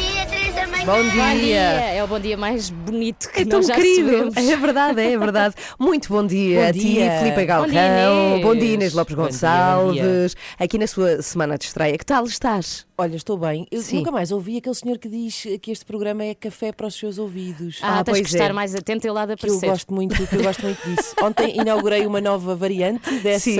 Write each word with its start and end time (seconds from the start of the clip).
dia, 0.00 0.26
três 0.26 0.54
da 0.54 0.66
manhã. 0.66 0.84
Bom 0.86 0.96
Bom 0.96 1.10
dia. 1.10 1.34
dia! 1.34 1.60
É 1.60 2.02
o 2.04 2.06
bom 2.06 2.18
dia 2.18 2.36
mais 2.36 2.70
bonito 2.70 3.28
que 3.30 3.40
É 3.42 3.44
tão 3.44 3.58
nós 3.58 3.66
já 3.66 3.74
querido. 3.74 4.30
É 4.34 4.56
verdade, 4.56 5.00
é 5.02 5.18
verdade. 5.18 5.54
Muito 5.78 6.08
bom 6.08 6.26
dia 6.26 6.60
Bom 6.62 6.68
a 6.68 6.72
ti, 6.72 6.78
dia. 6.78 7.18
Filipe 7.20 7.44
Galrão. 7.44 7.68
Bom 7.68 7.72
dia, 7.74 7.84
Inês. 8.32 8.42
Bom 8.42 8.54
dia, 8.54 8.74
Inês 8.74 8.94
Lopes 8.94 9.14
Bom 9.14 9.22
dia, 9.22 9.30
Gonçalves. 9.32 10.36
Aqui 10.58 10.78
na 10.78 10.86
sua 10.86 11.20
semana 11.22 11.58
de 11.58 11.64
estreia. 11.66 11.96
Que 11.98 12.04
tal 12.06 12.24
estás? 12.24 12.86
Olha, 12.96 13.16
estou 13.16 13.36
bem. 13.38 13.66
Eu 13.70 13.80
Sim. 13.82 13.98
nunca 13.98 14.10
mais 14.10 14.30
ouvi 14.32 14.56
aquele 14.58 14.74
senhor 14.74 14.98
que 14.98 15.08
diz 15.08 15.46
que 15.62 15.70
este 15.70 15.84
programa 15.84 16.24
é 16.24 16.34
café 16.34 16.72
para 16.72 16.86
os 16.86 16.94
seus 16.94 17.18
ouvidos. 17.18 17.78
Ah, 17.82 17.98
Ah, 18.00 18.04
tens 18.04 18.14
pois 18.18 18.28
que 18.28 18.34
estar 18.34 18.50
é. 18.50 18.52
mais 18.52 18.74
atento 18.74 19.06
e 19.06 19.10
lá 19.10 19.26
de 19.26 19.36
que 19.36 19.46
eu 19.46 19.54
aparecer. 19.54 19.70
gosto 19.70 19.94
muito, 19.94 20.26
que 20.26 20.36
eu 20.36 20.42
gosto 20.42 20.62
muito 20.62 20.80
disso. 20.88 21.14
Ontem 21.22 21.56
inaugurei 21.58 22.06
uma 22.06 22.20
nova 22.20 22.54
variante 22.54 23.10
dessa, 23.20 23.44
Sim. 23.50 23.56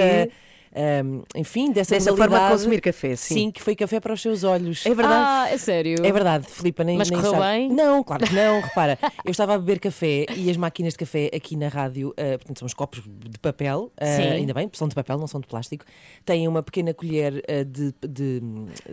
Enfim, 1.35 1.73
dessa, 1.73 1.95
Dessa 1.95 2.17
forma 2.17 2.39
de 2.39 2.49
consumir 2.51 2.81
café, 2.81 3.17
sim. 3.17 3.51
que 3.51 3.61
foi 3.63 3.75
café 3.75 3.99
para 4.01 4.13
os 4.15 4.21
seus 4.23 4.45
olhos. 4.45 4.87
É 4.87 4.95
verdade. 4.95 5.15
Ah, 5.51 5.53
é 5.53 5.59
sério? 5.59 5.97
É 6.05 6.13
verdade, 6.13 6.47
Filipa, 6.49 6.85
nem, 6.85 6.97
Mas 6.97 7.11
nem 7.11 7.19
correu 7.19 7.33
sabe. 7.33 7.45
bem? 7.59 7.69
Não, 7.73 8.03
claro 8.05 8.25
que 8.27 8.33
não. 8.35 8.61
Repara, 8.63 8.99
eu 9.25 9.31
estava 9.31 9.55
a 9.55 9.59
beber 9.59 9.81
café 9.81 10.27
e 10.37 10.49
as 10.51 10.57
máquinas 10.57 10.93
de 10.95 10.99
café 10.99 11.31
aqui 11.35 11.57
na 11.57 11.69
rádio, 11.69 12.15
ah, 12.17 12.39
portanto, 12.39 12.59
são 12.61 12.67
os 12.67 12.75
copos 12.75 13.03
de 13.05 13.39
papel, 13.41 13.91
Sim. 14.01 14.23
ainda 14.29 14.55
bem, 14.55 14.71
são 14.73 14.87
de 14.87 14.95
papel, 14.95 15.19
não 15.19 15.27
são 15.27 15.41
de 15.41 15.47
plástico, 15.49 15.85
têm 16.25 16.47
uma 16.47 16.63
pequena 16.63 16.95
colher 16.95 17.43
ah, 17.49 17.65
de, 17.65 17.93
de. 18.09 18.41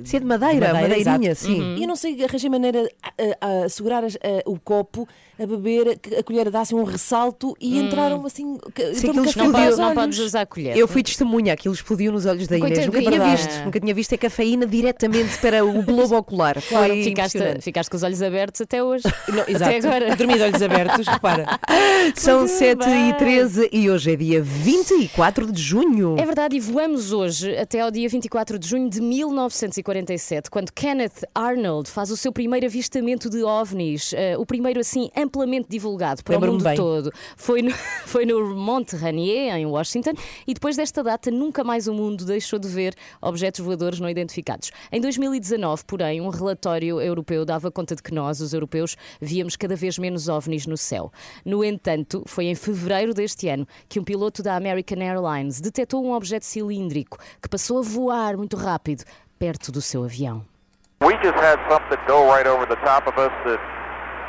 Sim, 0.03 0.17
é 0.17 0.19
de 0.19 0.25
madeira, 0.25 0.73
madeirinha, 0.73 1.29
exato. 1.31 1.35
sim. 1.35 1.75
E 1.77 1.83
eu 1.83 1.87
não 1.87 1.95
sei, 1.95 2.23
arranjei 2.23 2.49
maneira 2.49 2.89
a, 3.03 3.11
a- 3.61 3.65
a 3.65 3.69
segurar 3.69 4.03
as- 4.03 4.15
a- 4.15 4.49
o 4.49 4.59
copo, 4.59 5.07
a 5.39 5.45
beber, 5.45 5.99
que 5.99 6.15
a 6.15 6.23
colher 6.23 6.49
dá 6.49 6.61
assim 6.61 6.75
um 6.75 6.83
ressalto 6.83 7.55
e 7.61 7.77
entraram 7.77 8.25
assim. 8.25 8.57
Sim, 8.95 9.13
café 9.13 9.43
Não, 9.43 9.51
podes, 9.51 9.77
não 9.77 9.93
podes 9.93 10.19
usar 10.19 10.41
a 10.41 10.45
colher. 10.45 10.75
Eu 10.75 10.87
fui 10.87 11.03
testemunha, 11.03 11.53
aquilo 11.67 11.73
explodiu 11.73 12.11
nos 12.11 12.25
olhos 12.25 12.47
da 12.47 12.57
Inês. 12.57 12.85
Nunca 12.85 13.01
tinha 13.01 13.19
visto, 13.35 13.65
nunca 13.65 13.79
tinha 13.79 13.93
visto 13.93 14.15
a 14.15 14.17
cafeína 14.17 14.65
diretamente 14.65 15.37
para 15.39 15.65
o 15.65 15.83
globo 15.83 16.17
ocular. 16.17 16.59
Foi 16.61 17.03
Ficaste, 17.03 17.39
ficaste 17.61 17.89
com 17.89 17.97
os 17.97 18.03
olhos 18.03 18.21
abertos 18.21 18.61
até 18.61 18.81
hoje. 18.83 19.03
Não, 19.27 19.41
Até 19.41 19.51
exato. 19.51 19.87
agora. 19.87 20.15
Dormi 20.15 20.33
de 20.35 20.41
olhos 20.41 20.61
abertos, 20.61 21.07
repara. 21.07 21.59
São 22.15 22.39
Muito 22.39 22.51
7 22.53 22.85
bem. 22.85 23.09
e 23.09 23.13
13 23.13 23.69
e 23.71 23.89
hoje 23.89 24.13
é 24.13 24.15
dia 24.15 24.41
24 24.41 25.51
de 25.51 25.61
junho. 25.61 26.15
É 26.17 26.25
verdade, 26.25 26.55
e 26.55 26.59
voamos 26.59 27.11
hoje 27.11 27.55
até 27.57 27.81
ao 27.81 27.91
dia 27.91 28.07
24 28.07 28.57
de 28.57 28.67
junho 28.67 28.89
de 28.89 29.01
1947, 29.01 30.49
quando 30.49 30.71
Kenneth 30.71 31.23
Arnold 31.35 31.89
faz 31.89 32.11
o 32.11 32.17
seu 32.17 32.31
primeiro 32.31 32.65
avistamento 32.65 33.29
de 33.29 33.43
ovnis, 33.43 34.13
eh, 34.13 34.37
o 34.37 34.45
primeiro 34.45 34.79
assim 34.79 35.09
amplamente 35.15 35.67
divulgado 35.69 36.23
para 36.23 36.37
o 36.37 36.41
mundo 36.41 36.63
bem. 36.63 36.75
todo. 36.75 37.11
Foi 37.35 37.61
no, 37.61 37.71
foi 38.05 38.25
no 38.25 38.55
Monte 38.55 38.95
Rainier, 38.95 39.55
em 39.55 39.65
Washington, 39.65 40.13
e 40.45 40.53
depois 40.53 40.75
desta 40.77 41.03
data 41.03 41.29
nunca 41.31 41.56
mais 41.63 41.87
o 41.87 41.93
mundo 41.93 42.25
deixou 42.25 42.59
de 42.59 42.67
ver 42.67 42.93
objetos 43.21 43.59
voadores 43.59 43.99
não 43.99 44.09
identificados. 44.09 44.71
Em 44.91 45.01
2019, 45.01 45.83
porém, 45.85 46.21
um 46.21 46.29
relatório 46.29 47.01
europeu 47.01 47.45
dava 47.45 47.71
conta 47.71 47.95
de 47.95 48.03
que 48.03 48.13
nós, 48.13 48.41
os 48.41 48.53
europeus, 48.53 48.95
víamos 49.21 49.55
cada 49.55 49.75
vez 49.75 49.97
menos 49.97 50.27
ovnis 50.27 50.65
no 50.65 50.77
céu. 50.77 51.11
No 51.45 51.63
entanto, 51.63 52.23
foi 52.25 52.45
em 52.45 52.55
fevereiro 52.55 53.13
deste 53.13 53.47
ano 53.47 53.67
que 53.87 53.99
um 53.99 54.03
piloto 54.03 54.41
da 54.41 54.55
American 54.55 55.01
Airlines 55.01 55.61
detectou 55.61 56.05
um 56.05 56.13
objeto 56.13 56.45
cilíndrico 56.45 57.17
que 57.41 57.49
passou 57.49 57.79
a 57.79 57.81
voar 57.81 58.37
muito 58.37 58.57
rápido 58.57 59.03
perto 59.37 59.71
do 59.71 59.81
seu 59.81 60.03
avião. 60.03 60.45
We 61.01 61.13
just 61.23 61.37
had 61.37 61.59
something 61.69 61.99
go 62.07 62.25
right 62.25 62.47
over 62.47 62.65
the 62.65 62.75
top 62.77 63.07
of 63.07 63.19
us 63.19 63.31
that, 63.45 63.59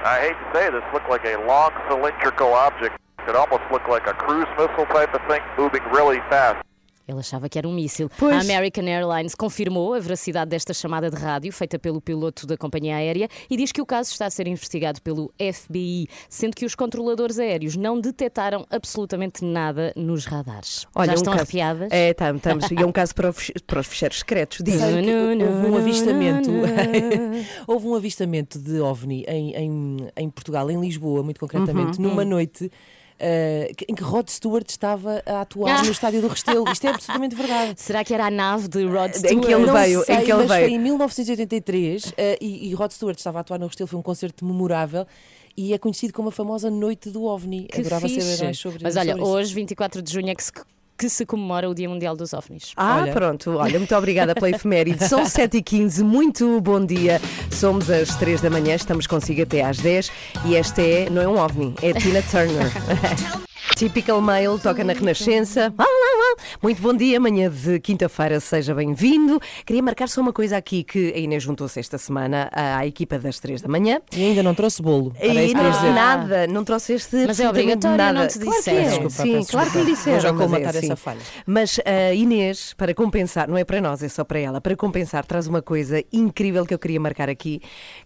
I 0.05 0.21
hate 0.21 0.37
to 0.37 0.49
say 0.53 0.71
this, 0.71 0.85
looked 0.93 1.09
like 1.09 1.25
a 1.25 1.39
long 1.47 1.73
cylindrical 1.89 2.53
object. 2.53 2.97
It 3.27 3.35
almost 3.35 3.65
looked 3.73 3.89
like 3.89 4.07
a 4.07 4.13
cruise 4.13 4.49
missile 4.59 4.87
type 4.87 5.15
of 5.15 5.21
thing 5.29 5.41
moving 5.57 5.83
really 5.91 6.21
fast. 6.29 6.63
Ele 7.09 7.21
achava 7.21 7.49
que 7.49 7.57
era 7.59 7.67
um 7.67 7.73
míssil. 7.73 8.11
Pois. 8.19 8.37
A 8.37 8.41
American 8.41 8.85
Airlines 8.85 9.35
confirmou 9.35 9.95
a 9.95 9.99
veracidade 9.99 10.51
desta 10.51 10.75
chamada 10.75 11.11
de 11.11 11.17
rádio 11.17 11.51
feita 11.53 11.79
pelo 11.79 12.03
piloto 12.03 12.47
da 12.47 12.55
companhia 12.57 12.97
aérea 12.97 13.29
e 13.49 13.57
diz 13.57 13.73
que 13.73 13.81
o 13.81 13.87
caso 13.87 14.11
está 14.13 14.27
a 14.27 14.31
ser 14.31 14.47
investigado 14.47 15.01
pelo 15.01 15.33
FBI, 15.39 16.07
sendo 16.29 16.55
que 16.55 16.67
os 16.67 16.75
controladores 16.75 17.39
aéreos 17.39 17.77
não 17.77 17.99
detectaram 17.99 18.67
absolutamente 18.71 19.43
nada 19.45 19.91
nos 19.97 20.27
radares. 20.27 20.87
Já 21.07 21.15
estão 21.15 21.33
um 21.33 21.37
caso- 21.37 21.45
arrepiadas? 21.45 21.89
É, 21.91 22.13
tam- 22.13 22.37
estamos. 22.37 22.71
E 22.71 22.75
é 22.77 22.85
um 22.87 22.93
caso 22.93 23.15
para, 23.15 23.31
os- 23.31 23.51
para 23.67 23.81
os 23.81 23.87
fecheiros 23.87 24.19
secretos. 24.19 24.59
Diz. 24.63 24.75
Sabe 24.75 25.03
que 25.03 25.15
houve 25.15 25.67
um 25.71 25.77
avistamento 25.79 26.51
houve 27.67 27.87
um 27.87 27.95
avistamento 27.95 28.59
de 28.59 28.81
OVNI 28.81 29.25
em, 29.27 29.55
em, 29.55 29.97
em 30.17 30.31
Portugal, 30.31 30.71
em 30.71 30.79
Lisboa, 30.81 31.23
muito 31.23 31.41
concretamente, 31.41 32.01
numa 32.01 32.25
noite 32.25 32.71
que- 33.77 33.87
em 33.89 33.95
que 33.95 34.03
Rod 34.03 34.29
Stewart 34.29 34.69
estava 34.69 35.23
a 35.27 35.41
atuar 35.41 35.81
Ah. 35.81 35.83
no 35.83 35.91
estádio 35.91 36.21
do 36.23 36.29
Restelo. 36.29 36.65
Isto 36.71 36.87
é 36.87 36.91
absolutamente 36.91 37.35
verdade. 37.35 37.75
Será 37.81 38.05
que 38.05 38.15
era 38.15 38.27
a 38.27 38.31
nave 38.31 38.69
de 38.69 38.85
Rod 38.85 39.11
Em 39.11 39.19
Stewart? 39.19 39.47
que 39.47 39.53
ele 39.53 39.67
Não 39.67 39.73
veio, 39.73 40.01
em 40.01 40.05
sei, 40.05 40.17
que 40.19 40.33
ele 40.33 40.39
mas 40.39 40.49
veio. 40.49 40.65
foi 40.67 40.73
em 40.75 40.79
1983 40.79 42.13
eh, 42.17 42.39
e, 42.41 42.69
e 42.71 42.75
Rod 42.75 42.91
Stewart 42.91 43.19
estava 43.19 43.39
a 43.39 43.41
atuar 43.41 43.59
no 43.59 43.67
Restelo, 43.67 43.89
foi 43.89 43.99
um 43.99 44.03
concerto 44.03 44.45
memorável 44.45 45.07
e 45.57 45.73
é 45.75 45.79
conhecido 45.79 46.13
como 46.13 46.29
a 46.29 46.33
famosa 46.33 46.71
Noite 46.71 47.11
do 47.11 47.25
OVNI. 47.25 47.65
Que 47.71 47.81
Adorava 47.81 48.09
fixe. 48.09 48.21
saber 48.21 48.45
mais 48.45 48.59
sobre 48.59 48.79
Mas 48.83 48.97
olha, 48.97 49.11
sobre 49.13 49.23
isso. 49.23 49.33
hoje, 49.33 49.55
24 49.55 50.01
de 50.03 50.13
junho, 50.13 50.29
é 50.31 50.35
que 50.35 50.45
se, 50.45 50.53
que 50.99 51.09
se 51.09 51.25
comemora 51.25 51.71
o 51.71 51.75
Dia 51.75 51.89
Mundial 51.89 52.17
dos 52.17 52.33
OVNIs. 52.33 52.73
Ah, 52.77 52.99
Olha. 53.03 53.13
pronto. 53.13 53.57
Olha, 53.57 53.79
muito 53.79 53.95
obrigada 53.95 54.35
pela 54.35 54.51
efeméride. 54.51 55.07
São 55.09 55.23
7h15, 55.25 56.03
muito 56.03 56.61
bom 56.61 56.85
dia. 56.85 57.21
Somos 57.51 57.89
às 57.89 58.17
3 58.17 58.41
da 58.41 58.51
manhã, 58.51 58.75
estamos 58.75 59.07
consigo 59.07 59.43
até 59.43 59.63
às 59.63 59.79
10 59.79 60.11
e 60.45 60.57
esta 60.57 60.83
é, 60.83 61.09
não 61.09 61.23
é 61.23 61.29
um 61.29 61.39
ovni, 61.39 61.75
é 61.81 61.93
Tina 61.93 62.21
Turner. 62.23 62.69
Typical 63.79 64.21
Mail 64.21 64.59
toca 64.59 64.83
na 64.83 64.93
Renascença. 64.93 65.73
Ah, 65.79 65.85
ah, 65.85 65.87
ah. 65.87 66.43
Muito 66.61 66.83
bom 66.83 66.93
dia, 66.93 67.17
amanhã 67.19 67.49
de 67.49 67.79
quinta-feira, 67.79 68.41
seja 68.41 68.75
bem-vindo. 68.75 69.41
Queria 69.65 69.81
marcar 69.81 70.09
só 70.09 70.21
uma 70.21 70.33
coisa 70.33 70.57
aqui 70.57 70.83
que 70.83 71.13
a 71.15 71.19
Inês 71.19 71.45
juntou-se 71.45 71.79
esta 71.79 71.97
semana 71.97 72.51
à 72.53 72.85
equipa 72.85 73.19
das 73.21 73.39
3 73.39 73.63
da 73.63 73.69
manhã. 73.69 74.01
E 74.13 74.25
ainda 74.25 74.43
não 74.43 74.53
trouxe 74.53 74.83
bolo. 74.83 75.15
E 75.23 75.29
ia 75.29 75.47
dizer. 75.55 75.93
nada, 75.95 76.47
não 76.49 76.65
trouxeste 76.65 77.25
Mas 77.25 77.39
é 77.39 77.49
obrigatório, 77.49 77.97
nada. 77.97 78.19
não 78.21 78.27
te 78.27 78.39
Claro 78.41 78.51
que 78.53 78.59
disseram. 78.59 78.79
é. 78.81 78.89
Desculpa, 78.89 79.11
Sim, 79.11 79.33
peço 79.33 79.51
claro 79.53 79.71
que 79.71 79.79
lhe 79.79 79.85
desculpa. 79.85 79.97
disseram. 79.97 80.19
Vou 80.19 80.23
já 80.23 80.33
mas 80.33 80.41
é 80.41 80.45
colmatar 80.45 80.77
assim. 80.77 80.87
essa 80.87 80.97
falha. 80.97 81.21
Mas 81.47 81.81
a 81.85 82.15
Inês, 82.15 82.75
para 82.77 82.93
compensar, 82.95 83.49
não 83.49 83.57
é 83.57 83.65
para 83.65 83.81
nós, 83.81 84.03
é 84.03 84.09
só 84.09 84.25
para 84.25 84.41
ela, 84.41 84.61
para 84.61 84.75
compensar, 84.77 85.25
traz 85.25 85.47
uma 85.47 85.63
coisa 85.63 86.03
incrível 86.13 86.67
que 86.67 86.75
eu 86.75 86.79
queria 86.81 86.99
marcar 86.99 87.29
aqui, 87.31 87.61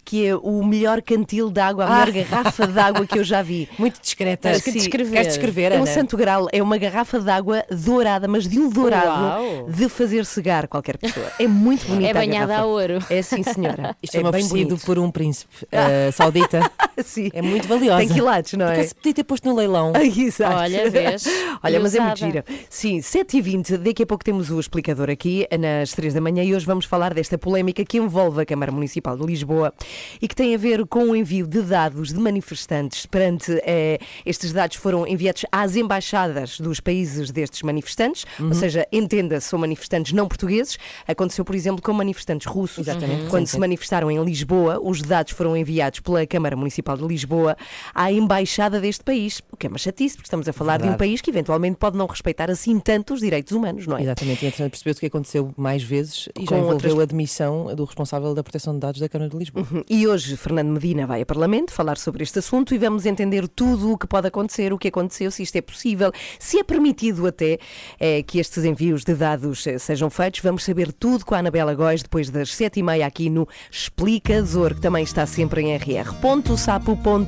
que 0.05 0.27
é 0.27 0.37
o 0.37 0.62
melhor 0.65 1.00
cantil 1.00 1.50
de 1.50 1.61
água, 1.61 1.87
a 1.87 1.88
melhor 2.06 2.11
garrafa 2.12 2.66
de 2.66 2.78
água 2.78 3.06
que 3.06 3.19
eu 3.19 3.25
já 3.25 3.41
vi. 3.43 3.69
Muito 3.78 4.00
discreta. 4.00 4.50
Tens 4.50 4.62
que 4.62 4.72
descrever. 4.72 5.12
Queres 5.12 5.28
descrever, 5.28 5.62
É 5.71 5.77
um 5.78 5.83
Ana? 5.83 5.87
santo 5.93 6.17
grau, 6.17 6.49
é 6.50 6.62
uma 6.62 6.78
garrafa 6.78 7.21
de 7.21 7.31
água 7.31 7.65
dourada, 7.71 8.27
mas 8.27 8.49
de 8.49 8.59
um 8.59 8.69
dourado 8.69 9.06
Uau. 9.06 9.67
de 9.71 9.89
fazer 9.89 10.25
cegar 10.25 10.67
qualquer 10.67 10.97
pessoa. 10.99 11.27
É 11.39 11.47
muito 11.47 11.84
bonita 11.87 12.09
É 12.11 12.15
banhada 12.15 12.45
a 12.55 12.56
garrafa. 12.56 12.67
ouro. 12.67 12.99
É 13.11 13.23
sim, 13.23 13.43
senhora. 13.43 13.95
Isto 14.03 14.17
é, 14.17 14.21
bem 14.21 14.28
oferecido 14.28 14.69
bonito. 14.71 14.87
por 14.87 14.99
um 14.99 15.11
príncipe 15.11 15.67
eh, 15.71 16.11
saudita. 16.12 16.61
Sim. 17.03 17.31
É 17.33 17.41
muito 17.41 17.67
valiosa. 17.67 18.00
Tem 18.00 18.09
quilates, 18.09 18.53
não 18.53 18.67
é? 18.67 18.73
Porque 18.75 18.89
se 18.89 18.95
podia 18.95 19.15
ter 19.15 19.25
posto 19.25 19.49
no 19.49 19.56
leilão. 19.56 19.93
Ai, 19.97 20.12
Exato. 20.15 20.55
Olha, 20.56 20.91
vês? 20.91 21.25
Olha, 21.62 21.77
E 21.77 21.81
mas 21.81 21.94
é 21.94 22.00
muito 22.00 22.17
usada. 22.17 22.33
gira. 22.33 22.44
Sim, 22.69 22.99
7h20, 22.99 23.79
daqui 23.79 24.03
a 24.03 24.06
pouco 24.06 24.23
temos 24.25 24.50
o 24.50 24.61
explicador 24.61 25.09
aqui, 25.11 25.47
nas 25.59 25.93
3 25.93 26.12
da 26.14 26.20
manhã, 26.20 26.44
e 26.44 26.55
hoje 26.55 26.67
vamos 26.67 26.85
falar 26.85 27.14
desta 27.14 27.38
polémica 27.38 27.82
que 27.85 27.97
envolve 27.99 28.43
a 28.43 28.44
Câmara 28.47 28.70
Municipal 28.70 29.17
de 29.17 29.25
Lisboa 29.25 29.73
e 30.20 30.29
que 30.29 30.35
tem 30.37 30.55
a 30.55 30.59
ver 30.59 30.87
com 30.87 31.05
o 31.11 31.17
envio 31.17 31.47
de 31.47 31.62
dados 31.62 32.12
de 32.12 32.20
manifestantes 32.20 33.06
perante. 33.06 33.53
eh, 33.64 33.99
estes 34.26 34.53
dados 34.53 34.76
foram 34.76 35.06
enviados 35.06 35.44
às 35.52 35.76
embaixadas 35.76 36.58
dos 36.58 36.81
países 36.81 37.31
destes 37.31 37.60
manifestantes, 37.62 38.25
Uhum. 38.40 38.49
ou 38.49 38.54
seja, 38.54 38.88
entenda-se, 38.90 39.49
são 39.49 39.58
manifestantes 39.58 40.12
não 40.14 40.26
portugueses. 40.26 40.78
Aconteceu, 41.06 41.44
por 41.44 41.54
exemplo, 41.54 41.82
com 41.82 41.93
manifestantes 41.93 42.46
russos. 42.46 42.78
Exatamente. 42.88 43.28
Quando 43.28 43.46
Sim, 43.46 43.52
se 43.52 43.60
manifestaram 43.60 44.10
em 44.10 44.22
Lisboa, 44.25 44.81
os 44.82 45.02
dados 45.02 45.32
foram 45.32 45.54
enviados 45.56 46.00
pela 46.00 46.26
Câmara 46.26 46.56
Municipal 46.56 46.96
de 46.96 47.04
Lisboa 47.06 47.54
à 47.94 48.10
embaixada 48.10 48.81
deste 48.81 49.04
país, 49.04 49.43
o 49.52 49.56
que 49.56 49.66
é 49.66 49.69
uma 49.69 49.78
chatice, 49.78 50.16
porque 50.16 50.26
estamos 50.26 50.49
a 50.49 50.52
falar 50.52 50.78
de 50.78 50.84
um 50.84 50.87
Verdade. 50.87 50.99
país 50.99 51.20
que 51.20 51.28
eventualmente 51.31 51.76
pode 51.76 51.96
não 51.99 52.06
respeitar 52.06 52.50
assim 52.50 52.81
tanto 52.81 53.12
os 53.12 53.20
direitos 53.20 53.52
humanos, 53.52 53.87
não 53.87 53.99
é? 53.99 54.02
Exatamente, 54.02 54.44
e 54.44 54.49
entretanto 54.49 54.70
percebeu-se 54.70 54.99
o 54.99 55.00
que 55.00 55.06
aconteceu 55.06 55.52
mais 55.56 55.82
vezes 55.82 56.28
e 56.38 56.46
já 56.46 56.56
envolveu 56.56 56.72
outras- 56.75 56.99
a 56.99 57.02
admissão 57.02 57.75
do 57.75 57.84
responsável 57.84 58.34
da 58.34 58.43
proteção 58.43 58.72
de 58.72 58.81
dados 58.81 59.00
da 59.00 59.08
Câmara 59.08 59.31
de 59.31 59.37
Lisboa. 59.37 59.66
E 59.90 60.06
hoje 60.06 60.37
Fernando 60.37 60.69
Medina 60.70 61.06
vai 61.06 61.20
a 61.20 61.26
Parlamento 61.26 61.72
falar 61.72 61.99
sobre 61.99 62.22
este 62.22 62.38
assunto 62.38 62.75
e 62.75 62.78
vamos 62.78 63.04
entender 63.04 63.46
tudo 63.49 63.93
o 63.93 63.99
que 63.99 64.06
pode 64.06 64.26
acontecer, 64.28 64.72
o 64.72 64.78
que 64.78 64.88
aconteceu, 64.88 65.31
se 65.31 65.42
isto 65.43 65.56
é 65.56 65.61
possível, 65.61 66.12
se 66.39 66.59
é 66.59 66.65
permitido 66.65 67.27
até 67.27 67.59
eh, 67.99 68.12
é 68.12 68.23
que 68.23 68.39
estes 68.39 68.62
envios 68.65 69.05
de 69.05 69.15
dados 69.15 69.67
eh, 69.67 69.79
sejam 69.79 70.11
feitos. 70.11 70.41
Vamos 70.41 70.65
saber 70.65 70.93
tudo 70.93 71.25
com 71.25 71.35
a 71.35 71.39
Anabela 71.39 71.75
Góis 71.75 72.03
depois 72.03 72.29
das 72.29 72.55
sete 72.55 72.81
e 72.81 72.83
meia 72.83 73.06
aqui 73.06 73.31
no 73.31 73.49
Explicador, 73.71 74.75
que 74.75 74.81
também 74.81 75.03
está 75.03 75.25
sempre 75.27 75.62
em 75.62 75.75
rr.sapo.pt. 75.77 77.19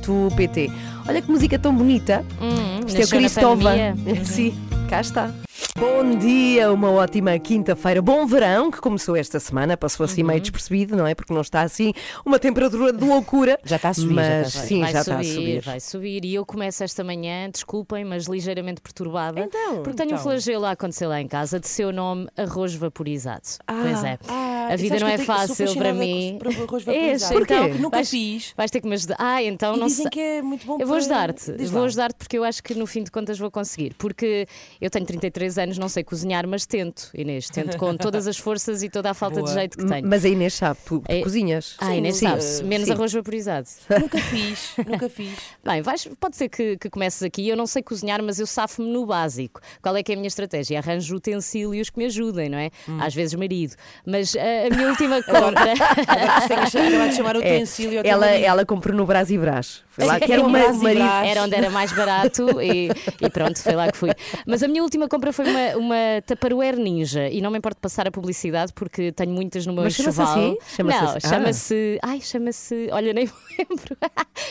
Olha 1.07 1.21
que 1.21 1.29
música 1.29 1.57
tão 1.59 1.75
bonita. 1.75 2.25
Hum, 2.41 2.85
Isto 2.87 3.01
é 3.01 3.03
o 3.05 3.07
Cristóvão. 3.07 3.73
Sim, 4.25 4.53
cá 4.89 5.01
está. 5.01 5.44
Bom 5.77 6.17
dia, 6.17 6.71
uma 6.71 6.89
ótima 6.89 7.37
quinta-feira. 7.37 8.01
Bom 8.01 8.25
verão 8.25 8.71
que 8.71 8.79
começou 8.79 9.13
esta 9.13 9.41
semana. 9.41 9.75
Passou 9.75 10.05
assim 10.05 10.21
Uhum. 10.21 10.27
meio 10.29 10.39
despercebido, 10.39 10.95
não 10.95 11.05
é? 11.05 11.13
Porque 11.13 11.33
não 11.33 11.41
está 11.41 11.63
assim 11.63 11.91
uma 12.25 12.39
temperatura 12.39 12.93
de 12.93 13.03
loucura. 13.03 13.59
Já 13.65 13.75
está 13.75 13.89
a 13.89 13.93
subir, 13.93 14.15
já 14.15 14.21
Mas 14.21 14.47
está 14.47 14.59
a 14.59 14.61
subir. 14.61 14.67
sim, 14.69 14.79
vai 14.79 14.93
já 14.93 15.03
subir, 15.03 15.19
está 15.19 15.19
a 15.19 15.33
subir. 15.35 15.61
vai 15.63 15.79
subir. 15.81 16.23
E 16.25 16.33
eu 16.33 16.45
começo 16.45 16.81
esta 16.81 17.03
manhã, 17.03 17.49
desculpem, 17.51 18.05
mas 18.05 18.23
ligeiramente 18.25 18.79
perturbada. 18.79 19.41
Então, 19.41 19.83
porque 19.83 19.97
tenho 19.97 20.11
um 20.11 20.13
então. 20.13 20.23
flagelo 20.23 20.63
a 20.65 20.71
acontecer 20.71 21.07
lá 21.07 21.19
em 21.19 21.27
casa 21.27 21.59
de 21.59 21.67
seu 21.67 21.91
nome 21.91 22.29
arroz 22.37 22.73
vaporizado. 22.73 23.41
pois 23.67 24.01
é. 24.05 24.17
Ah, 24.29 24.69
a 24.71 24.75
vida 24.77 24.97
não 24.97 25.07
é 25.09 25.17
fácil 25.17 25.75
para 25.75 25.93
mim. 25.93 26.39
com 26.41 26.63
arroz 26.63 26.83
É, 26.87 27.17
vaporizado. 27.17 27.41
então, 27.41 27.57
Porquê? 27.67 27.81
Nunca 27.81 27.97
vais, 27.97 28.09
fiz. 28.09 28.53
Vais 28.55 28.71
ter 28.71 28.79
que 28.79 28.87
me 28.87 28.93
ajudar. 28.93 29.17
Ah, 29.19 29.43
então 29.43 29.75
E 29.75 29.79
não 29.79 29.87
dizem 29.87 30.03
sei. 30.03 30.09
que 30.11 30.19
é 30.21 30.41
muito 30.41 30.65
bom 30.65 30.77
Eu 30.79 30.87
vou 30.87 30.95
ajudar-te, 30.95 31.51
vou 31.67 31.83
ajudar-te 31.83 32.15
porque 32.15 32.37
eu 32.37 32.45
acho 32.45 32.63
que 32.63 32.73
no 32.75 32.87
fim 32.87 33.03
de 33.03 33.11
contas 33.11 33.37
vou 33.37 33.51
conseguir. 33.51 33.93
Porque 33.97 34.47
eu 34.79 34.89
tenho 34.89 35.05
33 35.05 35.57
anos, 35.57 35.64
não 35.77 35.89
sei 35.89 36.03
cozinhar, 36.03 36.47
mas 36.47 36.65
tento, 36.65 37.09
Inês. 37.13 37.49
Tento 37.49 37.77
com 37.77 37.95
todas 37.97 38.27
as 38.27 38.37
forças 38.37 38.83
e 38.83 38.89
toda 38.89 39.09
a 39.11 39.13
falta 39.13 39.37
Boa. 39.39 39.47
de 39.47 39.53
jeito 39.53 39.77
que 39.77 39.85
tenho. 39.85 40.07
Mas 40.07 40.23
a 40.25 40.29
Inês 40.29 40.53
sabe, 40.53 40.79
tu, 40.85 40.99
tu 40.99 41.05
É- 41.11 41.21
cozinhas. 41.21 41.75
Ah, 41.79 41.95
Inês 41.95 42.17
Sim, 42.17 42.27
sabe-se, 42.27 42.63
menos 42.63 42.87
sim. 42.87 42.93
arroz 42.93 43.11
vaporizado. 43.13 43.67
Nunca 43.99 44.17
fiz, 44.19 44.73
nunca 44.87 45.09
fiz. 45.09 45.33
Bem, 45.63 45.81
vais- 45.81 46.07
pode 46.19 46.35
ser 46.35 46.49
que, 46.49 46.77
que 46.77 46.89
comeces 46.89 47.23
aqui. 47.23 47.47
Eu 47.47 47.57
não 47.57 47.65
sei 47.67 47.81
cozinhar, 47.83 48.21
mas 48.23 48.39
eu 48.39 48.45
safo-me 48.47 48.89
no 48.91 49.05
básico. 49.05 49.59
Qual 49.81 49.95
é 49.95 50.03
que 50.03 50.11
é 50.11 50.15
a 50.15 50.17
minha 50.17 50.27
estratégia? 50.27 50.79
Arranjo 50.79 51.15
utensílios 51.15 51.89
que 51.89 51.97
me 51.97 52.05
ajudem, 52.05 52.49
não 52.49 52.57
é? 52.57 52.69
Hum. 52.87 52.97
Às 53.01 53.13
vezes 53.15 53.33
marido. 53.35 53.75
Mas 54.05 54.35
ah, 54.35 54.67
a 54.71 54.75
minha 54.75 54.89
última 54.89 55.21
compra. 55.23 55.73
Agora 56.07 56.63
acabado 56.67 57.09
de 57.09 57.15
chamar 57.15 57.35
o 57.37 57.41
É, 57.41 57.55
utensílio 57.55 58.01
teu 58.03 58.11
ela, 58.11 58.25
marido. 58.27 58.45
ela 58.45 58.65
comprou 58.65 58.95
no 58.95 59.05
Brás 59.05 59.29
e 59.31 59.37
Brás. 59.37 59.83
Foi 59.95 60.05
lá 60.05 60.19
que 60.19 60.31
era 60.31 60.43
marido. 60.47 60.79
Brás. 60.79 61.27
Era 61.29 61.43
onde 61.43 61.55
era 61.55 61.69
mais 61.69 61.91
barato 61.93 62.61
e, 62.61 62.89
e 63.21 63.29
pronto, 63.29 63.59
foi 63.61 63.73
lá 63.73 63.89
que 63.91 63.97
fui. 63.97 64.11
Mas 64.45 64.61
a 64.61 64.67
minha 64.67 64.83
última 64.83 65.07
compra 65.07 65.31
foi 65.31 65.45
uma, 65.49 65.77
uma 65.77 65.95
Tupperware 66.25 66.75
Ninja 66.77 67.29
e 67.29 67.41
não 67.41 67.49
me 67.51 67.57
importo 67.57 67.79
passar 67.79 68.07
a 68.07 68.11
publicidade 68.11 68.73
porque 68.73 69.11
tenho 69.11 69.31
muitas 69.31 69.65
no 69.65 69.73
meu 69.73 69.83
Mas 69.83 69.93
chama-se 69.93 70.21
enxoval. 70.21 70.37
assim? 70.37 70.57
Chama-se 70.75 71.01
não, 71.01 71.07
assim? 71.09 71.17
Ah. 71.23 71.29
chama-se. 71.29 71.99
Ai, 72.03 72.21
chama-se. 72.21 72.89
Olha, 72.91 73.13
nem 73.13 73.25
me 73.27 73.31
lembro. 73.57 73.97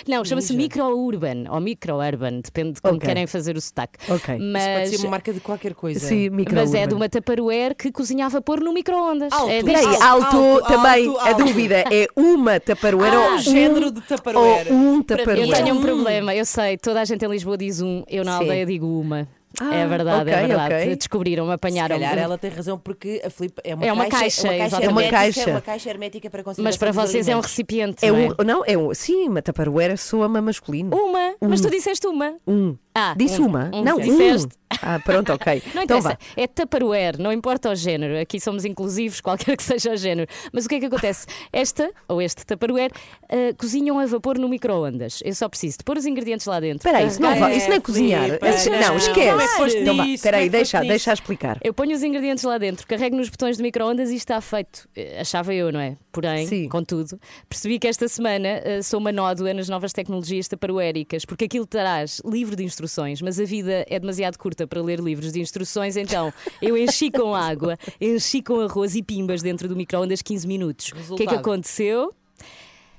não, 0.09 0.25
chama-se. 0.25 0.55
Micro-Urban 0.57 1.45
ou 1.51 1.61
Micro-Urban, 1.61 2.41
depende 2.41 2.73
de 2.75 2.81
como 2.83 2.97
Ok. 2.97 3.07
querem 3.07 3.27
fazer 3.27 3.57
o 3.57 3.61
sotaque. 3.61 3.99
Ok. 4.11 4.35
Isso 4.37 4.43
pode 4.43 4.43
Mas, 4.53 4.91
ser 4.91 4.97
uma 5.01 5.11
marca 5.11 5.33
de 5.33 5.41
qualquer 5.41 5.75
coisa. 5.75 6.01
Sim, 6.01 6.31
micro 6.31 6.55
mas 6.55 6.73
é 6.75 6.87
de 6.87 6.95
uma 6.95 7.09
Tupperware 7.09 7.75
que 7.75 7.91
cozinha 7.93 8.27
a 8.27 8.29
vapor 8.29 8.61
no 8.61 8.73
micro-ondas. 8.73 9.33
Alto. 9.33 9.51
É 9.51 9.63
Peraí, 9.63 9.87
deste- 9.87 10.03
alto, 10.03 10.37
alto, 10.37 10.67
também. 10.67 11.07
alto, 11.09 11.19
A 11.21 11.29
alto. 11.29 11.45
dúvida 11.45 11.85
é 11.91 12.07
uma 12.17 12.59
Tupperware 12.61 13.15
Ah, 13.15 13.21
ou 13.29 13.35
um, 13.35 13.39
género 13.39 13.91
de 13.91 14.01
Tupperware. 14.01 14.67
Ou 14.71 14.75
um 14.77 15.03
Para 15.03 15.25
Eu 15.41 15.51
tenho 15.51 15.75
um 15.75 15.79
Hum. 15.79 15.83
problema, 15.83 16.35
eu 16.35 16.45
sei, 16.45 16.77
toda 16.79 17.01
a 17.01 17.05
gente 17.05 17.25
em 17.25 17.29
Lisboa 17.29 17.57
diz 17.57 17.81
um, 17.81 18.03
eu 18.09 18.25
na 18.25 18.33
Sim. 18.39 18.45
aldeia 18.45 18.67
digo 18.67 18.87
uma. 19.01 19.27
Ah, 19.61 19.73
é 19.73 19.87
verdade, 19.87 20.31
é 20.31 20.35
ok, 20.37 20.47
verdade. 20.49 20.75
ok. 20.75 20.97
Descobriram, 20.97 21.47
Se 21.47 21.53
apanharam. 21.53 21.95
calhar 21.97 22.19
ela 22.19 22.37
tem 22.37 22.51
razão 22.51 22.77
porque 22.77 23.23
a 23.25 23.31
Flip 23.31 23.55
é 23.63 23.73
uma, 23.77 23.87
É 23.87 23.93
uma 23.93 24.07
caixa, 24.07 24.43
caixa, 24.43 24.49
é 24.49 24.51
uma 24.51 24.59
caixa 24.59 24.67
exatamente. 24.67 24.85
É 24.85 24.91
uma 24.91 25.11
caixa. 25.11 25.41
é 25.43 25.53
uma 25.53 25.61
caixa 25.61 25.91
hermética 25.91 26.29
para 26.31 26.43
conservação 26.43 26.65
Mas 26.65 26.77
para 26.77 26.91
vocês 26.91 27.29
é 27.29 27.37
um 27.37 27.41
recipiente, 27.41 28.05
É 28.05 28.11
não 28.11 28.19
é? 28.19 28.29
um, 28.41 28.45
não, 28.45 28.65
é 28.67 28.77
um, 28.77 28.93
sim, 28.93 29.29
uma 29.29 29.41
Tupperware 29.41 29.97
soa-me 29.97 30.41
masculino. 30.41 30.91
Uma, 30.97 31.35
mas 31.41 31.61
tu 31.61 31.71
disseste 31.71 32.05
uma. 32.09 32.35
Um. 32.45 32.75
Ah, 32.93 33.15
Disse 33.17 33.41
um- 33.41 33.47
uma? 33.47 33.71
um 33.73 33.85
não, 33.85 34.01
disseste. 34.01 34.49
Ah, 34.83 34.99
pronto, 34.99 35.33
ok. 35.33 35.63
Não 35.75 35.83
então 35.83 35.99
interessa, 35.99 36.19
vá. 36.37 36.43
é 36.43 36.47
Tupperware, 36.47 37.19
não 37.19 37.33
importa 37.33 37.71
o 37.71 37.75
género. 37.75 38.19
Aqui 38.21 38.41
somos 38.41 38.65
inclusivos, 38.65 39.21
qualquer 39.23 39.57
que 39.57 39.63
seja 39.63 39.93
o 39.93 39.97
género. 39.97 40.29
Mas 40.53 40.65
o 40.67 40.69
que 40.69 40.77
é 40.77 40.81
que 40.81 40.87
acontece? 40.87 41.27
Esta, 41.53 41.91
ou 42.09 42.21
este 42.23 42.45
Tupperware, 42.47 42.91
ah, 43.29 43.55
cozinham 43.59 43.99
a 43.99 44.07
vapor 44.07 44.39
no 44.39 44.49
micro-ondas. 44.49 45.21
Eu 45.25 45.35
só 45.35 45.49
preciso 45.49 45.79
de 45.79 45.85
pôr 45.85 45.97
os 45.99 46.07
ingredientes 46.07 46.47
lá 46.47 46.61
dentro. 46.61 46.79
Espera 46.89 46.99
aí, 46.99 47.07
isso 47.09 47.21
não, 47.21 47.29
carregar- 47.31 47.49
va- 47.51 47.55
isso 47.57 47.69
não 47.69 47.77
é 47.77 47.81
cozinhar. 47.81 48.29
Isso- 48.31 48.71
não. 48.71 48.81
não, 48.81 48.97
esquece. 48.97 49.77
É 49.77 49.81
Então 49.83 49.95
nisso? 49.95 50.15
Espera 50.15 50.37
aí, 50.39 50.47
é 50.47 50.49
deixa, 50.49 50.81
deixa 50.81 51.13
explicar. 51.13 51.59
Eu 51.63 51.73
ponho 51.75 51.95
os 51.95 52.03
ingredientes 52.03 52.45
lá 52.45 52.59
dentro, 52.59 52.87
carrego 52.87 53.17
nos 53.17 53.29
botões 53.29 53.57
do 53.57 53.63
micro-ondas 53.63 54.11
e 54.11 54.17
está 54.17 54.41
feito. 54.41 54.89
Eh, 54.97 55.21
Achava 55.21 55.53
eu, 55.55 55.73
não 55.73 55.81
é? 55.81 55.97
Porém, 56.15 56.47
Sim. 56.47 56.69
contudo, 56.69 57.19
percebi 57.49 57.77
que 57.77 57.89
esta 57.89 58.07
semana 58.07 58.47
eh, 58.47 58.83
sou 58.83 59.01
uma 59.01 59.11
nódoa 59.11 59.53
nas 59.53 59.69
novas 59.69 59.93
tecnologias 59.93 60.47
taparoéricas, 60.47 61.25
porque 61.25 61.47
aquilo 61.47 61.67
traz 61.67 62.23
livro 62.25 62.55
de 62.55 62.63
instruções, 62.63 63.21
mas 63.21 63.41
a 63.41 63.45
vida 63.45 63.85
é 63.89 63.99
demasiado 63.99 64.39
curta 64.39 64.65
para 64.65 64.81
ler 64.81 65.01
livros 65.01 65.33
de 65.33 65.41
instruções, 65.41 65.97
então 65.97 66.33
eu 66.63 66.77
enchi 66.77 67.11
com 67.11 67.35
água, 67.35 67.77
enchi 68.01 68.41
com 68.41 68.61
arroz 68.61 68.95
e 68.95 69.03
pimbas 69.03 69.43
dentro 69.43 69.69
do 69.69 69.75
micro-ondas 69.75 70.23
15 70.23 70.47
minutos. 70.47 70.93
O 71.11 71.17
que 71.17 71.25
é 71.25 71.27
que 71.27 71.35
aconteceu? 71.35 72.15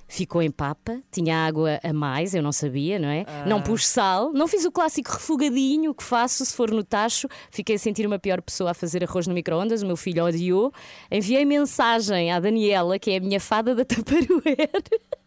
Ficou 0.07 0.41
em 0.41 0.51
papa, 0.51 1.01
tinha 1.11 1.45
água 1.45 1.79
a 1.83 1.91
mais, 1.91 2.35
eu 2.35 2.43
não 2.43 2.51
sabia, 2.51 2.99
não 2.99 3.07
é? 3.09 3.25
Não 3.47 3.61
pus 3.61 3.87
sal, 3.87 4.31
não 4.33 4.47
fiz 4.47 4.63
o 4.63 4.71
clássico 4.71 5.11
refogadinho 5.11 5.93
que 5.95 6.03
faço 6.03 6.45
se 6.45 6.55
for 6.55 6.69
no 6.69 6.83
tacho. 6.83 7.27
Fiquei 7.49 7.75
a 7.75 7.79
sentir 7.79 8.05
uma 8.05 8.19
pior 8.19 8.41
pessoa 8.41 8.71
a 8.71 8.73
fazer 8.73 9.03
arroz 9.03 9.25
no 9.25 9.33
micro-ondas, 9.33 9.81
o 9.81 9.85
meu 9.85 9.97
filho 9.97 10.23
odiou. 10.23 10.71
Enviei 11.11 11.43
mensagem 11.43 12.31
à 12.31 12.39
Daniela, 12.39 12.99
que 12.99 13.11
é 13.11 13.17
a 13.17 13.19
minha 13.19 13.39
fada 13.39 13.73
da 13.73 13.83
Tupperware. 13.85 14.69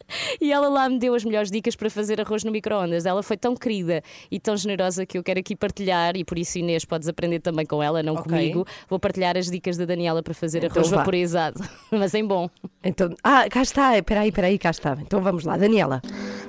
E 0.40 0.52
ela 0.52 0.68
lá 0.68 0.88
me 0.88 0.98
deu 0.98 1.14
as 1.14 1.24
melhores 1.24 1.50
dicas 1.50 1.74
para 1.74 1.90
fazer 1.90 2.20
arroz 2.20 2.44
no 2.44 2.50
micro-ondas. 2.52 3.04
Ela 3.06 3.22
foi 3.22 3.36
tão 3.36 3.54
querida 3.56 4.02
e 4.30 4.38
tão 4.38 4.56
generosa 4.56 5.04
que 5.04 5.18
eu 5.18 5.22
quero 5.22 5.40
aqui 5.40 5.54
partilhar, 5.56 6.16
e 6.16 6.24
por 6.24 6.38
isso, 6.38 6.58
Inês, 6.58 6.84
podes 6.84 7.08
aprender 7.08 7.40
também 7.40 7.66
com 7.66 7.82
ela, 7.82 8.02
não 8.02 8.14
Ok. 8.14 8.24
comigo. 8.24 8.66
Vou 8.88 8.98
partilhar 8.98 9.36
as 9.36 9.50
dicas 9.50 9.76
da 9.76 9.84
Daniela 9.84 10.22
para 10.22 10.32
fazer 10.34 10.58
Então 10.64 10.70
arroz 10.70 10.88
vá. 10.90 10.98
vaporizado, 10.98 11.60
mas 11.90 12.14
em 12.14 12.24
bom. 12.24 12.48
Então, 12.84 13.10
ah, 13.22 13.46
cá 13.50 13.62
está. 13.62 13.98
Espera 13.98 14.20
aí, 14.20 14.28
espera 14.28 14.46
aí, 14.46 14.58
cá 14.58 14.70
está. 14.70 14.96
Então 15.00 15.20
vamos 15.20 15.44
lá, 15.44 15.56
Daniela. 15.56 16.00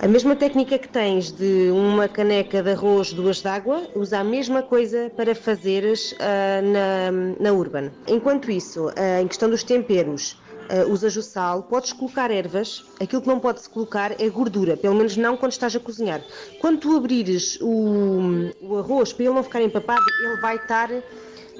A 0.01 0.07
mesma 0.07 0.35
técnica 0.35 0.77
que 0.77 0.87
tens 0.87 1.31
de 1.31 1.69
uma 1.71 2.07
caneca 2.07 2.61
de 2.63 2.71
arroz, 2.71 3.11
duas 3.11 3.41
de 3.41 3.47
água, 3.47 3.87
usa 3.95 4.19
a 4.19 4.23
mesma 4.23 4.61
coisa 4.61 5.11
para 5.15 5.33
fazeres 5.35 6.15
ah, 6.19 6.61
na, 6.61 7.11
na 7.39 7.51
Urban. 7.53 7.91
Enquanto 8.07 8.51
isso, 8.51 8.89
ah, 8.95 9.21
em 9.21 9.27
questão 9.27 9.49
dos 9.49 9.63
temperos, 9.63 10.37
ah, 10.69 10.85
usas 10.87 11.15
o 11.17 11.21
sal, 11.23 11.63
podes 11.63 11.93
colocar 11.93 12.31
ervas, 12.31 12.91
aquilo 12.99 13.21
que 13.21 13.27
não 13.27 13.39
pode-se 13.39 13.69
colocar 13.69 14.19
é 14.21 14.29
gordura, 14.29 14.77
pelo 14.77 14.95
menos 14.95 15.17
não 15.17 15.37
quando 15.37 15.51
estás 15.53 15.75
a 15.75 15.79
cozinhar. 15.79 16.25
Quando 16.57 16.79
tu 16.79 16.95
abrires 16.95 17.57
o, 17.61 18.19
o 18.59 18.77
arroz, 18.77 19.13
para 19.13 19.25
ele 19.25 19.33
não 19.35 19.43
ficar 19.43 19.61
empapado, 19.61 20.05
ele 20.19 20.37
vai 20.37 20.55
estar 20.57 20.89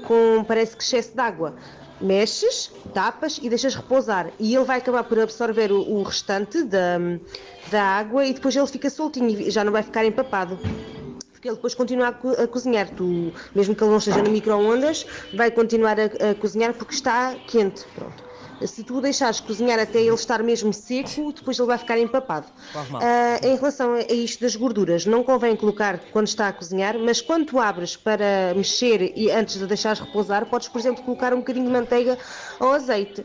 com, 0.02 0.44
parece 0.46 0.76
que 0.78 0.84
excesso 0.84 1.14
de 1.14 1.22
água. 1.22 1.56
Mexes, 2.00 2.72
tapas 2.94 3.38
e 3.42 3.50
deixas 3.50 3.76
repousar. 3.76 4.34
E 4.40 4.56
ele 4.56 4.66
vai 4.66 4.78
acabar 4.80 5.04
por 5.04 5.20
absorver 5.20 5.72
o, 5.72 5.82
o 5.82 6.04
restante 6.04 6.64
da, 6.64 6.98
da 7.66 7.84
água 7.84 8.26
e 8.26 8.34
depois 8.34 8.56
ele 8.56 8.68
fica 8.68 8.90
soltinho 8.90 9.30
e 9.30 9.52
já 9.52 9.64
não 9.64 9.72
vai 9.72 9.84
ficar 9.84 10.06
empapado. 10.06 10.62
Porque 11.32 11.48
ele 11.50 11.56
depois 11.56 11.76
continua 11.76 12.10
a, 12.10 12.14
co- 12.14 12.32
a 12.32 12.48
cozinhar. 12.48 12.90
Tu, 12.96 13.34
mesmo 13.56 13.76
que 13.76 13.84
ele 13.84 13.92
não 13.92 13.98
esteja 14.00 14.22
no 14.22 14.30
micro-ondas, 14.30 15.06
vai 15.32 15.52
continuar 15.52 15.98
a, 16.00 16.32
a 16.32 16.36
cozinhar 16.36 16.74
porque 16.76 16.94
está 16.94 17.40
quente. 17.40 17.88
Pronto. 17.90 18.24
Se 18.68 18.84
tu 18.84 18.98
o 18.98 19.02
deixares 19.02 19.40
cozinhar 19.40 19.80
até 19.80 20.00
ele 20.00 20.14
estar 20.16 20.44
mesmo 20.44 20.74
seco, 20.74 21.32
depois 21.34 21.58
ele 21.58 21.68
vai 21.68 21.78
ficar 21.78 21.98
empapado. 21.98 22.48
Ah, 22.76 23.40
em 23.44 23.56
relação 23.56 23.94
a 23.94 24.02
isto 24.14 24.42
das 24.42 24.56
gorduras, 24.56 25.06
não 25.06 25.24
convém 25.24 25.56
colocar 25.56 26.00
quando 26.12 26.28
está 26.28 26.48
a 26.50 26.54
cozinhar, 26.54 26.98
mas 27.00 27.22
quando 27.22 27.46
tu 27.46 27.60
abres 27.60 27.96
para 27.96 28.54
mexer 28.56 29.14
e 29.16 29.32
antes 29.32 29.58
de 29.58 29.66
deixares 29.66 30.00
repousar, 30.00 30.46
podes, 30.48 30.68
por 30.68 30.80
exemplo, 30.80 31.04
colocar 31.04 31.34
um 31.34 31.38
bocadinho 31.40 31.66
de 31.66 31.72
manteiga 31.72 32.18
ou 32.60 32.72
azeite. 32.72 33.24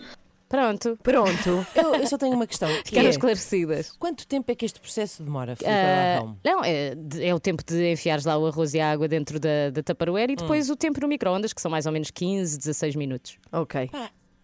Pronto, 0.48 0.96
Pronto. 1.02 1.66
Eu, 1.74 1.94
eu 1.96 2.06
só 2.06 2.16
tenho 2.16 2.34
uma 2.34 2.46
questão. 2.46 2.68
que 2.68 2.90
ficaram 2.90 3.08
é, 3.08 3.10
esclarecidas. 3.10 3.90
Quanto 3.98 4.24
tempo 4.24 4.52
é 4.52 4.54
que 4.54 4.64
este 4.64 4.78
processo 4.78 5.22
demora, 5.24 5.56
Ah, 5.64 6.16
Arrão? 6.18 6.36
não, 6.44 6.62
é, 6.62 6.94
é 7.20 7.34
o 7.34 7.40
tempo 7.40 7.64
de 7.64 7.90
enfiares 7.90 8.24
lá 8.24 8.38
o 8.38 8.46
arroz 8.46 8.72
e 8.72 8.78
a 8.78 8.88
água 8.88 9.08
dentro 9.08 9.40
da, 9.40 9.70
da 9.72 9.82
Tupperware 9.82 10.30
e 10.30 10.36
depois 10.36 10.70
o 10.70 10.76
tempo 10.76 11.00
no 11.00 11.08
micro-ondas, 11.08 11.52
que 11.52 11.60
são 11.60 11.70
mais 11.70 11.86
ou 11.86 11.92
menos 11.92 12.10
15, 12.12 12.56
16 12.58 12.94
minutos. 12.94 13.36
Ok. 13.50 13.90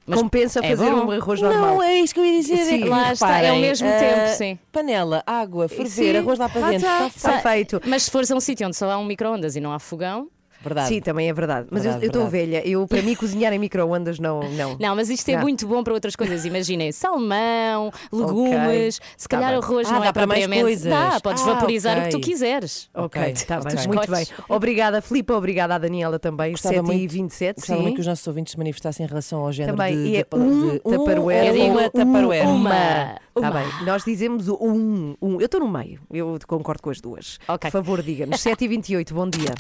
Mas 0.06 0.20
Compensa 0.20 0.60
é 0.64 0.76
fazer 0.76 0.90
bom? 0.90 1.06
um 1.06 1.10
arroz 1.10 1.40
normal. 1.40 1.74
Não, 1.74 1.82
é 1.82 2.00
isso 2.00 2.12
que 2.14 2.20
eu 2.20 2.24
ia 2.24 2.40
dizer. 2.40 2.56
Sim. 2.64 2.74
é 2.74 2.78
que, 2.78 2.88
Lá 2.88 3.12
está, 3.12 3.38
é 3.40 3.50
ao 3.50 3.56
mesmo 3.56 3.86
ah, 3.86 3.92
tempo, 3.92 4.36
sim. 4.36 4.58
Panela, 4.72 5.22
água, 5.26 5.68
ferver, 5.68 5.90
Sim. 5.90 6.16
arroz 6.16 6.38
lá 6.38 6.48
para 6.48 6.66
Ah, 6.66 6.70
dentro. 6.70 6.86
tá, 6.86 7.06
Está 7.06 7.36
está 7.36 7.50
feito. 7.50 7.80
Mas 7.86 8.02
se 8.04 8.10
fores 8.10 8.30
a 8.30 8.34
um 8.34 8.40
sítio 8.40 8.66
onde 8.66 8.76
só 8.76 8.90
há 8.90 8.98
um 8.98 9.04
micro-ondas 9.04 9.54
e 9.56 9.60
não 9.60 9.72
há 9.72 9.78
fogão. 9.78 10.28
Verdade. 10.62 10.88
Sim, 10.88 11.00
também 11.00 11.28
é 11.28 11.32
verdade. 11.32 11.66
Mas 11.70 11.84
eu- 11.84 11.90
Verdade, 11.92 12.04
eu 12.06 12.08
estou 12.08 12.28
velha. 12.28 12.66
Eu, 12.68 12.86
para 12.86 13.00
mim, 13.02 13.14
cozinhar 13.14 13.52
em 13.52 13.58
micro-ondas 13.58 14.18
não, 14.18 14.40
não. 14.50 14.76
Não, 14.78 14.94
mas 14.96 15.08
isto 15.10 15.28
é 15.30 15.34
Não. 15.36 15.42
muito 15.42 15.66
bom 15.66 15.82
para 15.82 15.94
outras 15.94 16.14
coisas. 16.14 16.44
Imaginem, 16.44 16.92
salmão, 16.92 17.90
legumes, 18.12 19.00
se 19.16 19.26
Tá 19.28 19.36
calhar 19.36 19.50
bem. 19.52 19.58
arroz 19.62 19.88
Ah, 19.88 19.92
não 19.92 20.00
dá 20.00 20.06
é 20.08 20.12
para 20.12 20.26
mais 20.26 20.46
coisas. 20.46 20.90
Dá, 20.90 21.20
podes 21.20 21.42
Ah, 21.42 21.46
vaporizar 21.54 21.98
o 21.98 22.02
que 22.04 22.08
tu 22.10 22.20
quiseres. 22.20 22.88
Ok, 22.94 23.22
está 23.32 23.60
bem. 23.60 23.74
Tu 23.76 23.88
Muito 23.88 24.10
bem. 24.10 24.22
escolhes. 24.22 24.32
Obrigada, 24.48 25.00
Filipe. 25.00 25.32
Obrigada 25.32 25.74
à 25.74 25.78
Daniela 25.78 26.18
também. 26.18 26.50
Gostava 26.52 26.74
7 26.76 26.84
e 26.84 26.96
muito- 26.98 27.10
27 27.12 27.56
Gostava 27.56 27.76
sim. 27.78 27.82
muito 27.82 27.94
que 27.96 28.00
os 28.00 28.06
nossos 28.06 28.26
ouvintes 28.26 28.52
se 28.52 28.58
manifestassem 28.58 29.04
em 29.06 29.08
relação 29.08 29.40
ao 29.40 29.52
género 29.52 29.76
Também. 29.76 29.96
de, 29.96 30.08
E 30.10 30.16
é 30.16 30.22
de, 30.24 30.28
um 30.36 30.38
ou 30.38 30.80
ou 30.84 30.92
uma 30.94 31.02
um- 31.02 31.90
Tupperware. 31.90 32.46
uma. 32.46 33.16
Está 33.36 33.50
bem, 33.50 33.66
nós 33.86 34.04
dizemos 34.04 34.48
o 34.48 34.54
um, 34.60 35.14
um. 35.22 35.40
Eu 35.40 35.46
estou 35.46 35.60
no 35.60 35.68
meio, 35.68 36.00
eu 36.12 36.38
concordo 36.46 36.82
com 36.82 36.90
as 36.90 37.00
duas. 37.00 37.38
Ok. 37.48 37.70
Por 37.70 37.78
favor, 37.78 38.02
diga-nos. 38.02 38.40
7 38.40 38.64
e 38.64 38.68
28 38.68 39.14
bom 39.14 39.28
dia. 39.28 39.54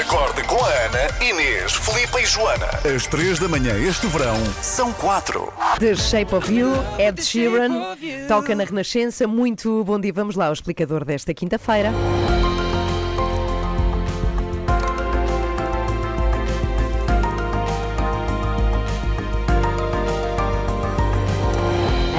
Acorde 0.00 0.42
com 0.44 0.56
a 0.56 0.68
Ana, 0.68 1.24
Inês, 1.24 1.72
Filipe 1.72 2.22
e 2.22 2.26
Joana. 2.26 2.68
Às 2.94 3.06
três 3.06 3.38
da 3.38 3.48
manhã 3.48 3.76
este 3.78 4.06
verão, 4.06 4.36
são 4.60 4.92
quatro. 4.92 5.52
The 5.78 5.94
Shape 5.94 6.34
of 6.34 6.52
You, 6.52 6.72
Ed 6.98 7.22
Sheeran, 7.22 7.96
toca 8.28 8.54
na 8.54 8.64
Renascença. 8.64 9.26
Muito 9.26 9.82
bom 9.84 9.98
dia. 9.98 10.12
Vamos 10.12 10.36
lá 10.36 10.46
ao 10.46 10.52
explicador 10.52 11.04
desta 11.04 11.32
quinta-feira. 11.32 11.92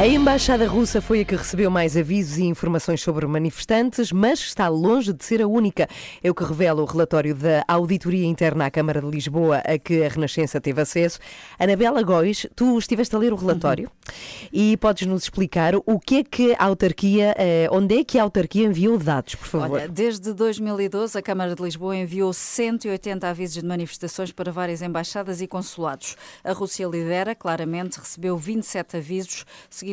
A 0.05 0.07
embaixada 0.07 0.67
russa 0.67 1.01
foi 1.01 1.21
a 1.21 1.25
que 1.25 1.35
recebeu 1.35 1.71
mais 1.71 1.97
avisos 1.97 2.37
e 2.37 2.43
informações 2.43 3.01
sobre 3.01 3.25
manifestantes, 3.25 4.11
mas 4.11 4.37
está 4.37 4.67
longe 4.67 5.11
de 5.11 5.25
ser 5.25 5.41
a 5.41 5.47
única. 5.47 5.89
É 6.23 6.29
o 6.29 6.35
que 6.35 6.43
revela 6.43 6.79
o 6.79 6.85
relatório 6.85 7.33
da 7.33 7.63
Auditoria 7.67 8.23
Interna 8.23 8.67
à 8.67 8.69
Câmara 8.69 9.01
de 9.01 9.09
Lisboa, 9.09 9.63
a 9.65 9.79
que 9.79 10.03
a 10.03 10.07
Renascença 10.07 10.61
teve 10.61 10.79
acesso. 10.79 11.17
Anabela 11.57 12.03
Góis, 12.03 12.45
tu 12.55 12.77
estiveste 12.77 13.15
a 13.15 13.17
ler 13.17 13.33
o 13.33 13.35
relatório 13.35 13.89
e 14.53 14.77
podes 14.77 15.07
nos 15.07 15.23
explicar 15.23 15.73
o 15.75 15.99
que 15.99 16.17
é 16.17 16.23
que 16.23 16.53
a 16.53 16.65
autarquia, 16.65 17.33
eh, 17.35 17.67
onde 17.71 17.97
é 17.97 18.03
que 18.03 18.19
a 18.19 18.21
autarquia 18.21 18.67
enviou 18.67 18.99
dados, 18.99 19.33
por 19.33 19.47
favor? 19.47 19.71
Olha, 19.71 19.87
desde 19.87 20.35
2012 20.35 21.17
a 21.17 21.21
Câmara 21.23 21.55
de 21.55 21.63
Lisboa 21.63 21.97
enviou 21.97 22.31
180 22.31 23.27
avisos 23.27 23.59
de 23.59 23.65
manifestações 23.65 24.31
para 24.31 24.51
várias 24.51 24.83
embaixadas 24.83 25.41
e 25.41 25.47
consulados. 25.47 26.15
A 26.43 26.51
Rússia 26.51 26.85
lidera, 26.85 27.33
claramente, 27.33 27.97
recebeu 27.97 28.37
27 28.37 28.97
avisos, 28.97 29.45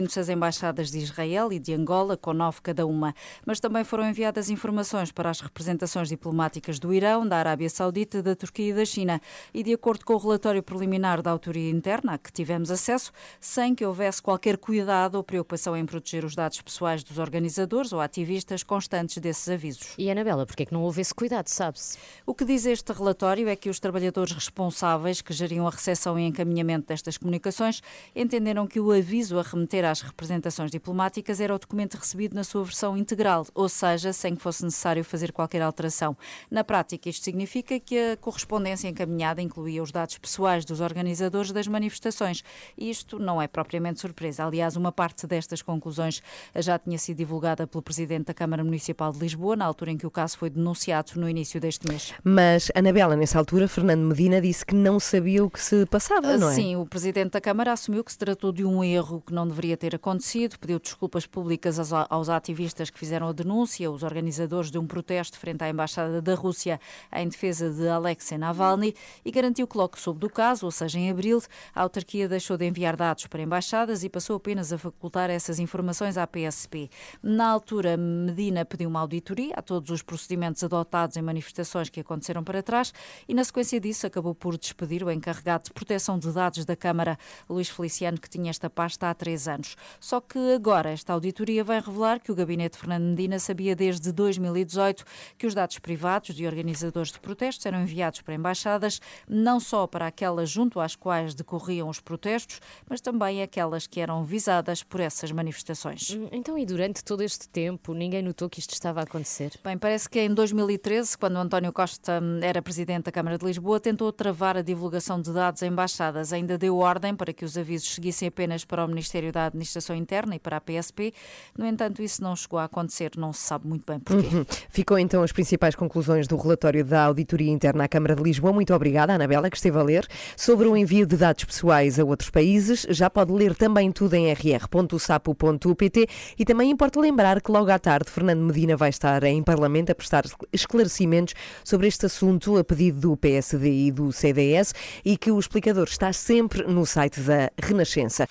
seguindo-se 0.03 0.21
as 0.21 0.29
embaixadas 0.29 0.91
de 0.91 0.99
Israel 0.99 1.53
e 1.53 1.59
de 1.59 1.73
Angola, 1.75 2.17
com 2.17 2.33
nove 2.33 2.61
cada 2.63 2.87
uma. 2.87 3.15
Mas 3.47 3.61
também 3.61 3.85
foram 3.85 4.09
enviadas 4.09 4.51
informações 4.51 5.13
para 5.13 5.31
as 5.31 5.41
representações 5.41 6.09
diplomáticas 6.09 6.79
do 6.79 6.93
Irão, 6.93 7.27
da 7.27 7.37
Arábia 7.37 7.71
Saudita, 7.71 8.23
da 8.23 8.35
Turquia 8.35 8.71
e 8.71 8.75
da 8.75 8.85
China. 8.85 9.21
E 9.55 9.63
de 9.63 9.73
acordo 9.73 10.05
com 10.05 10.15
o 10.15 10.19
relatório 10.19 10.63
preliminar 10.63 11.23
da 11.23 11.31
autoria 11.31 11.71
interna, 11.71 12.15
a 12.15 12.19
que 12.19 12.33
tivemos 12.33 12.71
acesso, 12.71 13.13
sem 13.41 13.75
que 13.75 13.85
houvesse 13.85 14.21
qualquer 14.21 14.57
cuidado 14.57 15.17
ou 15.17 15.23
preocupação 15.23 15.77
em 15.77 15.87
proteger 15.87 16.25
os 16.25 16.35
dados 16.35 16.61
pessoais 16.61 17.05
dos 17.05 17.19
organizadores 17.19 17.93
ou 17.93 18.01
ativistas 18.01 18.63
constantes 18.63 19.19
desses 19.19 19.49
avisos. 19.49 19.95
E 19.99 20.11
Anabela, 20.11 20.47
porquê 20.47 20.65
é 20.65 20.67
que 20.67 20.75
não 20.75 20.83
houve 20.83 21.01
esse 21.01 21.15
cuidado, 21.15 21.49
sabe-se? 21.49 21.99
O 22.27 22.35
que 22.35 22.45
diz 22.45 22.67
este 22.67 22.93
relatório 22.93 23.49
é 23.49 23.57
que 23.57 23.71
os 23.71 23.79
trabalhadores 23.79 24.33
responsáveis 24.33 25.21
que 25.21 25.33
geriam 25.33 25.67
a 25.67 25.71
recepção 25.71 26.19
e 26.19 26.27
encaminhamento 26.27 26.89
destas 26.89 27.17
comunicações 27.17 27.83
entenderam 28.15 28.67
que 28.67 28.81
o 28.81 28.91
aviso 28.91 29.39
a 29.39 29.43
remeter 29.43 29.85
às 29.93 30.01
representações 30.01 30.71
diplomáticas 30.71 31.39
era 31.39 31.55
o 31.55 31.59
documento 31.59 31.97
recebido 31.97 32.35
na 32.35 32.43
sua 32.43 32.65
versão 32.65 32.97
integral, 32.97 33.47
ou 33.55 33.69
seja, 33.69 34.13
sem 34.13 34.35
que 34.35 34.43
fosse 34.43 34.65
necessário 34.65 35.05
fazer 35.05 35.33
qualquer 35.33 35.63
alteração. 35.63 36.17
Na 36.51 36.65
prática, 36.65 37.09
isto 37.09 37.23
significa 37.23 37.79
que 37.79 37.99
a 38.13 38.17
correspondência 38.17 38.89
encaminhada 38.89 39.41
incluía 39.43 39.83
os 39.83 39.93
dados 39.93 40.19
pessoais 40.19 40.65
dos 40.65 40.81
organizadores 40.81 41.53
das 41.53 41.69
manifestações. 41.69 42.43
Isto 42.77 43.19
não 43.19 43.41
é 43.41 43.47
propriamente 43.47 44.01
surpresa. 44.01 44.45
Aliás, 44.45 44.77
uma 44.77 44.91
parte 44.91 45.27
destas 45.27 45.63
conclusões 45.63 46.23
já 46.57 46.79
tinha 46.79 46.99
sido 46.99 47.19
divulgada 47.19 47.67
pelo 47.67 47.83
Presidente 47.83 48.27
da 48.27 48.35
Câmara 48.35 48.65
Municipal 48.65 49.13
de 49.13 49.19
Lisboa, 49.19 49.57
na 49.57 49.65
altura 49.65 49.91
em 49.91 49.99
que 49.99 50.07
o 50.07 50.11
caso 50.11 50.39
foi 50.39 50.49
denunciado 50.49 51.13
no 51.17 51.29
início 51.29 51.61
deste 51.61 51.87
mês. 51.87 52.15
Mas, 52.25 52.71
Anabela, 52.75 53.17
nessa 53.17 53.39
altura, 53.39 53.69
Fernando 53.69 54.03
Medina 54.03 54.41
disse 54.41 54.65
que 54.65 54.75
não 54.75 54.99
sabia 54.99 55.45
o 55.45 55.51
que 55.51 55.61
se 55.61 55.85
passava, 55.87 56.37
não 56.39 56.49
é? 56.49 56.55
Sim, 56.55 56.77
o 56.77 56.87
Presidente 56.87 57.33
da 57.33 57.41
Câmara 57.41 57.73
assumiu 57.73 58.05
que 58.05 58.13
se 58.13 58.19
tratou 58.19 58.53
de 58.53 58.65
um 58.65 58.83
erro 58.83 59.23
que 59.27 59.33
não 59.33 59.47
deveria 59.47 59.77
ter 59.77 59.82
acontecido, 59.95 60.59
pediu 60.59 60.79
desculpas 60.79 61.27
públicas 61.27 61.79
aos, 61.79 61.93
aos 61.93 62.29
ativistas 62.29 62.91
que 62.91 62.99
fizeram 62.99 63.29
a 63.29 63.33
denúncia, 63.33 63.91
os 63.91 64.03
organizadores 64.03 64.71
de 64.71 64.79
um 64.79 64.87
protesto 64.87 65.39
frente 65.39 65.63
à 65.65 65.69
Embaixada 65.69 66.23
da 66.23 66.35
Rússia 66.35 66.81
em 67.13 67.29
defesa 67.29 67.71
de 67.71 67.89
Alexei 67.89 68.39
Navalny 68.39 68.95
e 69.25 69.31
garantiu 69.31 69.67
que 69.67 69.77
logo 69.77 69.99
soube 69.99 70.21
do 70.21 70.31
caso, 70.31 70.67
ou 70.67 70.73
seja, 70.73 70.99
em 70.99 71.11
abril, 71.11 71.43
a 71.75 71.83
autarquia 71.83 72.29
deixou 72.29 72.57
de 72.57 72.67
enviar 72.67 72.97
dados 72.97 73.27
para 73.27 73.43
embaixadas 73.43 74.05
e 74.05 74.09
passou 74.09 74.37
apenas 74.37 74.73
a 74.73 74.79
facultar 74.79 75.31
essas 75.31 75.59
informações 75.59 76.17
à 76.17 76.27
PSP. 76.27 76.89
Na 77.23 77.49
altura, 77.49 77.97
Medina 77.97 78.65
pediu 78.65 78.89
uma 78.89 79.01
auditoria 79.01 79.55
a 79.57 79.63
todos 79.63 79.91
os 79.91 80.03
procedimentos 80.03 80.63
adotados 80.63 81.17
em 81.17 81.23
manifestações 81.23 81.89
que 81.89 82.01
aconteceram 82.01 82.45
para 82.45 82.63
trás 82.63 82.93
e, 83.29 83.35
na 83.35 83.45
sequência 83.45 83.81
disso, 83.81 84.07
acabou 84.07 84.35
por 84.35 84.57
despedir 84.57 85.05
o 85.05 85.11
encarregado 85.11 85.65
de 85.65 85.73
proteção 85.73 86.19
de 86.19 86.31
dados 86.31 86.65
da 86.65 86.77
Câmara, 86.77 87.19
Luís 87.49 87.69
Feliciano, 87.69 88.19
que 88.19 88.29
tinha 88.29 88.51
esta 88.51 88.69
pasta 88.69 89.11
há 89.11 89.15
três 89.15 89.49
anos. 89.49 89.62
Só 90.01 90.21
que 90.21 90.39
agora 90.55 90.91
esta 90.91 91.13
auditoria 91.13 91.65
vai 91.65 91.81
revelar 91.81 92.21
que 92.21 92.31
o 92.31 92.35
gabinete 92.35 92.75
de 92.75 92.79
Fernando 92.79 93.05
Medina 93.05 93.39
sabia 93.39 93.75
desde 93.75 94.13
2018 94.13 95.05
que 95.39 95.47
os 95.47 95.55
dados 95.55 95.79
privados 95.79 96.35
de 96.35 96.47
organizadores 96.47 97.13
de 97.13 97.21
protestos 97.21 97.65
eram 97.67 97.83
enviados 97.83 98.21
para 98.21 98.35
embaixadas, 98.35 99.01
não 99.29 99.59
só 99.61 99.87
para 99.87 100.07
aquelas 100.07 100.51
junto 100.51 100.81
às 100.81 100.97
quais 100.97 101.35
decorriam 101.35 101.89
os 101.89 102.01
protestos, 102.01 102.61
mas 102.89 103.01
também 103.01 103.43
aquelas 103.43 103.87
que 103.87 104.01
eram 104.01 104.25
visadas 104.25 104.83
por 104.83 105.01
essas 105.01 105.31
manifestações. 105.33 106.17
Então, 106.31 106.57
e 106.59 106.65
durante 106.65 107.05
todo 107.05 107.23
este 107.23 107.49
tempo, 107.49 107.95
ninguém 107.95 108.23
notou 108.23 108.49
que 108.49 108.61
isto 108.61 108.73
estava 108.73 109.01
a 109.01 109.03
acontecer? 109.05 109.53
Bem, 109.63 109.79
parece 109.79 110.09
que 110.09 110.21
em 110.21 110.33
2013, 110.33 111.17
quando 111.19 111.37
António 111.37 111.73
Costa 111.73 112.21
hum, 112.23 112.41
era 112.43 112.63
presidente 112.63 113.05
da 113.05 113.13
Câmara 113.13 113.39
de 113.39 113.45
Lisboa, 113.45 113.81
tentou 113.81 114.13
travar 114.13 114.57
a 114.57 114.63
divulgação 114.63 115.21
de 115.21 115.33
dados 115.33 115.63
a 115.63 115.67
embaixadas. 115.67 116.33
Ainda 116.33 116.57
deu 116.57 116.77
ordem 116.79 117.15
para 117.15 117.33
que 117.33 117.45
os 117.45 117.57
avisos 117.57 117.95
seguissem 117.95 118.29
apenas 118.29 118.65
para 118.65 118.85
o 118.85 118.89
Ministério 118.89 119.33
da 119.33 119.51
Administração 119.53 119.95
Interna 119.95 120.35
e 120.35 120.39
para 120.39 120.57
a 120.57 120.61
PSP. 120.61 121.13
No 121.57 121.67
entanto, 121.67 122.03
isso 122.03 122.23
não 122.23 122.35
chegou 122.35 122.59
a 122.59 122.65
acontecer, 122.65 123.13
não 123.17 123.33
se 123.33 123.41
sabe 123.41 123.67
muito 123.69 123.85
bem 123.87 124.01
porquê. 124.01 124.35
Uhum. 124.35 124.45
Ficou 124.71 124.99
então 124.99 125.23
as 125.23 125.33
principais 125.33 125.75
conclusões 125.75 126.27
do 126.27 126.37
relatório 126.37 126.85
da 126.85 127.05
Auditoria 127.05 127.51
Interna 127.51 127.85
à 127.85 127.89
Câmara 127.89 128.17
de 128.17 128.23
Lisboa. 128.23 128.53
Muito 128.53 128.75
obrigada, 128.75 129.15
Anabela, 129.15 129.51
que 129.51 129.57
esteve 129.57 129.79
a 129.79 129.83
ler. 129.83 130.07
Sobre 130.37 130.67
o 130.67 130.77
envio 130.77 131.07
de 131.07 131.17
dados 131.17 131.45
pessoais 131.45 131.99
a 131.99 132.05
outros 132.05 132.31
países, 132.31 132.87
já 132.89 133.09
pode 133.09 133.33
ler 133.33 133.55
também 133.55 133.93
tudo 133.93 134.15
em 134.15 134.33
rr.sapo.pt 134.33 136.07
e 136.39 136.45
também 136.45 136.71
importa 136.71 137.01
lembrar 137.01 137.41
que 137.41 137.51
logo 137.51 137.71
à 137.71 137.79
tarde 137.79 138.11
Fernando 138.11 138.41
Medina 138.41 138.77
vai 138.77 138.91
estar 138.91 139.23
em 139.25 139.43
Parlamento 139.43 139.91
a 139.91 139.95
prestar 139.95 140.25
esclarecimentos 140.53 141.35
sobre 141.65 141.87
este 141.87 142.07
assunto 142.07 142.57
a 142.57 142.65
pedido 142.65 143.01
do 143.01 143.17
PSD 143.17 143.87
e 143.87 143.91
do 143.91 144.13
CDS 144.13 144.75
e 145.05 145.17
que 145.17 145.31
o 145.31 145.39
explicador 145.39 145.85
está 145.85 146.13
sempre 146.13 146.65
no 146.65 146.87
site 146.87 147.21
da 147.21 147.51
Renascença. 147.61 148.27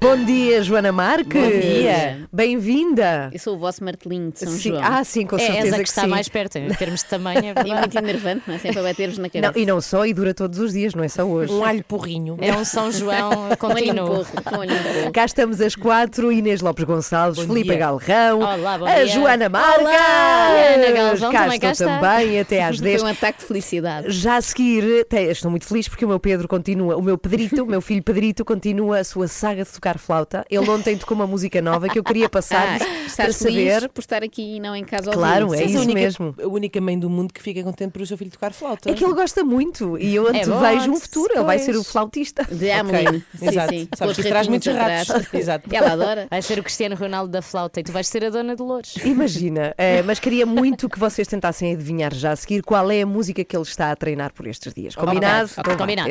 Bom 0.00 0.24
dia, 0.24 0.62
Joana 0.66 0.90
Marques. 0.90 1.40
Bom 1.40 1.60
dia. 1.60 2.26
Bem-vinda. 2.32 3.30
Eu 3.32 3.38
sou 3.38 3.54
o 3.54 3.58
vosso 3.58 3.84
martelinho 3.84 4.32
de 4.32 4.40
São 4.40 4.52
Sim. 4.52 4.70
João. 4.70 4.82
Ah, 4.82 5.04
sim, 5.04 5.24
com 5.24 5.36
É 5.36 5.38
certeza 5.38 5.66
essa 5.68 5.76
que, 5.76 5.82
que 5.84 5.88
está 5.88 6.02
sim. 6.02 6.08
mais 6.08 6.28
perto, 6.28 6.56
em 6.58 6.68
termos 6.74 7.00
de 7.02 7.06
tamanho, 7.06 7.38
é 7.44 7.54
E 7.66 7.72
muito 7.74 7.96
enervante, 7.98 8.42
não 8.46 8.54
é? 8.54 8.58
Sempre 8.58 8.80
a 8.80 8.82
bater-vos 8.82 9.18
na 9.18 9.24
Não, 9.24 9.30
cabeça. 9.30 9.58
e 9.58 9.64
não 9.66 9.80
só, 9.80 10.04
e 10.04 10.12
dura 10.12 10.34
todos 10.34 10.58
os 10.58 10.72
dias, 10.72 10.92
não 10.94 11.04
é 11.04 11.08
só 11.08 11.22
hoje. 11.24 11.52
Um 11.52 11.64
alho 11.64 11.84
porrinho. 11.84 12.36
É 12.40 12.52
um 12.52 12.64
São 12.64 12.90
João 12.90 13.48
Com 13.58 13.68
contínuo. 13.68 14.24
porro. 14.26 15.12
Cá 15.12 15.24
estamos 15.24 15.60
às 15.60 15.76
quatro, 15.76 16.32
Inês 16.32 16.60
Lopes 16.60 16.84
Gonçalves, 16.84 17.38
Bom 17.44 17.52
Filipe 17.54 17.68
dia. 17.70 17.78
Galrão, 17.78 18.40
Olá, 18.40 18.78
bom 18.78 18.86
a 18.86 18.94
dia. 18.94 19.06
Joana 19.06 19.48
Marques, 19.48 19.80
Olá, 19.82 20.48
e 20.50 20.74
Ana 20.74 20.90
Galvão 20.92 21.32
cá 21.32 21.42
também 21.44 21.60
cá 21.60 21.70
estou 21.70 21.86
está. 21.88 22.00
também 22.00 22.40
até 22.40 22.64
às 22.64 22.76
Foi 22.78 22.84
10. 22.88 23.02
um 23.02 23.06
ataque 23.06 23.38
de 23.40 23.44
felicidade. 23.46 24.10
Já 24.10 24.36
a 24.36 24.42
seguir, 24.42 25.04
te- 25.08 25.30
estou 25.30 25.50
muito 25.50 25.64
feliz 25.66 25.88
porque 25.88 26.04
o 26.04 26.08
meu 26.08 26.18
Pedro 26.18 26.48
continua, 26.48 26.96
o 26.96 27.02
meu 27.02 27.16
Pedrito, 27.16 27.62
o 27.62 27.66
meu 27.66 27.80
filho 27.80 28.02
Pedrito, 28.02 28.44
continua 28.44 28.98
a 28.98 29.04
sua 29.04 29.28
saga 29.28 29.64
de 29.64 29.70
tocar 29.70 29.98
flauta. 29.98 30.44
Ele 30.56 30.70
ontem 30.70 30.96
tocou 30.96 31.14
uma 31.16 31.26
música 31.26 31.60
nova 31.62 31.88
que 31.88 31.98
eu 31.98 32.04
queria 32.04 32.28
passar 32.28 32.78
Ah, 32.80 32.84
para 33.16 33.32
saber. 33.32 33.88
por 33.90 34.00
estar 34.00 34.22
aqui 34.22 34.56
e 34.56 34.60
não 34.60 34.74
em 34.74 34.84
casa 34.84 35.10
ao 35.10 35.14
Claro, 35.16 35.54
é 35.54 35.58
És 35.58 35.66
a 35.66 35.70
isso 35.74 35.80
única, 35.82 36.00
mesmo. 36.00 36.34
A 36.42 36.46
única 36.48 36.80
mãe 36.80 36.98
do 36.98 37.08
mundo 37.10 37.32
que 37.32 37.42
fica 37.42 37.62
contente 37.62 37.90
por 37.92 38.02
o 38.02 38.06
seu 38.06 38.16
filho 38.16 38.30
tocar 38.30 38.52
flauta. 38.52 38.90
É 38.90 38.94
que 38.94 39.04
ele 39.04 39.14
gosta 39.14 39.44
muito 39.44 39.98
e 39.98 40.14
eu 40.14 40.26
É 40.28 40.30
antevejo 40.40 40.90
um 40.92 40.96
futuro, 41.00 41.32
ele 41.34 41.44
vai 41.44 41.56
pois. 41.58 41.66
ser 41.66 41.76
o 41.76 41.84
flautista. 41.84 42.44
De 42.50 42.70
Ameline. 42.70 43.24
Sim, 43.38 43.48
Exato. 43.48 43.70
sim. 43.72 43.88
Sabes 43.94 43.98
Com 43.98 44.14
que 44.14 44.20
isso 44.20 44.28
traz 44.30 44.46
os 44.46 44.48
muitos 44.48 44.72
ratos. 44.74 45.10
atrás. 45.10 45.28
Exato. 45.34 45.68
Ela 45.74 45.92
adora. 45.92 46.26
Vai 46.30 46.42
ser 46.42 46.58
o 46.58 46.62
Cristiano 46.62 46.94
Ronaldo 46.96 47.30
da 47.32 47.42
flauta 47.42 47.80
e 47.80 47.82
tu 47.82 47.92
vais 47.92 48.06
ser 48.08 48.24
a 48.24 48.30
dona 48.30 48.54
de 48.56 48.62
Louros. 48.62 48.94
Imagina, 49.04 49.74
eh, 49.78 50.02
mas 50.02 50.18
queria 50.18 50.46
muito 50.46 50.88
que 50.88 50.98
vocês 50.98 51.26
tentassem 51.28 51.72
adivinhar 51.74 52.14
já 52.14 52.32
a 52.32 52.36
seguir 52.36 52.62
qual 52.62 52.90
é 52.90 53.02
a 53.02 53.06
música 53.06 53.44
que 53.44 53.56
ele 53.56 53.62
está 53.64 53.90
a 53.90 53.96
treinar 53.96 54.32
por 54.32 54.46
estes 54.46 54.72
dias. 54.72 54.94
Combinado? 54.94 55.50
ok, 55.50 55.54
Então 55.58 55.72
vá, 55.72 55.78
combinado. 55.78 56.10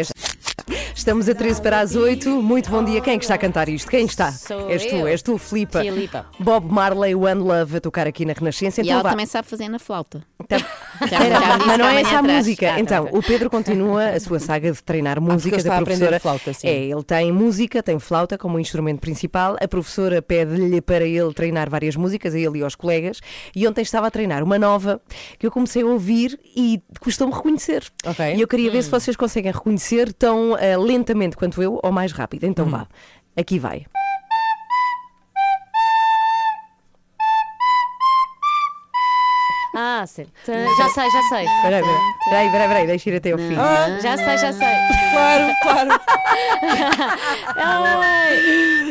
Estamos 0.95 1.27
a 1.29 1.35
13 1.35 1.61
para 1.61 1.79
as 1.81 1.95
8. 1.95 2.29
Muito 2.41 2.69
bom 2.71 2.83
dia. 2.83 3.01
Quem 3.01 3.15
é 3.15 3.17
que 3.17 3.23
está 3.25 3.35
a 3.35 3.37
cantar 3.37 3.69
isto? 3.69 3.89
Quem 3.89 4.05
está? 4.05 4.33
Sou 4.35 4.69
és 4.69 4.85
tu, 4.85 4.95
eu. 4.95 5.07
és 5.07 5.21
tu, 5.21 5.37
Filipa. 5.37 5.81
Filipa. 5.81 6.25
Bob 6.39 6.71
Marley, 6.71 7.15
One 7.15 7.41
Love 7.41 7.77
a 7.77 7.81
tocar 7.81 8.07
aqui 8.07 8.25
na 8.25 8.33
Renascença. 8.33 8.81
E 8.81 8.83
Então 8.83 8.93
ela 8.93 9.03
vá. 9.03 9.09
também 9.11 9.25
sabe 9.25 9.47
fazer 9.47 9.67
na 9.69 9.79
flauta. 9.79 10.23
Então- 10.43 10.59
Era, 11.11 11.57
mas 11.65 11.77
não 11.77 11.87
é 11.87 12.01
essa 12.01 12.15
a 12.15 12.19
atrás. 12.19 12.37
música. 12.45 12.73
Ah, 12.73 12.79
então, 12.79 13.09
o 13.11 13.21
Pedro 13.21 13.49
continua 13.49 14.09
a 14.11 14.19
sua 14.19 14.39
saga 14.39 14.71
de 14.71 14.81
treinar 14.83 15.19
música 15.19 15.55
ele 15.57 15.63
da 15.63 15.77
professora. 15.81 16.19
flauta, 16.19 16.53
sim. 16.53 16.67
É, 16.67 16.73
ele 16.85 17.03
tem 17.03 17.31
música, 17.31 17.83
tem 17.83 17.99
flauta 17.99 18.37
como 18.37 18.59
instrumento 18.59 18.99
principal. 19.01 19.57
A 19.61 19.67
professora 19.67 20.21
pede-lhe 20.21 20.79
para 20.81 21.03
ele 21.05 21.33
treinar 21.33 21.69
várias 21.69 21.95
músicas, 21.95 22.33
a 22.33 22.39
ele 22.39 22.59
e 22.59 22.63
aos 22.63 22.75
colegas. 22.75 23.19
E 23.55 23.67
ontem 23.67 23.81
estava 23.81 24.07
a 24.07 24.11
treinar 24.11 24.41
uma 24.43 24.57
nova 24.57 25.01
que 25.37 25.45
eu 25.45 25.51
comecei 25.51 25.81
a 25.83 25.85
ouvir 25.85 26.39
e 26.55 26.81
custou-me 27.01 27.33
reconhecer. 27.33 27.83
Ok. 28.05 28.35
E 28.35 28.39
eu 28.41 28.47
queria 28.47 28.71
ver 28.71 28.81
se 28.83 28.89
vocês 28.89 29.17
conseguem 29.17 29.51
reconhecer 29.51 30.13
tão 30.13 30.57
eh, 30.57 30.77
lentamente 30.77 31.35
quanto 31.35 31.61
eu 31.61 31.79
ou 31.83 31.91
mais 31.91 32.11
rápido. 32.13 32.45
Então 32.45 32.65
vá, 32.67 32.87
aqui 33.35 33.59
vai. 33.59 33.85
Tá, 40.45 40.53
Já 40.77 40.89
sei, 40.89 41.09
já 41.11 41.21
sei. 41.29 41.45
Espera 41.45 41.77
aí, 41.77 41.83
espera 42.23 42.39
aí, 42.39 42.45
espera 42.47 42.79
aí, 42.79 42.87
deixa 42.87 43.09
ir 43.09 43.15
até 43.17 43.31
ao 43.31 43.37
fim. 43.37 43.55
Ah, 43.57 43.97
Já 44.01 44.17
sei, 44.17 44.37
já 44.37 44.53
sei. 44.53 44.67
claro, 45.11 45.53
claro. 45.61 45.89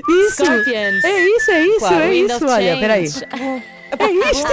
Isso! 0.09 0.45
Scorpions. 0.45 1.05
É 1.05 1.21
isso, 1.21 1.51
é 1.51 1.61
isso, 1.63 1.79
Claro. 1.79 2.01
é 2.03 2.15
isso. 2.15 2.47
Olha, 2.47 2.75
espera 2.75 2.95
aí. 2.95 3.09
Change. 3.09 3.63
É 3.99 4.07
isto! 4.31 4.53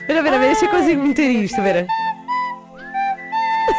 Espera, 0.00 0.18
espera, 0.18 0.36
espera, 0.36 0.54
se 0.54 0.64
eu 0.64 0.70
consigo 0.70 1.02
meter 1.02 1.30
isto, 1.30 1.56
espera. 1.58 1.86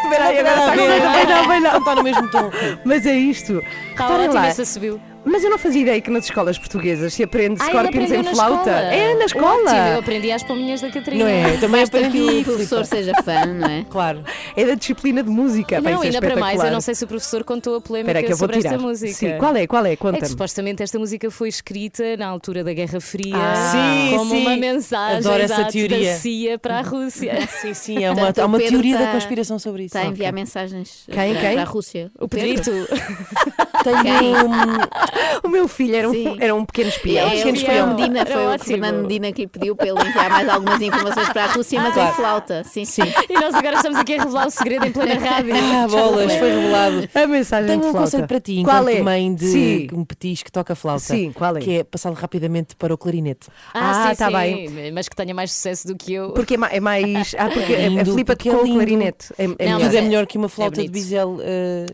Espera 0.03 0.25
aí, 0.25 0.39
agora 0.39 0.59
está 0.59 0.75
não, 0.75 0.87
vai 0.87 1.25
não, 1.25 1.47
vai 1.47 1.59
Não 1.59 1.71
não. 1.71 1.79
está 1.79 1.95
no 1.95 2.03
mesmo 2.03 2.31
tom. 2.31 2.51
Mas 2.85 3.05
é 3.05 3.13
isto. 3.15 3.61
Está 3.91 4.09
ótimo, 4.09 4.37
essa 4.37 4.65
subiu. 4.65 5.01
Mas 5.23 5.43
eu 5.43 5.51
não 5.51 5.57
fazia 5.59 5.81
ideia 5.83 6.01
que 6.01 6.09
nas 6.09 6.23
escolas 6.25 6.57
portuguesas 6.57 7.13
se 7.13 7.21
aprende 7.23 7.57
Ah, 7.61 7.65
ele 7.65 7.77
Scorpions 7.77 8.11
em 8.11 8.23
na 8.23 8.31
flauta. 8.31 8.69
escola. 8.71 8.93
É, 8.93 9.13
na 9.13 9.25
escola. 9.25 9.61
Ótimo, 9.71 9.77
eu 9.93 9.99
aprendi 9.99 10.31
às 10.31 10.43
palminhas 10.43 10.81
da 10.81 10.89
Catarina. 10.89 11.23
Não 11.23 11.29
é? 11.31 11.57
Também 11.57 11.81
Basta 11.81 11.99
que 11.99 12.05
aprendi. 12.05 12.41
o 12.41 12.43
professor 12.43 12.85
seja 12.85 13.13
fã, 13.23 13.45
não 13.45 13.67
é? 13.69 13.85
Claro. 13.89 14.23
É 14.55 14.65
da 14.65 14.73
disciplina 14.73 15.21
de 15.21 15.29
música. 15.29 15.79
Bem, 15.79 15.93
Não, 15.93 16.01
é 16.03 16.07
ainda 16.07 16.19
para 16.19 16.35
mais, 16.37 16.63
eu 16.63 16.71
não 16.71 16.81
sei 16.81 16.95
se 16.95 17.03
o 17.03 17.07
professor 17.07 17.43
contou 17.43 17.75
a 17.75 17.81
polémica 17.81 18.13
que 18.19 18.25
eu 18.25 18.29
vou 18.29 18.37
sobre 18.37 18.57
tirar. 18.57 18.73
esta 18.73 18.81
música. 18.81 19.13
Sim, 19.13 19.37
qual 19.37 19.55
é? 19.55 19.67
Qual 19.67 19.85
é? 19.85 19.93
É 19.93 19.95
que 19.95 20.25
supostamente 20.25 20.81
esta 20.81 20.97
música 20.97 21.29
foi 21.29 21.49
escrita 21.49 22.17
na 22.17 22.25
altura 22.27 22.63
da 22.63 22.73
Guerra 22.73 22.99
Fria 22.99 23.35
Ah. 23.37 23.71
Sim, 23.71 24.17
como 24.17 24.31
sim. 24.31 24.41
uma 24.41 24.57
mensagem 24.57 25.17
Adoro 25.19 25.43
essa 25.43 25.65
teoria. 25.65 26.13
da 26.13 26.17
CIA 26.17 26.57
para 26.59 26.79
a 26.79 26.81
Rússia. 26.81 27.47
Sim, 27.61 27.73
sim, 27.75 28.03
é 28.03 28.09
uma, 28.09 28.15
Portanto, 28.25 28.39
há 28.39 28.45
uma 28.47 28.57
Pedro 28.57 28.73
teoria 28.81 28.97
da 28.97 29.11
conspiração 29.11 29.59
sobre 29.59 29.83
isso. 29.83 29.95
Está 29.95 30.07
a 30.07 30.11
enviar 30.11 30.33
mensagens 30.33 31.03
Quem, 31.05 31.33
para, 31.33 31.41
quem? 31.41 31.53
para 31.53 31.61
a 31.61 31.65
Rússia. 31.65 32.11
O 32.19 32.27
Pedrito. 32.27 32.71
Tenho. 33.83 34.49
O 35.43 35.47
meu 35.49 35.67
filho 35.67 35.95
era 35.95 36.09
um, 36.09 36.35
era 36.39 36.53
um 36.55 36.63
pequeno 36.65 36.89
espião. 36.89 37.27
É, 37.27 37.29
pequeno 37.31 37.51
o 37.51 37.55
espião. 37.55 37.87
Medina, 37.95 38.19
Era 38.19 38.31
foi 38.31 38.45
o 38.45 38.49
ótimo. 38.49 38.65
Fernando 38.65 39.01
Medina 39.01 39.31
que 39.31 39.41
lhe 39.41 39.47
pediu 39.47 39.75
para 39.75 39.87
ele 39.87 39.99
enviar 39.99 40.29
mais 40.29 40.47
algumas 40.49 40.81
informações 40.81 41.29
para 41.29 41.45
a 41.45 41.47
Rússia, 41.47 41.81
mas 41.81 41.93
Claro. 41.93 42.11
em 42.11 42.13
flauta. 42.15 42.63
Sim, 42.63 42.85
sim. 42.85 43.01
E 43.29 43.33
nós 43.33 43.55
agora 43.55 43.75
estamos 43.77 43.97
aqui 43.97 44.13
a 44.15 44.23
revelar 44.23 44.47
o 44.47 44.51
segredo 44.51 44.85
em 44.85 44.91
plena 44.91 45.15
rádio. 45.19 45.53
Ah, 45.55 45.87
bolas, 45.87 46.31
foi 46.35 46.49
revelado. 46.49 47.09
A 47.15 47.27
mensagem 47.27 47.67
Tenho 47.67 47.79
de 47.81 47.87
um 47.87 47.91
flauta. 47.91 48.11
conselho 48.11 48.27
para 48.27 48.39
ti, 48.39 48.61
Qual 48.63 48.81
enquanto 48.83 48.97
é? 48.97 49.01
mãe 49.01 49.33
de 49.33 49.45
Sim. 49.47 49.87
um 49.93 50.05
petis 50.05 50.43
que 50.43 50.51
toca 50.51 50.75
flauta. 50.75 50.99
Sim, 51.01 51.31
qual 51.31 51.57
é? 51.57 51.59
Que 51.59 51.77
é 51.79 51.83
passado 51.83 52.13
rapidamente 52.13 52.75
para 52.75 52.93
o 52.93 52.97
clarinete. 52.97 53.47
Ah, 53.73 54.09
sim, 54.11 54.15
tá 54.17 54.27
sim, 54.27 54.33
bem. 54.69 54.91
Mas 54.91 55.09
que 55.09 55.15
tenha 55.15 55.33
mais 55.33 55.51
sucesso 55.53 55.87
do 55.87 55.95
que 55.95 56.13
eu. 56.13 56.31
Porque 56.33 56.53
é 56.55 56.57
é 56.71 56.79
mais. 56.79 57.33
Ah, 57.37 57.49
porque 57.51 57.73
a- 57.73 57.77
a 57.77 57.89
Lindo, 57.89 58.11
Filipa 58.11 58.35
porque 58.35 58.49
é 58.49 58.51
tocou 58.51 58.69
o 58.69 58.73
clarinete. 58.75 59.33
É, 59.39 59.45
é 59.45 59.47
Não, 59.47 59.55
melhor. 59.57 59.79
Tudo 59.79 59.95
é 59.95 59.97
é- 59.97 60.01
melhor 60.01 60.27
que 60.27 60.37
uma 60.37 60.49
flauta 60.49 60.81
de 60.83 60.87
bisel. 60.89 61.37
eh, 61.41 61.85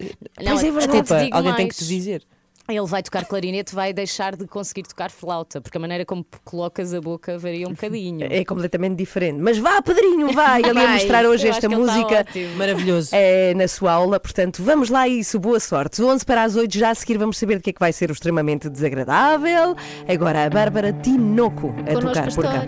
Não, 0.44 0.51
Pois 0.51 0.63
é 0.63 0.72
verdade. 0.72 1.01
Desculpa, 1.01 1.27
alguém 1.38 1.53
tem 1.53 1.67
que 1.70 1.76
te 1.77 1.88
dizer. 1.88 2.24
Ele 2.69 2.86
vai 2.86 3.01
tocar 3.01 3.24
clarinete, 3.24 3.74
vai 3.74 3.93
deixar 3.93 4.36
de 4.36 4.46
conseguir 4.46 4.84
tocar 4.84 5.10
flauta, 5.10 5.62
porque 5.62 5.77
a 5.77 5.79
maneira 5.79 6.03
como 6.05 6.25
colocas 6.43 6.93
a 6.93 7.00
boca 7.00 7.38
varia 7.39 7.65
um 7.65 7.72
bocadinho. 7.72 8.27
É 8.29 8.43
completamente 8.43 8.98
diferente. 8.98 9.39
Mas 9.39 9.57
vá, 9.57 9.81
Pedrinho, 9.81 10.34
vai! 10.34 10.60
Ele 10.62 10.74
Vai. 10.75 10.93
mostrar 10.96 11.25
hoje 11.25 11.48
Eu 11.48 11.51
esta 11.51 11.67
está 11.67 11.77
música. 11.77 12.25
Maravilhoso. 12.57 13.12
É, 13.13 13.53
na 13.53 13.69
sua 13.69 13.93
aula, 13.93 14.19
portanto, 14.19 14.62
vamos 14.62 14.89
lá 14.89 15.03
a 15.03 15.07
isso, 15.07 15.39
boa 15.39 15.62
sorte. 15.62 16.01
11 16.03 16.25
para 16.25 16.43
as 16.43 16.57
8, 16.57 16.77
já 16.77 16.89
a 16.89 16.96
seguir 16.96 17.17
vamos 17.17 17.38
saber 17.38 17.55
de 17.55 17.63
que 17.63 17.69
é 17.69 17.74
que 17.74 17.79
vai 17.79 17.93
ser 17.93 18.10
o 18.10 18.13
extremamente 18.13 18.69
desagradável. 18.69 19.74
Agora 20.05 20.43
a 20.46 20.50
Bárbara 20.50 20.91
Tinoco 20.91 21.69
a 21.69 21.93
Connosco 21.93 22.01
tocar 22.01 22.27
a 22.27 22.31
por 22.36 22.43
cá. 22.43 22.65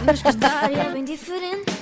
Connosco 0.00 0.26
a 0.26 0.30
história 0.32 0.76
é 0.76 0.92
bem 0.92 1.04
diferente. 1.04 1.75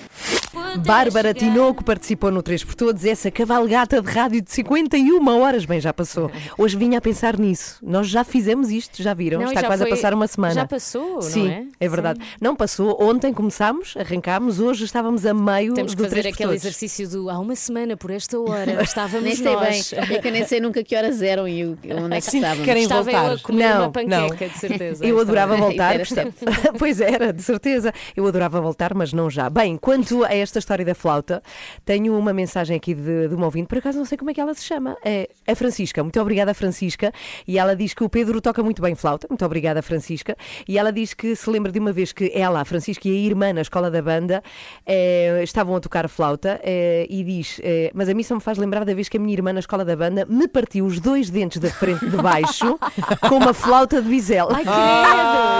Bárbara 0.84 1.32
Tinoco 1.34 1.84
participou 1.84 2.30
no 2.30 2.42
3 2.42 2.64
por 2.64 2.74
Todos, 2.74 3.04
essa 3.04 3.30
cavalgata 3.30 4.00
de 4.00 4.10
rádio 4.10 4.40
de 4.42 4.50
51 4.52 5.26
horas. 5.40 5.64
Bem, 5.64 5.80
já 5.80 5.92
passou. 5.92 6.30
Hoje 6.58 6.76
vinha 6.76 6.98
a 6.98 7.00
pensar 7.00 7.38
nisso. 7.38 7.78
Nós 7.82 8.08
já 8.08 8.24
fizemos 8.24 8.70
isto, 8.70 9.02
já 9.02 9.14
viram? 9.14 9.40
Não, 9.40 9.48
Está 9.48 9.60
já 9.62 9.66
quase 9.66 9.82
foi- 9.82 9.92
a 9.92 9.94
passar 9.94 10.14
uma 10.14 10.26
semana. 10.26 10.54
Já 10.54 10.66
passou, 10.66 11.22
Sim, 11.22 11.44
não 11.48 11.66
é? 11.80 11.88
verdade. 11.88 12.20
Não 12.40 12.56
passou. 12.56 12.96
Ontem 13.02 13.32
começámos, 13.32 13.96
arrancámos, 13.96 14.60
hoje 14.60 14.84
estávamos 14.84 15.24
a 15.26 15.34
meio 15.34 15.74
Temos 15.74 15.92
que 15.92 15.98
do 15.98 16.04
fazer 16.04 16.20
3 16.22 16.26
por 16.26 16.34
aquele 16.34 16.48
Todos. 16.50 16.64
exercício 16.64 17.08
do 17.08 17.30
há 17.30 17.38
uma 17.38 17.56
semana 17.56 17.96
por 17.96 18.10
esta 18.10 18.38
hora 18.38 18.82
estávamos 18.82 19.24
Nem 19.24 19.36
sei 19.36 19.52
nós. 19.52 19.92
bem. 19.92 20.16
É 20.16 20.18
que 20.20 20.28
eu 20.28 20.32
nem 20.32 20.44
sei 20.46 20.60
nunca 20.60 20.82
que 20.84 20.96
horas 20.96 21.22
eram 21.22 21.46
e 21.48 21.64
onde 21.66 21.86
é 22.16 22.20
que 22.20 22.30
Sim, 22.30 22.38
estávamos. 22.38 22.64
querem 22.64 22.82
Estava 22.82 23.10
eu 23.10 23.16
a 23.16 23.20
voltar. 23.28 23.42
comer 23.42 23.68
Não, 23.74 23.80
uma 23.82 23.90
panqueca, 23.90 24.48
de 24.48 24.58
certeza. 24.58 25.04
Eu 25.06 25.18
adorava 25.20 25.56
voltar. 25.56 25.94
era 25.94 26.04
pois 26.78 27.00
era, 27.00 27.32
de 27.32 27.42
certeza. 27.42 27.92
Eu 28.16 28.26
adorava 28.26 28.60
voltar, 28.60 28.94
mas 28.94 29.12
não 29.12 29.30
já. 29.30 29.48
Bem, 29.48 29.76
quanto 29.76 30.24
a 30.24 30.34
esta 30.44 30.58
história 30.58 30.84
da 30.84 30.94
flauta, 30.94 31.42
tenho 31.84 32.16
uma 32.16 32.32
mensagem 32.32 32.76
aqui 32.76 32.94
de, 32.94 33.28
de 33.28 33.34
uma 33.34 33.46
ouvinte, 33.46 33.66
por 33.66 33.78
acaso 33.78 33.98
não 33.98 34.04
sei 34.04 34.16
como 34.16 34.30
é 34.30 34.34
que 34.34 34.40
ela 34.40 34.54
se 34.54 34.64
chama. 34.64 34.96
É 35.04 35.28
a 35.46 35.54
Francisca. 35.54 36.02
Muito 36.02 36.20
obrigada, 36.20 36.54
Francisca. 36.54 37.12
E 37.46 37.58
ela 37.58 37.74
diz 37.74 37.94
que 37.94 38.04
o 38.04 38.08
Pedro 38.08 38.40
toca 38.40 38.62
muito 38.62 38.80
bem 38.80 38.94
flauta. 38.94 39.26
Muito 39.28 39.44
obrigada, 39.44 39.82
Francisca. 39.82 40.36
E 40.68 40.78
ela 40.78 40.92
diz 40.92 41.14
que 41.14 41.34
se 41.34 41.50
lembra 41.50 41.72
de 41.72 41.78
uma 41.78 41.92
vez 41.92 42.12
que 42.12 42.30
ela, 42.34 42.60
a 42.60 42.64
Francisca 42.64 43.08
e 43.08 43.12
a 43.12 43.14
irmã 43.14 43.52
na 43.52 43.60
escola 43.62 43.90
da 43.90 44.00
banda 44.00 44.42
eh, 44.86 45.40
estavam 45.42 45.76
a 45.76 45.80
tocar 45.80 46.08
flauta 46.08 46.60
eh, 46.62 47.06
e 47.08 47.24
diz: 47.24 47.60
eh, 47.62 47.90
Mas 47.94 48.08
a 48.08 48.14
mim 48.14 48.22
só 48.22 48.34
me 48.34 48.40
faz 48.40 48.58
lembrar 48.58 48.84
da 48.84 48.94
vez 48.94 49.08
que 49.08 49.16
a 49.16 49.20
minha 49.20 49.32
irmã 49.32 49.52
na 49.52 49.60
escola 49.60 49.84
da 49.84 49.96
banda 49.96 50.26
me 50.28 50.48
partiu 50.48 50.86
os 50.86 51.00
dois 51.00 51.30
dentes 51.30 51.58
da 51.58 51.70
frente 51.70 52.06
de 52.06 52.16
baixo 52.16 52.78
com 53.28 53.36
uma 53.36 53.54
flauta 53.54 54.00
de 54.00 54.08
bisel. 54.08 54.48
Ai, 54.50 54.62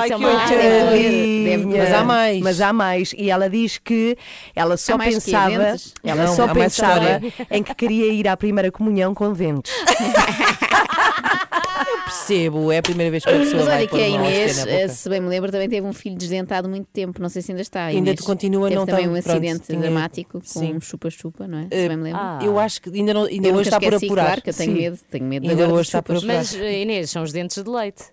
isso 0.06 0.14
é 0.14 0.46
que 0.46 0.56
deve 0.56 1.64
doer. 1.64 1.78
Mas 1.78 1.92
há 1.92 2.04
mais. 2.04 2.40
Mas 2.40 2.60
há 2.60 2.72
mais. 2.72 3.14
E 3.16 3.30
ela 3.30 3.48
diz 3.48 3.78
que 3.78 4.16
ela 4.54 4.73
só 4.76 4.96
mais 4.98 5.14
quê? 5.16 5.20
pensava, 5.32 5.76
ela 6.02 6.24
Não, 6.24 6.34
só 6.36 6.48
pensava 6.52 7.20
em 7.50 7.62
que 7.62 7.74
queria 7.74 8.12
ir 8.12 8.26
à 8.28 8.36
primeira 8.36 8.70
comunhão 8.70 9.14
com 9.14 9.32
dentes. 9.32 9.72
Percebo, 12.04 12.70
é 12.72 12.78
a 12.78 12.82
primeira 12.82 13.10
vez 13.10 13.24
que 13.24 13.30
uma 13.30 13.38
pessoa 13.40 13.64
Mas 13.64 13.74
olha 13.74 13.86
que 13.88 13.96
a 14.00 14.08
Inês, 14.08 14.66
eh, 14.66 14.88
se 14.88 15.08
bem 15.08 15.20
me 15.20 15.28
lembro, 15.28 15.50
também 15.50 15.68
teve 15.68 15.86
um 15.86 15.92
filho 15.92 16.16
desdentado 16.16 16.68
muito 16.68 16.86
tempo. 16.92 17.20
Não 17.20 17.28
sei 17.28 17.42
se 17.42 17.50
ainda 17.52 17.62
está. 17.62 17.80
a 17.82 17.86
Ainda 17.86 17.98
Inês. 18.10 18.16
te 18.20 18.22
continua, 18.22 18.68
teve 18.68 18.78
não 18.78 18.86
também 18.86 19.04
tem- 19.04 19.10
um 19.10 19.12
pronto, 19.22 19.30
acidente 19.30 19.66
tinha- 19.66 19.78
dramático 19.80 20.40
com 20.40 20.44
Sim. 20.46 20.74
um 20.76 20.80
chupa-chupa, 20.80 21.46
não 21.46 21.58
é? 21.58 21.62
Se 21.62 21.68
Eh, 21.72 21.88
bem 21.88 21.96
me 21.96 22.02
lembro. 22.04 22.20
Ah. 22.22 22.38
Eu 22.42 22.58
acho 22.58 22.80
que 22.80 22.90
ainda, 22.90 23.12
não, 23.14 23.24
ainda 23.24 23.48
eu 23.48 23.54
hoje 23.54 23.68
está 23.68 23.78
por 23.80 23.86
esqueci, 23.86 24.06
apurar. 24.06 24.24
claro, 24.26 24.42
que 24.42 24.50
eu 24.50 24.54
tenho 24.54 24.72
Sim. 24.72 24.78
medo, 24.82 24.98
tenho 25.10 25.24
medo 25.24 25.50
Ainda 25.50 25.68
hoje 25.68 25.82
está 25.88 26.02
por 26.02 26.16
apurar. 26.16 26.34
Mas 26.36 26.54
eh, 26.54 26.82
Inês, 26.82 27.10
são 27.10 27.22
os 27.22 27.32
dentes 27.32 27.62
de 27.62 27.68
leite. 27.70 28.04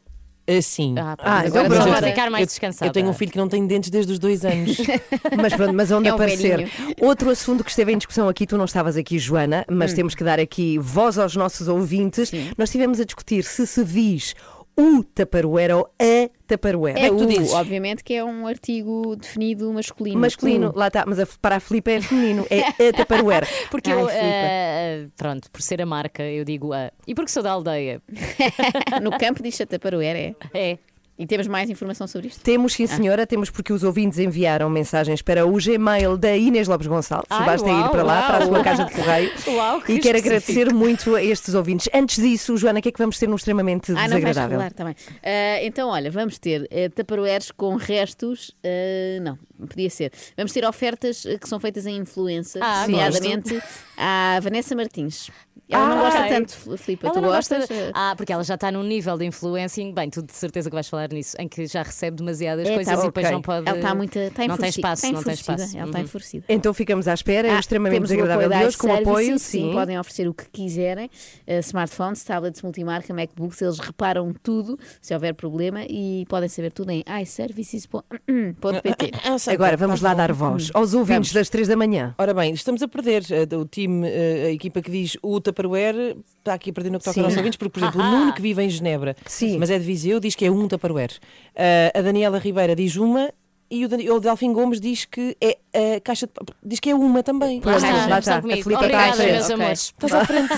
Eh, 0.58 0.62
sim. 0.62 0.96
Ah, 0.98 1.16
pronto, 1.16 1.30
Ah, 1.32 1.44
então 1.48 1.66
pronto. 1.66 1.90
a 1.94 2.02
ficar 2.02 2.30
mais 2.30 2.42
eu, 2.42 2.48
descansada. 2.48 2.90
eu 2.90 2.94
tenho 2.94 3.10
um 3.10 3.14
filho 3.14 3.32
que 3.32 3.38
não 3.38 3.48
tem 3.48 3.66
dentes 3.66 3.90
desde 3.90 4.12
os 4.14 4.20
dois 4.20 4.44
anos. 4.44 4.78
Mas 5.42 5.54
pronto, 5.56 5.74
mas 5.74 5.92
onde 5.92 6.08
É 6.10 6.12
um 6.12 6.16
aparecer. 6.16 6.58
velhinho. 6.58 6.70
Outro 7.02 7.30
assunto 7.30 7.64
que 7.64 7.70
esteve 7.70 7.92
em 7.94 7.98
discussão 7.98 8.28
aqui, 8.28 8.46
tu 8.46 8.58
não 8.58 8.66
estavas 8.66 8.96
aqui, 8.98 9.18
Joana, 9.20 9.66
Hum. 9.70 9.76
mas 9.76 9.94
temos 9.94 10.14
que 10.16 10.24
dar 10.24 10.40
aqui 10.40 10.78
voz 10.80 11.18
aos 11.18 11.36
nossos 11.36 11.68
ouvintes. 11.68 12.32
Nós 12.58 12.70
estivemos 12.70 13.00
a 13.00 13.06
discutir 13.06 13.44
se 13.44 13.66
se 13.66 13.84
diz 13.86 14.36
o 14.78 15.04
taparoeira 15.04 15.78
ou 15.78 15.90
a 16.02 16.30
taparoeira. 16.48 17.00
É 17.00 17.10
que 17.10 17.16
tu 17.16 17.26
dizes? 17.26 17.54
obviamente 17.54 18.04
que 18.04 18.14
é 18.14 18.24
um 18.24 18.48
artigo 18.48 19.16
definido 19.16 19.72
masculino. 19.74 20.20
Masculino, 20.20 20.70
O. 20.74 20.78
lá 20.78 20.88
está, 20.88 21.04
mas 21.06 21.20
a- 21.20 21.28
para 21.42 21.58
a 21.58 21.60
Filipe 21.60 21.92
é 21.92 22.02
feminino, 22.02 22.46
é 22.50 22.88
a 22.90 22.94
taparoeira. 22.94 23.48
Porque 23.70 23.92
Ai, 23.92 24.02
eu, 24.02 24.10
eh, 24.10 25.08
pronto, 25.16 25.50
por 25.52 25.62
ser 25.62 25.82
a 25.82 25.86
marca, 25.86 26.24
eu 26.24 26.44
digo 26.44 26.74
a. 26.74 26.92
E 27.08 27.14
porque 27.16 27.32
sou 27.32 27.44
da 27.44 27.52
aldeia. 27.52 28.02
No 29.02 29.18
campo 29.18 29.42
diz 29.44 29.56
Chataparoera, 29.56 30.18
é. 30.20 30.36
É. 30.54 30.78
E 31.22 31.28
temos 31.28 31.46
mais 31.48 31.70
informação 31.70 32.08
sobre 32.08 32.30
isto? 32.30 32.42
Temos, 32.42 32.74
Ah. 32.74 32.76
sim, 32.78 32.88
senhora, 32.88 33.28
temos 33.28 33.52
porque 33.52 33.72
os 33.72 33.84
ouvintes 33.84 34.18
enviaram 34.18 34.68
mensagens 34.72 35.22
para 35.22 35.46
o 35.46 35.54
Gmail 35.56 36.18
da 36.18 36.36
Inês 36.36 36.68
Lopes 36.68 36.88
Gonçalves. 36.88 37.28
Ai, 37.30 37.46
Basta 37.46 37.70
ir 37.70 37.74
uau, 37.74 37.90
para 37.92 38.02
lá, 38.04 38.18
uau. 38.22 38.28
para 38.28 38.38
a 38.44 38.48
sua 38.48 38.64
caixa 38.64 38.86
de 38.86 38.92
correio. 38.96 39.32
Uau, 39.56 39.82
que 39.82 39.94
e 39.94 40.00
quero 40.00 40.18
específico. 40.18 40.28
agradecer 40.62 40.74
muito 40.74 41.16
a 41.16 41.24
estes 41.24 41.54
ouvintes. 41.54 41.88
Antes 41.94 42.16
disso, 42.24 42.58
Joana, 42.58 42.80
o 42.80 42.82
que 42.82 42.90
é 42.90 42.92
que 42.92 42.98
vamos 42.98 43.20
ter 43.20 43.28
no 43.28 43.36
extremamente 43.36 43.92
Ah, 43.92 43.94
não 43.94 44.00
vais 44.00 44.10
desagradável? 44.24 44.50
revelar 44.60 44.74
também. 44.74 44.96
Ah, 45.24 45.60
então, 45.64 45.90
olha, 45.90 46.10
vamos 46.10 46.40
ter 46.40 46.64
uh, 46.64 46.90
taparoeiros 46.96 47.52
com 47.52 47.76
restos. 47.76 48.52
ah, 48.64 49.22
não, 49.22 49.38
não 49.60 49.68
podia 49.68 49.90
ser. 49.92 50.12
Vamos 50.36 50.52
ter 50.52 50.66
ofertas 50.66 51.24
ah, 51.28 51.38
que 51.38 51.48
são 51.48 51.60
feitas 51.60 51.86
em 51.86 51.98
influencers, 51.98 52.66
Ah, 52.66 52.88
nomeadamente 52.88 53.62
à 53.96 54.40
Vanessa 54.42 54.76
Martins. 54.76 55.30
Ela 55.70 55.88
não 55.88 56.00
Ah, 56.00 56.02
gosta 56.04 56.20
ok. 56.20 56.30
tanto, 56.30 56.78
Filipe. 56.78 57.06
Ela 57.06 57.14
Tu 57.14 57.22
não 57.22 57.30
gostas? 57.30 57.60
gosta- 57.60 57.92
Ah, 57.94 58.14
porque 58.18 58.34
ela 58.34 58.44
já 58.44 58.56
está 58.56 58.70
num 58.72 58.84
nível 58.84 59.18
de 59.18 59.26
influencing. 59.26 59.94
Bem, 59.94 60.10
tu 60.10 60.22
de 60.22 60.34
certeza 60.34 60.70
que 60.70 60.74
vais 60.74 60.88
falar 60.90 61.08
nisso, 61.14 61.36
em 61.40 61.48
que 61.48 61.66
já 61.66 61.82
recebe 61.82 62.18
demasiadas 62.18 62.68
É, 62.68 62.74
coisas 62.76 62.94
tá, 62.94 63.02
e 63.02 63.06
depois 63.06 63.32
não 63.32 63.42
pode. 63.42 63.68
Ela 63.70 63.78
está 63.78 63.96
muito. 63.96 64.20
Está 64.20 64.48
não 64.48 64.58
tem 64.58 64.68
enfurecida, 64.70 64.80
espaço, 64.88 65.06
está 65.06 65.08
não 65.18 65.24
tem 65.24 65.34
enfurecida, 65.34 65.54
espaço. 65.64 65.78
Ela 65.78 65.86
está 65.88 65.98
Uhum. 66.00 66.04
enfurecida. 66.04 66.46
Então 66.50 66.74
ficamos 66.74 67.08
à 67.08 67.14
espera. 67.14 67.48
é 67.48 67.52
Ah, 67.56 67.60
extremamente 67.60 68.02
desagradável 68.02 68.50
de 68.50 68.66
hoje, 68.66 68.78
com 68.78 68.94
apoio. 68.94 69.20
iServices, 69.22 69.42
sim. 69.48 69.72
podem 69.72 69.98
oferecer 69.98 70.28
o 70.28 70.34
que 70.34 70.50
quiserem. 70.50 71.10
Uh, 71.48 71.60
smartphones, 71.60 72.22
tablets 72.24 72.62
multimarca, 72.62 73.14
MacBooks, 73.14 73.62
eles 73.62 73.80
reparam 73.80 74.34
tudo 74.44 74.78
se 75.02 75.14
houver 75.14 75.34
problema 75.34 75.84
e 75.88 76.26
podem 76.28 76.50
saber 76.50 76.72
tudo 76.74 76.92
em 76.92 77.02
iServices.pt. 77.22 79.12
Agora 79.52 79.78
vamos 79.78 80.02
lá 80.02 80.14
dar 80.14 80.32
voz 80.34 80.70
aos 80.74 80.94
ouvintes 80.94 81.34
das 81.34 81.50
3 81.50 81.68
da 81.68 81.76
manhã. 81.76 82.14
Ora 82.18 82.34
bem, 82.34 82.54
estamos 82.54 82.82
a 82.82 82.88
perder. 82.88 83.24
eh, 83.32 83.48
O 83.56 83.66
time, 83.66 84.08
eh, 84.10 84.46
a 84.48 84.52
equipa 84.52 84.82
que 84.82 84.90
diz 84.92 85.18
o 85.22 85.40
Tupperware 85.42 86.16
está 86.40 86.54
aqui 86.54 86.70
a 86.70 86.74
perder 86.74 86.90
no 86.92 87.00
que 87.00 87.06
toca 87.06 87.20
aos 87.20 87.24
nossos 87.24 87.38
ouvintes, 87.38 87.58
porque, 87.58 87.72
por 87.72 87.80
exemplo, 87.84 88.02
o 88.02 88.04
Nuno 88.04 88.34
que 88.34 88.42
vive 88.42 88.64
em 88.64 88.70
Genebra, 88.70 89.16
Sim. 89.26 89.58
mas 89.58 89.70
é 89.70 89.78
de 89.80 89.86
Viseu, 89.86 90.20
diz 90.20 90.36
que 90.36 90.46
é 90.46 90.52
um 90.52 90.68
Tupperware. 90.68 91.12
Eh, 91.56 91.92
a 91.96 92.02
Daniela 92.02 92.38
Ribeira 92.40 92.76
diz 92.76 92.96
uma 92.96 93.32
e 93.70 93.86
o, 93.86 93.90
o 94.16 94.20
Delfim 94.20 94.52
Gomes 94.52 94.82
diz 94.82 95.06
que 95.06 95.38
é 95.40 95.58
a 95.98 96.02
caixa 96.02 96.28
de. 96.28 96.34
diz 96.62 96.80
que 96.82 96.90
é 96.90 96.96
uma 96.96 97.24
também. 97.24 97.62
Lá 97.64 97.72
Pois, 97.72 97.84
está, 97.84 98.08
lá 98.08 98.20
está. 98.20 98.38
A. 98.38 98.42
Filipe 98.42 98.60
está 98.60 98.76
à 98.76 98.80
Obrigada, 98.80 99.14
frente. 99.14 99.32
meus 99.32 99.46
Ok. 99.46 99.56
amores. 99.56 99.82
Estás 99.82 100.14
à 100.14 100.26
frente. 100.26 100.54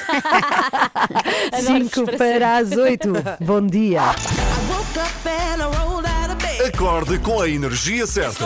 Adoro-vos 1.51 1.91
5 1.91 2.05
para 2.05 2.17
para 2.17 2.57
as 2.57 2.71
8. 2.71 3.13
Bom 3.41 3.67
dia. 3.67 4.01
Acorde 6.65 7.19
com 7.19 7.41
a 7.41 7.49
energia 7.49 8.07
certa. 8.07 8.45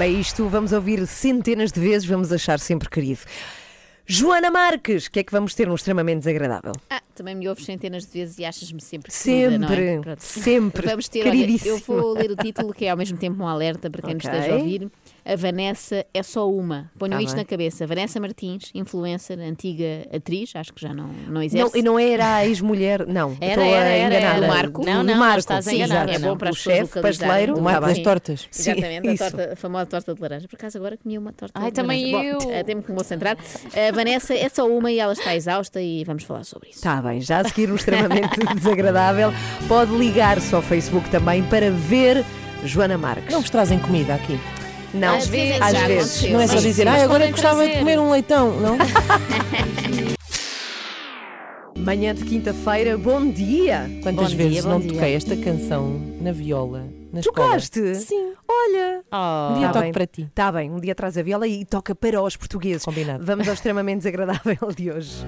Bem, 0.00 0.18
isto 0.18 0.48
vamos 0.48 0.72
ouvir 0.72 1.06
centenas 1.06 1.70
de 1.72 1.78
vezes, 1.78 2.08
vamos 2.08 2.32
achar 2.32 2.58
sempre 2.58 2.88
querido. 2.88 3.20
Joana 4.06 4.50
Marques, 4.50 5.04
o 5.04 5.10
que 5.10 5.18
é 5.18 5.22
que 5.22 5.30
vamos 5.30 5.54
ter 5.54 5.68
um 5.68 5.74
extremamente 5.74 6.20
desagradável? 6.20 6.72
Ah, 6.88 7.02
também 7.14 7.34
me 7.34 7.46
ouves 7.46 7.66
centenas 7.66 8.06
de 8.06 8.12
vezes 8.12 8.38
e 8.38 8.46
achas-me 8.46 8.80
sempre 8.80 9.10
é? 9.10 9.12
Sempre, 9.12 10.00
Pronto. 10.00 10.20
sempre. 10.22 10.86
Vamos 10.88 11.06
ter, 11.06 11.28
olha, 11.28 11.68
eu 11.68 11.76
vou 11.80 12.14
ler 12.14 12.30
o 12.30 12.36
título, 12.36 12.72
que 12.72 12.86
é 12.86 12.88
ao 12.88 12.96
mesmo 12.96 13.18
tempo 13.18 13.42
um 13.42 13.46
alerta 13.46 13.90
para 13.90 14.00
quem 14.00 14.14
nos 14.14 14.24
Ok. 14.24 14.38
esteja 14.38 14.56
a 14.56 14.58
ouvir. 14.58 14.90
A 15.24 15.36
Vanessa 15.36 16.04
é 16.12 16.22
só 16.22 16.50
uma. 16.50 16.90
Ponham 16.98 17.18
Tá 17.18 17.22
isto 17.22 17.34
bem. 17.34 17.42
na 17.44 17.48
cabeça. 17.48 17.86
Vanessa 17.86 18.18
Martins, 18.20 18.70
influencer, 18.74 19.38
antiga 19.38 19.84
atriz, 20.14 20.52
acho 20.54 20.72
que 20.72 20.80
já 20.80 20.92
não, 20.94 21.08
não 21.28 21.42
exerce. 21.42 21.72
Não, 21.74 21.80
e 21.80 21.82
não 21.82 21.98
era 21.98 22.36
a 22.36 22.46
ex-mulher, 22.46 23.06
não. 23.06 23.36
Era, 23.40 23.62
estou 23.62 23.64
era, 23.74 23.84
a 23.84 23.92
era, 23.92 24.16
enganar. 24.16 24.36
era. 24.36 24.46
Marco? 24.48 24.84
Não, 24.84 25.02
não, 25.02 25.14
Marco, 25.16 25.38
estás 25.40 25.66
a 25.66 25.70
sim, 25.70 25.76
enganar, 25.76 26.08
exato. 26.08 26.24
é 26.24 26.28
bom 26.28 26.36
para 26.36 26.50
as 26.50 26.56
o 26.56 26.58
pessoas 26.58 26.76
chefe 26.88 27.00
pasteleiro. 27.00 27.56
O 27.58 27.62
Marco 27.62 27.86
das 27.86 27.98
tortas. 27.98 28.48
Sim, 28.50 28.70
Exatamente, 28.72 29.08
a, 29.08 29.16
torta, 29.30 29.52
a 29.52 29.56
famosa 29.56 29.86
torta 29.86 30.14
de 30.14 30.20
laranja. 30.20 30.48
Por 30.48 30.56
acaso 30.56 30.78
agora 30.78 30.96
comi 30.96 31.18
uma 31.18 31.32
torta 31.32 31.58
Ai, 31.60 31.70
de 31.70 31.74
também 31.74 32.12
laranja. 32.12 32.30
eu. 32.32 32.38
Bom, 32.38 32.50
eh, 32.52 32.64
Tenho 32.64 32.82
que 32.82 32.90
me 32.90 32.96
concentrar. 32.96 33.36
A 33.36 33.92
Vanessa 33.94 34.34
é 34.34 34.48
só 34.48 34.66
uma 34.68 34.90
e 34.90 34.98
ela 34.98 35.12
está 35.12 35.34
exausta 35.34 35.80
e 35.80 36.04
vamos 36.04 36.22
falar 36.24 36.44
sobre 36.44 36.68
isso. 36.70 36.78
Está 36.78 37.00
bem, 37.02 37.20
já 37.20 37.40
a 37.40 37.44
seguir 37.44 37.70
um 37.70 37.74
extremamente 37.76 38.38
desagradável. 38.54 39.32
Pode 39.68 39.92
ligar-se 39.96 40.54
ao 40.54 40.62
Facebook 40.62 41.08
também 41.10 41.42
para 41.44 41.70
ver 41.70 42.24
Joana 42.64 42.96
Marques. 42.98 43.32
Não 43.32 43.40
vos 43.40 43.50
trazem 43.50 43.78
comida 43.78 44.14
aqui? 44.14 44.38
Não, 44.92 45.16
Às 45.16 45.28
vezes 45.28 45.60
às 45.60 45.78
vezes. 45.86 46.30
Não 46.30 46.40
é 46.40 46.46
só 46.48 46.56
dizer, 46.56 46.88
ah, 46.88 47.04
agora 47.04 47.30
gostava 47.30 47.60
de 47.62 47.68
trazer." 47.68 47.78
comer 47.78 47.98
um 48.00 48.10
leitão, 48.10 48.58
não? 48.60 48.76
Manhã 51.76 52.14
de 52.14 52.24
quinta-feira, 52.24 52.98
bom 52.98 53.30
dia. 53.30 53.90
Quantas 54.02 54.32
Bom 54.32 54.36
vezes 54.36 54.52
dia, 54.52 54.62
não 54.70 54.80
dia. 54.80 54.92
toquei 54.92 55.14
esta 55.14 55.34
canção 55.36 55.98
na 56.20 56.30
viola, 56.30 56.84
na 57.12 57.20
escola? 57.20 57.46
Tocaste? 57.48 57.94
Sim. 57.94 58.32
Olha. 58.46 59.02
Oh. 59.10 59.54
Um 59.54 59.58
dia 59.58 59.66
Tá 59.68 59.72
toco 59.72 59.84
bem. 59.84 59.92
para 59.92 60.06
ti. 60.06 60.22
Está 60.28 60.52
bem, 60.52 60.70
um 60.70 60.78
dia 60.78 60.94
traz 60.94 61.16
a 61.16 61.22
viola 61.22 61.48
e 61.48 61.64
toca 61.64 61.94
para 61.94 62.20
os 62.20 62.36
portugueses. 62.36 62.84
Combinado. 62.84 63.24
Vamos 63.24 63.48
ao 63.48 63.54
extremamente 63.54 63.98
desagradável 63.98 64.58
de 64.76 64.90
hoje. 64.90 65.24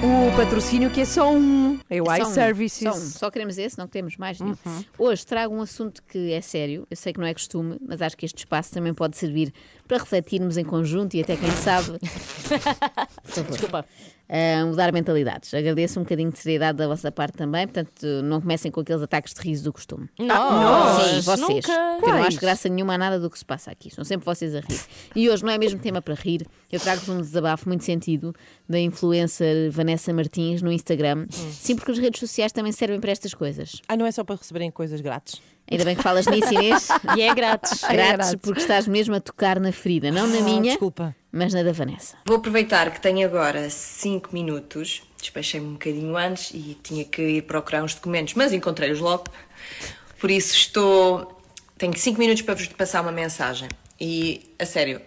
Com 0.00 0.28
o 0.28 0.36
patrocínio 0.36 0.90
que 0.90 1.00
é 1.00 1.04
só 1.04 1.32
um, 1.32 1.78
é 1.88 2.00
o 2.02 2.04
Só 2.04 2.12
um, 2.12 2.30
iServices. 2.30 2.82
Só, 2.82 2.90
um. 2.90 2.94
Só 2.94 3.30
queremos 3.30 3.58
esse, 3.58 3.78
não 3.78 3.88
queremos 3.88 4.16
mais 4.16 4.40
nenhum. 4.40 4.56
Hoje 4.98 5.24
trago 5.26 5.54
um 5.54 5.62
assunto 5.62 6.02
que 6.02 6.32
é 6.32 6.40
sério, 6.40 6.86
eu 6.90 6.96
sei 6.96 7.12
que 7.12 7.20
não 7.20 7.26
é 7.26 7.32
costume, 7.32 7.78
mas 7.80 8.02
acho 8.02 8.16
que 8.16 8.26
este 8.26 8.38
espaço 8.38 8.72
também 8.72 8.92
pode 8.92 9.16
servir 9.16 9.52
para 9.86 9.98
refletirmos 9.98 10.56
em 10.56 10.64
conjunto 10.64 11.14
e 11.14 11.22
até 11.22 11.36
quem 11.36 11.50
sabe. 11.50 11.98
Por 13.24 13.30
favor. 13.32 13.50
Desculpa. 13.50 13.84
Ah, 14.28 14.66
mudar 14.66 14.92
mentalidades. 14.92 15.54
Agradeço 15.54 15.98
um 15.98 16.02
bocadinho 16.02 16.30
de 16.30 16.38
seriedade 16.38 16.78
da 16.78 16.86
vossa 16.86 17.10
parte 17.10 17.36
também, 17.36 17.66
portanto, 17.66 18.06
não 18.24 18.40
comecem 18.40 18.70
com 18.70 18.80
aqueles 18.80 19.02
ataques 19.02 19.32
de 19.32 19.40
riso 19.40 19.64
do 19.64 19.72
costume. 19.72 20.08
Nós, 20.18 21.02
Sim, 21.02 21.20
vocês. 21.22 21.38
nunca. 21.66 21.72
Eu 22.02 22.08
não 22.08 22.22
acho 22.22 22.38
graça 22.38 22.68
nenhuma 22.68 22.94
a 22.94 22.98
nada 22.98 23.18
do 23.18 23.30
que 23.30 23.38
se 23.38 23.44
passa 23.44 23.70
aqui. 23.70 23.92
São 23.94 24.04
sempre 24.04 24.24
vocês 24.24 24.54
a 24.54 24.60
rir. 24.60 24.80
E 25.16 25.30
hoje 25.30 25.42
não 25.44 25.50
é 25.50 25.58
mesmo 25.58 25.78
tema 25.80 26.02
para 26.02 26.14
rir. 26.14 26.46
Eu 26.70 26.78
trago-vos 26.78 27.08
um 27.08 27.20
desabafo 27.20 27.68
muito 27.68 27.84
sentido 27.84 28.34
da 28.68 28.78
influencer 28.78 29.70
Vanessa 29.70 30.12
Martins 30.12 30.60
no 30.60 30.70
Instagram. 30.70 31.26
Sim, 31.30 31.76
porque 31.76 31.90
as 31.92 31.98
redes 31.98 32.20
sociais 32.20 32.52
também 32.52 32.72
servem 32.72 33.00
para 33.00 33.10
estas 33.10 33.32
coisas. 33.32 33.80
Ah, 33.88 33.96
não 33.96 34.04
é 34.06 34.12
só 34.12 34.22
para 34.24 34.36
receberem 34.36 34.70
coisas 34.70 35.00
grátis? 35.00 35.40
Ainda 35.70 35.84
bem 35.84 35.94
que 35.96 36.02
falas 36.02 36.26
nisso, 36.26 36.52
Inês. 36.54 36.88
E 37.16 37.22
é 37.22 37.34
grátis. 37.34 37.82
É 37.84 37.92
Grátis, 37.92 38.16
grátis. 38.16 38.34
porque 38.40 38.60
estás 38.60 38.86
mesmo 38.88 39.14
a 39.14 39.20
tocar 39.20 39.60
na 39.60 39.70
ferida. 39.72 40.10
Não 40.10 40.26
na 40.26 40.38
Ah, 40.38 40.42
minha, 40.42 40.62
Desculpa. 40.72 41.14
mas 41.30 41.52
na 41.52 41.62
da 41.62 41.72
Vanessa. 41.72 42.16
Vou 42.26 42.36
aproveitar 42.38 42.90
que 42.90 43.00
tenho 43.00 43.26
agora 43.26 43.68
5 43.68 44.30
minutos, 44.32 45.02
despechei-me 45.20 45.66
um 45.66 45.72
bocadinho 45.74 46.16
antes 46.16 46.50
e 46.54 46.76
tinha 46.82 47.04
que 47.04 47.20
ir 47.22 47.42
procurar 47.42 47.82
uns 47.82 47.94
documentos, 47.94 48.34
mas 48.34 48.52
encontrei-os 48.52 49.00
logo. 49.00 49.24
Por 50.18 50.30
isso 50.30 50.54
estou. 50.54 51.38
Tenho 51.76 51.96
5 51.96 52.18
minutos 52.18 52.42
para 52.42 52.54
vos 52.54 52.66
passar 52.68 53.02
uma 53.02 53.12
mensagem. 53.12 53.68
E, 54.00 54.50
a 54.58 54.64
sério, 54.64 55.00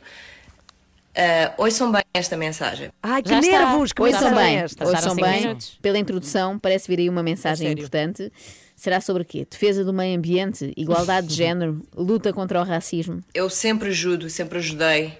ah, 1.16 1.54
ouçam 1.58 1.92
bem 1.92 2.02
esta 2.14 2.38
mensagem. 2.38 2.90
Ai, 3.04 3.22
que 3.22 3.30
Já 3.30 3.40
está. 3.40 3.60
nervos! 3.60 3.92
Que 3.92 4.02
Ouçam 4.02 4.22
mensagem 4.22 4.44
bem, 4.44 4.58
é 4.58 4.64
esta? 4.64 4.86
Ouçam 4.86 5.16
cinco 5.16 5.22
bem. 5.22 5.42
minutos. 5.42 5.78
Pela 5.82 5.98
introdução, 5.98 6.60
parece 6.60 6.88
vir 6.88 7.00
aí 7.00 7.10
uma 7.10 7.24
mensagem 7.24 7.72
importante. 7.72 8.32
Será 8.76 9.00
sobre 9.00 9.24
o 9.24 9.26
quê? 9.26 9.46
Defesa 9.50 9.84
do 9.84 9.94
meio 9.94 10.18
ambiente, 10.18 10.74
igualdade 10.76 11.28
de 11.28 11.36
género, 11.36 11.82
luta 11.96 12.34
contra 12.34 12.60
o 12.60 12.64
racismo. 12.64 13.22
Eu 13.34 13.50
sempre 13.50 13.90
ajudo, 13.90 14.30
sempre 14.30 14.58
ajudei 14.58 15.18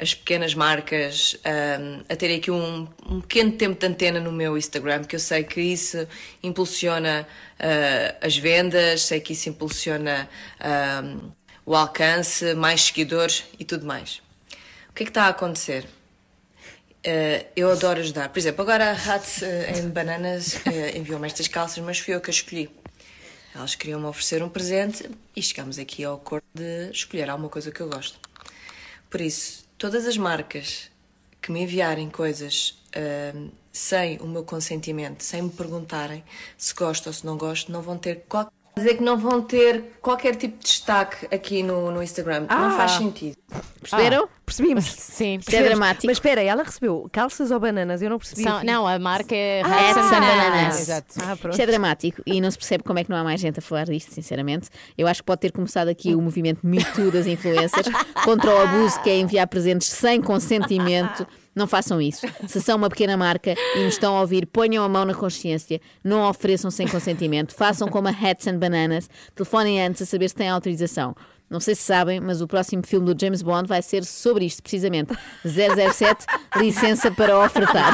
as 0.00 0.14
pequenas 0.14 0.54
marcas 0.54 1.36
ahm, 1.44 2.02
a 2.08 2.16
terem 2.16 2.38
aqui 2.38 2.50
um, 2.50 2.88
um 3.06 3.20
pequeno 3.20 3.52
tempo 3.52 3.78
de 3.78 3.86
antena 3.86 4.18
no 4.18 4.32
meu 4.32 4.56
Instagram, 4.56 5.04
que 5.04 5.14
eu 5.14 5.20
sei 5.20 5.44
que 5.44 5.60
isso 5.60 6.08
impulsiona 6.42 7.26
ah, 7.60 8.16
as 8.20 8.36
vendas, 8.36 9.02
sei 9.02 9.20
que 9.20 9.34
isso 9.34 9.48
impulsiona 9.50 10.28
ahm, 10.58 11.18
o 11.66 11.76
alcance, 11.76 12.54
mais 12.54 12.82
seguidores 12.82 13.44
e 13.58 13.64
tudo 13.64 13.84
mais. 13.84 14.22
O 14.92 14.94
que 14.94 15.04
é 15.04 15.06
que 15.06 15.10
está 15.10 15.24
a 15.24 15.28
acontecer? 15.28 15.88
Eh, 17.02 17.46
eu 17.56 17.70
adoro 17.70 17.98
ajudar. 18.00 18.28
Por 18.28 18.38
exemplo, 18.38 18.60
agora 18.60 18.90
a 18.90 18.92
Hats 18.92 19.42
eh, 19.42 19.78
em 19.78 19.88
Bananas 19.88 20.60
eh, 20.66 20.98
enviou-me 20.98 21.26
estas 21.26 21.48
calças, 21.48 21.82
mas 21.82 21.98
fui 21.98 22.14
eu 22.14 22.20
que 22.20 22.28
as 22.28 22.36
escolhi. 22.36 22.68
Elas 23.54 23.74
queriam-me 23.74 24.04
oferecer 24.04 24.42
um 24.42 24.50
presente 24.50 25.10
e 25.34 25.42
chegamos 25.42 25.78
aqui 25.78 26.04
ao 26.04 26.16
acordo 26.16 26.44
de 26.54 26.90
escolher 26.92 27.30
alguma 27.30 27.48
coisa 27.48 27.70
que 27.70 27.80
eu 27.80 27.88
gosto. 27.88 28.18
Por 29.08 29.22
isso, 29.22 29.64
todas 29.78 30.06
as 30.06 30.18
marcas 30.18 30.90
que 31.40 31.50
me 31.50 31.62
enviarem 31.62 32.10
coisas 32.10 32.78
ahm, 32.94 33.48
sem 33.72 34.18
o 34.18 34.26
meu 34.26 34.44
consentimento, 34.44 35.22
sem 35.22 35.40
me 35.40 35.50
perguntarem 35.50 36.22
se 36.58 36.74
gosto 36.74 37.06
ou 37.06 37.14
se 37.14 37.24
não 37.24 37.38
gosto, 37.38 37.72
não 37.72 37.80
vão 37.80 37.96
ter 37.96 38.24
qualquer. 38.28 38.61
Dizer 38.74 38.94
que 38.96 39.02
não 39.02 39.18
vão 39.18 39.42
ter 39.42 39.98
qualquer 40.00 40.34
tipo 40.34 40.56
de 40.58 40.64
destaque 40.64 41.26
aqui 41.34 41.62
no, 41.62 41.90
no 41.90 42.02
Instagram. 42.02 42.46
Ah. 42.48 42.56
Não 42.68 42.76
faz 42.76 42.92
sentido. 42.92 43.36
Perceberam? 43.80 44.26
Percebemos. 44.46 44.84
Sim. 44.86 45.36
Isto 45.40 45.54
é 45.54 45.62
dramático. 45.62 46.06
Mas 46.06 46.16
espera, 46.16 46.40
ela 46.42 46.62
recebeu 46.62 47.06
calças 47.12 47.50
ou 47.50 47.60
bananas? 47.60 48.00
Eu 48.00 48.08
não 48.08 48.18
percebi. 48.18 48.42
São- 48.42 48.64
não, 48.64 48.86
a 48.88 48.98
marca 48.98 49.34
é 49.34 49.60
É 49.60 49.62
de 49.62 49.68
San 49.68 50.10
Bananas. 50.10 50.44
Bananas. 50.44 50.80
Exato. 50.80 51.14
Ah, 51.20 51.36
pronto. 51.36 51.50
Isto 51.52 51.60
é 51.62 51.66
dramático 51.66 52.22
e 52.24 52.40
não 52.40 52.50
se 52.50 52.56
percebe 52.56 52.82
como 52.82 52.98
é 52.98 53.04
que 53.04 53.10
não 53.10 53.16
há 53.18 53.24
mais 53.24 53.40
gente 53.40 53.58
a 53.58 53.62
falar 53.62 53.84
disto, 53.84 54.12
sinceramente. 54.14 54.70
Eu 54.96 55.06
acho 55.06 55.20
que 55.20 55.26
pode 55.26 55.40
ter 55.42 55.52
começado 55.52 55.88
aqui 55.88 56.14
o 56.14 56.22
movimento 56.22 56.66
Me 56.66 56.82
Too 56.82 57.10
das 57.10 57.26
influencers 57.26 57.86
contra 58.24 58.54
o 58.54 58.58
abuso 58.62 59.02
que 59.02 59.10
é 59.10 59.18
enviar 59.18 59.46
presentes 59.48 59.88
sem 59.88 60.22
consentimento. 60.22 61.26
Não 61.54 61.66
façam 61.66 62.00
isso. 62.00 62.26
Se 62.48 62.60
são 62.60 62.76
uma 62.76 62.88
pequena 62.88 63.16
marca 63.16 63.54
e 63.76 63.84
nos 63.84 63.94
estão 63.94 64.16
a 64.16 64.20
ouvir, 64.20 64.46
ponham 64.46 64.82
a 64.82 64.88
mão 64.88 65.04
na 65.04 65.14
consciência, 65.14 65.80
não 66.02 66.28
ofereçam 66.28 66.70
sem 66.70 66.88
consentimento, 66.88 67.54
façam 67.54 67.88
como 67.88 68.08
a 68.08 68.10
Hats 68.10 68.46
and 68.46 68.58
Bananas, 68.58 69.08
telefonem 69.34 69.82
antes 69.82 70.02
a 70.02 70.06
saber 70.06 70.28
se 70.28 70.34
têm 70.34 70.48
autorização. 70.48 71.14
Não 71.50 71.60
sei 71.60 71.74
se 71.74 71.82
sabem, 71.82 72.18
mas 72.18 72.40
o 72.40 72.48
próximo 72.48 72.82
filme 72.86 73.12
do 73.12 73.20
James 73.20 73.42
Bond 73.42 73.68
vai 73.68 73.82
ser 73.82 74.04
sobre 74.04 74.46
isto, 74.46 74.62
precisamente. 74.62 75.12
007, 75.44 76.24
licença 76.56 77.10
para 77.10 77.38
ofertar. 77.38 77.92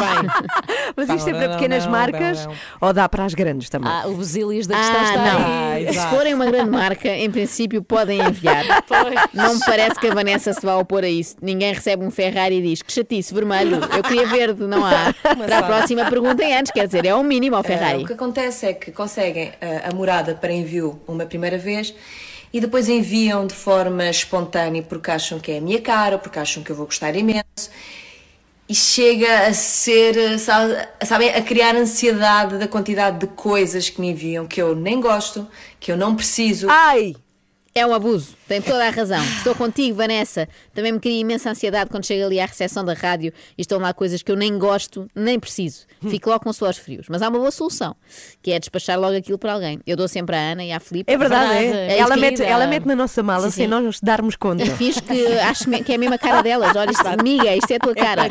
Mas 0.96 1.08
isto 1.08 1.28
é 1.28 1.32
para 1.32 1.48
pequenas 1.56 1.84
não, 1.84 1.90
marcas 1.90 2.44
não, 2.46 2.52
não. 2.52 2.58
ou 2.80 2.92
dá 2.92 3.08
para 3.08 3.24
as 3.24 3.34
grandes 3.34 3.68
também? 3.68 3.90
Ah, 3.90 4.04
o 4.06 4.14
Basílios 4.14 4.66
da 4.68 4.76
questão 4.76 5.00
Ah, 5.00 5.04
está 5.04 5.24
não. 5.38 5.72
aí. 5.72 5.92
Se 5.92 6.06
forem 6.08 6.34
uma 6.34 6.46
grande 6.46 6.70
marca, 6.70 7.08
em 7.08 7.30
princípio 7.30 7.82
podem 7.82 8.20
enviar. 8.20 8.64
Não 9.34 9.54
me 9.54 9.60
parece 9.60 9.98
que 9.98 10.06
a 10.06 10.14
Vanessa 10.14 10.52
se 10.52 10.64
vá 10.64 10.76
opor 10.76 11.02
a 11.04 11.08
isso. 11.08 11.36
Ninguém 11.42 11.72
recebe 11.72 12.04
um 12.04 12.10
Ferrari 12.10 12.56
e 12.58 12.62
diz 12.62 12.82
que 12.82 12.92
chatice, 12.92 13.32
vermelho. 13.34 13.80
Eu 13.96 14.02
queria 14.02 14.26
verde, 14.26 14.66
não 14.66 14.84
há. 14.84 15.12
Para 15.22 15.58
a 15.58 15.62
próxima 15.62 16.08
perguntem 16.08 16.56
antes, 16.56 16.72
quer 16.72 16.86
dizer, 16.86 17.06
é 17.06 17.14
um 17.14 17.22
mínimo 17.22 17.56
ao 17.56 17.62
Ferrari. 17.62 18.02
o 18.04 18.06
que 18.06 18.12
acontece 18.12 18.66
é 18.66 18.72
que 18.72 18.90
conseguem 18.92 19.52
ah, 19.60 19.88
a 19.90 19.94
morada 19.94 20.34
para 20.34 20.52
envio 20.52 21.00
uma 21.06 21.26
primeira 21.26 21.58
vez 21.58 21.94
e 22.52 22.60
depois 22.60 22.88
enviam 22.88 23.46
de 23.46 23.54
forma 23.54 24.08
espontânea 24.08 24.82
porque 24.82 25.10
acham 25.10 25.38
que 25.38 25.52
é 25.52 25.58
a 25.58 25.60
minha 25.60 25.80
cara, 25.80 26.18
porque 26.18 26.38
acham 26.38 26.62
que 26.62 26.70
eu 26.70 26.76
vou 26.76 26.86
gostar 26.86 27.14
imenso. 27.16 27.70
E 28.68 28.74
chega 28.74 29.46
a 29.46 29.54
ser, 29.54 30.38
sabe- 30.38 30.86
sabem, 31.06 31.30
a 31.30 31.42
criar 31.42 31.74
ansiedade 31.74 32.58
da 32.58 32.68
quantidade 32.68 33.18
de 33.18 33.26
coisas 33.28 33.88
que 33.88 34.00
me 34.00 34.10
enviam 34.10 34.46
que 34.46 34.60
eu 34.60 34.76
nem 34.76 35.00
gosto, 35.00 35.48
que 35.80 35.90
eu 35.90 35.96
não 35.96 36.14
preciso. 36.14 36.66
Ai! 36.68 37.16
É 37.74 37.86
um 37.86 37.94
abuso, 37.94 38.36
tem 38.48 38.62
toda 38.62 38.86
a 38.86 38.90
razão. 38.90 39.22
Estou 39.22 39.54
contigo, 39.54 39.96
Vanessa. 39.96 40.48
Também 40.74 40.90
me 40.90 40.98
cria 40.98 41.20
imensa 41.20 41.50
ansiedade 41.50 41.90
quando 41.90 42.06
chego 42.06 42.24
ali 42.24 42.40
à 42.40 42.46
recepção 42.46 42.82
da 42.82 42.94
rádio 42.94 43.30
e 43.56 43.60
estão 43.60 43.78
lá 43.78 43.92
coisas 43.92 44.22
que 44.22 44.32
eu 44.32 44.36
nem 44.36 44.58
gosto, 44.58 45.06
nem 45.14 45.38
preciso. 45.38 45.86
Fico 46.08 46.30
logo 46.30 46.44
com 46.44 46.52
suores 46.52 46.78
frios. 46.78 47.06
Mas 47.10 47.20
há 47.20 47.28
uma 47.28 47.38
boa 47.38 47.50
solução, 47.50 47.94
que 48.42 48.50
é 48.50 48.58
despachar 48.58 48.98
logo 48.98 49.14
aquilo 49.14 49.38
para 49.38 49.52
alguém. 49.52 49.80
Eu 49.86 49.96
dou 49.96 50.08
sempre 50.08 50.34
à 50.34 50.52
Ana 50.52 50.64
e 50.64 50.72
à 50.72 50.80
Filipe. 50.80 51.12
É 51.12 51.18
verdade, 51.18 51.52
é. 51.52 51.64
isso 51.64 52.02
ela, 52.02 52.16
mete, 52.16 52.42
ela 52.42 52.66
mete 52.66 52.86
na 52.86 52.96
nossa 52.96 53.22
mala 53.22 53.50
Sim, 53.50 53.50
sem 53.50 53.64
sim. 53.64 53.70
nós 53.70 54.00
darmos 54.00 54.34
conta. 54.34 54.64
E 54.64 54.70
finge 54.70 55.02
que 55.02 55.26
acho 55.38 55.64
que 55.84 55.92
é 55.92 55.96
a 55.96 55.98
mesma 55.98 56.16
cara 56.16 56.42
delas. 56.42 56.74
Olha, 56.74 56.90
isto, 56.90 57.06
amiga, 57.06 57.54
isto 57.54 57.70
é 57.70 57.76
a 57.76 57.78
tua 57.80 57.94
cara. 57.94 58.22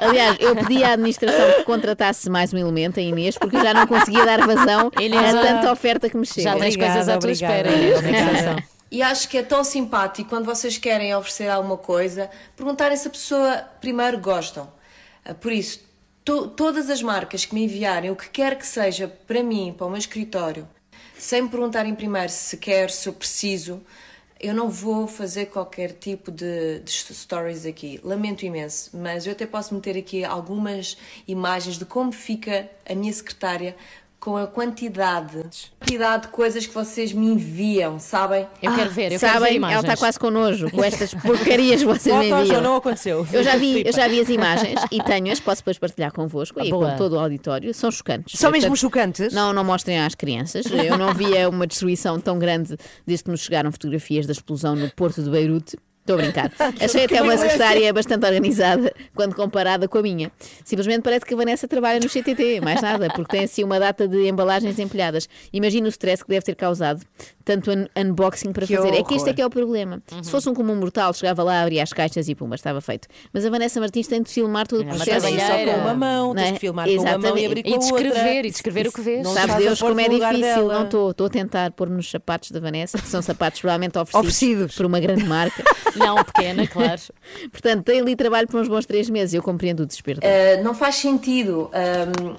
Aliás, 0.00 0.36
eu 0.40 0.56
pedi 0.56 0.82
à 0.82 0.92
administração 0.92 1.52
que 1.58 1.64
contratasse 1.64 2.30
mais 2.30 2.54
um 2.54 2.56
elemento, 2.56 2.98
a 2.98 3.02
Inês, 3.02 3.36
porque 3.36 3.56
eu 3.56 3.62
já 3.62 3.74
não 3.74 3.86
conseguia 3.86 4.24
dar 4.24 4.46
vazão 4.46 4.90
Inês, 4.98 5.34
a 5.34 5.42
tanta 5.42 5.72
oferta 5.72 6.08
que 6.08 6.16
me 6.16 6.24
chega. 6.24 6.52
Já 6.52 6.56
tens 6.56 6.76
coisas 6.76 7.08
à 7.08 7.18
tua 7.18 7.32
espera, 7.32 7.70
Inês, 7.70 8.02
na. 8.02 8.78
E 8.90 9.02
acho 9.02 9.28
que 9.28 9.36
é 9.36 9.42
tão 9.42 9.57
simpático 9.64 10.28
quando 10.30 10.44
vocês 10.46 10.78
querem 10.78 11.14
oferecer 11.14 11.48
alguma 11.48 11.76
coisa, 11.76 12.30
perguntarem 12.56 12.96
se 12.96 13.08
a 13.08 13.10
pessoa 13.10 13.58
primeiro 13.80 14.18
gostam. 14.18 14.70
Ah, 15.24 15.34
Por 15.34 15.52
isso, 15.52 15.80
to- 16.24 16.48
todas 16.48 16.90
as 16.90 17.02
marcas 17.02 17.44
que 17.44 17.54
me 17.54 17.64
enviarem 17.64 18.10
o 18.10 18.16
que 18.16 18.28
quer 18.30 18.56
que 18.58 18.66
seja 18.66 19.08
para 19.26 19.42
mim, 19.42 19.74
para 19.76 19.86
o 19.86 19.90
meu 19.90 19.98
escritório, 19.98 20.68
sem 21.18 21.42
me 21.42 21.48
perguntarem 21.48 21.94
primeiro 21.94 22.28
se 22.30 22.56
quero, 22.56 22.92
se 22.92 23.08
eu 23.08 23.12
preciso, 23.12 23.82
eu 24.40 24.54
não 24.54 24.68
vou 24.70 25.08
fazer 25.08 25.46
qualquer 25.46 25.92
tipo 25.92 26.30
de, 26.30 26.78
de 26.80 26.90
stories 26.92 27.66
aqui. 27.66 28.00
Lamento 28.04 28.44
imenso, 28.46 28.90
mas 28.96 29.26
eu 29.26 29.32
até 29.32 29.46
posso 29.46 29.74
meter 29.74 29.96
aqui 29.98 30.24
algumas 30.24 30.96
imagens 31.26 31.76
de 31.76 31.84
como 31.84 32.12
fica 32.12 32.70
a 32.88 32.94
minha 32.94 33.12
secretária 33.12 33.74
com 34.20 34.36
a 34.36 34.46
quantidade, 34.46 35.42
quantidade 35.78 36.22
de 36.24 36.28
coisas 36.28 36.66
que 36.66 36.74
vocês 36.74 37.12
me 37.12 37.26
enviam, 37.26 37.98
sabem? 38.00 38.46
Eu 38.60 38.74
quero 38.74 38.90
ver, 38.90 39.12
eu 39.12 39.18
quero 39.18 39.32
Sabem, 39.32 39.50
ver 39.50 39.56
imagens. 39.56 39.78
ela 39.84 39.92
está 39.94 39.96
quase 39.96 40.18
connosco 40.18 40.70
com 40.70 40.82
estas 40.82 41.14
porcarias 41.14 41.80
que 41.80 41.86
vocês 41.86 42.16
me 42.16 42.28
enviam. 42.30 42.60
não 42.60 42.76
aconteceu. 42.76 43.26
Eu 43.32 43.42
já 43.44 43.56
vi, 43.56 43.82
eu 43.86 43.92
já 43.92 44.08
vi 44.08 44.20
as 44.20 44.28
imagens 44.28 44.80
e 44.90 45.00
tenho-as, 45.02 45.38
posso 45.38 45.60
depois 45.62 45.78
partilhar 45.78 46.12
convosco 46.12 46.60
e 46.62 46.68
Boa. 46.68 46.90
com 46.90 46.96
todo 46.96 47.12
o 47.14 47.18
auditório. 47.18 47.72
São 47.72 47.90
chocantes. 47.90 48.38
São 48.38 48.50
mesmo 48.50 48.70
Portanto, 48.70 48.80
chocantes? 48.80 49.32
Não, 49.32 49.52
não 49.52 49.62
mostrem 49.64 50.00
às 50.00 50.14
crianças. 50.14 50.66
Eu 50.66 50.98
não 50.98 51.14
via 51.14 51.48
uma 51.48 51.66
destruição 51.66 52.18
tão 52.18 52.38
grande 52.38 52.76
desde 53.06 53.24
que 53.24 53.30
nos 53.30 53.40
chegaram 53.40 53.70
fotografias 53.70 54.26
da 54.26 54.32
explosão 54.32 54.74
no 54.74 54.90
porto 54.90 55.22
de 55.22 55.30
Beirute. 55.30 55.76
Estou 56.08 56.14
a 56.14 56.18
brincar. 56.22 56.50
Achei 56.80 57.04
até 57.04 57.20
uma 57.22 57.36
secretária 57.36 57.92
bastante 57.92 58.24
organizada 58.24 58.92
quando 59.14 59.34
comparada 59.34 59.86
com 59.86 59.98
a 59.98 60.02
minha. 60.02 60.32
Simplesmente 60.64 61.02
parece 61.02 61.24
que 61.26 61.34
a 61.34 61.36
Vanessa 61.36 61.68
trabalha 61.68 62.00
no 62.00 62.08
CTT, 62.08 62.60
mais 62.62 62.80
nada, 62.80 63.08
porque 63.14 63.30
tem 63.30 63.44
assim 63.44 63.62
uma 63.62 63.78
data 63.78 64.08
de 64.08 64.26
embalagens 64.28 64.78
empilhadas. 64.78 65.28
Imagina 65.52 65.86
o 65.86 65.90
stress 65.90 66.22
que 66.24 66.30
deve 66.30 66.44
ter 66.46 66.54
causado 66.54 67.02
tanto 67.44 67.70
un- 67.70 67.86
unboxing 67.96 68.52
para 68.52 68.66
Que 68.66 68.76
fazer. 68.76 68.88
É 68.88 69.02
que 69.02 69.14
este 69.14 69.16
horror. 69.20 69.28
é 69.28 69.32
que 69.34 69.42
é 69.42 69.46
o 69.46 69.50
problema. 69.50 70.02
Se 70.22 70.30
fosse 70.30 70.48
um 70.48 70.54
comum 70.54 70.74
mortal, 70.76 71.12
chegava 71.14 71.42
lá, 71.42 71.62
abria 71.62 71.82
as 71.82 71.92
caixas 71.92 72.28
e 72.28 72.34
pumba, 72.34 72.54
estava 72.54 72.80
feito. 72.80 73.06
Mas 73.32 73.44
a 73.44 73.50
Vanessa 73.50 73.80
Martins 73.80 74.06
tem 74.06 74.22
de 74.22 74.30
filmar 74.30 74.66
todo 74.66 74.80
o 74.80 74.82
É 74.82 74.86
processo. 74.86 75.26
Tens 75.26 75.42
só 75.42 75.52
com 75.64 75.80
uma 75.80 75.94
mão, 75.94 76.28
Não 76.28 76.34
tens 76.34 76.48
é? 76.48 76.52
de 76.52 76.58
filmar 76.58 76.86
com 76.86 76.92
uma 76.92 77.02
mão 77.02 77.08
e 77.12 77.18
Exatamente. 77.18 77.46
abrir 77.46 77.62
com 77.62 77.68
E 77.68 77.72
a 77.72 77.76
outra. 77.76 78.02
descrever, 78.02 78.44
e 78.44 78.50
descrever 78.50 78.86
o 78.88 78.92
que 78.92 79.00
vês. 79.00 79.22
Não 79.24 79.34
Sabe 79.34 79.62
Deus 79.62 79.80
como 79.80 80.00
é 80.00 80.08
difícil. 80.08 80.40
dela. 80.40 80.74
Não 80.74 80.84
estou. 80.84 81.10
Estou 81.10 81.26
a 81.26 81.30
tentar 81.30 81.70
pôr 81.72 81.88
nos 81.88 82.10
sapatos 82.10 82.50
da 82.50 82.60
Vanessa, 82.60 82.98
que 82.98 83.08
são 83.08 83.20
sapatos 83.22 83.60
provavelmente 83.60 83.98
oferecidos, 83.98 84.18
Oferecidos. 84.36 84.76
por 84.76 84.86
uma 84.86 85.00
grande 85.00 85.24
marca. 85.24 85.62
Não, 85.98 86.22
pequena, 86.24 86.66
claro. 86.66 87.00
Portanto, 87.50 87.84
tem 87.84 88.00
ali 88.00 88.16
trabalho 88.16 88.46
por 88.48 88.60
uns 88.60 88.68
bons 88.68 88.86
três 88.86 89.10
meses. 89.10 89.34
Eu 89.34 89.42
compreendo 89.42 89.82
o 89.82 89.86
desespero. 89.86 90.20
dela. 90.20 90.60
Uh, 90.60 90.64
não 90.64 90.74
faz 90.74 90.96
sentido. 90.96 91.70
um, 91.74 92.36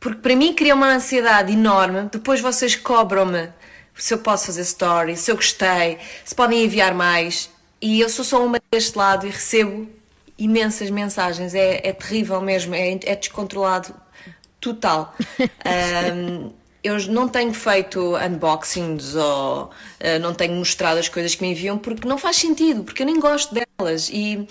porque 0.00 0.18
para 0.18 0.34
mim 0.34 0.52
cria 0.52 0.74
uma 0.74 0.94
ansiedade 0.94 1.52
enorme. 1.52 2.08
Depois 2.10 2.40
vocês 2.40 2.74
cobram-me 2.74 3.48
se 3.94 4.12
eu 4.12 4.18
posso 4.18 4.46
fazer 4.46 4.64
stories, 4.64 5.20
se 5.20 5.30
eu 5.30 5.36
gostei, 5.36 5.98
se 6.24 6.34
podem 6.34 6.64
enviar 6.64 6.92
mais. 6.92 7.48
E 7.80 8.00
eu 8.00 8.08
sou 8.08 8.24
só 8.24 8.44
uma 8.44 8.60
deste 8.70 8.96
lado 8.98 9.26
e 9.26 9.30
recebo 9.30 9.88
imensas 10.36 10.90
mensagens. 10.90 11.54
É, 11.54 11.86
é 11.86 11.92
terrível 11.92 12.40
mesmo, 12.40 12.74
é, 12.74 12.98
é 13.04 13.16
descontrolado 13.16 13.94
total. 14.60 15.14
Um, 16.14 16.52
eu 16.82 16.98
não 17.08 17.28
tenho 17.28 17.54
feito 17.54 18.16
unboxings 18.16 19.14
ou 19.14 19.64
uh, 19.64 20.18
não 20.20 20.34
tenho 20.34 20.54
mostrado 20.54 20.98
as 20.98 21.08
coisas 21.08 21.34
que 21.34 21.42
me 21.42 21.50
enviam 21.52 21.78
porque 21.78 22.06
não 22.06 22.18
faz 22.18 22.36
sentido, 22.36 22.82
porque 22.84 23.02
eu 23.02 23.06
nem 23.06 23.20
gosto 23.20 23.54
delas. 23.54 24.08
E 24.08 24.46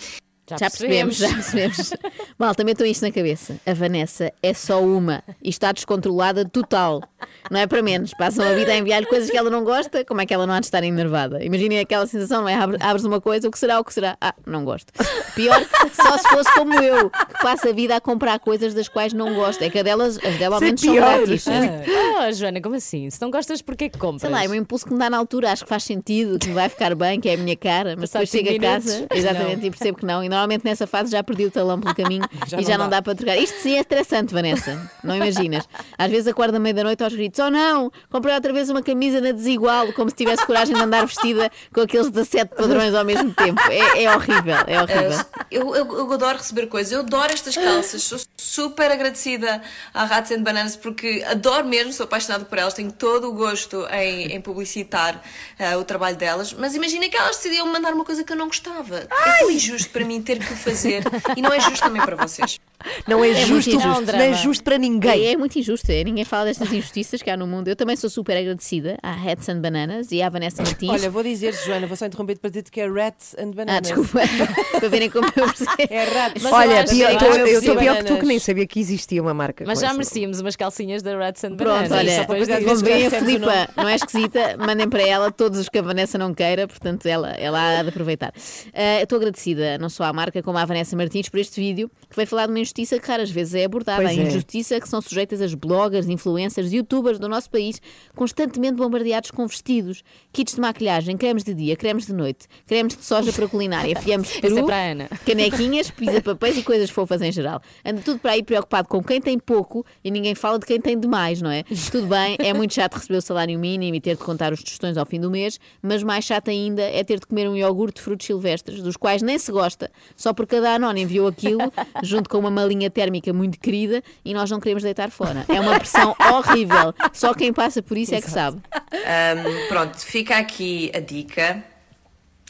Já 0.58 0.70
percebemos, 0.70 1.18
já 1.18 1.30
percebemos. 1.30 1.94
Mal, 2.38 2.56
também 2.56 2.72
estou 2.74 2.86
isto 2.88 3.02
na 3.04 3.12
cabeça. 3.12 3.56
A 3.66 3.74
Vanessa 3.74 4.32
é 4.42 4.54
só 4.54 4.82
uma 4.82 5.24
e 5.44 5.50
está 5.50 5.72
descontrolada 5.72 6.46
total. 6.46 7.02
Não 7.50 7.60
é 7.60 7.68
para 7.68 7.82
menos. 7.82 8.12
Passam 8.14 8.46
a 8.46 8.54
vida 8.54 8.72
a 8.72 8.78
enviar-lhe 8.78 9.06
coisas 9.06 9.30
que 9.30 9.38
ela 9.38 9.50
não 9.50 9.64
gosta, 9.64 10.04
como 10.06 10.22
é 10.22 10.26
que 10.26 10.34
ela 10.34 10.46
não 10.48 10.54
há 10.54 10.60
de 10.60 10.66
estar 10.66 10.84
enervada? 10.84 11.44
Imaginem 11.44 11.80
aquela 11.80 12.06
sensação, 12.08 12.42
não 12.42 12.50
é? 12.50 12.56
Abre- 12.56 12.78
Abres 12.80 13.06
uma 13.06 13.22
coisa, 13.22 13.48
o 13.48 13.52
que 13.52 13.60
será, 13.60 13.80
o 13.80 13.84
que 13.84 13.94
será? 13.94 14.18
Ah, 14.22 14.34
não 14.46 14.64
gosto. 14.66 14.92
Pior, 15.36 15.60
só 15.94 16.18
se 16.18 16.28
fosse 16.30 16.54
como 16.56 16.74
eu, 16.76 17.10
que 17.10 17.42
passa 17.42 17.70
a 17.70 17.74
vida 17.74 17.96
a 17.96 18.02
comprar 18.02 18.40
coisas 18.40 18.74
das 18.74 18.88
quais 18.88 19.14
não 19.14 19.34
gosto. 19.36 19.62
É 19.64 19.70
que 19.70 19.80
a 19.80 19.84
delas, 19.84 20.18
as 20.18 20.36
dela 20.38 20.56
ao 20.58 20.62
é 20.62 20.66
menos 20.66 20.82
são 20.82 20.96
grátis. 20.96 21.46
Oh, 21.48 22.32
Joana, 22.34 22.62
como 22.62 22.76
assim? 22.76 23.10
Se 23.10 23.22
não 23.22 23.30
gostas, 23.32 23.62
porquê 23.62 23.90
que 23.90 23.98
compras? 23.98 24.22
Sei 24.22 24.30
lá, 24.30 24.44
é 24.44 24.48
um 24.48 24.56
impulso 24.56 24.86
que 24.86 24.94
me 24.94 25.00
dá 25.00 25.10
na 25.10 25.18
altura, 25.18 25.52
acho 25.52 25.64
que 25.64 25.70
faz 25.70 25.84
sentido, 25.84 26.38
que 26.40 26.48
me 26.48 26.54
vai 26.54 26.70
ficar 26.70 26.94
bem, 26.96 27.20
que 27.20 27.30
é 27.30 27.34
a 27.34 27.38
minha 27.38 27.56
cara, 27.56 27.96
mas 27.98 28.10
Passado 28.12 28.26
depois 28.26 28.30
chego 28.46 28.58
a 28.58 28.60
casa, 28.74 29.08
exatamente, 29.14 29.58
não. 29.62 29.66
e 29.68 29.70
percebo 29.72 29.98
que 29.98 30.06
não. 30.06 30.24
E 30.24 30.30
normalmente 30.42 30.66
nessa 30.66 30.88
fase 30.88 31.12
já 31.12 31.24
perdi 31.24 31.46
o 31.46 31.52
talão 31.52 31.80
pelo 31.80 31.94
caminho 31.94 32.24
Já 32.48 32.58
e 32.58 32.62
não 32.62 32.68
já 32.68 32.78
não 32.78 32.90
dá. 32.90 32.98
dá 32.98 33.02
para 33.02 33.16
trocar. 33.16 33.38
Isto 33.38 33.60
sim 33.60 33.76
é 33.76 33.80
estressante, 33.80 34.34
Vanessa, 34.34 34.90
não 35.04 35.16
imaginas. 35.16 35.68
Às 35.98 36.10
vezes 36.10 36.28
acordo 36.28 36.56
à 36.56 36.60
meia-noite 36.60 37.04
aos 37.04 37.14
gritos: 37.14 37.40
oh 37.40 37.50
não, 37.50 37.92
comprei 38.10 38.34
outra 38.34 38.52
vez 38.52 38.70
uma 38.70 38.82
camisa 38.82 39.22
na 39.22 39.32
desigual, 39.32 39.94
como 39.94 40.10
se 40.10 40.16
tivesse 40.16 40.46
coragem 40.46 40.76
de 40.76 40.82
andar 40.82 41.06
vestida 41.06 41.52
com 41.74 41.82
aqueles 41.82 42.10
17 42.10 42.56
padrões 42.56 42.94
ao 42.94 43.06
mesmo 43.06 43.34
tempo. 43.34 43.62
É, 43.70 44.04
é 44.04 44.16
horrível, 44.16 44.56
é 44.68 44.82
horrível. 44.82 45.20
Uh, 45.20 45.46
eu, 45.52 45.76
eu, 45.76 45.98
eu 46.00 46.14
adoro 46.14 46.38
receber 46.38 46.68
coisas, 46.68 46.92
eu 46.92 47.00
adoro 47.00 47.32
estas 47.32 47.56
calças, 47.56 48.04
sou 48.04 48.20
super 48.38 48.92
agradecida 48.92 49.62
à 49.94 50.06
Rats 50.06 50.32
and 50.32 50.42
Bananas 50.42 50.76
porque 50.76 51.24
adoro 51.28 51.68
mesmo, 51.68 51.94
sou 51.94 52.06
apaixonada 52.06 52.46
por 52.46 52.58
elas, 52.58 52.74
tenho 52.74 52.92
todo 52.92 53.30
o 53.30 53.34
gosto 53.34 53.86
em, 53.92 54.34
em 54.34 54.42
publicitar 54.42 55.22
uh, 55.60 55.78
o 55.78 55.84
trabalho 55.84 56.16
delas, 56.18 56.54
mas 56.54 56.76
imagina 56.76 57.08
que 57.08 57.16
elas 57.18 57.38
decidiam 57.38 57.68
me 57.68 57.74
mandar 57.74 57.94
uma 57.94 58.04
coisa 58.04 58.24
que 58.24 58.34
eu 58.34 58.38
não 58.38 58.48
gostava. 58.48 58.98
É 58.98 59.40
tão 59.40 59.52
injusto 59.52 59.90
para 59.90 60.04
mim 60.06 60.22
ter 60.22 60.31
que 60.40 60.54
o 60.54 60.56
fazer 60.56 61.04
e 61.36 61.42
não 61.42 61.54
é 61.54 61.60
justo 61.60 61.84
também 61.84 62.02
para 62.02 62.16
vocês. 62.16 62.60
Não 63.08 63.24
é, 63.24 63.30
É 63.32 63.46
justo, 63.46 63.70
injusto. 63.72 64.12
não 64.12 64.20
é 64.22 64.34
justo 64.34 64.64
para 64.64 64.78
ninguém. 64.78 65.28
É, 65.28 65.32
é 65.34 65.38
muito 65.38 65.58
injusto, 65.58 65.92
é. 65.92 66.04
ninguém 66.04 66.24
fala 66.26 66.46
destas 66.46 66.72
injustiças 66.72 67.22
que 67.22 67.30
há 67.30 67.38
no 67.38 67.48
mundo. 67.48 67.68
Eu 67.68 67.76
também 67.76 67.96
sou 67.96 68.10
super 68.10 68.38
agradecida 68.38 68.98
à 69.02 69.12
Hats 69.12 69.48
and 69.50 69.60
Bananas 69.60 70.12
e 70.12 70.22
à 70.22 70.30
Vanessa 70.30 70.62
Martins. 70.64 70.90
Olha, 70.90 71.10
vou 71.10 71.24
dizer, 71.24 71.54
Joana, 71.54 71.88
vou 71.88 71.96
só 71.98 72.06
interromper 72.06 72.38
para 72.38 72.50
dizer 72.50 72.64
que 72.64 72.80
é 72.82 72.88
Rats 72.90 73.36
and 73.40 73.52
Bananas. 73.52 73.76
Ah, 73.78 73.80
desculpa, 73.82 74.20
para 74.80 74.90
verem 74.90 75.10
como 75.10 75.26
eu 75.28 75.32
percebo. 75.32 75.72
É 75.90 76.04
Rats. 76.06 76.42
Mas 76.44 76.54
Olha, 76.54 76.86
pior- 76.86 77.12
eu 77.12 77.18
tô- 77.18 77.26
eu 77.26 77.44
que 77.46 77.50
estou 77.52 77.76
pior 77.78 77.98
que 77.98 78.04
tu 78.06 78.18
que 78.18 78.26
nem 78.26 78.40
sabia 78.40 78.68
que 78.68 78.80
existia 78.80 79.22
uma 79.22 79.34
marca. 79.34 79.64
Mas 79.68 79.80
já 79.80 79.88
essa. 79.88 79.96
merecíamos 79.98 80.40
umas 80.40 80.56
calcinhas 80.56 81.02
da 81.02 81.16
Rats 81.18 81.44
and 81.44 81.56
Pronto, 81.56 81.90
Bananas. 81.90 81.92
olha, 81.92 82.20
depois 82.22 82.48
disso. 82.48 82.60
deve- 82.60 82.82
Bem, 82.84 83.06
a 83.08 83.12
Filipa 83.12 83.70
não 83.78 83.88
é 83.90 83.96
esquisita, 83.96 84.58
mandem 84.58 84.90
para 84.90 85.04
ela 85.04 85.32
todos 85.32 85.60
os 85.60 85.70
que 85.70 85.78
a 85.78 85.82
Vanessa 85.82 86.18
não 86.18 86.34
queira, 86.34 86.68
portanto 86.68 87.06
ela, 87.06 87.32
ela 87.32 87.80
há 87.80 87.84
de 87.84 87.90
aproveitar. 87.90 88.34
Ah, 88.74 89.00
eu 89.00 89.04
Estou 89.04 89.18
agradecida 89.18 89.78
não 89.78 89.90
só 89.90 90.04
à 90.06 90.14
marca 90.14 90.42
como 90.42 90.58
à 90.58 90.64
Vanessa 90.66 90.96
Martins 90.96 91.28
por 91.30 91.40
este 91.40 91.60
vídeo 91.60 91.90
que 92.10 92.16
vai 92.16 92.26
falar 92.26 92.46
de 92.46 92.54
uma 92.54 92.60
injustiça 92.72 93.00
que 93.00 93.08
raras 93.08 93.30
vezes 93.30 93.56
é 93.56 93.66
abordada. 93.66 94.02
Pois 94.02 94.18
a 94.18 94.22
é. 94.22 94.28
injustiça 94.28 94.80
que 94.80 94.88
são 94.88 95.02
sujeitas 95.02 95.42
as 95.42 95.54
bloggers, 95.54 96.08
influencers, 96.08 96.72
youtubers 96.72 97.20
do 97.20 97.28
nosso 97.28 97.50
país, 97.50 97.82
constantemente 98.16 98.76
bombardeados 98.76 99.32
com 99.32 99.46
vestidos, 99.46 100.04
kits 100.32 100.56
de 100.56 100.62
maquilhagem, 100.62 101.18
cremes 101.18 101.44
de 101.44 101.54
dia, 101.54 101.76
cremes 101.76 102.08
de 102.08 102.14
noite, 102.14 102.48
cremes 102.66 102.96
de 102.96 103.04
soja 103.04 103.32
para 103.34 103.48
culinária, 103.48 103.96
fiamos 104.00 104.30
Esse 104.30 104.38
é 104.38 104.42
peru, 104.42 104.66
para 104.66 104.92
Ana. 104.92 105.10
canequinhas, 105.26 105.92
pisa-papéis 105.92 106.58
e 106.60 106.64
coisas 106.64 106.90
fofas 106.90 107.22
em 107.22 107.32
geral. 107.32 107.62
Anda 107.86 108.02
tudo 108.02 108.20
para 108.20 108.32
aí 108.32 108.44
preocupado 108.44 108.88
com 108.88 109.04
quem 109.04 109.20
tem 109.20 109.38
pouco 109.38 109.86
e 110.04 110.10
ninguém 110.10 110.34
fala 110.34 110.58
de 110.58 110.66
quem 110.66 110.80
tem 110.80 110.98
demais, 110.98 111.42
não 111.42 111.52
é? 111.52 111.64
Tudo 111.92 112.08
bem, 112.08 112.38
é 112.40 112.54
muito 112.54 112.74
chato 112.74 112.96
receber 112.96 113.18
o 113.18 113.22
salário 113.22 113.58
mínimo 113.60 113.96
e 113.96 114.02
ter 114.02 114.16
de 114.16 114.24
contar 114.24 114.54
os 114.54 114.64
tostões 114.64 114.98
ao 114.98 115.06
fim 115.06 115.20
do 115.20 115.30
mês, 115.30 115.60
mas 115.82 116.04
mais 116.04 116.24
chato 116.24 116.50
ainda 116.50 116.84
é 116.84 117.04
ter 117.04 117.20
de 117.20 117.26
comer 117.26 117.50
um 117.50 117.56
iogurte 117.56 117.96
de 117.96 118.02
frutos 118.02 118.26
silvestres, 118.26 118.82
dos 118.82 118.96
quais 118.96 119.22
nem 119.22 119.38
se 119.38 119.52
gosta, 119.52 119.92
só 120.16 120.34
porque 120.34 120.56
cada 120.56 120.76
anónimo 120.76 121.02
enviou 121.02 121.28
aquilo, 121.28 121.60
junto 122.04 122.30
com 122.30 122.38
uma 122.38 122.52
malinha 122.62 122.90
térmica 122.90 123.34
muito 123.34 123.60
querida, 123.60 124.04
e 124.24 124.34
nós 124.34 124.50
não 124.50 124.60
queremos 124.60 124.84
deitar 124.84 125.10
fora. 125.12 125.46
É 125.48 125.60
uma 125.60 125.78
pressão 125.78 126.16
horrível. 126.32 126.94
Só 127.14 127.34
quem 127.34 127.52
passa 127.52 127.82
por 127.82 127.98
isso 127.98 128.16
é 128.16 128.22
que 128.22 128.30
sabe. 128.30 128.62
Um, 128.94 129.68
pronto, 129.68 129.98
fica 130.00 130.38
aqui 130.38 130.92
a 130.96 131.00
dica. 131.00 131.64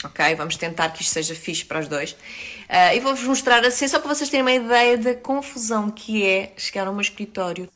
Ok, 0.03 0.33
vamos 0.35 0.57
tentar 0.57 0.89
que 0.89 1.03
isto 1.03 1.13
seja 1.13 1.35
fixe 1.35 1.63
para 1.63 1.79
os 1.79 1.87
dois. 1.87 2.11
Uh, 2.13 2.95
e 2.95 2.99
vou-vos 2.99 3.23
mostrar 3.23 3.63
assim, 3.65 3.87
só 3.87 3.99
para 3.99 4.13
vocês 4.13 4.29
terem 4.29 4.41
uma 4.41 4.51
ideia 4.51 4.97
da 4.97 5.13
confusão 5.13 5.91
que 5.91 6.25
é 6.25 6.53
chegar 6.57 6.87
ao 6.87 6.93
meu 6.93 7.01
escritório 7.01 7.69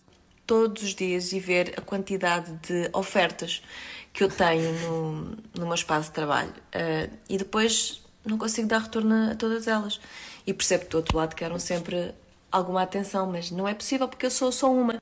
todos 0.46 0.84
os 0.84 0.96
dias 0.96 1.34
e 1.34 1.40
ver 1.40 1.74
a 1.78 1.82
quantidade 1.82 2.52
de 2.68 2.90
ofertas 2.94 3.62
que 4.14 4.24
eu 4.24 4.30
tenho 4.30 4.72
no, 4.80 5.38
no 5.56 5.66
meu 5.66 5.74
espaço 5.76 6.10
de 6.10 6.16
trabalho. 6.16 6.54
Uh, 6.74 7.12
e 7.30 7.38
depois 7.38 8.02
não 8.26 8.38
consigo 8.38 8.68
dar 8.68 8.80
retorno 8.80 9.32
a 9.32 9.36
todas 9.36 9.68
elas. 9.68 10.00
E 10.48 10.54
percebo 10.54 10.86
que 10.86 10.92
do 10.92 10.98
outro 10.98 11.18
lado 11.18 11.36
querem 11.36 11.60
sempre 11.60 12.14
alguma 12.56 12.82
atenção, 12.84 13.28
mas 13.32 13.52
não 13.52 13.68
é 13.68 13.74
possível 13.74 14.08
porque 14.08 14.26
eu 14.26 14.32
sou 14.32 14.52
só 14.52 14.72
uma. 14.72 14.96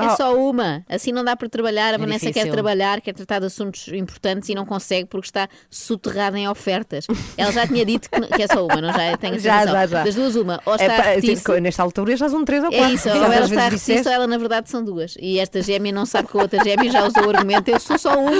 É 0.00 0.10
só 0.10 0.32
uma. 0.36 0.84
Assim 0.88 1.10
não 1.10 1.24
dá 1.24 1.34
para 1.34 1.48
trabalhar. 1.48 1.90
A 1.92 1.94
É 1.94 1.98
Vanessa 1.98 2.26
quer 2.26 2.30
difícil. 2.30 2.52
trabalhar, 2.52 3.00
quer 3.00 3.12
tratar 3.12 3.40
de 3.40 3.46
assuntos 3.46 3.88
importantes 3.88 4.48
e 4.48 4.54
não 4.54 4.64
consegue 4.64 5.08
porque 5.08 5.26
está 5.26 5.48
soterrada 5.68 6.38
em 6.38 6.48
ofertas. 6.48 7.04
Ela 7.36 7.50
já 7.50 7.66
tinha 7.66 7.84
dito 7.84 8.08
que, 8.08 8.20
que 8.28 8.42
é 8.42 8.46
só 8.46 8.64
uma, 8.64 8.80
não 8.80 8.92
já? 8.92 9.16
Tenho 9.16 9.34
a 9.34 9.38
Já, 9.38 9.66
já, 9.66 9.86
já. 9.88 10.04
Das 10.04 10.14
duas, 10.14 10.36
uma. 10.36 10.60
Ou 10.64 10.74
está 10.76 10.84
É, 10.84 11.16
a 11.16 11.20
tipo, 11.20 11.52
nesta 11.54 11.82
altura 11.82 12.16
já 12.16 12.28
são 12.28 12.44
três 12.44 12.62
ou 12.62 12.70
É 12.72 12.78
quatro. 12.78 12.94
isso, 12.94 13.08
ou 13.08 13.14
Às 13.16 13.20
ela 13.22 13.28
vezes 13.28 13.88
está 13.88 14.10
a 14.10 14.12
ou 14.12 14.12
ela 14.14 14.26
na 14.28 14.38
verdade 14.38 14.70
são 14.70 14.84
duas. 14.84 15.16
E 15.20 15.40
esta 15.40 15.60
gêmea 15.62 15.90
não 15.90 16.06
sabe 16.06 16.28
que 16.28 16.38
a 16.38 16.42
outra 16.42 16.62
gêmea 16.62 16.92
já 16.92 17.04
usou 17.04 17.24
o 17.26 17.30
argumento, 17.30 17.68
eu 17.68 17.80
sou 17.80 17.98
só 17.98 18.16
uma. 18.16 18.30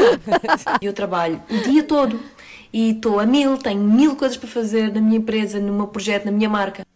Eu 0.80 0.92
trabalho 0.92 1.42
o 1.50 1.56
dia 1.68 1.82
todo 1.82 2.20
e 2.72 2.90
estou 2.90 3.18
a 3.18 3.26
mil, 3.26 3.58
tenho 3.58 3.80
mil 3.82 4.14
coisas 4.14 4.36
para 4.36 4.48
fazer 4.48 4.92
na 4.94 5.00
minha 5.00 5.16
empresa, 5.18 5.58
no 5.58 5.72
meu 5.72 5.88
projeto, 5.88 6.26
na 6.26 6.30
minha 6.30 6.48
marca. 6.48 6.86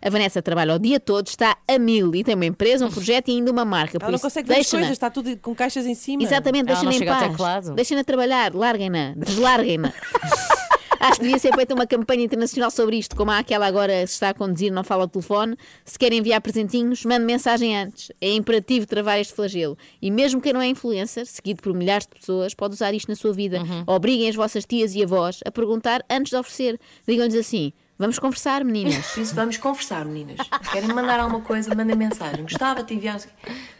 A 0.00 0.10
Vanessa 0.10 0.42
trabalha 0.42 0.74
o 0.74 0.78
dia 0.78 1.00
todo, 1.00 1.26
está 1.26 1.56
a 1.66 1.78
mil 1.78 2.14
e 2.14 2.22
tem 2.22 2.34
uma 2.34 2.44
empresa, 2.44 2.86
um 2.86 2.90
projeto 2.90 3.28
e 3.28 3.32
ainda 3.32 3.50
uma 3.50 3.64
marca. 3.64 3.98
Ela 4.00 4.10
não 4.10 4.16
isso, 4.16 4.24
consegue 4.24 4.46
ver 4.46 4.54
as 4.54 4.58
deixa-na. 4.58 4.82
coisas, 4.82 4.92
está 4.92 5.10
tudo 5.10 5.36
com 5.38 5.54
caixas 5.54 5.86
em 5.86 5.94
cima. 5.94 6.22
Exatamente, 6.22 6.66
deixem-na 6.66 6.94
em 6.94 7.36
paz. 7.36 7.70
Deixem-na 7.70 8.04
trabalhar, 8.04 8.54
larguem-na, 8.54 9.14
deslarguem-na. 9.16 9.92
Acho 10.98 11.20
que 11.20 11.24
devia 11.24 11.38
ser 11.38 11.54
feita 11.54 11.74
uma 11.74 11.86
campanha 11.86 12.24
internacional 12.24 12.70
sobre 12.70 12.96
isto, 12.96 13.14
como 13.14 13.30
há 13.30 13.38
aquela 13.38 13.66
agora 13.66 14.06
se 14.06 14.14
está 14.14 14.30
a 14.30 14.34
conduzir, 14.34 14.72
não 14.72 14.82
fala 14.82 15.04
ao 15.04 15.08
telefone. 15.08 15.56
Se 15.84 15.98
querem 15.98 16.18
enviar 16.18 16.40
presentinhos, 16.40 17.04
mande 17.04 17.24
mensagem 17.24 17.76
antes. 17.76 18.10
É 18.20 18.30
imperativo 18.32 18.86
travar 18.86 19.20
este 19.20 19.32
flagelo. 19.34 19.76
E 20.00 20.10
mesmo 20.10 20.40
quem 20.40 20.52
não 20.52 20.60
é 20.60 20.66
influencer, 20.66 21.26
seguido 21.26 21.62
por 21.62 21.74
milhares 21.74 22.06
de 22.06 22.18
pessoas, 22.18 22.54
pode 22.54 22.74
usar 22.74 22.94
isto 22.94 23.08
na 23.08 23.14
sua 23.14 23.32
vida. 23.32 23.60
Uhum. 23.60 23.84
Obriguem 23.86 24.28
as 24.28 24.34
vossas 24.34 24.64
tias 24.64 24.94
e 24.94 25.02
avós 25.02 25.40
a 25.44 25.50
perguntar 25.50 26.04
antes 26.10 26.30
de 26.30 26.36
oferecer. 26.36 26.80
Digam-lhes 27.06 27.34
assim: 27.34 27.72
vamos 27.98 28.18
conversar, 28.18 28.64
meninas. 28.64 29.16
Isso 29.16 29.34
vamos 29.34 29.56
conversar, 29.56 30.04
meninas. 30.04 30.36
Querem 30.72 30.88
mandar 30.92 31.20
alguma 31.20 31.40
coisa, 31.40 31.74
mandem 31.74 31.96
mensagem. 31.96 32.42
Gostava 32.42 32.82
de 32.82 32.94
enviar. 32.94 33.20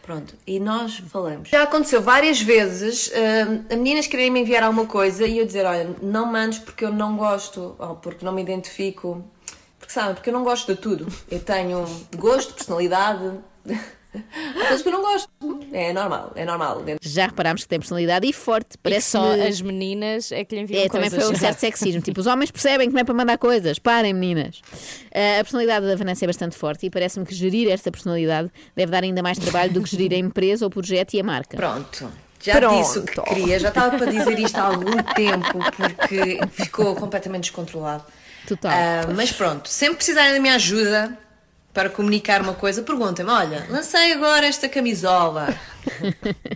Pronto, 0.01 0.35
e 0.45 0.59
nós 0.59 0.97
falamos. 0.97 1.49
Já 1.49 1.63
aconteceu 1.63 2.01
várias 2.01 2.41
vezes 2.41 3.11
hum, 3.11 3.65
a 3.69 3.75
meninas 3.75 4.07
quererem 4.07 4.31
me 4.31 4.41
enviar 4.41 4.63
alguma 4.63 4.85
coisa 4.85 5.25
e 5.25 5.37
eu 5.37 5.45
dizer: 5.45 5.65
olha, 5.65 5.95
não 6.01 6.25
mandes 6.25 6.59
porque 6.59 6.85
eu 6.85 6.91
não 6.91 7.17
gosto, 7.17 7.75
ou 7.77 7.95
porque 7.95 8.25
não 8.25 8.31
me 8.31 8.41
identifico. 8.41 9.23
Porque 9.79 9.93
sabem, 9.93 10.15
porque 10.15 10.29
eu 10.29 10.33
não 10.33 10.43
gosto 10.43 10.73
de 10.73 10.81
tudo. 10.81 11.07
Eu 11.29 11.39
tenho 11.39 11.85
gosto, 12.15 12.53
personalidade. 12.53 13.39
Há 14.15 14.53
coisas 14.53 14.81
que 14.81 14.87
eu 14.87 14.91
não 14.93 15.01
gosto. 15.01 15.29
É 15.71 15.93
normal, 15.93 16.31
é 16.35 16.45
normal. 16.45 16.83
Já 17.01 17.27
reparámos 17.27 17.63
que 17.63 17.67
tem 17.69 17.79
personalidade 17.79 18.25
e 18.27 18.33
forte. 18.33 18.69
E 18.73 18.77
que 18.77 18.83
Parece 18.83 19.11
só 19.11 19.31
as 19.33 19.61
meninas 19.61 20.31
é 20.31 20.43
que 20.43 20.55
lhe 20.55 20.61
enviam 20.61 20.83
É, 20.83 20.87
também 20.89 21.09
coisas. 21.09 21.25
foi 21.27 21.35
um 21.35 21.39
certo 21.39 21.59
sexismo. 21.59 22.01
Tipo, 22.01 22.19
os 22.21 22.25
homens 22.27 22.49
percebem 22.49 22.87
que 22.87 22.93
não 22.93 23.01
é 23.01 23.03
para 23.03 23.13
mandar 23.13 23.37
coisas. 23.37 23.77
Parem, 23.79 24.13
meninas. 24.13 24.61
Ah, 25.13 25.39
a 25.39 25.43
personalidade 25.43 25.85
da 25.85 25.95
Vanessa 25.95 26.25
é 26.25 26.27
bastante 26.27 26.55
forte 26.55 26.85
e 26.85 26.89
parece-me 26.89 27.25
que 27.25 27.35
gerir 27.35 27.69
esta 27.71 27.91
personalidade 27.91 28.49
deve 28.75 28.91
dar 28.91 29.03
ainda 29.03 29.21
mais 29.21 29.37
trabalho 29.37 29.71
do 29.73 29.83
que 29.83 29.89
gerir 29.89 30.13
a 30.13 30.17
empresa, 30.17 30.65
o 30.65 30.69
projeto 30.69 31.13
e 31.13 31.19
a 31.19 31.23
marca. 31.23 31.55
Pronto. 31.57 32.11
Já 32.41 32.55
Pronto. 32.59 32.81
disse 32.81 32.99
o 32.99 33.03
que 33.03 33.19
queria, 33.21 33.59
já 33.59 33.69
estava 33.69 33.97
para 33.97 34.11
dizer 34.11 34.37
isto 34.39 34.57
há 34.57 34.61
algum 34.67 34.95
tempo, 35.15 35.57
porque 35.75 36.39
ficou 36.51 36.95
completamente 36.95 37.43
descontrolado. 37.45 38.03
Total. 38.47 38.71
Ah, 38.71 39.13
mas 39.15 39.31
pronto, 39.31 39.67
sempre 39.67 39.97
precisarem 39.97 40.33
da 40.33 40.39
minha 40.39 40.53
ajuda 40.55 41.17
para 41.77 41.91
comunicar 41.91 42.41
uma 42.41 42.55
coisa, 42.55 42.81
perguntem-me: 42.81 43.29
olha, 43.29 43.67
lancei 43.69 44.11
agora 44.11 44.47
esta 44.47 44.67
camisola, 44.67 45.55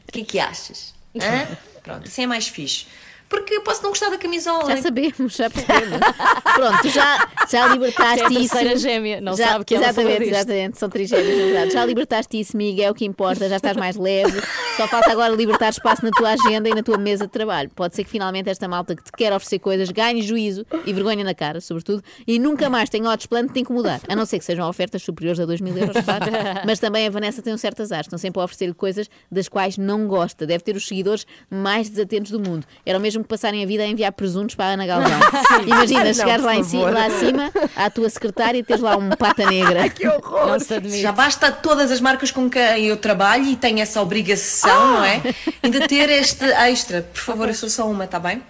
o 0.10 0.12
que 0.12 0.21
é 0.21 0.25
que 0.25 0.39
achas? 0.39 0.95
Hã? 1.15 1.57
Pronto, 1.84 2.07
assim 2.07 2.23
é 2.23 2.27
mais 2.27 2.47
fixe. 2.47 2.88
Porque 3.32 3.56
eu 3.56 3.62
posso 3.62 3.82
não 3.82 3.91
gostar 3.91 4.10
da 4.10 4.17
camisola. 4.17 4.76
Já 4.76 4.82
sabemos, 4.82 5.36
já 5.38 5.50
percebemos. 5.50 6.00
Pronto, 6.54 6.89
já, 6.89 7.30
já 7.50 7.67
libertaste 7.67 8.24
É 8.24 8.26
a 8.26 8.30
isso. 8.30 8.78
gêmea, 8.78 9.22
não 9.22 9.38
já, 9.38 9.48
sabe 9.48 9.65
que 9.65 9.74
ela 9.76 9.94
falou 9.94 10.10
Exatamente, 10.12 10.36
exatamente. 10.36 10.78
São 10.78 10.89
três 10.89 11.10
gêmeas, 11.10 11.38
na 11.38 11.46
verdade. 11.46 11.72
Já 11.72 11.86
libertaste 11.86 12.39
isso, 12.39 12.58
Miga, 12.58 12.84
é 12.84 12.91
o 12.91 12.94
que 12.94 13.06
importa, 13.06 13.48
já 13.48 13.56
estás 13.56 13.78
mais 13.78 13.96
leve. 13.96 14.41
Só 14.76 14.86
falta 14.86 15.10
agora 15.12 15.34
libertar 15.34 15.70
espaço 15.70 16.04
na 16.04 16.12
tua 16.12 16.32
agenda 16.32 16.67
e 16.67 16.76
na 16.76 16.84
tua 16.84 16.98
mesa 16.98 17.26
de 17.26 17.32
trabalho. 17.32 17.70
Pode 17.74 17.96
ser 17.96 18.04
que 18.04 18.10
finalmente 18.10 18.50
esta 18.50 18.67
malta 18.67 18.96
que 18.98 19.04
te 19.04 19.12
quer 19.13 19.32
oferecer 19.32 19.60
coisas 19.60 19.89
ganhe 19.91 20.22
juízo 20.22 20.65
e 20.86 20.91
vergonha 20.91 21.24
na 21.24 21.34
cara, 21.34 21.62
sobretudo, 21.62 22.04
e 22.28 22.38
nunca 22.38 22.70
mais 22.70 22.89
tenha 22.89 23.10
o 23.10 23.15
desplante 23.15 23.48
de 23.48 23.54
te 23.54 23.60
incomodar. 23.62 24.02
A 24.10 24.15
não 24.15 24.26
ser 24.26 24.39
que 24.39 24.46
sejam 24.46 24.67
ofertas 24.67 25.02
superiores 25.04 25.39
a 25.39 25.46
2 25.46 25.62
mil 25.62 25.78
euros, 25.78 26.04
claro. 26.04 26.26
Mas 26.67 26.80
também 26.80 27.08
a 27.08 27.10
Vanessa 27.10 27.41
tem 27.41 27.54
um 27.54 27.58
certo 27.58 27.82
azar. 27.82 28.02
Estão 28.02 28.20
sempre 28.20 28.41
a 28.41 28.44
oferecer-lhe 28.44 28.74
coisas 28.74 29.10
das 29.32 29.48
quais 29.48 29.78
não 29.78 30.06
gosta. 30.06 30.46
Deve 30.46 30.63
ter 30.63 30.76
os 30.76 30.86
seguidores 30.86 31.26
mais 31.50 31.89
desatentos 31.89 32.32
do 32.32 32.39
mundo. 32.39 32.65
Era 32.86 32.98
o 32.98 33.02
mesmo 33.02 33.20
que 33.23 33.29
passarem 33.29 33.63
a 33.63 33.67
vida 33.67 33.84
a 33.84 33.88
enviar 33.88 34.12
presuntos 34.12 34.55
para 34.55 34.65
a 34.65 34.69
Ana 34.73 34.86
Galvão. 34.86 35.10
Imagina, 35.65 36.03
Não, 36.05 36.13
chegares 36.13 36.43
lá, 36.43 36.55
em 36.55 36.63
ci- 36.63 36.77
favor. 36.77 36.93
lá 36.93 37.05
acima, 37.05 37.51
à 37.75 37.89
tua 37.89 38.10
secretária 38.10 38.57
e 38.60 38.63
teres 38.63 38.81
lá 38.81 38.95
um 38.97 39.10
pata 39.12 39.45
negra. 39.45 39.89
que 39.89 40.07
horror! 40.07 40.57
Já 40.99 41.12
basta 41.12 41.51
todas 41.51 41.91
as 41.91 41.99
marcas 42.01 42.31
com 42.31 42.49
quem 42.49 42.86
eu 42.86 42.97
trabalho 42.97 43.45
e 43.45 43.55
tenho 43.55 43.79
essa 43.79 44.01
obrigação, 44.01 44.93
não 44.93 45.03
é? 45.03 45.21
Ainda 45.63 45.88
ter 45.88 46.10
este 46.10 46.45
extra. 46.45 47.01
Por 47.03 47.19
favor, 47.21 47.47
eu 47.47 47.53
sou 47.53 47.69
só 47.69 47.88
uma, 47.89 48.05
está 48.05 48.19
bem? 48.19 48.41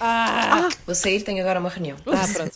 Ah. 0.00 0.68
Vou 0.86 0.94
sair, 0.94 1.22
tenho 1.22 1.40
agora 1.40 1.60
uma 1.60 1.68
reunião. 1.68 1.96
Ah, 2.06 2.26
pronto. 2.32 2.52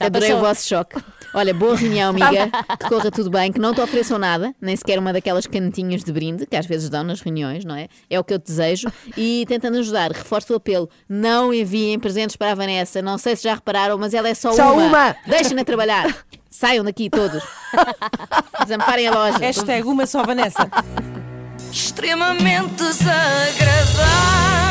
Adorei 0.00 0.30
passou. 0.30 0.42
o 0.42 0.46
vosso 0.46 0.68
choque. 0.68 0.96
Olha, 1.32 1.54
boa 1.54 1.76
reunião, 1.76 2.10
amiga. 2.10 2.50
Que 2.78 2.88
corra 2.88 3.10
tudo 3.10 3.30
bem, 3.30 3.52
que 3.52 3.58
não 3.58 3.74
te 3.74 3.80
ofereçam 3.80 4.18
nada, 4.18 4.54
nem 4.60 4.76
sequer 4.76 4.98
uma 4.98 5.12
daquelas 5.12 5.46
canetinhas 5.46 6.02
de 6.04 6.12
brinde 6.12 6.46
que 6.46 6.56
às 6.56 6.66
vezes 6.66 6.88
dão 6.88 7.02
nas 7.04 7.20
reuniões, 7.20 7.64
não 7.64 7.74
é? 7.74 7.88
É 8.08 8.18
o 8.18 8.24
que 8.24 8.34
eu 8.34 8.38
te 8.38 8.46
desejo. 8.46 8.88
E 9.16 9.44
tentando 9.48 9.78
ajudar, 9.78 10.12
reforço 10.12 10.52
o 10.52 10.56
apelo: 10.56 10.88
não 11.08 11.52
enviem 11.52 11.98
presentes 11.98 12.36
para 12.36 12.52
a 12.52 12.54
Vanessa. 12.54 13.02
Não 13.02 13.18
sei 13.18 13.36
se 13.36 13.44
já 13.44 13.54
repararam, 13.54 13.98
mas 13.98 14.14
ela 14.14 14.28
é 14.28 14.34
só, 14.34 14.52
Só 14.52 14.76
uma. 14.76 15.16
Deixem-na 15.26 15.64
trabalhar. 15.64 16.24
Saiam 16.50 16.84
daqui 16.84 17.10
todos. 17.10 17.42
Desamparem 18.62 19.08
a 19.08 19.12
loja. 19.12 19.38
Hashtag 19.38 19.86
uma 19.88 20.06
só 20.06 20.22
Vanessa. 20.22 20.70
Extremamente 21.72 22.74
desagradável. 22.76 24.63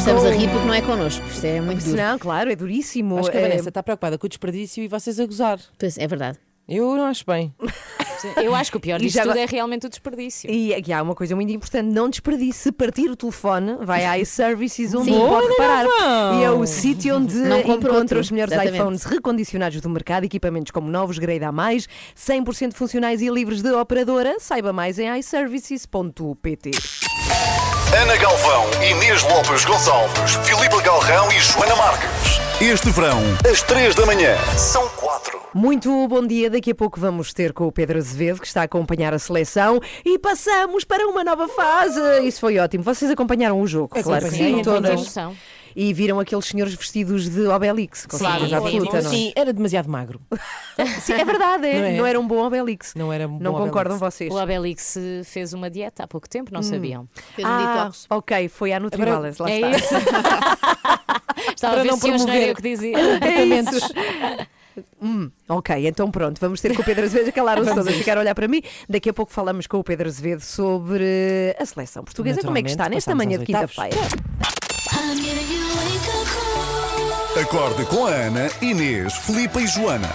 Estamos 0.00 0.24
a 0.24 0.30
rir 0.30 0.48
porque 0.48 0.66
não 0.66 0.74
é 0.74 0.80
connosco. 0.82 1.24
Isto 1.26 1.44
é 1.44 1.60
muito 1.60 1.84
duro. 1.84 1.96
Não, 1.96 2.18
claro, 2.18 2.50
é 2.50 2.56
duríssimo. 2.56 3.18
Acho 3.18 3.30
que 3.30 3.36
a 3.36 3.40
É- 3.40 3.48
Vanessa 3.48 3.68
está 3.68 3.82
preocupada 3.82 4.16
com 4.18 4.26
o 4.26 4.28
desperdício 4.28 4.82
e 4.82 4.88
vocês 4.88 5.20
a 5.20 5.26
gozar. 5.26 5.58
Pois, 5.78 5.98
é 5.98 6.06
verdade. 6.06 6.38
Eu 6.68 6.94
não 6.96 7.04
acho 7.06 7.24
bem. 7.26 7.52
Eu 8.36 8.54
acho 8.54 8.70
que 8.70 8.76
o 8.76 8.80
pior 8.80 9.00
E 9.00 9.04
disto 9.04 9.16
já 9.16 9.22
tudo 9.22 9.32
agora- 9.32 9.44
é 9.44 9.46
realmente 9.50 9.86
o 9.86 9.88
desperdício. 9.88 10.50
E 10.50 10.74
aqui 10.74 10.92
há 10.92 11.02
uma 11.02 11.14
coisa 11.14 11.34
muito 11.34 11.50
importante: 11.52 11.86
não 11.92 12.08
desperdice. 12.08 12.58
Se 12.58 12.72
partir 12.72 13.10
o 13.10 13.16
telefone, 13.16 13.76
vai 13.82 14.04
à 14.04 14.18
iServices 14.18 14.94
onde 14.94 15.06
Sim. 15.10 15.18
pode 15.18 15.32
Olha, 15.46 15.48
reparar. 15.50 15.86
E 16.40 16.44
é 16.44 16.50
o 16.50 16.64
sítio 16.66 17.16
onde 17.16 17.34
Não 17.36 17.62
compra 17.62 17.72
encontra 17.88 17.94
outro. 17.98 18.20
os 18.20 18.30
melhores 18.30 18.52
Exatamente. 18.52 18.80
iPhones 18.80 19.04
recondicionados 19.04 19.80
do 19.80 19.88
mercado, 19.90 20.24
equipamentos 20.24 20.70
como 20.70 20.88
novos, 20.90 21.18
grade 21.18 21.44
a 21.44 21.50
mais, 21.52 21.88
100% 22.14 22.74
funcionais 22.74 23.20
e 23.20 23.28
livres 23.28 23.62
de 23.62 23.70
operadora. 23.72 24.36
Saiba 24.38 24.72
mais 24.72 24.98
em 24.98 25.08
iServices.pt. 25.18 26.70
Ana 27.92 28.16
Galvão, 28.16 28.66
Inês 28.88 29.24
Lopes 29.24 29.64
Gonçalves, 29.64 30.36
Filipe 30.44 30.80
Galrão 30.80 31.28
e 31.32 31.40
Joana 31.40 31.74
Marques. 31.74 32.38
Este 32.60 32.88
verão, 32.90 33.18
às 33.50 33.62
3 33.62 33.96
da 33.96 34.06
manhã, 34.06 34.36
são 34.56 34.88
4. 34.90 35.40
Muito 35.52 36.06
bom 36.06 36.24
dia. 36.24 36.48
Daqui 36.48 36.70
a 36.70 36.74
pouco 36.74 37.00
vamos 37.00 37.32
ter 37.32 37.52
com 37.52 37.66
o 37.66 37.72
Pedro 37.72 37.98
Azevedo, 37.98 38.40
que 38.40 38.46
está 38.46 38.60
a 38.60 38.64
acompanhar 38.64 39.12
a 39.12 39.18
seleção. 39.18 39.80
E 40.04 40.20
passamos 40.20 40.84
para 40.84 41.04
uma 41.08 41.24
nova 41.24 41.48
fase. 41.48 42.00
Isso 42.22 42.38
foi 42.38 42.58
ótimo. 42.58 42.84
Vocês 42.84 43.10
acompanharam 43.10 43.60
o 43.60 43.66
jogo? 43.66 43.88
claro 44.00 44.24
que 44.24 44.30
sim, 44.30 44.60
então, 44.60 44.74
todas. 44.74 45.12
E 45.76 45.92
viram 45.94 46.18
aqueles 46.18 46.44
senhores 46.46 46.74
vestidos 46.74 47.28
de 47.28 47.46
Obelix, 47.46 48.06
com 48.06 48.16
Sim, 48.18 48.24
certeza 48.24 48.56
absoluta, 48.58 49.02
não 49.02 49.08
é? 49.10 49.14
sim, 49.14 49.32
era 49.36 49.52
demasiado 49.52 49.88
magro. 49.88 50.20
Sim, 51.00 51.12
é 51.14 51.24
verdade, 51.24 51.66
é. 51.66 51.78
Não 51.78 51.86
é? 51.86 51.96
Não 51.98 52.06
era 52.06 52.18
um 52.20 52.26
bom 52.26 52.44
Obelix. 52.44 52.94
Não 52.94 53.12
era 53.12 53.28
um 53.28 53.38
Não 53.38 53.52
concordam 53.52 53.96
Obelix. 53.96 54.16
vocês? 54.16 54.32
O 54.32 54.36
Obelix 54.42 54.96
fez 55.24 55.52
uma 55.52 55.68
dieta 55.70 56.04
há 56.04 56.08
pouco 56.08 56.28
tempo, 56.28 56.52
não 56.52 56.60
Hum. 56.60 56.64
sabiam? 56.64 57.08
Fez 57.34 57.46
um 57.46 57.50
Ah, 57.50 57.74
detox. 57.76 58.06
ok, 58.10 58.48
foi 58.48 58.72
à 58.72 58.80
Nutribalas, 58.80 59.38
lá 59.38 59.50
é 59.50 59.60
está. 59.60 59.70
isso. 59.78 59.94
Estava 61.54 61.74
Para 61.74 61.80
a 61.80 61.82
ver 61.82 61.90
não 61.90 61.96
se 61.98 62.06
não 62.08 62.14
era 62.14 62.18
promover 62.24 62.48
eu 62.48 62.54
que 62.54 62.62
dizia. 62.62 62.96
É 63.20 63.44
isso. 63.44 63.94
Hum, 65.02 65.30
ok, 65.48 65.86
então 65.86 66.10
pronto, 66.10 66.40
vamos 66.40 66.60
ter 66.60 66.74
com 66.74 66.80
o 66.80 66.84
Pedro 66.84 67.04
Azevedo, 67.04 67.32
calaram-se 67.32 67.68
Vamos 67.70 67.84
todas, 67.84 67.98
ficaram 67.98 68.20
a 68.20 68.22
olhar 68.22 68.34
para 68.34 68.48
mim. 68.48 68.62
Daqui 68.88 69.10
a 69.10 69.12
pouco 69.12 69.32
falamos 69.32 69.66
com 69.66 69.78
o 69.78 69.84
Pedro 69.84 70.08
Azevedo 70.08 70.40
sobre 70.40 71.54
a 71.58 71.66
seleção 71.66 72.04
portuguesa. 72.04 72.40
Como 72.42 72.56
é 72.56 72.62
que 72.62 72.70
está 72.70 72.88
nesta 72.88 73.14
manhã 73.14 73.38
de 73.38 73.44
quinta-feira? 73.46 73.96
Acorde 77.40 77.84
com 77.86 78.06
a 78.06 78.10
Ana, 78.10 78.48
Inês, 78.60 79.14
Filipe 79.14 79.58
e 79.58 79.66
Joana. 79.66 80.08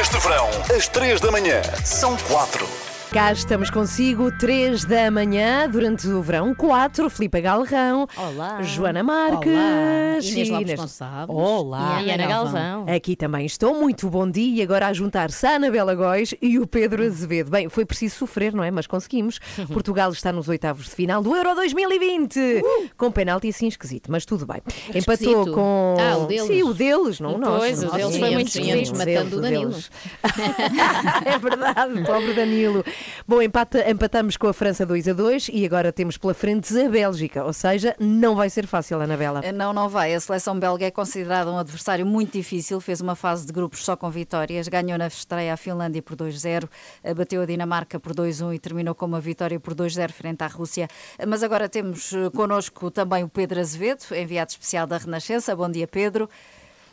Este 0.00 0.16
verão, 0.16 0.48
às 0.74 0.88
3 0.88 1.20
da 1.20 1.30
manhã, 1.30 1.60
são 1.84 2.16
4. 2.16 2.89
Cá 3.12 3.32
estamos 3.32 3.70
consigo, 3.70 4.30
3 4.38 4.84
da 4.84 5.10
manhã, 5.10 5.68
durante 5.68 6.06
o 6.06 6.22
verão, 6.22 6.54
4, 6.54 7.10
Filipe 7.10 7.40
Galrão, 7.40 8.06
Olá. 8.16 8.62
Joana 8.62 9.02
Marques, 9.02 9.52
Olá. 9.52 10.18
Inês 10.22 10.48
Lopes 10.48 10.74
Gonçalves. 10.74 11.34
Olá. 11.34 12.02
E 12.02 12.10
Ana 12.12 12.26
Galvão. 12.28 12.86
Aqui 12.88 13.16
também 13.16 13.44
estou, 13.44 13.74
muito 13.74 14.08
bom 14.08 14.30
dia. 14.30 14.60
E 14.60 14.62
agora 14.62 14.86
a 14.86 14.92
juntar-se 14.92 15.44
a 15.44 15.56
Anabela 15.56 15.92
Góis 15.96 16.34
e 16.40 16.60
o 16.60 16.68
Pedro 16.68 17.04
Azevedo. 17.04 17.50
Bem, 17.50 17.68
foi 17.68 17.84
preciso 17.84 18.14
sofrer, 18.14 18.54
não 18.54 18.62
é? 18.62 18.70
Mas 18.70 18.86
conseguimos. 18.86 19.40
Portugal 19.72 20.12
está 20.12 20.30
nos 20.30 20.48
oitavos 20.48 20.84
de 20.84 20.92
final 20.92 21.20
do 21.20 21.34
Euro 21.34 21.56
2020, 21.56 22.62
com 22.96 23.10
penalti 23.10 23.48
assim 23.48 23.66
esquisito, 23.66 24.12
mas 24.12 24.24
tudo 24.24 24.46
bem. 24.46 24.62
Empatou 24.94 25.12
Esquisito? 25.12 25.52
com. 25.52 25.96
Ah, 25.98 26.16
o 26.16 26.26
deles. 26.26 26.46
Sim, 26.46 26.62
o 26.62 26.72
deles, 26.72 27.18
não 27.18 27.34
o 27.34 27.38
nosso. 27.38 27.58
Pois, 27.58 27.82
o 27.82 27.90
deles 27.90 28.16
foi 28.18 28.30
muito 28.30 28.56
esquisito. 28.56 28.96
Matando 28.96 29.36
o 29.36 29.40
Danilo. 29.40 29.74
é 31.26 31.38
verdade, 31.38 32.04
pobre 32.04 32.34
Danilo. 32.34 32.84
Bom, 33.26 33.40
empata, 33.42 33.88
empatamos 33.90 34.36
com 34.36 34.46
a 34.48 34.52
França 34.52 34.84
2 34.84 35.08
a 35.08 35.12
2 35.12 35.50
e 35.52 35.64
agora 35.64 35.92
temos 35.92 36.16
pela 36.16 36.34
frente 36.34 36.76
a 36.78 36.88
Bélgica, 36.88 37.44
ou 37.44 37.52
seja, 37.52 37.94
não 37.98 38.34
vai 38.34 38.50
ser 38.50 38.66
fácil, 38.66 39.00
Anabela. 39.00 39.42
Não, 39.52 39.72
não 39.72 39.88
vai. 39.88 40.14
A 40.14 40.20
seleção 40.20 40.58
belga 40.58 40.86
é 40.86 40.90
considerada 40.90 41.50
um 41.50 41.58
adversário 41.58 42.04
muito 42.04 42.32
difícil. 42.32 42.80
Fez 42.80 43.00
uma 43.00 43.14
fase 43.14 43.46
de 43.46 43.52
grupos 43.52 43.84
só 43.84 43.96
com 43.96 44.10
vitórias. 44.10 44.68
Ganhou 44.68 44.98
na 44.98 45.06
estreia 45.06 45.54
a 45.54 45.56
Finlândia 45.56 46.02
por 46.02 46.16
2-0, 46.16 46.68
bateu 47.16 47.42
a 47.42 47.46
Dinamarca 47.46 47.98
por 48.00 48.14
2-1 48.14 48.54
e 48.54 48.58
terminou 48.58 48.94
com 48.94 49.06
uma 49.06 49.20
vitória 49.20 49.58
por 49.60 49.74
2-0 49.74 50.10
frente 50.12 50.42
à 50.42 50.46
Rússia. 50.46 50.88
Mas 51.26 51.42
agora 51.42 51.68
temos 51.68 52.12
eh, 52.12 52.30
connosco 52.30 52.90
também 52.90 53.22
o 53.24 53.28
Pedro 53.28 53.60
Azevedo, 53.60 54.04
enviado 54.16 54.50
especial 54.50 54.86
da 54.86 54.98
Renascença. 54.98 55.54
Bom 55.54 55.70
dia, 55.70 55.86
Pedro. 55.86 56.28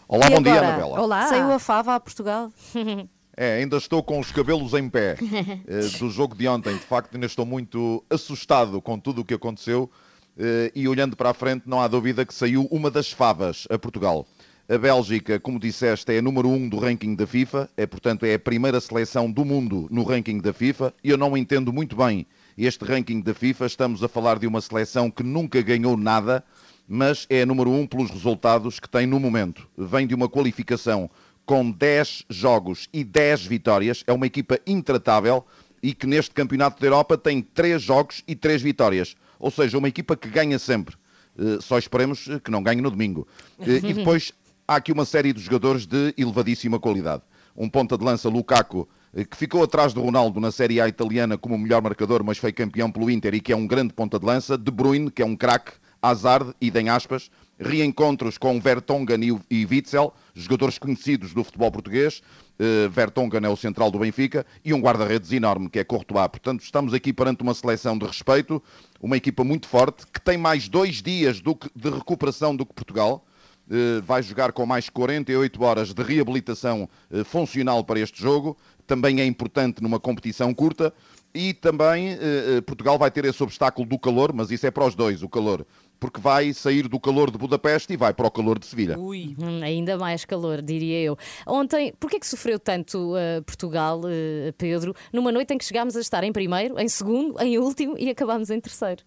Olá, 0.07 0.27
E 0.27 0.29
bom 0.35 0.41
dia, 0.41 0.53
agora, 0.53 0.67
Anabela. 0.67 1.01
Olá. 1.01 1.27
Saiu 1.27 1.51
a 1.51 1.59
fava 1.59 1.95
a 1.95 1.99
Portugal? 1.99 2.51
É, 3.39 3.57
ainda 3.57 3.77
estou 3.77 4.01
com 4.01 4.19
os 4.19 4.31
cabelos 4.31 4.73
em 4.73 4.89
pé 4.89 5.15
eh, 5.67 5.97
do 5.99 6.09
jogo 6.09 6.35
de 6.35 6.47
ontem. 6.47 6.73
De 6.73 6.81
facto, 6.81 7.13
ainda 7.13 7.27
estou 7.27 7.45
muito 7.45 8.03
assustado 8.09 8.81
com 8.81 8.97
tudo 8.97 9.21
o 9.21 9.23
que 9.23 9.35
aconteceu 9.35 9.91
eh, 10.39 10.71
e 10.73 10.87
olhando 10.87 11.15
para 11.15 11.29
a 11.29 11.33
frente, 11.35 11.63
não 11.67 11.79
há 11.79 11.87
dúvida 11.87 12.25
que 12.25 12.33
saiu 12.33 12.67
uma 12.71 12.89
das 12.89 13.11
favas 13.11 13.67
a 13.69 13.77
Portugal. 13.77 14.25
A 14.67 14.75
Bélgica, 14.75 15.39
como 15.39 15.59
disseste, 15.59 16.11
é 16.11 16.17
a 16.17 16.21
número 16.21 16.49
um 16.49 16.67
do 16.67 16.79
ranking 16.79 17.13
da 17.13 17.27
FIFA, 17.27 17.69
é 17.77 17.85
portanto 17.85 18.25
é 18.25 18.33
a 18.33 18.39
primeira 18.39 18.81
seleção 18.81 19.31
do 19.31 19.45
mundo 19.45 19.87
no 19.91 20.03
ranking 20.03 20.39
da 20.39 20.51
FIFA 20.51 20.91
e 21.03 21.11
eu 21.11 21.17
não 21.17 21.37
entendo 21.37 21.71
muito 21.71 21.95
bem 21.95 22.25
este 22.57 22.83
ranking 22.85 23.21
da 23.21 23.35
FIFA. 23.35 23.67
Estamos 23.67 24.03
a 24.03 24.07
falar 24.07 24.39
de 24.39 24.47
uma 24.47 24.61
seleção 24.61 25.11
que 25.11 25.21
nunca 25.21 25.61
ganhou 25.61 25.95
nada, 25.95 26.43
mas 26.87 27.27
é 27.29 27.43
a 27.43 27.45
número 27.45 27.69
um 27.69 27.85
pelos 27.85 28.09
resultados 28.09 28.79
que 28.79 28.89
tem 28.89 29.05
no 29.05 29.19
momento. 29.19 29.67
Vem 29.77 30.07
de 30.07 30.15
uma 30.15 30.27
qualificação 30.27 31.07
com 31.47 31.71
10 31.71 32.25
jogos 32.29 32.89
e 32.93 33.05
10 33.05 33.45
vitórias. 33.45 34.03
É 34.05 34.11
uma 34.11 34.27
equipa 34.27 34.59
intratável 34.67 35.45
e 35.81 35.93
que 35.93 36.05
neste 36.05 36.31
Campeonato 36.31 36.79
da 36.79 36.85
Europa 36.85 37.17
tem 37.17 37.41
3 37.41 37.81
jogos 37.81 38.21
e 38.27 38.35
3 38.35 38.61
vitórias. 38.61 39.15
Ou 39.39 39.49
seja, 39.49 39.77
uma 39.77 39.87
equipa 39.87 40.15
que 40.17 40.27
ganha 40.27 40.59
sempre. 40.59 40.95
Eh, 41.39 41.59
Só 41.61 41.79
esperemos 41.79 42.27
eh, 42.27 42.39
que 42.43 42.51
não 42.51 42.61
ganhe 42.61 42.81
no 42.81 42.91
domingo. 42.91 43.25
Eh, 43.59 43.79
E 43.81 43.93
depois 43.95 44.33
há 44.67 44.75
aqui 44.75 44.91
uma 44.91 45.05
série 45.05 45.31
de 45.31 45.41
jogadores 45.41 45.85
de 45.87 46.13
elevadíssima 46.17 46.79
qualidade. 46.79 47.23
Um 47.55 47.69
ponta 47.69 47.97
de 47.97 48.03
lança, 48.03 48.27
Lukaku, 48.27 48.87
que 49.31 49.37
ficou 49.37 49.63
atrás 49.63 49.93
do 49.93 50.01
Ronaldo 50.01 50.39
na 50.41 50.51
Série 50.51 50.81
A 50.81 50.87
italiana 50.87 51.37
como 51.37 51.55
o 51.55 51.57
melhor 51.57 51.81
marcador, 51.81 52.23
mas 52.23 52.37
foi 52.37 52.51
campeão 52.51 52.91
pelo 52.91 53.09
Inter 53.09 53.33
e 53.33 53.39
que 53.39 53.53
é 53.53 53.55
um 53.55 53.65
grande 53.65 53.93
ponta 53.93 54.19
de 54.19 54.25
lança. 54.25 54.57
De 54.57 54.69
Bruyne, 54.69 55.09
que 55.09 55.21
é 55.21 55.25
um 55.25 55.35
craque. 55.35 55.71
Hazard, 56.01 56.53
idem 56.61 56.89
aspas. 56.89 57.31
Reencontros 57.59 58.37
com 58.37 58.59
Vertonghen 58.59 59.41
e 59.49 59.65
Witzel, 59.65 60.13
jogadores 60.33 60.77
conhecidos 60.77 61.33
do 61.33 61.43
futebol 61.43 61.71
português. 61.71 62.21
Eh, 62.59 62.87
Vertonghen 62.89 63.43
é 63.45 63.49
o 63.49 63.55
central 63.55 63.89
do 63.91 63.99
Benfica 63.99 64.45
e 64.63 64.73
um 64.73 64.79
guarda-redes 64.81 65.31
enorme, 65.31 65.69
que 65.69 65.79
é 65.79 65.83
Courtois. 65.83 66.27
Portanto, 66.27 66.61
estamos 66.61 66.93
aqui 66.93 67.11
perante 67.13 67.41
uma 67.43 67.53
seleção 67.53 67.97
de 67.97 68.05
respeito, 68.05 68.61
uma 69.01 69.17
equipa 69.17 69.43
muito 69.43 69.67
forte, 69.67 70.05
que 70.11 70.21
tem 70.21 70.37
mais 70.37 70.67
dois 70.67 71.01
dias 71.01 71.39
do 71.39 71.55
que- 71.55 71.69
de 71.75 71.89
recuperação 71.89 72.55
do 72.55 72.65
que 72.65 72.73
Portugal. 72.73 73.25
Eh, 73.69 74.01
vai 74.01 74.23
jogar 74.23 74.53
com 74.53 74.65
mais 74.65 74.89
48 74.89 75.61
horas 75.63 75.93
de 75.93 76.01
reabilitação 76.01 76.87
eh, 77.11 77.23
funcional 77.23 77.83
para 77.83 77.99
este 77.99 78.21
jogo. 78.21 78.57
Também 78.85 79.19
é 79.19 79.25
importante 79.25 79.83
numa 79.83 79.99
competição 79.99 80.53
curta. 80.53 80.93
E 81.37 81.53
também 81.53 82.13
eh, 82.13 82.17
eh, 82.19 82.61
Portugal 82.61 82.97
vai 82.97 83.11
ter 83.11 83.23
esse 83.23 83.41
obstáculo 83.43 83.87
do 83.87 83.99
calor, 83.99 84.33
mas 84.33 84.49
isso 84.49 84.65
é 84.65 84.71
para 84.71 84.85
os 84.85 84.95
dois, 84.95 85.21
o 85.21 85.29
calor. 85.29 85.67
Porque 85.99 86.19
vai 86.19 86.51
sair 86.51 86.87
do 86.87 86.99
calor 86.99 87.29
de 87.29 87.37
Budapeste 87.37 87.93
e 87.93 87.97
vai 87.97 88.11
para 88.11 88.25
o 88.25 88.31
calor 88.31 88.57
de 88.57 88.65
Sevilha. 88.65 88.97
Ui. 88.97 89.35
Hum, 89.39 89.61
ainda 89.61 89.97
mais 89.97 90.25
calor, 90.25 90.63
diria 90.63 90.99
eu. 90.99 91.17
Ontem, 91.45 91.93
porquê 91.99 92.19
que 92.19 92.25
sofreu 92.25 92.57
tanto 92.59 93.13
uh, 93.13 93.43
Portugal, 93.43 93.99
uh, 93.99 94.53
Pedro, 94.57 94.95
numa 95.13 95.31
noite 95.31 95.53
em 95.53 95.57
que 95.59 95.65
chegámos 95.65 95.95
a 95.95 96.01
estar 96.01 96.23
em 96.23 96.31
primeiro, 96.31 96.79
em 96.79 96.87
segundo, 96.87 97.39
em 97.39 97.59
último 97.59 97.95
e 97.97 98.09
acabámos 98.09 98.49
em 98.49 98.59
terceiro? 98.59 99.03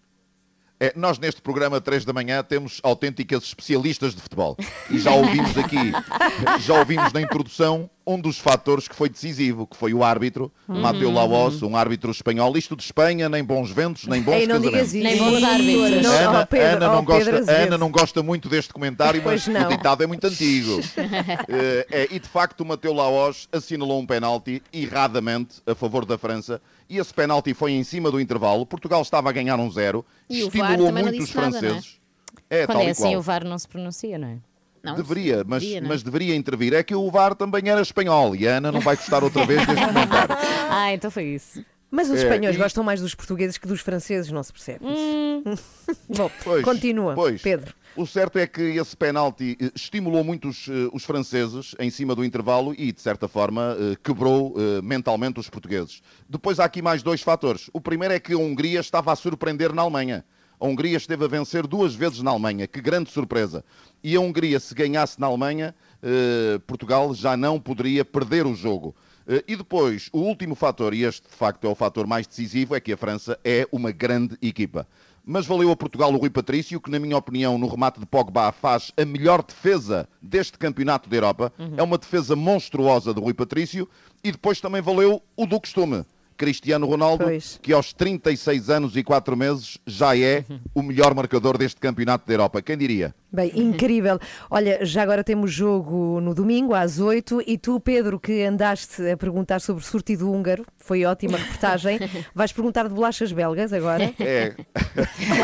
É, 0.81 0.91
nós 0.95 1.19
neste 1.19 1.43
programa 1.43 1.79
3 1.79 2.03
da 2.05 2.11
manhã 2.11 2.41
temos 2.41 2.79
autênticas 2.81 3.43
especialistas 3.43 4.15
de 4.15 4.21
futebol. 4.21 4.57
E 4.89 4.97
já 4.97 5.11
ouvimos 5.11 5.55
aqui, 5.55 5.91
já 6.65 6.73
ouvimos 6.73 7.13
na 7.13 7.21
introdução 7.21 7.87
um 8.05 8.19
dos 8.19 8.39
fatores 8.39 8.87
que 8.87 8.95
foi 8.95 9.07
decisivo, 9.07 9.67
que 9.67 9.77
foi 9.77 9.93
o 9.93 10.03
árbitro, 10.03 10.51
Uhum. 10.71 10.81
Mateu 10.81 11.11
Laos, 11.11 11.61
um 11.61 11.75
árbitro 11.75 12.11
espanhol. 12.11 12.55
Isto 12.57 12.77
de 12.77 12.83
Espanha, 12.83 13.27
nem 13.27 13.43
bons 13.43 13.69
ventos, 13.69 14.07
nem 14.07 14.21
bons 14.21 14.35
Ei, 14.35 14.47
não 14.47 14.59
digas 14.59 14.81
casamentos. 14.81 14.93
isso. 14.93 15.23
Nem 15.23 15.31
bons 15.31 15.43
árbitros. 15.43 16.03
Não, 16.03 16.29
Ana, 16.29 16.41
oh, 16.41 16.47
Pedro, 16.47 16.67
Ana 16.77 16.87
não 16.87 16.99
oh, 16.99 17.03
gosta. 17.03 17.51
Ana 17.51 17.77
não 17.77 17.91
gosta 17.91 18.23
muito 18.23 18.47
deste 18.49 18.73
comentário, 18.73 19.21
mas 19.23 19.47
não. 19.47 19.65
o 19.65 19.69
ditado 19.69 20.03
é 20.03 20.07
muito 20.07 20.25
antigo. 20.25 20.81
Eh, 21.47 21.85
é, 21.91 22.07
e 22.11 22.19
de 22.19 22.27
facto 22.27 22.61
o 22.61 22.65
Mateu 22.65 22.93
Laos 22.93 23.47
assinalou 23.51 23.99
um 23.99 24.05
penalti 24.05 24.61
erradamente 24.71 25.61
a 25.65 25.75
favor 25.75 26.05
da 26.05 26.17
França 26.17 26.61
e 26.91 26.97
esse 26.99 27.13
penalti 27.13 27.53
foi 27.53 27.71
em 27.71 27.83
cima 27.83 28.11
do 28.11 28.19
intervalo. 28.19 28.65
Portugal 28.65 29.01
estava 29.01 29.29
a 29.29 29.31
ganhar 29.31 29.57
um 29.59 29.71
zero, 29.71 30.05
E 30.29 30.41
estimulou 30.41 30.91
muito 30.91 31.23
os 31.23 31.33
nada, 31.33 31.47
é? 31.47 31.59
franceses. 31.61 31.97
É, 32.49 32.65
Quando 32.65 32.77
tal 32.77 32.81
é 32.81 32.87
e 32.87 32.89
assim, 32.89 33.03
qual. 33.03 33.15
o 33.15 33.21
VAR 33.21 33.45
não 33.45 33.57
se 33.57 33.67
pronuncia, 33.67 34.17
não 34.17 34.27
é? 34.27 34.37
Não, 34.83 34.95
Deveria, 34.95 35.43
mas, 35.47 35.63
não 35.63 35.77
é? 35.77 35.81
mas 35.81 36.03
deveria 36.03 36.35
intervir. 36.35 36.73
É 36.73 36.83
que 36.83 36.93
o 36.93 37.09
VAR 37.09 37.33
também 37.35 37.61
era 37.69 37.81
espanhol 37.81 38.35
e 38.35 38.47
a 38.47 38.57
Ana 38.57 38.71
não 38.71 38.81
vai 38.81 38.95
gostar 38.97 39.23
outra 39.23 39.45
vez 39.45 39.65
deste 39.65 39.85
comentário. 39.85 40.35
Ah, 40.69 40.91
então 40.93 41.09
foi 41.09 41.23
isso. 41.25 41.63
Mas 41.91 42.09
os 42.09 42.19
É, 42.19 42.23
espanhóis 42.23 42.55
e- 42.55 42.57
gostam 42.59 42.83
mais 42.83 43.01
dos 43.01 43.13
portugueses 43.13 43.57
que 43.57 43.67
dos 43.67 43.81
franceses, 43.81 44.31
não 44.31 44.41
se 44.41 44.53
percebe. 44.53 44.85
Hum, 44.85 45.43
Bom, 46.09 46.31
Pois, 46.43 46.63
continua, 46.63 47.13
pois. 47.13 47.41
Pedro. 47.41 47.73
O 47.97 48.05
certo 48.07 48.39
é 48.39 48.47
que 48.47 48.61
esse 48.61 48.95
penalti 48.95 49.57
eh, 49.61 49.69
estimulou 49.75 50.23
muito 50.23 50.47
os, 50.47 50.69
eh, 50.69 50.89
os 50.93 51.03
franceses 51.03 51.75
em 51.77 51.89
cima 51.89 52.15
do 52.15 52.23
intervalo 52.23 52.73
e, 52.77 52.93
de 52.93 53.01
certa 53.01 53.27
forma, 53.27 53.75
eh, 53.77 53.97
quebrou 54.01 54.55
mentalmente 54.81 55.41
os 55.41 55.49
portugueses. 55.49 56.01
Depois 56.29 56.57
há 56.61 56.63
aqui 56.65 56.81
mais 56.81 57.03
dois 57.03 57.21
fatores. 57.21 57.69
O 57.73 57.81
primeiro 57.81 58.13
é 58.13 58.19
que 58.21 58.31
a 58.31 58.37
Hungria 58.37 58.79
estava 58.79 59.11
a 59.11 59.15
surpreender 59.17 59.73
na 59.73 59.81
Alemanha. 59.81 60.23
A 60.57 60.65
Hungria 60.65 60.95
esteve 60.95 61.25
a 61.25 61.27
vencer 61.27 61.67
duas 61.67 61.93
vezes 61.93 62.21
na 62.21 62.31
Alemanha. 62.31 62.65
Que 62.67 62.79
grande 62.79 63.11
surpresa. 63.11 63.65
E 64.01 64.15
a 64.15 64.19
Hungria, 64.21 64.59
se 64.61 64.73
ganhasse 64.73 65.19
na 65.19 65.27
Alemanha, 65.27 65.75
Portugal 66.67 67.13
já 67.13 67.35
não 67.35 67.59
poderia 67.59 68.05
perder 68.05 68.45
o 68.45 68.53
jogo. 68.55 68.95
Eh, 69.27 69.43
E 69.47 69.55
depois, 69.55 70.09
o 70.11 70.19
último 70.19 70.55
fator, 70.55 70.93
e 70.93 71.03
este 71.03 71.27
de 71.29 71.35
facto 71.35 71.65
é 71.65 71.69
o 71.69 71.75
fator 71.75 72.07
mais 72.07 72.27
decisivo, 72.27 72.75
é 72.75 72.79
que 72.79 72.93
a 72.93 72.97
França 72.97 73.39
é 73.43 73.67
uma 73.71 73.91
grande 73.91 74.37
equipa. 74.41 74.87
Mas 75.23 75.45
valeu 75.45 75.69
a 75.69 75.75
Portugal 75.75 76.11
o 76.11 76.17
Rui 76.17 76.31
Patrício, 76.31 76.81
que, 76.81 76.89
na 76.89 76.97
minha 76.99 77.15
opinião, 77.15 77.55
no 77.57 77.67
remate 77.67 77.99
de 77.99 78.05
Pogba, 78.07 78.51
faz 78.51 78.91
a 78.97 79.05
melhor 79.05 79.43
defesa 79.43 80.09
deste 80.19 80.57
campeonato 80.57 81.07
da 81.07 81.15
Europa. 81.15 81.53
É 81.77 81.83
uma 81.83 81.97
defesa 81.99 82.35
monstruosa 82.35 83.13
do 83.13 83.21
Rui 83.21 83.33
Patrício. 83.33 83.87
E 84.23 84.31
depois 84.31 84.59
também 84.59 84.81
valeu 84.81 85.21
o 85.35 85.45
do 85.45 85.59
costume. 85.59 86.03
Cristiano 86.45 86.87
Ronaldo, 86.87 87.25
Pois. 87.25 87.59
que 87.61 87.71
aos 87.71 87.93
36 87.93 88.67
anos 88.71 88.95
e 88.97 89.03
4 89.03 89.37
meses 89.37 89.77
já 89.85 90.17
é 90.17 90.43
o 90.73 90.81
melhor 90.81 91.13
marcador 91.13 91.55
deste 91.55 91.79
campeonato 91.79 92.25
da 92.25 92.33
Europa. 92.33 92.63
Quem 92.63 92.75
diria? 92.75 93.13
Bem, 93.31 93.51
incrível. 93.61 94.17
Olha, 94.49 94.83
já 94.83 95.03
agora 95.03 95.23
temos 95.23 95.51
jogo 95.53 96.19
no 96.19 96.33
domingo 96.33 96.73
às 96.73 96.99
8 96.99 97.43
e 97.45 97.59
tu, 97.59 97.79
Pedro, 97.79 98.19
que 98.19 98.41
andaste 98.41 99.07
a 99.07 99.15
perguntar 99.15 99.61
sobre 99.61 99.83
o 99.83 99.85
sortido 99.85 100.31
húngaro, 100.31 100.65
foi 100.77 101.05
ótima 101.05 101.37
reportagem. 101.37 101.99
Vais 102.33 102.51
perguntar 102.51 102.87
de 102.87 102.93
bolachas 102.95 103.31
belgas 103.31 103.71
agora? 103.71 104.11
É. 104.19 104.55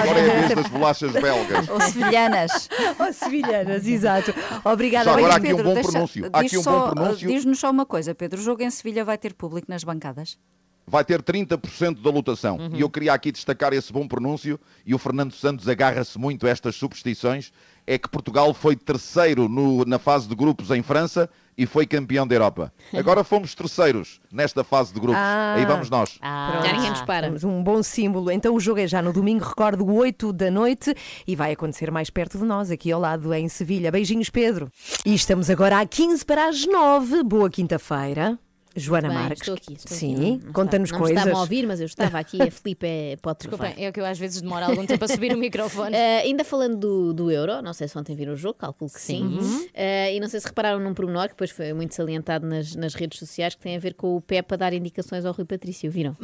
Agora 0.02 0.20
é 0.20 0.32
a 0.32 0.48
vez 0.48 0.56
das 0.56 0.68
bolachas 0.68 1.12
belgas. 1.14 1.70
Ou 1.70 1.80
sevilhanas. 1.80 2.70
Ou 3.00 3.14
sevilhanas, 3.14 3.86
exato. 3.86 4.34
Obrigada. 4.66 5.06
Já 5.06 5.12
agora 5.12 5.22
Bem, 5.28 5.32
há 5.34 5.38
aqui 5.38 5.54
um 5.54 5.58
Pedro, 5.58 5.64
bom 5.64 5.74
deixa- 5.76 5.92
pronúncio. 5.92 6.24
Diz 6.24 6.32
aqui 6.34 6.58
um 6.58 6.64
só- 6.64 6.88
bom 6.88 6.96
pronúncio. 6.96 7.28
Diz-nos 7.28 7.60
só 7.60 7.70
uma 7.70 7.86
coisa, 7.86 8.16
Pedro. 8.16 8.40
O 8.40 8.44
jogo 8.44 8.64
em 8.64 8.70
Sevilha 8.72 9.06
vai 9.06 9.18
ter 9.18 9.34
público 9.36 9.68
nas 9.70 9.84
bancadas? 9.84 10.38
Vai 10.90 11.04
ter 11.04 11.22
30% 11.22 12.02
da 12.02 12.10
lotação. 12.10 12.56
Uhum. 12.58 12.70
E 12.74 12.82
eu 12.82 12.90
queria 12.90 13.14
aqui 13.14 13.32
destacar 13.32 13.74
esse 13.74 13.92
bom 13.92 14.08
pronúncio, 14.08 14.58
e 14.86 14.96
o 14.96 14.98
Fernando 14.98 15.34
Santos 15.34 15.68
agarra-se 15.68 16.18
muito 16.18 16.48
a 16.48 16.50
estas 16.50 16.76
superstições, 16.76 17.52
é 17.86 17.98
que 17.98 18.08
Portugal 18.10 18.54
foi 18.54 18.76
terceiro 18.76 19.48
no- 19.50 19.84
na 19.86 20.00
fase 20.00 20.28
de 20.28 20.36
grupos 20.36 20.72
em 20.72 20.82
França 20.82 21.30
e 21.58 21.66
foi 21.66 21.86
campeão 21.86 22.26
da 22.28 22.36
Europa. 22.36 22.72
Agora 22.94 23.24
fomos 23.24 23.54
terceiros 23.56 24.20
nesta 24.32 24.64
fase 24.64 24.94
de 24.94 25.00
grupos. 25.00 25.20
Ah. 25.20 25.56
Aí 25.58 25.66
vamos 25.66 25.90
nós. 25.90 26.18
Pronto. 26.18 26.66
Já 26.66 26.74
ninguém 26.74 26.90
nos 26.90 27.02
para. 27.02 27.28
Temos 27.28 27.44
um 27.44 27.62
bom 27.64 27.82
símbolo. 27.84 28.30
Então 28.32 28.54
o 28.56 28.60
jogo 28.60 28.80
é 28.80 28.88
já 28.88 29.02
no 29.02 29.12
domingo, 29.12 29.44
recordo, 29.46 29.86
8 29.90 30.32
da 30.34 30.52
noite 30.52 30.94
e 31.26 31.36
vai 31.36 31.52
acontecer 31.54 31.90
mais 31.92 32.10
perto 32.10 32.38
de 32.38 32.44
nós, 32.46 32.70
aqui 32.72 32.92
ao 32.92 33.00
lado, 33.00 33.34
em 33.34 33.48
Sevilha. 33.50 33.92
Beijinhos, 33.92 34.30
Pedro. 34.30 34.70
E 35.06 35.14
estamos 35.16 35.50
agora 35.50 35.80
a 35.80 35.86
15 35.86 36.26
para 36.26 36.48
as 36.48 36.66
9. 36.66 37.24
Boa 37.24 37.50
quinta-feira. 37.50 38.38
Joana 38.78 39.10
Bem, 39.10 39.18
Marques. 39.18 39.42
estou 39.42 39.56
aqui, 39.56 39.74
estou 39.74 39.98
Sim, 39.98 40.40
conta-nos 40.54 40.92
coisas. 40.92 41.16
Não 41.16 41.22
estavam 41.24 41.40
a 41.40 41.42
ouvir, 41.42 41.66
mas 41.68 41.80
eu 41.80 41.86
estava 41.86 42.20
aqui. 42.20 42.42
A 42.42 42.52
Filipe 42.52 42.86
é, 42.88 43.16
pode 43.22 43.40
Desculpem, 43.40 43.74
é 43.78 43.92
que 43.92 44.00
eu 44.00 44.06
às 44.06 44.18
vezes 44.20 44.42
demoro 44.42 44.66
algum 44.66 44.86
tempo 44.86 45.04
a 45.04 45.08
subir 45.08 45.34
o 45.34 45.38
microfone. 45.38 45.96
Eh, 45.98 46.20
ainda 46.22 46.44
falando 46.44 46.78
do, 46.78 47.14
do 47.14 47.32
Euro, 47.32 47.62
não 47.62 47.74
sei 47.74 47.88
se 47.88 47.98
ontem 47.98 48.16
viram 48.16 48.34
o 48.34 48.36
jogo, 48.36 48.54
calculo 48.56 48.90
que 48.92 49.00
sim. 49.02 49.40
Sim. 49.42 49.68
Eh, 49.74 50.16
e 50.16 50.20
não 50.20 50.28
sei 50.30 50.40
se 50.40 50.46
repararam 50.48 50.80
num 50.80 50.94
pormenor 50.94 51.24
que 51.24 51.30
depois 51.30 51.50
foi 51.50 51.74
muito 51.74 51.96
salientado 51.96 52.46
nas, 52.46 52.76
nas 52.76 52.94
redes 52.94 53.18
sociais 53.20 53.56
que 53.56 53.62
tem 53.62 53.76
a 53.76 53.80
ver 53.80 53.94
com 53.96 54.16
o 54.16 54.22
Pepe 54.22 54.54
a 54.54 54.58
dar 54.58 54.74
indicações 54.74 55.26
ao 55.26 55.34
Rui 55.34 55.46
Patrício. 55.46 55.90
Viram? 55.90 56.16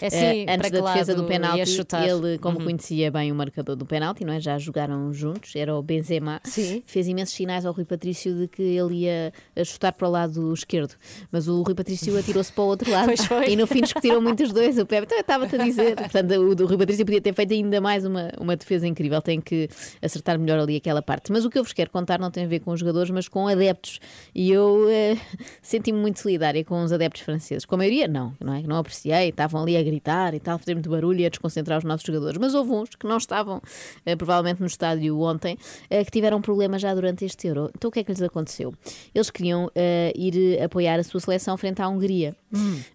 É 0.00 0.04
Eh, 0.04 0.06
assim, 0.06 0.42
antes 0.48 0.70
para 0.70 0.80
da 0.80 0.92
defesa 0.92 1.14
do 1.14 1.24
penalti, 1.24 1.60
ele, 2.04 2.38
como 2.38 2.58
Uhum. 2.58 2.64
conhecia 2.66 3.10
bem 3.10 3.32
o 3.32 3.34
marcador 3.34 3.74
do 3.74 3.84
penalti, 3.86 4.24
não 4.24 4.32
é? 4.32 4.40
já 4.40 4.56
jogaram 4.58 5.12
juntos, 5.12 5.56
era 5.56 5.74
o 5.74 5.82
Benzema, 5.82 6.40
fez 6.86 7.08
imensos 7.08 7.34
sinais 7.34 7.64
ao 7.66 7.72
Rui 7.72 7.84
Patrício 7.84 8.32
de 8.34 8.46
que 8.48 8.62
ele 8.62 8.96
ia 9.04 9.32
chutar 9.64 9.92
para 9.92 10.06
o 10.06 10.10
lado 10.10 10.52
esquerdo. 10.52 10.94
Mas 11.32 11.48
o 11.48 11.62
Rui 11.62 11.74
Patrício 11.74 11.95
atirou-se 12.18 12.52
para 12.52 12.64
o 12.64 12.66
outro 12.66 12.90
lado 12.90 13.12
e 13.48 13.56
no 13.56 13.66
fim 13.66 13.80
discutiram 13.80 14.20
muito 14.20 14.42
os 14.42 14.52
dois. 14.52 14.78
O 14.78 14.86
Pepe 14.86 15.06
então, 15.06 15.18
eu 15.18 15.20
estava-te 15.20 15.56
a 15.56 15.64
dizer. 15.64 15.96
Portanto, 15.96 16.32
o, 16.32 16.54
do 16.54 16.66
Rui 16.66 16.76
Patrício 16.76 17.04
podia 17.04 17.20
ter 17.20 17.34
feito 17.34 17.52
ainda 17.52 17.80
mais 17.80 18.04
uma, 18.04 18.32
uma 18.38 18.56
defesa 18.56 18.86
incrível. 18.86 19.20
Tem 19.22 19.40
que 19.40 19.68
acertar 20.02 20.38
melhor 20.38 20.58
ali 20.58 20.76
aquela 20.76 21.02
parte. 21.02 21.32
Mas 21.32 21.44
o 21.44 21.50
que 21.50 21.58
eu 21.58 21.64
vos 21.64 21.72
quero 21.72 21.90
contar 21.90 22.18
não 22.18 22.30
tem 22.30 22.44
a 22.44 22.48
ver 22.48 22.60
com 22.60 22.72
os 22.72 22.80
jogadores, 22.80 23.10
mas 23.10 23.28
com 23.28 23.46
adeptos. 23.46 24.00
E 24.34 24.50
eu 24.50 24.86
eh, 24.88 25.16
senti-me 25.62 25.98
muito 25.98 26.20
solidária 26.20 26.64
com 26.64 26.82
os 26.82 26.92
adeptos 26.92 27.22
franceses. 27.22 27.64
Com 27.64 27.74
a 27.74 27.78
maioria, 27.78 28.08
não, 28.08 28.32
não 28.40 28.54
é? 28.54 28.62
Não 28.62 28.76
apreciei, 28.76 29.28
estavam 29.28 29.62
ali 29.62 29.76
a 29.76 29.82
gritar 29.82 30.34
e 30.34 30.40
tal, 30.40 30.56
a 30.56 30.58
fazer 30.58 30.74
muito 30.74 30.90
barulho 30.90 31.20
e 31.20 31.26
a 31.26 31.28
desconcentrar 31.28 31.78
os 31.78 31.84
nossos 31.84 32.06
jogadores. 32.06 32.38
Mas 32.38 32.54
houve 32.54 32.72
uns 32.72 32.90
que 32.90 33.06
não 33.06 33.16
estavam, 33.16 33.60
eh, 34.04 34.16
provavelmente, 34.16 34.60
no 34.60 34.66
estádio 34.66 35.20
ontem, 35.20 35.56
eh, 35.90 36.04
que 36.04 36.10
tiveram 36.10 36.40
problemas 36.40 36.82
já 36.82 36.94
durante 36.94 37.24
este 37.24 37.48
Euro. 37.48 37.70
Então 37.74 37.88
o 37.88 37.92
que 37.92 38.00
é 38.00 38.04
que 38.04 38.10
lhes 38.10 38.22
aconteceu? 38.22 38.74
Eles 39.14 39.30
queriam 39.30 39.70
eh, 39.74 40.12
ir 40.16 40.62
apoiar 40.62 40.98
a 40.98 41.04
sua 41.04 41.20
seleção 41.20 41.56
frente 41.56 41.80
à 41.80 41.85
Hungria, 41.88 42.34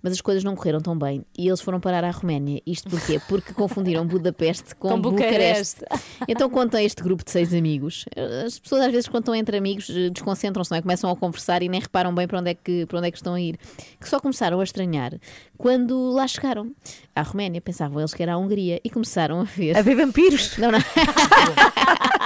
mas 0.02 0.14
as 0.14 0.22
coisas 0.22 0.44
não 0.44 0.56
correram 0.56 0.80
tão 0.80 0.98
bem 0.98 1.24
e 1.38 1.48
eles 1.48 1.62
foram 1.62 1.80
parar 1.80 2.04
à 2.04 2.12
Roménia. 2.12 2.62
Isto 2.66 2.90
porquê? 2.90 3.20
Porque 3.28 3.54
confundiram 3.54 4.06
Budapeste 4.06 4.76
com, 4.76 4.90
Com 4.90 5.02
Bucareste. 5.02 5.82
Bucareste. 5.82 6.26
Então 6.28 6.50
contam 6.50 6.80
a 6.80 6.84
este 6.84 7.02
grupo 7.04 7.24
de 7.24 7.32
seis 7.32 7.54
amigos. 7.54 8.06
As 8.46 8.60
pessoas 8.60 8.82
às 8.82 8.92
vezes 8.92 9.08
quando 9.08 9.24
estão 9.24 9.36
entre 9.36 9.58
amigos 9.58 9.90
eh, 9.90 10.10
desconcentram-se, 10.10 10.72
não 10.72 10.78
é? 10.78 10.82
Começam 10.82 11.10
a 11.10 11.16
conversar 11.16 11.62
e 11.62 11.70
nem 11.70 11.80
reparam 11.80 12.14
bem 12.14 12.28
para 12.28 12.40
onde, 12.40 12.52
é 12.52 12.54
que, 12.54 12.86
para 12.86 12.98
onde 12.98 13.08
é 13.08 13.12
que 13.12 13.18
estão 13.18 13.34
a 13.34 13.42
ir. 13.42 13.58
Que 14.00 14.10
só 14.10 14.20
começaram 14.20 14.60
a 14.60 14.64
estranhar 14.64 15.14
quando 15.58 16.12
lá 16.12 16.28
chegaram. 16.28 16.72
À 17.14 17.24
Roménia, 17.24 17.60
pensavam 17.60 18.00
eles 18.00 18.14
que 18.14 18.24
era 18.24 18.34
a 18.34 18.38
Hungria 18.38 18.80
e 18.84 18.90
começaram 18.90 19.42
a 19.42 19.44
ver. 19.44 19.78
A 19.78 19.82
ver 19.82 19.96
vampiros? 19.96 20.58
Não, 20.58 20.72
não. 20.72 20.80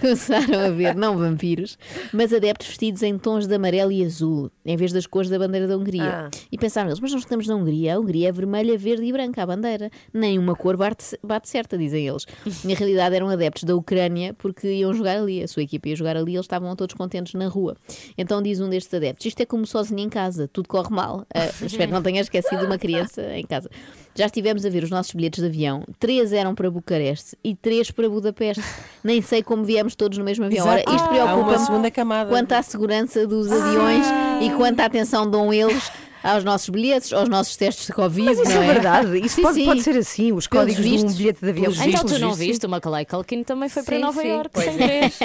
Começaram 0.00 0.66
a 0.66 0.70
ver, 0.70 0.94
não 0.94 1.16
vampiros, 1.16 1.78
mas 2.12 2.32
adeptos 2.32 2.68
vestidos 2.68 3.02
em 3.02 3.18
tons 3.18 3.46
de 3.46 3.54
amarelo 3.54 3.92
e 3.92 4.04
azul, 4.04 4.50
em 4.64 4.76
vez 4.76 4.92
das 4.92 5.06
cores 5.06 5.30
da 5.30 5.38
bandeira 5.38 5.53
da 5.60 5.76
Hungria. 5.76 6.26
Ah. 6.26 6.30
E 6.50 6.58
pensaram 6.58 6.88
eles, 6.88 7.00
mas 7.00 7.12
nós 7.12 7.22
estamos 7.22 7.46
na 7.46 7.54
Hungria, 7.56 7.94
a 7.94 7.98
Hungria 7.98 8.28
é 8.28 8.32
vermelha, 8.32 8.76
verde 8.76 9.04
e 9.04 9.12
branca, 9.12 9.42
a 9.42 9.46
bandeira. 9.46 9.90
Nenhuma 10.12 10.54
cor 10.54 10.76
bate, 10.76 11.18
bate 11.22 11.48
certa, 11.48 11.76
dizem 11.78 12.06
eles. 12.06 12.26
Na 12.64 12.74
realidade 12.74 13.16
eram 13.16 13.28
adeptos 13.28 13.64
da 13.64 13.74
Ucrânia 13.74 14.34
porque 14.34 14.68
iam 14.68 14.92
jogar 14.92 15.18
ali, 15.18 15.42
a 15.42 15.48
sua 15.48 15.62
equipa 15.62 15.88
ia 15.88 15.96
jogar 15.96 16.16
ali, 16.16 16.34
eles 16.34 16.44
estavam 16.44 16.74
todos 16.76 16.94
contentes 16.94 17.34
na 17.34 17.48
rua. 17.48 17.76
Então 18.16 18.42
diz 18.42 18.60
um 18.60 18.68
destes 18.68 18.92
adeptos, 18.94 19.26
isto 19.26 19.40
é 19.40 19.46
como 19.46 19.66
sozinho 19.66 20.00
em 20.00 20.08
casa, 20.08 20.48
tudo 20.48 20.68
corre 20.68 20.90
mal. 20.90 21.26
Ah, 21.34 21.46
espero 21.64 21.88
que 21.88 21.94
não 21.94 22.02
tenha 22.02 22.20
esquecido 22.20 22.64
uma 22.64 22.78
criança 22.78 23.22
em 23.36 23.44
casa. 23.44 23.70
Já 24.16 24.26
estivemos 24.26 24.64
a 24.64 24.70
ver 24.70 24.84
os 24.84 24.90
nossos 24.90 25.12
bilhetes 25.12 25.40
de 25.40 25.46
avião. 25.46 25.84
Três 25.98 26.32
eram 26.32 26.54
para 26.54 26.70
Bucareste 26.70 27.36
e 27.42 27.54
três 27.54 27.90
para 27.90 28.08
Budapeste. 28.08 28.62
Nem 29.02 29.20
sei 29.20 29.42
como 29.42 29.64
viemos 29.64 29.94
todos 29.96 30.16
no 30.18 30.24
mesmo 30.24 30.44
avião. 30.44 30.66
Ora, 30.66 30.80
isto 30.80 30.90
Ah, 30.92 31.08
preocupa-me 31.08 31.90
quanto 32.28 32.52
à 32.52 32.62
segurança 32.62 33.26
dos 33.26 33.50
aviões 33.50 34.06
e 34.40 34.50
quanto 34.56 34.80
à 34.80 34.84
atenção 34.84 35.28
dão 35.28 35.52
eles 35.52 35.90
aos 36.24 36.42
nossos 36.42 36.68
bilhetes, 36.70 37.12
aos 37.12 37.28
nossos 37.28 37.54
testes 37.56 37.86
de 37.86 37.92
Covid. 37.92 38.24
Mas 38.24 38.38
isso 38.40 38.50
não 38.54 38.62
é 38.62 38.72
verdade. 38.72 39.18
Isso 39.24 39.36
Sim, 39.36 39.42
pode, 39.42 39.54
sim. 39.56 39.64
pode 39.66 39.82
ser 39.82 39.96
assim. 39.96 40.32
Os 40.32 40.46
Pelos 40.46 40.64
códigos 40.64 40.82
de 40.82 40.88
um 40.88 40.92
vistos, 40.92 41.14
bilhete 41.16 41.40
de 41.40 41.50
avião. 41.50 41.72
Então 41.72 41.84
vistos, 41.84 42.12
tu 42.12 42.18
não 42.18 42.34
viste? 42.34 42.66
O 42.66 42.68
Macaulay 42.68 43.04
Culkin 43.04 43.42
também 43.44 43.68
foi 43.68 43.82
para 43.82 43.96
Sim, 43.96 44.02
Nova 44.02 44.22
sim. 44.22 44.28
Iorque 44.28 44.50
Pois 44.52 44.64
sem 44.66 44.74
é. 44.82 44.86
três. 45.10 45.18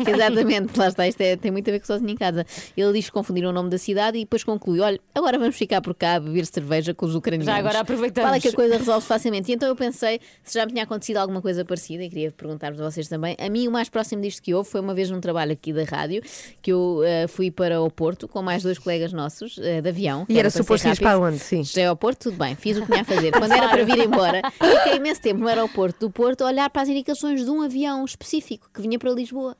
Exatamente, 0.08 0.78
lá 0.78 0.88
está, 0.88 1.06
isto 1.06 1.20
é- 1.20 1.36
tem 1.36 1.50
muito 1.50 1.68
a 1.68 1.72
ver 1.72 1.80
com 1.80 1.86
sozinho 1.86 2.10
em 2.10 2.16
casa. 2.16 2.44
Ele 2.76 2.92
diz 2.92 3.06
que 3.06 3.12
confundiram 3.12 3.50
o 3.50 3.52
nome 3.52 3.68
da 3.70 3.78
cidade 3.78 4.18
e 4.18 4.20
depois 4.22 4.42
conclui: 4.44 4.80
olha, 4.80 4.98
agora 5.14 5.38
vamos 5.38 5.56
ficar 5.56 5.80
por 5.80 5.94
cá 5.94 6.14
a 6.14 6.20
beber 6.20 6.46
cerveja 6.46 6.94
com 6.94 7.06
os 7.06 7.14
ucranianos. 7.14 7.46
Já 7.46 7.56
agora 7.56 7.80
aproveitamos. 7.80 8.28
Fala 8.28 8.40
que 8.40 8.48
a 8.48 8.52
coisa 8.52 8.78
resolve 8.78 9.06
facilmente. 9.06 9.50
E 9.50 9.54
então 9.54 9.68
eu 9.68 9.76
pensei 9.76 10.20
se 10.42 10.54
já 10.58 10.64
me 10.64 10.72
tinha 10.72 10.84
acontecido 10.84 11.18
alguma 11.18 11.42
coisa 11.42 11.64
parecida 11.64 12.02
e 12.04 12.08
queria 12.08 12.30
perguntar-vos 12.30 12.80
a 12.80 12.90
vocês 12.90 13.08
também. 13.08 13.36
A 13.38 13.48
mim, 13.50 13.68
o 13.68 13.70
mais 13.70 13.88
próximo 13.88 14.22
disto 14.22 14.42
que 14.42 14.54
houve 14.54 14.68
foi 14.68 14.80
uma 14.80 14.94
vez 14.94 15.10
num 15.10 15.20
trabalho 15.20 15.52
aqui 15.52 15.72
da 15.72 15.84
rádio 15.84 16.22
que 16.62 16.72
eu 16.72 17.02
eh, 17.04 17.26
fui 17.26 17.50
para 17.50 17.80
o 17.82 17.90
Porto 17.90 18.26
com 18.26 18.40
mais 18.42 18.62
dois 18.62 18.78
colegas 18.78 19.12
nossos 19.12 19.58
eh, 19.58 19.80
de 19.80 19.88
avião. 19.88 20.24
E 20.28 20.45
era 20.46 20.62
suposto 20.64 20.86
rápido. 20.88 21.02
para 21.02 21.18
onde? 21.18 21.38
Sim. 21.38 21.62
Já 21.64 21.82
é 21.82 21.86
ao 21.86 21.96
Porto, 21.96 22.24
tudo 22.30 22.36
bem, 22.38 22.54
fiz 22.54 22.76
o 22.76 22.80
que 22.82 22.86
tinha 22.86 23.02
a 23.02 23.04
fazer. 23.04 23.32
Quando 23.32 23.52
era 23.52 23.68
para 23.68 23.84
vir 23.84 23.98
embora, 23.98 24.42
fiquei 24.52 24.96
imenso 24.96 25.20
tempo 25.20 25.40
no 25.40 25.48
aeroporto 25.48 26.00
do 26.06 26.10
Porto 26.10 26.42
a 26.42 26.46
olhar 26.46 26.68
para 26.70 26.82
as 26.82 26.88
indicações 26.88 27.44
de 27.44 27.50
um 27.50 27.62
avião 27.62 28.04
específico 28.04 28.68
que 28.72 28.80
vinha 28.82 28.98
para 28.98 29.10
Lisboa. 29.10 29.56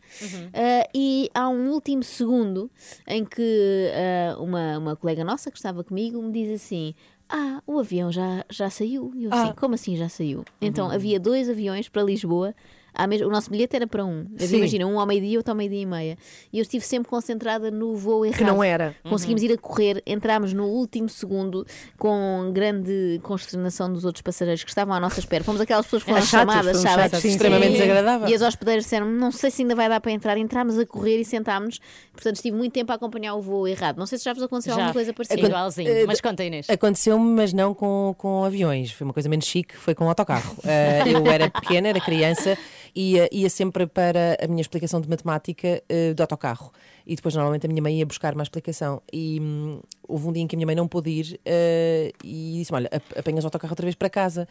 Ah, 0.55 0.89
e 0.95 1.31
há 1.35 1.49
um 1.49 1.71
último 1.71 2.03
segundo 2.03 2.71
em 3.07 3.25
que 3.25 3.91
ah, 3.95 4.37
uma, 4.41 4.79
uma 4.79 4.97
colega 4.97 5.25
nossa 5.25 5.51
que 5.51 5.57
estava 5.57 5.83
comigo 5.85 6.21
me 6.23 6.33
diz 6.33 6.55
assim. 6.63 6.95
Ah, 7.29 7.61
o 7.67 7.81
avião 7.81 8.13
já, 8.13 8.45
já 8.49 8.71
saiu. 8.71 9.11
E 9.17 9.25
eu 9.25 9.35
assim, 9.35 9.51
Ah. 9.51 9.55
como 9.57 9.75
assim 9.75 9.97
já 9.97 10.09
saiu? 10.09 10.45
Então 10.61 10.89
havia 10.91 11.19
dois 11.19 11.49
aviões 11.51 11.89
para 11.89 12.03
Lisboa. 12.05 12.55
À 12.97 13.07
mes- 13.07 13.21
O 13.23 13.29
nosso 13.31 13.51
bilhete 13.51 13.77
era 13.77 13.87
para 13.87 14.05
um. 14.05 14.27
Imagina, 14.41 14.87
um 14.87 14.99
ao 14.99 15.07
meio-dia 15.07 15.31
e 15.35 15.37
outro 15.37 15.53
ao 15.53 15.57
meio-dia 15.57 15.83
e 15.83 15.87
meia. 15.87 16.19
E 16.53 16.59
eu 16.59 16.63
estive 16.63 16.85
sempre 16.85 17.09
concentrada 17.09 17.71
no 17.71 17.95
voo 17.95 18.25
errado. 18.25 18.45
não 18.47 18.63
era. 18.65 18.95
Conseguimos 19.09 19.43
ir 19.43 19.53
a 19.53 19.59
correr, 19.59 20.03
entramos 20.07 20.53
no 20.53 20.65
último 20.67 21.09
segundo 21.09 21.67
com 21.99 22.51
grande 22.53 23.21
consternação 23.23 23.93
dos 23.93 24.05
outros 24.05 24.23
passageiros 24.23 24.63
que 24.65 24.71
estavam 24.71 24.95
à 24.95 25.01
nossa 25.01 25.21
espera. 25.21 25.45
Fomos 25.45 25.61
aquelas 25.61 25.85
pessoas 25.87 26.03
que 26.03 26.07
foram 26.11 26.19
Era 26.19 26.27
chato, 26.27 26.41
chamadas, 26.41 26.71
foi 26.73 26.81
um 26.81 26.83
sabe? 26.83 27.03
chato, 27.11 27.21
sim, 27.21 27.29
Extremamente 27.29 27.69
E- 27.71 27.73
desagradável. 27.75 28.29
E 28.29 28.35
as 28.35 28.43
hospedeiras 28.43 28.85
disseram 28.85 29.07
não 29.07 29.31
sei 29.31 29.51
se 29.51 29.63
ainda 29.63 29.75
vai 29.75 29.89
dar 29.89 30.01
para 30.01 30.13
entrar. 30.13 30.37
Entramos 30.39 30.79
a 30.79 30.87
correr 30.87 31.19
e 31.21 31.25
sentámos. 31.25 31.79
Portanto, 32.13 32.37
estive 32.37 32.57
muito 32.57 32.73
tempo 32.73 32.91
a 32.93 32.95
acompanhar 32.95 33.35
o 33.35 33.41
voo 33.43 33.69
errado. 33.69 33.99
Não 33.99 34.07
sei 34.07 34.19
se 34.19 34.25
já 34.25 34.33
vos 34.33 34.43
aconteceu 34.43 34.71
Já. 34.75 34.77
alguma 34.81 34.93
coisa 34.95 35.13
parecida. 35.13 35.47
Igualzinho. 35.47 35.89
Eh, 35.91 36.05
Mas 36.07 36.21
conta, 36.21 36.43
Inês. 36.45 36.69
Aconteceu-me, 36.71 37.25
mas 37.35 37.53
não 37.53 37.75
com, 37.75 38.15
com 38.17 38.45
aviões. 38.45 38.91
Foi 38.93 39.05
uma 39.05 39.13
coisa 39.13 39.29
menos 39.29 39.45
chique, 39.47 39.77
foi 39.77 39.95
com 39.95 40.09
autocarro. 40.09 40.57
Eh, 40.65 41.03
eu 41.13 41.27
era 41.31 41.51
pequena, 41.51 41.89
era 41.89 42.01
criança, 42.01 42.57
ia, 42.97 43.29
ia 43.31 43.51
sempre 43.51 43.87
para 43.87 44.37
a 44.43 44.47
minha 44.49 44.61
explicação 44.63 45.01
de 45.01 45.09
matemática 45.09 45.83
eh, 45.89 46.15
do 46.15 46.21
autocarro. 46.23 46.73
E 47.07 47.15
depois, 47.15 47.35
normalmente, 47.35 47.67
a 47.67 47.69
minha 47.69 47.83
mãe 47.83 47.99
ia 47.99 48.07
buscar 48.07 48.33
uma 48.35 48.43
explicação. 48.43 49.03
E 49.13 49.39
hum, 49.41 49.81
houve 50.09 50.27
um 50.29 50.33
dia 50.33 50.43
em 50.43 50.47
que 50.47 50.57
a 50.57 50.59
minha 50.59 50.67
mãe 50.67 50.75
não 50.75 50.89
pôde 50.89 51.11
ir 51.11 51.41
eh, 51.45 52.11
e 52.25 52.55
disse: 52.59 52.75
Olha, 52.75 52.89
ap- 52.93 53.19
apanhas 53.19 53.45
o 53.45 53.47
autocarro 53.49 53.73
outra 53.73 53.85
vez 53.85 53.95
para 53.95 54.09
casa. 54.11 54.49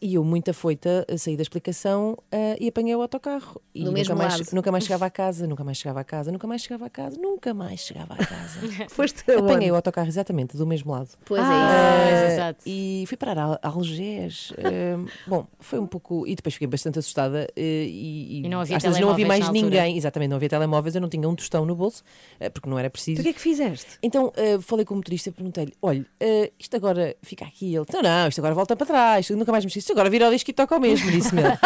E 0.00 0.14
eu, 0.14 0.24
muito 0.24 0.50
afoita, 0.50 1.04
saí 1.18 1.36
da 1.36 1.42
explicação 1.42 2.16
eh, 2.30 2.56
e 2.60 2.68
apanhei 2.68 2.94
o 2.94 3.02
autocarro. 3.02 3.60
E 3.74 3.80
Do 3.80 3.86
nunca 3.86 3.98
mesmo 3.98 4.16
mais, 4.16 4.32
lado. 4.38 4.48
nunca 4.52 4.70
mais 4.72 4.84
chegava 4.84 5.06
a 5.06 5.10
casa, 5.10 5.46
nunca 5.46 5.64
mais 5.64 5.78
chegava 5.78 6.00
a 6.00 6.04
casa, 6.04 6.30
nunca 6.32 6.46
mais 6.46 6.62
chegava 6.62 6.86
a 6.86 6.90
casa, 6.90 7.18
nunca 7.20 7.52
mais 7.54 7.80
chegava 7.80 8.14
a 8.14 8.16
casa. 8.16 8.60
Foste 8.88 9.24
Apanhei 9.32 9.70
o 9.70 9.74
autocarro 9.74 10.08
exatamente 10.08 10.56
do 10.56 10.66
mesmo 10.66 10.92
lado. 10.92 11.08
Pois 11.24 11.40
é 11.40 11.44
Ah, 11.44 12.06
Pois, 12.10 12.32
exato. 12.32 12.60
E 12.66 13.04
fui 13.06 13.16
parar 13.16 13.38
a 13.38 13.58
a 13.62 13.68
Algés. 13.68 14.52
Ah, 14.58 15.10
bom, 15.26 15.46
foi 15.58 15.78
um 15.78 15.86
pouco. 15.86 16.26
E 16.26 16.34
depois 16.34 16.54
fiquei 16.54 16.68
bastante 16.68 16.98
assustada. 16.98 17.46
eh, 17.56 17.84
e, 17.86 18.42
E 18.44 18.48
não 18.48 18.60
havia 18.60 18.76
às 18.76 18.82
vezes 18.82 19.00
não 19.00 19.10
havia 19.10 19.26
mais 19.26 19.48
ninguém. 19.50 19.96
Exatamente, 19.96 20.30
não 20.30 20.36
havia 20.36 20.48
telemóveis. 20.48 20.94
Eu 20.94 21.00
não 21.00 21.08
tinha 21.08 21.28
um 21.28 21.34
tostão 21.34 21.64
no 21.66 21.74
bolso, 21.74 22.02
eh, 22.38 22.48
porque 22.48 22.68
não 22.68 22.78
era 22.78 22.88
preciso. 22.88 23.20
O 23.20 23.24
que 23.24 23.30
é 23.30 23.32
que 23.32 23.40
fizeste? 23.40 23.98
Então 24.02 24.32
eh, 24.36 24.58
falei 24.60 24.84
com 24.84 24.94
o 24.94 24.96
motorista 24.98 25.28
e 25.28 25.32
perguntei-lhe: 25.32 25.72
olha, 25.82 26.06
eh, 26.20 26.52
isto 26.58 26.74
agora 26.76 27.14
fica 27.22 27.44
aqui. 27.44 27.74
Ele 27.74 27.84
disse: 27.84 27.96
não, 27.96 28.02
não, 28.02 28.28
isto 28.28 28.38
agora 28.38 28.54
volta 28.54 28.76
para 28.76 28.86
trás. 28.86 29.28
Nunca 29.30 29.50
mais 29.52 29.64
mexi. 29.64 29.79
Isto 29.80 29.92
agora 29.92 30.10
vira 30.10 30.28
o 30.28 30.30
disco 30.30 30.50
e 30.50 30.52
toca 30.52 30.74
ao 30.74 30.80
mesmo, 30.80 31.10
disse-me 31.10 31.40
ele. 31.42 31.58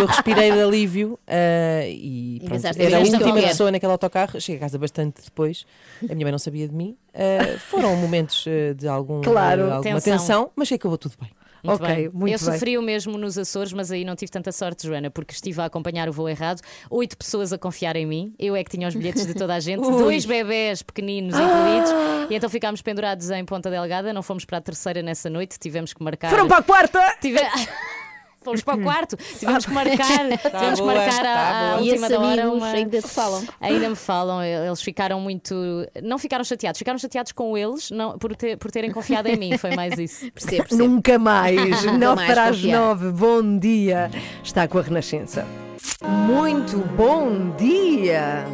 Eu 0.00 0.06
respirei 0.06 0.50
de 0.52 0.60
alívio 0.60 1.18
eh, 1.26 1.86
e, 1.90 2.40
pronto, 2.44 2.64
era 2.66 2.96
a 2.96 3.00
"Isto 3.02 3.14
é 3.14 3.18
o 3.18 3.20
última 3.20 3.28
eu 3.28 3.34
quero." 3.34 3.46
pessoa 3.48 3.70
naquele 3.70 3.92
autocarro. 3.92 4.40
Cheguei 4.40 4.56
a 4.56 4.60
casa 4.60 4.78
bastante 4.78 5.22
depois. 5.22 5.66
A 6.10 6.14
minha 6.14 6.24
mãe 6.24 6.32
não 6.32 6.38
sabia 6.38 6.66
de 6.66 6.74
mim. 6.74 6.96
Eh, 7.12 7.58
foram 7.70 7.94
momentos 7.96 8.44
eh, 8.48 8.72
de 8.74 8.88
algum, 8.88 9.20
Claro. 9.20 9.66
de 9.66 9.70
alguma 9.72 10.00
Tensão. 10.00 10.18
tensão, 10.18 10.50
mas 10.56 10.68
que 10.68 10.74
acabou 10.74 10.96
tudo 10.96 11.14
bem. 11.20 11.30
Muito 11.62 11.82
Ok, 11.82 11.94
bem. 11.94 12.10
muito 12.12 12.34
eu 12.34 12.38
bem. 12.38 12.38
sofri 12.38 12.76
o 12.76 12.82
mesmo 12.82 13.16
nos 13.16 13.38
Açores, 13.38 13.72
mas 13.72 13.90
aí 13.92 14.04
não 14.04 14.16
tive 14.16 14.32
tanta 14.32 14.50
sorte, 14.50 14.86
Joana, 14.86 15.10
porque 15.10 15.32
estive 15.32 15.60
a 15.60 15.66
acompanhar 15.66 16.08
o 16.08 16.12
voo 16.12 16.28
errado. 16.28 16.60
Oito 16.90 17.16
pessoas 17.16 17.52
a 17.52 17.58
confiar 17.58 17.94
em 17.94 18.04
mim. 18.04 18.34
Eu 18.38 18.56
é 18.56 18.64
que 18.64 18.70
tinha 18.70 18.88
os 18.88 18.94
bilhetes 18.94 19.24
de 19.26 19.34
toda 19.34 19.54
a 19.54 19.60
gente. 19.60 19.80
Dois 19.82 20.24
bebés 20.24 20.82
pequeninos 20.82 21.34
incluídos. 21.34 21.90
E 22.30 22.34
então 22.34 22.50
ficámos 22.50 22.82
pendurados 22.82 23.30
em 23.30 23.44
Ponta 23.44 23.70
Delgada. 23.70 24.12
Não 24.12 24.22
fomos 24.22 24.44
para 24.44 24.58
a 24.58 24.60
terceira 24.60 25.02
nessa 25.02 25.30
noite. 25.30 25.58
Tivemos 25.58 25.92
que 25.92 26.02
marcar. 26.02 26.30
Foram 26.30 26.48
para 26.48 26.58
a 26.58 26.62
quarta! 26.62 27.16
Tive- 27.20 27.38
Fomos 28.42 28.62
para 28.62 28.78
o 28.78 28.82
quarto, 28.82 29.16
tivemos 29.38 29.64
que 29.66 29.72
marcar, 29.72 30.28
tivemos 30.28 30.80
que 30.80 30.86
Tá 30.86 30.94
marcar 30.94 31.22
tá 31.22 31.28
à, 31.30 31.48
à 31.72 31.74
boa. 31.76 31.86
E 31.86 31.90
última 31.90 32.06
esses 32.06 32.18
da 32.18 32.20
hora. 32.26 32.50
uma- 32.50 32.66
ainda 32.70 33.00
te 33.02 33.08
falam. 33.08 33.44
Ainda 33.60 33.88
me 33.88 33.96
falam, 33.96 34.42
eles 34.42 34.82
ficaram 34.82 35.20
muito. 35.20 35.54
Não 36.02 36.18
ficaram 36.18 36.44
chateados, 36.44 36.78
ficaram 36.78 36.98
chateados 36.98 37.32
com 37.32 37.56
eles 37.56 37.90
não, 37.90 38.18
por, 38.18 38.34
ter- 38.36 38.56
por 38.56 38.70
terem 38.70 38.90
confiado 38.90 39.28
em 39.28 39.36
mim, 39.36 39.56
foi 39.58 39.74
mais 39.76 39.98
isso. 39.98 40.30
Percebo, 40.32 40.62
percebo. 40.68 40.82
Nunca 40.88 41.18
mais. 41.18 41.82
Nunca 41.84 41.98
9 41.98 42.16
mais 42.16 42.30
para 42.32 42.44
as 42.44 42.56
confiar. 42.56 42.78
9. 42.80 43.10
Bom 43.12 43.58
dia. 43.58 44.10
Está 44.42 44.66
com 44.68 44.78
a 44.78 44.82
Renascença. 44.82 45.46
Muito 46.26 46.78
bom 46.96 47.54
dia. 47.56 48.44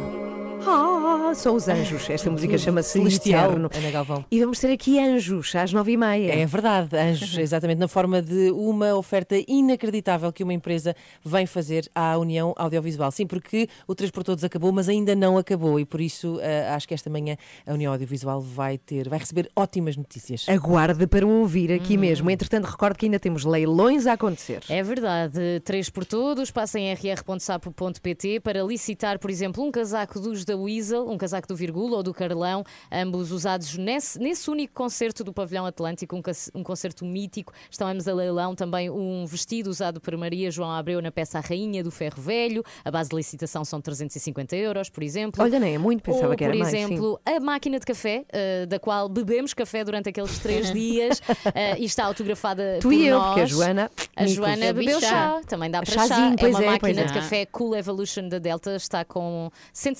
Ah, 0.65 1.31
são 1.35 1.55
os 1.55 1.67
anjos. 1.67 2.09
Esta 2.09 2.29
música 2.29 2.57
chama-se 2.57 2.93
Celestial. 2.93 3.51
Ana 3.51 3.91
Galvão. 3.91 4.25
E 4.29 4.39
vamos 4.39 4.59
ter 4.59 4.71
aqui 4.71 4.99
anjos 4.99 5.55
às 5.55 5.71
nove 5.71 5.93
e 5.93 5.97
meia. 5.97 6.33
É 6.33 6.45
verdade, 6.45 6.95
anjos, 6.97 7.37
exatamente, 7.39 7.77
na 7.77 7.87
forma 7.87 8.21
de 8.21 8.51
uma 8.51 8.95
oferta 8.95 9.35
inacreditável 9.47 10.31
que 10.33 10.43
uma 10.43 10.53
empresa 10.53 10.95
vem 11.23 11.45
fazer 11.45 11.89
à 11.95 12.17
União 12.17 12.53
Audiovisual. 12.57 13.11
Sim, 13.11 13.25
porque 13.25 13.69
o 13.87 13.95
3 13.95 14.11
por 14.11 14.23
Todos 14.23 14.43
acabou, 14.43 14.71
mas 14.71 14.89
ainda 14.89 15.15
não 15.15 15.37
acabou 15.37 15.79
e 15.79 15.85
por 15.85 16.01
isso 16.01 16.39
eh, 16.41 16.69
acho 16.69 16.87
que 16.87 16.93
esta 16.93 17.09
manhã 17.09 17.37
a 17.65 17.73
União 17.73 17.91
Audiovisual 17.91 18.41
vai 18.41 18.77
ter, 18.77 19.07
vai 19.07 19.19
receber 19.19 19.49
ótimas 19.55 19.95
notícias. 19.95 20.45
Aguarde 20.47 21.07
para 21.07 21.25
o 21.25 21.39
ouvir 21.39 21.71
aqui 21.71 21.97
mesmo. 21.97 22.29
Entretanto, 22.29 22.65
recordo 22.65 22.97
que 22.97 23.05
ainda 23.05 23.19
temos 23.19 23.45
leilões 23.45 24.05
a 24.07 24.13
acontecer. 24.13 24.63
É 24.69 24.83
verdade, 24.83 25.39
três 25.63 25.89
por 25.89 26.05
todos, 26.05 26.51
passa 26.51 26.79
em 26.79 26.93
rr.sapo.pt 26.93 28.39
para 28.41 28.61
licitar, 28.63 29.19
por 29.19 29.29
exemplo, 29.29 29.63
um 29.63 29.71
casaco 29.71 30.19
dos 30.19 30.43
da 30.49 30.57
Weasel, 30.57 31.07
um 31.07 31.17
casaco 31.17 31.47
do 31.47 31.55
Virgula 31.55 31.97
ou 31.97 32.03
do 32.03 32.13
Carlão, 32.13 32.63
ambos 32.91 33.31
usados 33.31 33.77
nesse, 33.77 34.19
nesse 34.19 34.49
único 34.49 34.73
concerto 34.73 35.23
do 35.23 35.31
Pavilhão 35.31 35.65
Atlântico, 35.65 36.15
um, 36.15 36.21
um 36.55 36.63
concerto 36.63 37.05
mítico. 37.05 37.53
Estão 37.69 37.87
ambos 37.87 38.07
a 38.07 38.13
leilão 38.13 38.55
também 38.55 38.89
um 38.89 39.25
vestido 39.25 39.69
usado 39.69 40.01
por 40.01 40.15
Maria 40.17 40.49
João 40.49 40.71
Abreu 40.71 41.01
na 41.01 41.11
peça 41.11 41.37
A 41.37 41.41
Rainha 41.41 41.83
do 41.83 41.91
Ferro 41.91 42.21
Velho. 42.21 42.63
A 42.83 42.89
base 42.89 43.09
de 43.11 43.15
licitação 43.15 43.63
são 43.63 43.79
350 43.79 44.55
euros, 44.55 44.89
por 44.89 45.03
exemplo. 45.03 45.43
Olha, 45.43 45.59
nem 45.59 45.75
é 45.75 45.77
muito, 45.77 46.01
pensava 46.01 46.29
Ou, 46.31 46.35
que 46.35 46.43
era 46.43 46.53
por 46.53 46.59
mais, 46.59 46.71
sim. 46.71 46.83
exemplo, 46.83 47.19
a 47.25 47.39
máquina 47.39 47.79
de 47.79 47.85
café, 47.85 48.25
eh, 48.29 48.65
da 48.65 48.79
qual 48.79 49.07
bebemos 49.07 49.53
café 49.53 49.83
durante 49.83 50.09
aqueles 50.09 50.39
três 50.39 50.71
dias 50.73 51.21
eh, 51.53 51.77
e 51.79 51.85
está 51.85 52.05
autografada 52.05 52.79
Tu 52.81 52.87
por 52.87 52.93
e 52.93 53.05
eu, 53.05 53.17
nós. 53.19 53.27
porque 53.27 53.41
a 53.41 53.45
Joana, 53.45 53.91
A. 54.15 54.25
Joana 54.25 54.65
Eu 54.65 54.73
bebeu 54.73 54.99
chá. 54.99 55.07
chá, 55.07 55.41
também 55.47 55.69
dá 55.69 55.81
para 55.83 55.93
Chazinho, 55.93 56.35
chá. 56.39 56.47
é 56.47 56.49
uma 56.49 56.63
é, 56.63 56.65
máquina 56.65 56.79
pois 56.79 56.97
é. 56.97 57.03
de 57.05 57.13
café 57.13 57.45
Cool 57.45 57.75
Evolution 57.75 58.27
da 58.27 58.39
Delta, 58.39 58.75
está, 58.75 59.05
com, 59.05 59.51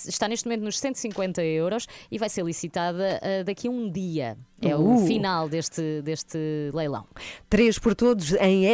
está 0.08 0.28
neste 0.28 0.39
momento 0.48 0.64
nos 0.64 0.80
150 0.80 1.44
euros 1.44 1.88
e 2.12 2.18
vai 2.18 2.30
ser 2.30 2.44
licitada 2.46 3.20
eh, 3.22 3.44
daqui 3.44 3.68
a 3.68 3.72
um 3.72 3.90
dia. 3.90 4.38
É 4.62 4.76
o 4.76 4.96
Uh. 4.96 5.08
final 5.08 5.48
deste, 5.48 6.02
deste 6.02 6.38
leilão. 6.74 7.06
Três 7.50 7.80
por 7.80 7.96
todos 7.96 8.34
em 8.34 8.66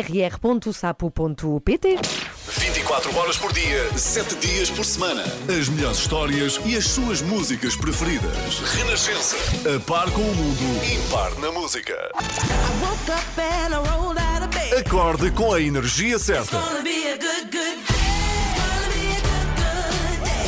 rr.sapo.pt. 0.90 1.98
24 2.48 3.18
horas 3.18 3.38
por 3.38 3.54
dia, 3.54 3.98
7 3.98 4.36
dias 4.38 4.70
por 4.72 4.84
semana. 4.84 5.24
As 5.48 5.70
melhores 5.70 6.00
histórias 6.00 6.60
e 6.66 6.76
as 6.76 6.88
suas 6.88 7.22
músicas 7.22 7.76
preferidas. 7.76 8.60
Renascença. 8.76 9.36
A 9.76 9.80
par 9.82 10.10
com 10.12 10.22
o 10.22 10.36
mundo, 10.36 10.86
impar 10.92 11.36
na 11.40 11.52
música. 11.52 11.94
Acorde 14.80 15.32
com 15.32 15.54
a 15.54 15.62
energia 15.62 16.18
certa. 16.18 16.58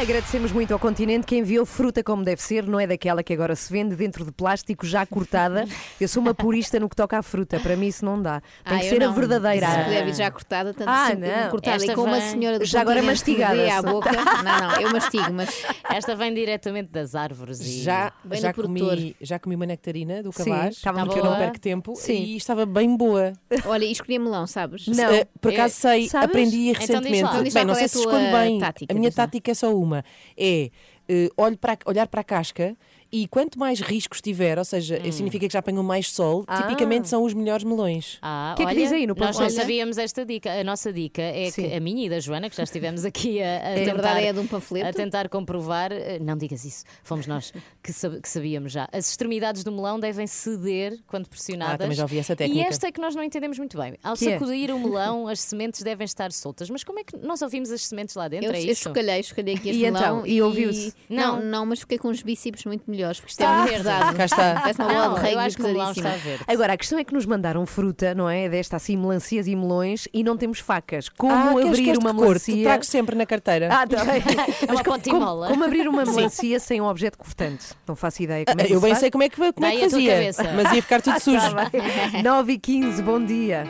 Agradecemos 0.00 0.52
muito 0.52 0.72
ao 0.72 0.78
continente 0.78 1.26
que 1.26 1.36
enviou 1.36 1.66
fruta 1.66 2.04
como 2.04 2.22
deve 2.22 2.40
ser, 2.40 2.64
não 2.66 2.78
é 2.78 2.86
daquela 2.86 3.20
que 3.22 3.32
agora 3.32 3.56
se 3.56 3.70
vende 3.72 3.96
dentro 3.96 4.24
de 4.24 4.30
plástico 4.30 4.86
já 4.86 5.04
cortada. 5.04 5.66
Eu 6.00 6.06
sou 6.06 6.22
uma 6.22 6.32
purista 6.32 6.78
no 6.78 6.88
que 6.88 6.94
toca 6.94 7.18
à 7.18 7.22
fruta, 7.22 7.58
para 7.58 7.76
mim 7.76 7.88
isso 7.88 8.04
não 8.04 8.20
dá. 8.22 8.40
Tem 8.64 8.76
Ah, 8.76 8.78
que 8.80 8.86
eu 8.86 8.90
ser 8.90 9.02
a 9.02 9.06
não. 9.08 9.14
verdadeira. 9.14 9.66
Se 9.66 9.84
puder 9.84 10.04
vir 10.04 10.14
já 10.14 10.30
cortada, 10.30 10.72
tanto 10.72 10.88
Ah, 10.88 11.08
se- 11.10 11.16
não. 11.16 11.50
cortada 11.50 11.76
Esta 11.76 11.92
e 11.92 11.94
com 11.96 12.02
uma 12.02 12.18
vem- 12.20 12.30
senhora 12.30 12.58
do 12.60 12.64
Já 12.64 12.80
agora 12.80 13.02
mastigada. 13.02 13.74
à 13.76 13.82
boca. 13.82 14.10
Não, 14.12 14.68
não, 14.68 14.80
eu 14.80 14.92
mastigo, 14.92 15.32
mas 15.32 15.62
Esta 15.90 16.14
vem 16.14 16.32
diretamente 16.32 16.90
das 16.92 17.14
árvores. 17.16 17.60
E... 17.60 17.82
Já, 17.82 18.12
Bem 18.24 18.40
já, 18.40 18.52
comi, 18.54 19.16
já 19.20 19.38
comi 19.40 19.56
uma 19.56 19.66
nectarina 19.66 20.22
do 20.22 20.32
Sim, 20.32 20.44
Cabaz, 20.44 20.76
estava 20.76 21.00
porque 21.04 21.18
eu 21.18 21.22
boa. 21.24 21.34
não 21.34 21.40
perco 21.42 21.58
tempo, 21.60 21.94
Sim. 21.96 22.22
e 22.22 22.36
estava 22.36 22.64
bem 22.64 22.96
boa. 22.96 23.32
olha, 23.66 23.84
e 23.84 23.90
escolhi 23.92 24.18
melão, 24.18 24.46
sabes? 24.46 24.86
Não. 24.86 25.10
Eh, 25.12 25.26
por 25.40 25.52
acaso 25.52 25.74
sei, 25.74 26.08
sabes? 26.08 26.28
aprendi 26.30 26.68
Então 26.68 26.72
diz 26.72 26.88
recentemente. 26.88 27.22
lá. 27.24 27.30
Então 27.30 27.42
diz 27.42 27.54
lá 27.54 27.60
bem, 27.60 27.66
não 27.66 27.72
é 27.74 27.76
sei 27.76 27.84
a 27.84 27.88
se 27.88 27.98
escolho 27.98 28.30
bem. 28.32 28.58
tática, 28.60 28.94
a 28.94 28.96
minha 28.98 29.10
tática 29.10 29.50
é 29.50 29.54
só 29.54 29.74
uma: 29.74 29.87
é 29.96 30.70
eh, 31.08 31.30
olho 31.36 31.56
para, 31.56 31.78
olhar 31.86 32.06
para 32.06 32.20
a 32.20 32.24
casca. 32.24 32.76
E 33.10 33.26
quanto 33.26 33.58
mais 33.58 33.80
riscos 33.80 34.20
tiver, 34.20 34.58
ou 34.58 34.64
seja, 34.64 35.00
Hum. 35.04 35.10
significa 35.12 35.46
que 35.46 35.52
já 35.52 35.60
apanham 35.60 35.82
mais 35.82 36.10
sol, 36.10 36.44
Ah. 36.46 36.62
tipicamente 36.62 37.08
são 37.08 37.22
os 37.24 37.32
melhores 37.32 37.64
melões. 37.64 38.18
Ah, 38.20 38.50
O 38.52 38.56
que 38.56 38.62
é 38.62 38.66
que 38.66 38.72
olha, 38.72 38.80
diz 38.82 38.92
aí 38.92 39.06
no 39.06 39.14
Nós 39.14 39.38
não 39.38 39.48
sabíamos 39.50 39.96
esta 39.98 40.24
dica. 40.26 40.52
A 40.52 40.62
nossa 40.62 40.92
dica 40.92 41.22
é 41.22 41.50
Sim. 41.50 41.68
que 41.68 41.74
a 41.74 41.80
minha 41.80 42.06
e 42.06 42.08
da 42.10 42.20
Joana, 42.20 42.50
que 42.50 42.56
já 42.56 42.62
estivemos 42.64 43.04
aqui 43.04 43.40
a, 43.42 43.46
a 43.56 43.74
Na 43.80 43.84
tentar, 43.94 44.20
é 44.20 44.32
de 44.32 44.38
um 44.38 44.46
panfleto. 44.46 44.88
a 44.88 44.92
tentar 44.92 45.28
comprovar. 45.28 45.90
eh, 45.92 46.18
Não 46.20 46.36
digas 46.36 46.64
isso, 46.64 46.84
fomos 47.02 47.26
nós 47.26 47.52
que, 47.82 47.92
sab- 47.92 48.20
que 48.20 48.28
sabíamos 48.28 48.72
já. 48.72 48.88
As 48.92 49.08
extremidades 49.08 49.64
do 49.64 49.72
melão 49.72 49.98
devem 49.98 50.26
ceder 50.26 50.98
quando 51.06 51.28
pressionadas. 51.28 51.74
Ah, 51.74 51.78
também 51.78 51.96
já 51.96 52.02
ouvi 52.02 52.18
essa 52.18 52.34
E 52.34 52.36
técnica. 52.36 52.68
esta 52.68 52.88
é 52.88 52.92
que 52.92 53.00
nós 53.00 53.14
não 53.14 53.22
entendemos 53.22 53.58
muito 53.58 53.78
bem. 53.78 53.94
Ao 54.02 54.14
Que 54.16 54.28
é? 54.28 54.32
sacudir 54.38 54.70
o 54.70 54.78
melão, 54.78 55.26
as 55.28 55.40
sementes 55.40 55.82
devem 55.82 56.04
estar 56.04 56.30
soltas. 56.32 56.68
Mas 56.68 56.84
como 56.84 56.98
é 56.98 57.04
que 57.04 57.16
nós 57.16 57.40
ouvimos 57.40 57.70
as 57.70 57.86
sementes 57.86 58.14
lá 58.14 58.28
dentro? 58.28 58.46
Eu, 58.48 58.52
é 58.52 58.58
eu 58.60 58.70
isso? 58.72 58.88
escolhei, 58.88 59.20
escolhi 59.20 59.52
aqui 59.54 59.70
este 59.70 59.82
E 59.82 59.86
então? 59.86 60.00
melão 60.16 60.26
E 60.26 60.42
ouviu-se? 60.42 60.92
Não, 61.08 61.36
Não. 61.36 61.42
não, 61.44 61.66
mas 61.66 61.80
fiquei 61.80 61.96
com 61.98 62.08
os 62.08 62.20
bíceps 62.22 62.64
muito 62.66 62.82
melhores, 62.90 62.97
porque 63.20 63.30
isto 63.30 63.40
é 63.40 63.44
Está 63.44 63.54
muito 63.54 63.68
verde. 63.68 63.84
pesado. 63.84 64.16
Cá 64.18 64.24
está. 64.24 64.60
Parece 64.60 64.80
uma 64.80 64.92
Não, 64.92 65.02
bola 65.08 65.14
de 65.20 65.26
rei 65.26 65.34
acho 65.38 65.56
que 65.56 65.62
o 65.62 65.66
melão 65.66 65.90
está 65.90 66.02
pesadíssima. 66.02 66.30
verde. 66.30 66.44
Agora, 66.48 66.72
a 66.72 66.76
questão 66.76 66.98
é 66.98 67.04
que 67.04 67.14
nos 67.14 67.26
mandaram 67.26 67.64
fruta, 67.66 68.14
não 68.14 68.28
é? 68.28 68.48
Desta 68.48 68.76
assim, 68.76 68.96
melancias 68.96 69.46
e 69.46 69.54
melões 69.56 70.08
e 70.12 70.22
não 70.24 70.36
temos 70.36 70.58
facas. 70.58 71.08
Como 71.08 71.32
ah, 71.32 71.50
abrir 71.68 71.96
uma 71.98 72.10
de 72.12 72.16
cor? 72.18 72.26
melancia? 72.26 72.64
Trago 72.64 72.84
sempre 72.84 73.14
na 73.16 73.26
carteira. 73.26 73.68
Ah, 73.72 73.86
tá 73.86 74.04
bem. 74.04 74.22
É 74.60 74.64
uma 74.64 74.74
Mas 74.74 74.82
co- 74.82 74.90
pontimola. 74.92 75.46
como, 75.46 75.58
como 75.58 75.64
abrir 75.64 75.88
uma 75.88 76.04
melancia 76.04 76.58
sem 76.60 76.80
um 76.80 76.86
objeto 76.86 77.16
cortante? 77.18 77.66
Não 77.86 77.94
faço 77.94 78.22
ideia. 78.22 78.44
Como 78.44 78.60
é 78.60 78.64
que 78.64 78.72
eu 78.72 78.80
bem 78.80 78.90
faz? 78.90 79.00
sei 79.00 79.10
como 79.10 79.22
é 79.24 79.28
que, 79.28 79.36
como 79.36 79.66
é 79.66 79.70
que 79.72 79.80
fazia, 79.88 80.12
cabeça. 80.12 80.42
mas 80.54 80.72
ia 80.72 80.82
ficar 80.82 81.00
tudo 81.02 81.18
sujo. 81.22 81.54
Tá 81.54 81.70
bem. 81.70 82.22
9 82.22 82.52
e 82.52 82.58
15, 82.58 83.02
bom 83.02 83.24
dia. 83.24 83.64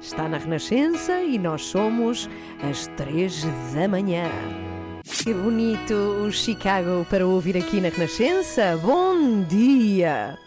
Está 0.00 0.28
na 0.28 0.38
Renascença 0.38 1.20
e 1.22 1.38
nós 1.38 1.64
somos 1.64 2.28
às 2.68 2.86
3 2.96 3.44
da 3.74 3.86
manhã. 3.88 4.24
Que 5.04 5.34
bonito 5.34 5.94
o 5.94 6.30
Chicago 6.30 7.06
para 7.08 7.26
ouvir 7.26 7.56
aqui 7.56 7.80
na 7.80 7.88
Renascença. 7.88 8.76
Bom 8.82 9.42
dia! 9.42 10.38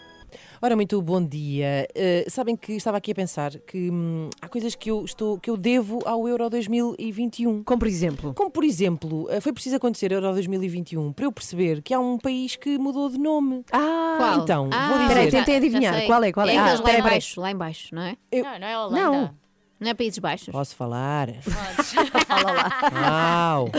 Ora, 0.62 0.74
muito 0.74 1.00
bom 1.02 1.22
dia. 1.22 1.86
Eh, 1.94 2.24
sabem 2.28 2.56
que 2.56 2.72
estava 2.72 2.96
aqui 2.96 3.12
a 3.12 3.14
pensar 3.14 3.52
que 3.66 3.90
hum, 3.90 4.30
há 4.40 4.48
coisas 4.48 4.74
que 4.74 4.90
eu, 4.90 5.04
estou, 5.04 5.38
que 5.38 5.50
eu 5.50 5.56
devo 5.56 6.00
ao 6.06 6.26
Euro 6.26 6.48
2021. 6.48 7.62
Como 7.62 7.78
por 7.78 7.86
exemplo? 7.86 8.32
Como 8.34 8.50
por 8.50 8.64
exemplo, 8.64 9.26
eh, 9.30 9.40
foi 9.40 9.52
preciso 9.52 9.76
acontecer 9.76 10.10
Euro 10.12 10.32
2021 10.32 11.12
para 11.12 11.26
eu 11.26 11.32
perceber 11.32 11.82
que 11.82 11.92
há 11.92 12.00
um 12.00 12.16
país 12.18 12.56
que 12.56 12.78
mudou 12.78 13.10
de 13.10 13.18
nome. 13.18 13.62
Ah, 13.70 14.14
Qual? 14.18 14.42
Então, 14.42 14.70
Ah, 14.72 14.88
vou 14.88 14.98
dizer. 15.00 15.08
Peraí, 15.14 15.30
tentei 15.30 15.56
adivinhar. 15.56 16.06
Qual 16.06 16.24
é? 16.24 16.32
Qual 16.32 16.48
é? 16.48 16.54
É 16.54 16.58
Ah, 16.58 16.64
lá 16.72 16.74
em 16.78 16.82
peraí. 16.82 17.02
baixo, 17.02 17.40
lá 17.40 17.50
em 17.50 17.56
baixo, 17.56 17.94
não 17.94 18.02
é? 18.02 18.16
Não, 18.32 18.58
não 18.58 18.66
é 18.66 18.78
Holanda. 18.78 19.02
Não. 19.02 19.45
Não 19.78 19.90
é 19.90 19.94
Países 19.94 20.18
Baixos? 20.18 20.48
Posso 20.48 20.74
falar? 20.74 21.26
Podes. 21.28 21.92
Fala 22.26 22.52
lá. 22.52 22.90
Uau! 22.94 23.70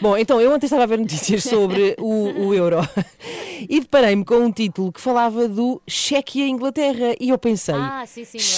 Bom, 0.00 0.16
então 0.16 0.40
eu 0.40 0.52
ontem 0.52 0.66
estava 0.66 0.82
a 0.82 0.86
ver 0.86 0.98
notícias 0.98 1.42
sobre 1.42 1.96
o, 1.98 2.46
o 2.48 2.54
euro 2.54 2.76
e 3.68 3.80
deparei-me 3.80 4.24
com 4.24 4.36
um 4.36 4.52
título 4.52 4.92
que 4.92 5.00
falava 5.00 5.48
do 5.48 5.80
Chequia-Inglaterra 5.88 7.14
e 7.18 7.30
eu 7.30 7.38
pensei, 7.38 7.74
Ah, 7.74 8.04
sim, 8.06 8.24
sim. 8.24 8.38
claro. 8.38 8.52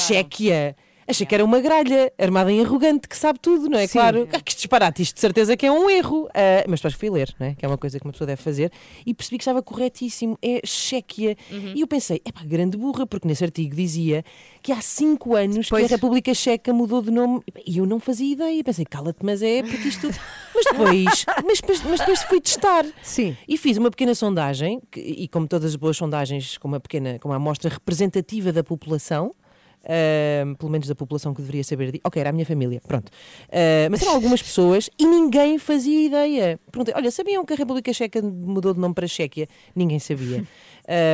Achei 1.11 1.26
que 1.26 1.34
era 1.34 1.44
uma 1.44 1.61
gralha 1.61 2.12
armada 2.18 2.52
em 2.52 2.61
arrogante 2.64 3.08
que 3.08 3.16
sabe 3.16 3.38
tudo, 3.40 3.68
não 3.68 3.78
é? 3.78 3.86
Sim. 3.86 3.92
Claro, 3.94 4.28
ah, 4.32 4.40
que 4.40 4.54
disparate, 4.54 5.02
isto 5.02 5.14
de 5.14 5.20
certeza 5.20 5.56
que 5.56 5.66
é 5.66 5.72
um 5.72 5.90
erro. 5.90 6.28
Ah, 6.32 6.64
mas 6.68 6.78
depois 6.80 6.94
fui 6.94 7.11
ler, 7.11 7.34
não 7.38 7.48
é? 7.48 7.54
Que 7.54 7.64
é 7.64 7.68
uma 7.68 7.76
coisa 7.76 7.98
que 7.98 8.06
uma 8.06 8.12
pessoa 8.12 8.26
deve 8.26 8.40
fazer 8.40 8.70
e 9.04 9.12
percebi 9.12 9.36
que 9.38 9.42
estava 9.42 9.62
corretíssimo. 9.62 10.38
É 10.40 10.61
Chequia. 10.64 11.36
Uhum. 11.50 11.72
E 11.74 11.80
eu 11.80 11.86
pensei, 11.86 12.20
é 12.24 12.30
pá, 12.32 12.42
grande 12.44 12.76
burra, 12.76 13.06
porque 13.06 13.26
nesse 13.26 13.42
artigo 13.44 13.74
dizia 13.74 14.24
que 14.62 14.70
há 14.72 14.80
cinco 14.80 15.34
anos 15.34 15.68
Pois. 15.68 15.86
que 15.86 15.92
a 15.92 15.96
República 15.96 16.32
Checa 16.32 16.72
mudou 16.72 17.02
de 17.02 17.11
nome 17.11 17.40
e 17.66 17.78
eu 17.78 17.86
não 17.86 17.98
fazia 17.98 18.32
ideia. 18.32 18.62
Pensei, 18.62 18.84
cala-te, 18.84 19.18
mas 19.24 19.42
é 19.42 19.62
porque 19.62 19.88
isto. 19.88 20.08
Mas 20.52 20.64
depois, 20.64 21.26
mas, 21.44 21.61
depois- 21.61 21.82
mas 21.84 22.00
depois 22.00 22.22
fui 22.24 22.40
testar. 22.40 22.84
Sim. 23.02 23.34
E 23.48 23.56
fiz 23.56 23.78
uma 23.78 23.88
pequena 23.90 24.14
sondagem, 24.14 24.80
que- 24.90 25.00
e 25.00 25.26
como 25.28 25.46
todas 25.48 25.70
as 25.70 25.76
boas 25.76 25.96
sondagens, 25.96 26.58
com 26.58 26.68
uma 26.68 26.80
pequena, 26.80 27.18
com 27.18 27.28
uma 27.28 27.36
amostra 27.36 27.70
representativa 27.70 28.52
da 28.52 28.62
população, 28.62 29.34
Uh, 29.83 30.55
pelo 30.57 30.70
menos 30.70 30.87
da 30.87 30.95
população 30.95 31.33
que 31.35 31.41
deveria 31.41 31.64
saber. 31.64 31.91
di- 31.93 32.01
Ok, 32.05 32.20
era 32.20 32.31
a 32.31 32.33
minha 32.33 32.45
família, 32.45 32.81
pronto. 32.87 33.09
Uh, 33.49 33.89
mas 33.91 34.03
eram 34.03 34.12
algumas 34.14 34.43
pessoas 34.43 34.91
e 34.99 35.07
ninguém 35.07 35.59
fazia 35.59 36.07
ideia. 36.07 36.61
Perguntei, 36.70 36.93
olha, 36.95 37.11
sabiam 37.11 37.45
que 37.45 37.53
a 37.55 37.57
República 37.57 37.93
Checa 37.93 38.20
mudou 38.22 38.74
de 38.74 38.78
nome 38.81 38.95
para 38.95 39.07
Chequia? 39.07 39.49
Ninguém 39.74 39.99
sabia. 39.99 40.45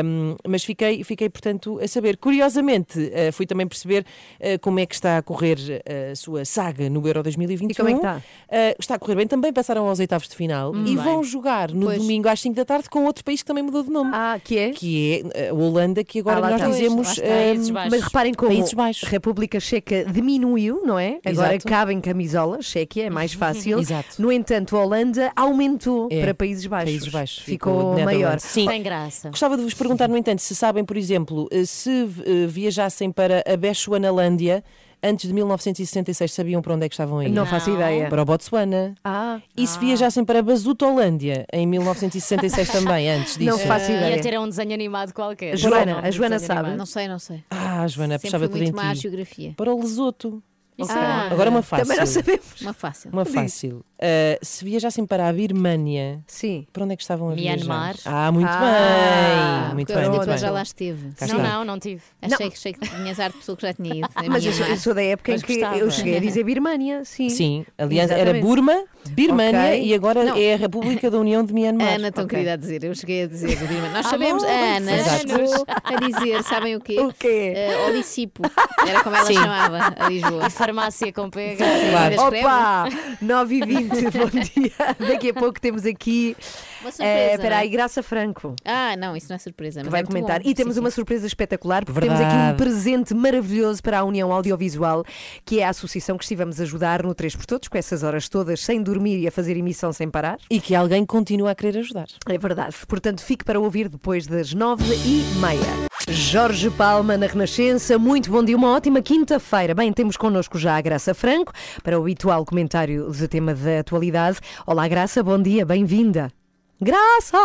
Um, 0.05 0.37
mas 0.49 0.65
fiquei, 0.65 1.05
fiquei, 1.05 1.29
portanto, 1.29 1.79
a 1.83 1.87
saber. 1.89 2.17
Curiosamente, 2.17 2.99
uh, 2.99 3.31
fui 3.31 3.45
também 3.47 3.67
perceber 3.67 4.07
uh, 4.41 4.59
como 4.63 4.81
é 4.81 4.87
que 4.87 4.95
está 4.95 5.19
a 5.19 5.23
correr 5.23 5.59
uh, 5.59 6.13
a 6.13 6.17
sua 6.17 6.47
saga 6.47 6.89
no 6.89 7.07
Euro 7.07 7.23
2021. 7.23 7.69
E 7.71 7.75
como 7.75 7.89
é 7.89 7.93
que 7.93 7.99
está? 7.99 8.17
Uh, 8.17 8.77
está 8.79 8.95
a 8.95 8.99
correr 8.99 9.17
bem. 9.17 9.27
Também 9.27 9.53
passaram 9.53 9.87
aos 9.87 9.99
oitavos 9.99 10.29
de 10.29 10.35
final 10.37 10.73
Hum, 10.73 10.83
e 10.87 10.95
bem. 10.95 11.05
vão 11.05 11.23
jogar 11.23 11.73
no 11.73 11.87
Pois. 11.87 11.99
domingo 12.01 12.27
às 12.27 12.41
5 12.41 12.55
da 12.57 12.65
tarde 12.65 12.89
com 12.89 13.05
outro 13.05 13.23
país 13.23 13.43
que 13.43 13.47
também 13.47 13.63
mudou 13.63 13.83
de 13.83 13.91
nome. 13.91 14.13
Ah, 14.15 14.41
que 14.43 14.57
é? 14.57 14.71
Que 14.71 15.25
é 15.35 15.49
a 15.51 15.53
Holanda, 15.55 16.03
que 16.03 16.21
agora 16.21 16.39
Ah, 16.39 16.41
nós 16.53 16.55
está. 16.55 16.69
dizemos. 16.71 17.19
Pois, 17.21 17.69
um, 17.69 17.73
Mas 17.75 18.03
reparem 18.03 18.33
como 18.33 18.51
Países 18.59 18.75
Baixos. 18.75 19.05
a 19.09 19.11
República 19.11 19.61
Checa 19.61 20.05
diminuiu, 20.05 20.83
não 20.85 20.99
é? 20.99 21.19
Agora 21.25 21.55
Exato. 21.55 21.69
cabe 21.69 21.93
em 21.93 22.01
camisola, 22.01 22.61
Chequia, 22.63 23.07
é 23.07 23.11
mais 23.11 23.33
fácil. 23.33 23.79
Exato. 23.79 24.21
No 24.21 24.31
entanto, 24.33 24.77
a 24.77 24.83
Holanda 24.85 25.33
aumentou 25.37 26.09
É, 26.11 26.21
para 26.23 26.35
Países 26.35 26.67
Baixos. 26.67 26.91
Países 26.91 27.09
Baixos. 27.09 27.45
Ficou, 27.45 27.95
Netherlands. 27.95 28.05
maior. 28.05 28.41
Sim. 28.41 28.67
Tem 28.67 28.83
graça. 28.83 29.31
Gostava 29.31 29.57
de 29.57 29.63
vos 29.63 29.75
perguntar, 29.75 30.09
no 30.09 30.17
entanto, 30.17 30.41
se 30.43 30.55
sabem, 30.55 30.85
por 30.85 30.97
exemplo, 30.97 31.49
eh, 31.51 31.65
se 31.65 31.91
eh, 32.25 32.47
viajassem 32.47 33.11
para 33.13 33.43
a 33.47 33.57
Bechuanalândia 33.57 34.63
antes 35.07 35.27
de 35.27 35.33
1966, 35.35 36.33
sabiam 36.33 36.61
para 36.63 36.75
onde 36.75 36.87
é 36.87 36.89
que 36.89 36.95
estavam 36.95 37.19
a 37.19 37.25
ir? 37.25 37.31
Não 37.31 37.47
faço 37.47 37.71
ideia. 37.71 38.09
Para 38.09 38.23
o 38.23 38.25
Botsuana. 38.25 38.95
Ah. 39.05 39.41
E 39.57 39.67
se 39.67 39.79
viajassem 39.79 40.25
para 40.25 40.43
Basutolândia 40.43 41.47
em 41.53 41.67
1966 41.67 42.69
também, 42.71 43.11
antes 43.11 43.37
disso? 43.37 43.51
Não 43.51 43.59
faço 43.59 43.91
ideia. 43.93 44.17
Ia 44.17 44.23
ter 44.23 44.39
um 44.39 44.49
desenho 44.49 44.75
animado 44.75 45.13
qualquer. 45.13 45.57
Joana, 45.57 45.93
Não, 45.95 45.99
a 46.01 46.11
Joana 46.11 46.39
sabe. 46.39 46.61
animado. 46.61 46.79
Não 46.79 46.87
sei, 46.87 47.09
não 47.09 47.19
sei. 47.19 47.45
Ah, 47.51 47.87
Joana, 47.89 48.15
Sempre 48.19 48.29
puxava 48.31 48.49
tudo 48.49 48.63
em 48.63 48.73
ti. 48.73 49.01
geografia. 49.01 49.55
Para 49.57 49.73
o 49.75 49.81
Lesoto. 49.81 50.43
É. 50.79 51.33
Agora 51.33 51.49
uma 51.49 51.63
fácil. 51.63 51.87
Também 51.87 51.99
não 51.99 52.07
sabemos. 52.07 52.61
Uma 52.61 52.73
fácil. 52.75 53.11
Uma 53.11 53.25
fácil. 53.25 53.85
Uh, 53.99 54.37
se 54.45 54.63
viajassem 54.63 55.07
para 55.07 55.27
a 55.27 55.33
Birmânia, 55.33 56.21
Sim. 56.27 56.67
para 56.71 56.85
onde 56.85 56.93
é 56.93 56.97
que 56.97 57.03
estavam 57.03 57.31
a 57.31 57.35
Myanmar. 57.35 57.95
viajar? 57.95 58.11
Ah, 58.27 58.31
muito 58.31 58.47
Ah, 58.51 59.63
bem. 59.69 59.75
Muito 59.75 59.95
bem, 59.95 60.05
a 60.05 60.11
muito 60.11 60.27
bem. 60.27 60.37
já 60.39 60.51
lá 60.51 60.63
esteve. 60.63 61.13
Cá 61.17 61.27
Não, 61.27 61.37
está. 61.37 61.49
não, 61.49 61.65
não 61.65 61.79
tive. 61.79 62.03
Achei, 62.21 62.47
achei 62.49 62.73
que 62.75 62.81
tinhas 62.87 63.19
ar 63.19 63.31
de 63.31 63.39
pessoa 63.39 63.57
que 63.57 63.63
já 63.63 63.73
tinha 63.73 63.95
ido. 63.95 64.09
a 64.15 64.23
Mas 64.29 64.45
eu, 64.45 64.51
Myanmar. 64.53 64.71
eu 64.71 64.77
sou 64.77 64.93
da 64.95 65.03
época 65.03 65.31
em 65.31 65.35
Mas 65.37 65.43
que 65.43 65.53
gostava. 65.55 65.79
eu 65.79 65.91
cheguei 65.91 66.17
a 66.19 66.21
dizer 66.21 66.45
Birmânia, 66.45 67.05
sim. 67.07 67.31
Sim, 67.31 67.65
aliás, 67.79 68.11
era. 68.11 68.35
Burma, 68.35 68.85
Birmânia 69.09 69.61
Ok. 69.71 69.83
e 69.85 69.95
agora 69.95 70.25
Não. 70.25 70.37
é 70.37 70.53
a 70.55 70.57
República 70.59 71.11
da 71.11 71.19
União 71.19 71.43
de 71.43 71.55
Myanmar. 71.55 71.95
Ana, 71.95 72.13
tão 72.13 72.25
Ok. 72.25 72.37
querida 72.37 72.53
a 72.53 72.57
dizer, 72.57 72.85
eu 72.85 72.95
cheguei 72.95 73.23
a 73.25 73.27
dizer, 73.27 73.57
Birma. 73.67 73.89
Nós 73.89 74.07
sabemos, 74.09 74.45
a 74.45 74.49
Ana 74.77 74.93
muitos 74.93 75.13
chegou 75.21 75.67
a 75.85 75.97
dizer, 76.07 76.43
sabem 76.43 76.77
o 76.77 76.81
quê? 76.81 76.97
O 77.07 77.13
quê? 77.15 77.55
Uh, 77.57 77.89
Olicipo, 77.89 78.43
era 78.87 79.03
como 79.03 79.17
ela 79.17 79.25
Sim. 79.25 79.35
chamava 79.35 79.95
a 79.99 80.09
Lisboa. 80.11 80.47
E 80.47 80.51
farmácia 80.51 81.11
com. 81.15 81.31
Claro. 81.31 82.15
Escreve? 82.15 82.45
Opa! 82.45 82.85
9 83.23 83.55
e 83.55 83.65
20 83.65 83.86
bom 84.13 84.41
dia. 84.41 84.73
Daqui 84.99 85.31
a 85.31 85.35
pouco 85.35 85.61
temos 85.61 85.85
aqui. 85.85 86.37
Uma 86.81 86.89
eh, 86.89 86.93
surpresa. 86.93 87.35
Espera 87.35 87.55
é? 87.55 87.59
aí, 87.59 87.69
Graça 87.69 88.03
Franco. 88.03 88.55
Ah, 88.65 88.97
não, 88.97 89.17
isso 89.17 89.29
não 89.29 89.37
é 89.37 89.39
surpresa. 89.39 89.81
que 89.81 89.87
mas 89.87 89.93
vai 89.93 90.01
é 90.01 90.05
comentar. 90.05 90.43
bom. 90.43 90.49
E 90.49 90.55
temos 90.55 90.75
Sim, 90.75 90.81
uma 90.81 90.91
sim. 90.91 90.97
surpresa 90.97 91.27
espetacular, 91.27 91.85
porque 91.85 92.01
temos 92.01 92.21
aqui 92.21 92.35
um 92.35 92.39
Verdade. 92.39 92.59
presente 92.59 93.15
maravilhoso 93.15 93.83
para 93.83 93.99
a 94.01 94.05
União 94.05 94.33
Audiovisual, 94.33 95.05
que 95.45 95.61
é 95.61 95.65
a 95.65 95.71
associação 95.71 96.17
que 96.17 96.25
estivemos 96.25 96.61
a 96.61 96.65
ajudar 96.65 97.03
no 97.03 97.15
3 97.15 97.37
por 97.37 97.47
Todos, 97.47 97.69
com 97.69 97.79
essas 97.79 98.03
horas 98.03 98.29
todas, 98.29 98.61
sem 98.61 98.83
dormir 98.83 99.19
e 99.19 99.29
a 99.29 99.31
fazer 99.31 99.57
emissão 99.57 99.93
sem 99.93 100.11
parar. 100.11 100.39
E 100.51 100.61
que 100.61 100.75
alguém 100.75 101.05
continua 101.07 101.53
a 101.53 101.55
querer 101.55 101.79
ajudar. 101.79 102.07
É 102.29 102.39
verdade. 102.39 102.77
Portanto, 102.89 103.23
fique 103.23 103.45
para 103.45 103.59
ouvir 103.61 103.89
depois 103.89 104.27
das 104.27 104.53
nove 104.53 104.85
e 104.95 105.23
meia. 105.39 105.96
Jorge 106.09 106.71
Palma 106.71 107.17
na 107.17 107.27
Renascença, 107.27 107.99
muito 107.99 108.31
bom 108.31 108.45
dia, 108.45 108.57
uma 108.57 108.73
ótima 108.73 109.03
quinta-feira. 109.03 109.75
Bem, 109.75 109.93
temos 109.93 110.17
connosco 110.17 110.57
já 110.57 110.77
a 110.77 110.81
Graça 110.81 111.13
Franco 111.13 111.53
para 111.83 111.99
o 111.99 112.03
habitual 112.03 112.45
comentário 112.45 113.11
de 113.11 113.27
tema 113.27 113.53
da 113.53 113.81
atualidade. 113.81 114.39
Olá, 114.65 114.87
Graça, 114.87 115.21
bom 115.21 115.41
dia, 115.41 115.67
bem-vinda. 115.67 116.31
Graça! 116.79 117.39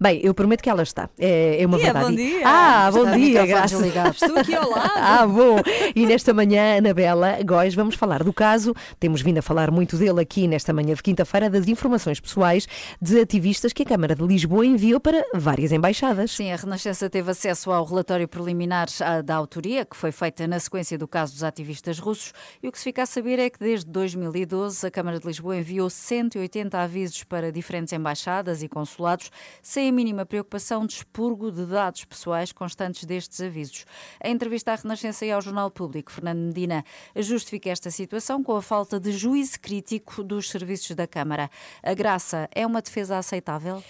Bem, 0.00 0.20
eu 0.22 0.32
prometo 0.32 0.62
que 0.62 0.70
ela 0.70 0.82
está. 0.84 1.10
É, 1.18 1.60
é 1.60 1.66
uma 1.66 1.76
Dia, 1.76 1.92
verdade. 1.92 2.06
bom 2.08 2.14
dia. 2.16 2.42
Ah, 2.44 2.90
bom 2.92 2.98
Está 3.04 3.16
dia, 3.16 3.46
Graça. 3.46 3.86
Estou 4.10 4.38
aqui 4.38 4.54
ao 4.54 4.70
lado. 4.70 4.86
Ah, 4.96 5.26
bom. 5.26 5.56
E 5.94 6.06
nesta 6.06 6.32
manhã, 6.32 6.78
Anabela 6.78 7.38
Góis, 7.44 7.74
vamos 7.74 7.94
falar 7.94 8.22
do 8.22 8.32
caso. 8.32 8.74
Temos 8.98 9.22
vindo 9.22 9.38
a 9.38 9.42
falar 9.42 9.70
muito 9.70 9.96
dele 9.96 10.20
aqui 10.20 10.46
nesta 10.46 10.72
manhã 10.72 10.94
de 10.94 11.02
quinta-feira, 11.02 11.50
das 11.50 11.66
informações 11.68 12.20
pessoais 12.20 12.66
de 13.00 13.20
ativistas 13.20 13.72
que 13.72 13.82
a 13.82 13.86
Câmara 13.86 14.14
de 14.14 14.22
Lisboa 14.24 14.64
enviou 14.64 15.00
para 15.00 15.24
várias 15.34 15.72
embaixadas. 15.72 16.32
Sim, 16.32 16.52
a 16.52 16.56
Renascença 16.56 17.10
teve 17.10 17.30
acesso 17.30 17.70
ao 17.70 17.84
relatório 17.84 18.28
preliminar 18.28 18.88
ah, 19.00 19.20
da 19.20 19.34
autoria, 19.34 19.84
que 19.84 19.96
foi 19.96 20.12
feita 20.12 20.46
na 20.46 20.58
sequência 20.60 20.96
do 20.96 21.08
caso 21.08 21.32
dos 21.32 21.42
ativistas 21.42 21.98
russos, 21.98 22.32
e 22.62 22.68
o 22.68 22.72
que 22.72 22.78
se 22.78 22.84
fica 22.84 23.02
a 23.02 23.06
saber 23.06 23.38
é 23.38 23.50
que 23.50 23.58
desde 23.58 23.90
2012 23.90 24.86
a 24.86 24.90
Câmara 24.90 25.18
de 25.18 25.26
Lisboa 25.26 25.56
enviou 25.56 25.88
180 25.90 26.78
avisos 26.78 27.24
para 27.24 27.50
diferentes 27.52 27.92
embaixadas 27.92 28.62
e 28.62 28.68
consulados, 28.76 29.30
sem 29.62 29.88
a 29.88 29.92
mínima 29.92 30.26
preocupação 30.26 30.84
de 30.84 30.92
expurgo 30.92 31.50
de 31.50 31.64
dados 31.64 32.04
pessoais 32.04 32.52
constantes 32.52 33.06
destes 33.06 33.40
avisos. 33.40 33.86
Em 34.22 34.34
entrevista 34.34 34.72
à 34.72 34.74
Renascença 34.74 35.24
e 35.24 35.32
ao 35.32 35.40
Jornal 35.40 35.70
Público, 35.70 36.12
Fernando 36.12 36.40
Medina 36.40 36.84
justifica 37.16 37.70
esta 37.70 37.90
situação 37.90 38.42
com 38.42 38.54
a 38.54 38.60
falta 38.60 39.00
de 39.00 39.12
juízo 39.12 39.58
crítico 39.60 40.22
dos 40.22 40.50
serviços 40.50 40.94
da 40.94 41.06
Câmara. 41.06 41.50
A 41.82 41.94
graça 41.94 42.50
é 42.54 42.66
uma 42.66 42.82
defesa 42.82 43.16
aceitável? 43.16 43.82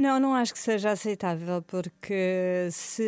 Não, 0.00 0.18
não 0.18 0.34
acho 0.34 0.54
que 0.54 0.58
seja 0.58 0.92
aceitável, 0.92 1.60
porque 1.60 2.68
se 2.72 3.02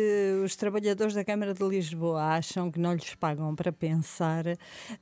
os 0.45 0.55
trabalhadores 0.55 1.15
da 1.15 1.25
Câmara 1.25 1.51
de 1.51 1.63
Lisboa 1.63 2.21
acham 2.21 2.69
que 2.69 2.79
não 2.79 2.93
lhes 2.93 3.15
pagam 3.15 3.55
para 3.55 3.71
pensar, 3.71 4.45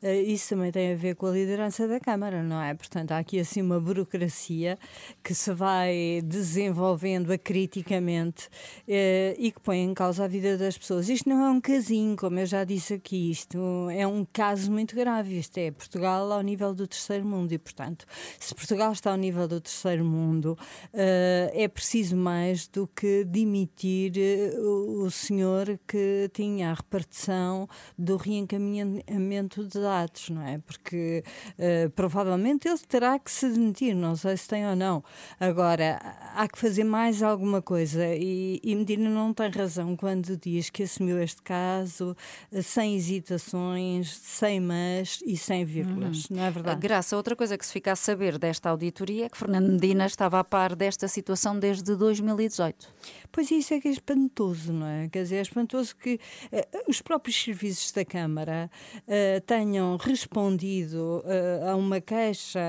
eh, 0.01 0.21
isso 0.21 0.55
também 0.55 0.71
tem 0.71 0.93
a 0.93 0.95
ver 0.95 1.17
com 1.17 1.25
a 1.25 1.31
liderança 1.31 1.89
da 1.89 1.99
Câmara, 1.99 2.41
não 2.41 2.61
é? 2.61 2.73
Portanto, 2.73 3.11
há 3.11 3.17
aqui 3.17 3.41
assim 3.41 3.61
uma 3.61 3.77
burocracia 3.77 4.79
que 5.21 5.35
se 5.35 5.51
vai 5.51 6.21
desenvolvendo 6.23 7.29
acriticamente 7.29 8.47
eh, 8.87 9.35
e 9.37 9.51
que 9.51 9.59
põe 9.59 9.79
em 9.79 9.93
causa 9.93 10.23
a 10.23 10.29
vida 10.29 10.57
das 10.57 10.77
pessoas. 10.77 11.09
Isto 11.09 11.27
não 11.27 11.45
é 11.45 11.49
um 11.49 11.59
casinho, 11.59 12.15
como 12.15 12.39
eu 12.39 12.45
já 12.45 12.63
disse 12.63 12.93
aqui, 12.93 13.31
isto 13.31 13.89
é 13.91 14.07
um 14.07 14.25
caso 14.31 14.71
muito 14.71 14.95
grave. 14.95 15.37
Isto 15.39 15.57
é 15.57 15.71
Portugal 15.71 16.31
ao 16.31 16.41
nível 16.41 16.73
do 16.73 16.87
terceiro 16.87 17.25
mundo 17.25 17.51
e, 17.51 17.57
portanto, 17.57 18.05
se 18.39 18.55
Portugal 18.55 18.93
está 18.93 19.11
ao 19.11 19.17
nível 19.17 19.45
do 19.45 19.59
terceiro 19.59 20.05
mundo, 20.05 20.57
eh, 20.93 21.51
é 21.53 21.80
preciso 21.81 22.15
mais 22.15 22.67
do 22.67 22.85
que 22.85 23.23
demitir 23.23 24.13
eh, 24.15 24.55
o, 24.59 25.09
senhor 25.09 25.79
que 25.87 26.29
tinha 26.31 26.69
a 26.69 26.73
repartição 26.75 27.67
do 27.97 28.17
reencaminhamento 28.17 29.65
de 29.65 29.79
dados, 29.79 30.29
não 30.29 30.43
é? 30.43 30.59
Porque 30.59 31.23
eh, 31.57 31.89
provavelmente 31.95 32.67
ele 32.67 32.77
terá 32.87 33.17
que 33.17 33.31
se 33.31 33.49
demitir, 33.49 33.95
não 33.95 34.15
sei 34.15 34.37
se 34.37 34.47
tem 34.47 34.67
ou 34.67 34.75
não. 34.75 35.03
Agora, 35.39 35.99
há 36.35 36.47
que 36.47 36.59
fazer 36.59 36.83
mais 36.83 37.23
alguma 37.23 37.63
coisa 37.63 38.05
e, 38.13 38.59
e 38.63 38.75
Medina 38.75 39.09
não 39.09 39.33
tem 39.33 39.49
razão 39.49 39.97
quando 39.97 40.37
diz 40.37 40.69
que 40.69 40.83
assumiu 40.83 41.19
este 41.19 41.41
caso 41.41 42.15
eh, 42.51 42.61
sem 42.61 42.95
hesitações, 42.95 44.15
sem 44.17 44.59
mas 44.59 45.19
e 45.25 45.35
sem 45.35 45.65
vírgulas, 45.65 46.29
não 46.29 46.43
é 46.43 46.51
verdade? 46.51 46.79
Graça, 46.79 47.17
outra 47.17 47.35
coisa 47.35 47.57
que 47.57 47.65
se 47.65 47.73
fica 47.73 47.91
a 47.91 47.95
saber 47.95 48.37
desta 48.37 48.69
auditoria 48.69 49.25
é 49.25 49.29
que 49.29 49.37
Fernando 49.37 49.71
Medina 49.71 50.05
estava 50.05 50.39
a 50.39 50.43
par 50.43 50.75
desta 50.75 51.07
situação 51.07 51.57
desde 51.57 51.70
2018. 51.79 52.89
Pois 53.31 53.49
isso 53.49 53.73
é 53.73 53.79
que 53.79 53.87
é 53.87 53.91
espantoso, 53.91 54.73
não 54.73 54.85
é? 54.85 55.07
Quer 55.07 55.23
dizer, 55.23 55.37
é 55.37 55.41
espantoso 55.41 55.95
que 55.95 56.19
eh, 56.51 56.67
os 56.87 57.01
próprios 57.01 57.41
serviços 57.41 57.91
da 57.91 58.03
Câmara 58.03 58.69
eh, 59.07 59.39
tenham 59.45 59.95
respondido 59.95 61.23
eh, 61.25 61.69
a 61.69 61.75
uma 61.75 62.01
queixa 62.01 62.59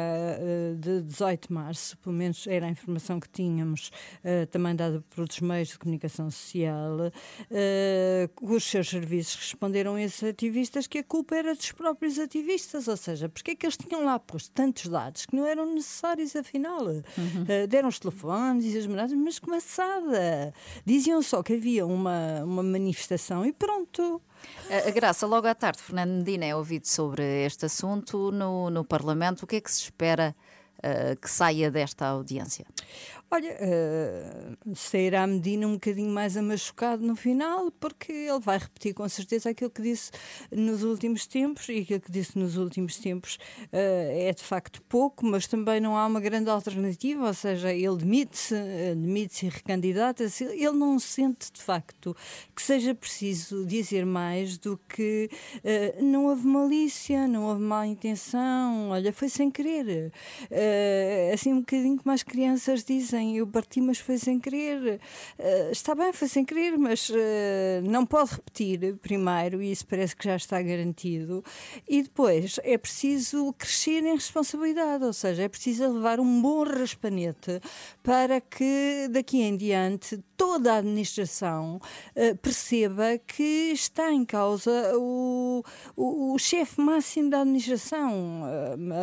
de 0.78 1.02
18 1.02 1.48
de 1.48 1.54
março, 1.54 1.98
pelo 1.98 2.14
menos 2.14 2.46
era 2.46 2.66
a 2.66 2.68
informação 2.70 3.18
que 3.18 3.28
tínhamos, 3.28 3.90
também 4.50 4.74
dada 4.76 5.02
pelos 5.14 5.40
meios 5.40 5.68
de 5.68 5.78
comunicação 5.78 6.30
social, 6.30 7.10
os 8.40 8.64
seus 8.64 8.88
serviços 8.88 9.36
responderam 9.36 9.94
a 9.94 10.02
esses 10.02 10.22
ativistas 10.22 10.86
que 10.86 10.98
a 10.98 11.04
culpa 11.04 11.36
era 11.36 11.54
dos 11.54 11.72
próprios 11.72 12.18
ativistas, 12.18 12.88
ou 12.88 12.96
seja, 12.96 13.28
porque 13.28 13.52
é 13.52 13.54
que 13.54 13.66
eles 13.66 13.76
tinham 13.76 14.04
lá 14.04 14.18
posto 14.18 14.50
tantos 14.52 14.88
dados 14.88 15.26
que 15.26 15.34
não 15.34 15.46
eram 15.46 15.74
necessários 15.74 16.34
afinal? 16.36 16.80
Eh, 17.48 17.66
deram 17.66 17.88
os 17.88 17.98
telefones 17.98 18.64
e 18.64 18.78
as 18.82 18.86
moradas, 18.86 19.12
mas 19.12 19.38
que 19.38 19.48
maçada! 19.48 20.52
Diziam 20.84 21.22
só 21.22 21.42
que 21.42 21.54
havia 21.54 21.86
uma, 21.86 22.42
uma 22.44 22.62
manifestação 22.62 23.46
e 23.46 23.52
pronto. 23.52 24.20
A 24.86 24.90
Graça, 24.90 25.26
logo 25.26 25.46
à 25.46 25.54
tarde, 25.54 25.80
Fernando 25.80 26.10
Medina 26.10 26.44
é 26.44 26.56
ouvido 26.56 26.86
sobre 26.86 27.44
este 27.44 27.66
assunto 27.66 28.32
no, 28.32 28.70
no 28.70 28.84
Parlamento. 28.84 29.42
O 29.42 29.46
que 29.46 29.56
é 29.56 29.60
que 29.60 29.70
se 29.70 29.82
espera 29.82 30.34
uh, 30.78 31.16
que 31.20 31.30
saia 31.30 31.70
desta 31.70 32.06
audiência? 32.06 32.66
Olha, 33.34 33.56
uh, 33.62 34.76
sairá 34.76 35.26
Medina 35.26 35.66
um 35.66 35.72
bocadinho 35.72 36.10
mais 36.10 36.36
amachucado 36.36 37.02
no 37.02 37.16
final, 37.16 37.70
porque 37.80 38.12
ele 38.12 38.38
vai 38.38 38.58
repetir 38.58 38.92
com 38.92 39.08
certeza 39.08 39.48
aquilo 39.48 39.70
que 39.70 39.80
disse 39.80 40.10
nos 40.54 40.82
últimos 40.82 41.26
tempos, 41.26 41.66
e 41.70 41.78
aquilo 41.78 41.98
que 41.98 42.12
disse 42.12 42.38
nos 42.38 42.58
últimos 42.58 42.98
tempos 42.98 43.36
uh, 43.36 43.68
é 43.72 44.34
de 44.34 44.42
facto 44.42 44.82
pouco, 44.82 45.24
mas 45.24 45.46
também 45.46 45.80
não 45.80 45.96
há 45.96 46.06
uma 46.06 46.20
grande 46.20 46.50
alternativa, 46.50 47.26
ou 47.26 47.32
seja, 47.32 47.72
ele 47.72 47.96
demite-se, 47.96 48.54
demite-se 48.94 49.46
e 49.46 49.48
recandidata-se, 49.48 50.44
ele 50.44 50.72
não 50.72 50.98
sente 50.98 51.50
de 51.50 51.62
facto 51.62 52.14
que 52.54 52.60
seja 52.60 52.94
preciso 52.94 53.64
dizer 53.64 54.04
mais 54.04 54.58
do 54.58 54.78
que 54.86 55.30
uh, 55.64 56.04
não 56.04 56.26
houve 56.26 56.46
malícia, 56.46 57.26
não 57.26 57.44
houve 57.44 57.62
má 57.62 57.86
intenção, 57.86 58.90
olha, 58.90 59.10
foi 59.10 59.30
sem 59.30 59.50
querer. 59.50 60.12
assim 61.32 61.54
um 61.54 61.60
bocadinho 61.60 61.96
como 61.96 62.12
as 62.12 62.22
crianças 62.22 62.84
dizem, 62.84 63.21
eu 63.30 63.46
parti, 63.46 63.80
mas 63.80 63.98
foi 63.98 64.18
sem 64.18 64.38
querer. 64.38 65.00
Uh, 65.38 65.70
está 65.70 65.94
bem, 65.94 66.12
foi 66.12 66.28
sem 66.28 66.44
querer, 66.44 66.76
mas 66.78 67.08
uh, 67.10 67.14
não 67.82 68.04
pode 68.04 68.32
repetir 68.32 68.96
primeiro, 68.96 69.62
e 69.62 69.70
isso 69.70 69.86
parece 69.86 70.16
que 70.16 70.24
já 70.24 70.36
está 70.36 70.60
garantido. 70.60 71.44
E 71.88 72.02
depois 72.02 72.58
é 72.62 72.76
preciso 72.76 73.52
crescer 73.58 74.04
em 74.04 74.14
responsabilidade, 74.14 75.04
ou 75.04 75.12
seja, 75.12 75.42
é 75.42 75.48
preciso 75.48 75.88
levar 75.88 76.20
um 76.20 76.42
bom 76.42 76.64
raspanete 76.64 77.60
para 78.02 78.40
que 78.40 79.08
daqui 79.10 79.42
em 79.42 79.56
diante 79.56 80.22
toda 80.36 80.74
a 80.74 80.78
administração 80.78 81.76
uh, 81.76 82.36
perceba 82.38 83.18
que 83.18 83.70
está 83.72 84.12
em 84.12 84.24
causa 84.24 84.92
o, 84.96 85.62
o, 85.96 86.34
o 86.34 86.38
chefe 86.38 86.80
máximo 86.80 87.30
da 87.30 87.40
administração. 87.40 88.42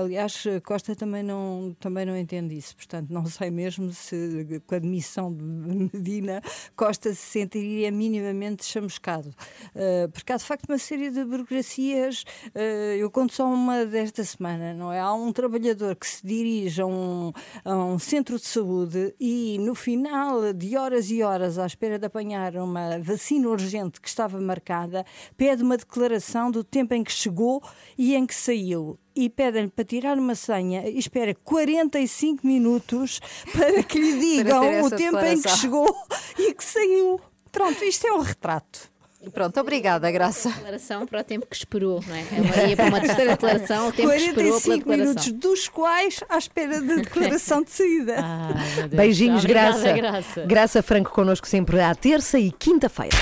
aliás, 0.02 0.44
Costa 0.64 0.96
também 0.96 1.24
não, 1.24 1.76
também 1.80 2.06
não 2.06 2.18
entende 2.18 2.58
isso, 2.58 2.76
portanto, 2.76 3.10
não 3.10 3.26
sei 3.26 3.50
mesmo 3.50 3.92
se 3.92 4.09
se 4.10 4.62
com 4.66 4.76
a 4.76 4.80
demissão 4.80 5.34
de 5.34 5.44
Medina 5.44 6.42
Costa 6.76 7.14
se 7.14 7.22
sentiria 7.22 7.92
minimamente 7.92 8.66
chamuscado. 8.66 9.30
Uh, 9.76 10.10
porque 10.12 10.34
há 10.34 10.38
de 10.38 10.44
facto 10.44 10.66
uma 10.68 10.78
série 10.78 11.12
de 11.12 11.24
burocracias, 11.24 12.24
uh, 12.56 12.60
eu 12.98 13.10
conto 13.12 13.34
só 13.34 13.46
uma 13.46 13.86
desta 13.86 14.24
semana, 14.24 14.74
não 14.74 14.92
é? 14.92 15.00
Há 15.00 15.14
um 15.14 15.32
trabalhador 15.32 15.96
que 15.96 16.08
se 16.08 16.26
dirige 16.26 16.82
a 16.82 16.86
um, 16.86 17.32
a 17.64 17.76
um 17.76 18.00
centro 18.00 18.38
de 18.38 18.46
saúde 18.46 19.14
e 19.20 19.58
no 19.60 19.76
final 19.76 20.54
de 20.54 20.76
horas 20.76 21.10
e 21.10 21.22
horas 21.22 21.58
à 21.58 21.66
espera 21.66 22.00
de 22.00 22.06
apanhar 22.06 22.56
uma 22.56 23.00
vacina 23.00 23.48
urgente 23.48 24.02
que 24.02 24.08
estava 24.08 24.40
marcada, 24.40 25.06
pede 25.38 25.64
uma 25.64 25.78
declaração 25.78 26.52
do 26.52 26.64
tempo 26.64 26.94
em 26.94 27.04
que 27.04 27.12
chegou 27.12 27.62
e 27.98 28.16
em 28.16 28.26
que 28.26 28.36
saiu 28.36 29.00
e 29.20 29.30
pedem-lhe 29.30 29.68
para 29.70 29.84
tirar 29.84 30.18
uma 30.18 30.34
senha 30.34 30.88
e 30.88 30.98
espera 30.98 31.36
45 31.44 32.48
minutos 32.48 33.20
para 33.52 33.84
que 33.84 34.00
lhe 34.00 34.18
digam 34.38 34.86
o 34.86 34.90
tempo 34.90 35.20
em 35.20 35.42
que 35.42 35.50
chegou 35.50 35.94
e 36.38 36.54
que 36.54 36.64
saiu. 36.64 37.20
Pronto, 37.52 37.84
isto 37.84 38.08
é 38.08 38.14
um 38.14 38.22
retrato. 38.22 38.90
Pronto, 39.34 39.60
obrigada, 39.60 40.10
Graça. 40.10 40.48
Declaração 40.50 41.06
para 41.06 41.20
o 41.20 41.24
tempo 41.26 41.46
que 41.46 41.56
esperou, 41.56 42.02
não 42.08 42.16
é? 42.16 42.22
é 42.64 42.70
ia 42.70 42.78
para 42.78 42.86
uma 42.86 43.02
terceira 43.02 43.32
declaração, 43.32 43.90
o 43.90 43.92
tempo 43.92 44.10
que 44.10 44.16
esperou 44.16 44.62
pela 44.62 44.78
declaração. 44.78 45.06
minutos, 45.06 45.32
dos 45.34 45.68
quais 45.68 46.24
à 46.30 46.38
espera 46.38 46.80
de 46.80 46.96
declaração 47.02 47.62
de 47.62 47.72
saída. 47.72 48.16
Ah, 48.30 48.88
Beijinhos, 48.88 49.44
Obrigada, 49.44 49.78
Graça. 49.78 49.94
Graça. 49.94 50.46
Graça 50.46 50.84
Franco 50.84 51.12
connosco 51.12 51.48
sempre 51.48 51.82
à 51.82 51.94
terça 51.94 52.40
e 52.40 52.52
quinta-feira. 52.52 53.18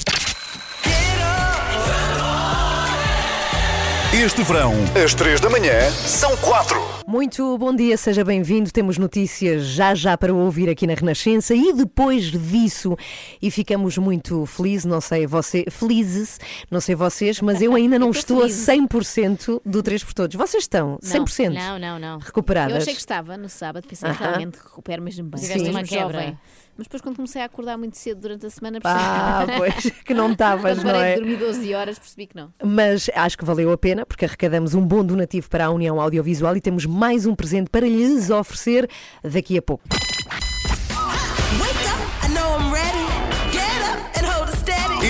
Este 4.13 4.41
verão, 4.41 4.73
às 5.03 5.13
3 5.13 5.39
da 5.41 5.49
manhã, 5.49 5.91
são 5.91 6.35
4. 6.37 6.81
Muito 7.05 7.57
bom 7.57 7.75
dia, 7.75 7.95
seja 7.97 8.23
bem-vindo. 8.23 8.71
Temos 8.71 8.97
notícias 8.97 9.63
já 9.65 9.93
já 9.93 10.17
para 10.17 10.33
ouvir 10.33 10.69
aqui 10.69 10.87
na 10.87 10.93
Renascença 10.93 11.53
e 11.53 11.71
depois 11.73 12.25
disso, 12.25 12.95
e 13.41 13.51
ficamos 13.51 13.97
muito 13.97 14.45
felizes, 14.45 14.85
não 14.85 14.99
sei 15.01 15.27
você, 15.27 15.65
felizes, 15.69 16.39
não 16.71 16.79
sei 16.81 16.95
vocês, 16.95 17.39
mas 17.41 17.61
eu 17.61 17.75
ainda 17.75 17.99
não 17.99 18.07
Eu 18.07 18.11
estou 18.11 18.45
estou 18.45 18.73
a 18.73 18.77
100% 18.77 19.61
do 19.65 19.83
3 19.83 20.03
por 20.03 20.13
todos. 20.13 20.35
Vocês 20.35 20.63
estão 20.63 20.97
100% 21.03 21.53
Não, 21.53 21.77
não, 21.77 21.99
não. 21.99 22.19
recuperadas? 22.19 22.71
Eu 22.75 22.81
achei 22.81 22.93
que 22.93 22.99
estava 22.99 23.37
no 23.37 23.49
sábado, 23.49 23.87
pensei 23.87 24.09
Aham. 24.09 24.17
realmente 24.19 24.57
que 24.57 24.63
recupero 24.63 25.01
mesmo 25.01 25.25
bem. 25.27 25.41
Tiveste 25.41 25.63
Mesmo 25.63 25.77
uma 25.77 25.83
quebra. 25.83 26.19
jovem. 26.19 26.37
Mas 26.77 26.85
depois, 26.85 27.01
quando 27.01 27.15
comecei 27.15 27.41
a 27.41 27.45
acordar 27.45 27.77
muito 27.77 27.97
cedo 27.97 28.21
durante 28.21 28.45
a 28.45 28.49
semana, 28.49 28.79
Ah, 28.83 29.45
pois, 29.57 29.89
que 30.05 30.13
não 30.13 30.31
estavas, 30.31 30.83
não 30.83 30.91
é? 30.91 31.15
de 31.15 31.21
dormir 31.21 31.37
12 31.37 31.73
horas, 31.73 31.97
percebi 31.97 32.27
que 32.27 32.35
não. 32.35 32.53
Mas 32.63 33.09
acho 33.15 33.37
que 33.37 33.43
valeu 33.43 33.71
a 33.71 33.77
pena 33.77 34.05
porque 34.05 34.25
arrecadamos 34.25 34.73
um 34.75 34.85
bom 34.85 35.03
donativo 35.03 35.49
para 35.49 35.65
a 35.65 35.71
União 35.71 35.99
Audiovisual 35.99 36.55
e 36.55 36.61
temos 36.61 36.85
mais 36.85 37.25
um 37.25 37.33
presente 37.35 37.69
para 37.69 37.87
lhes 37.87 38.29
oferecer 38.29 38.89
daqui 39.23 39.57
a 39.57 39.61
pouco. 39.61 39.83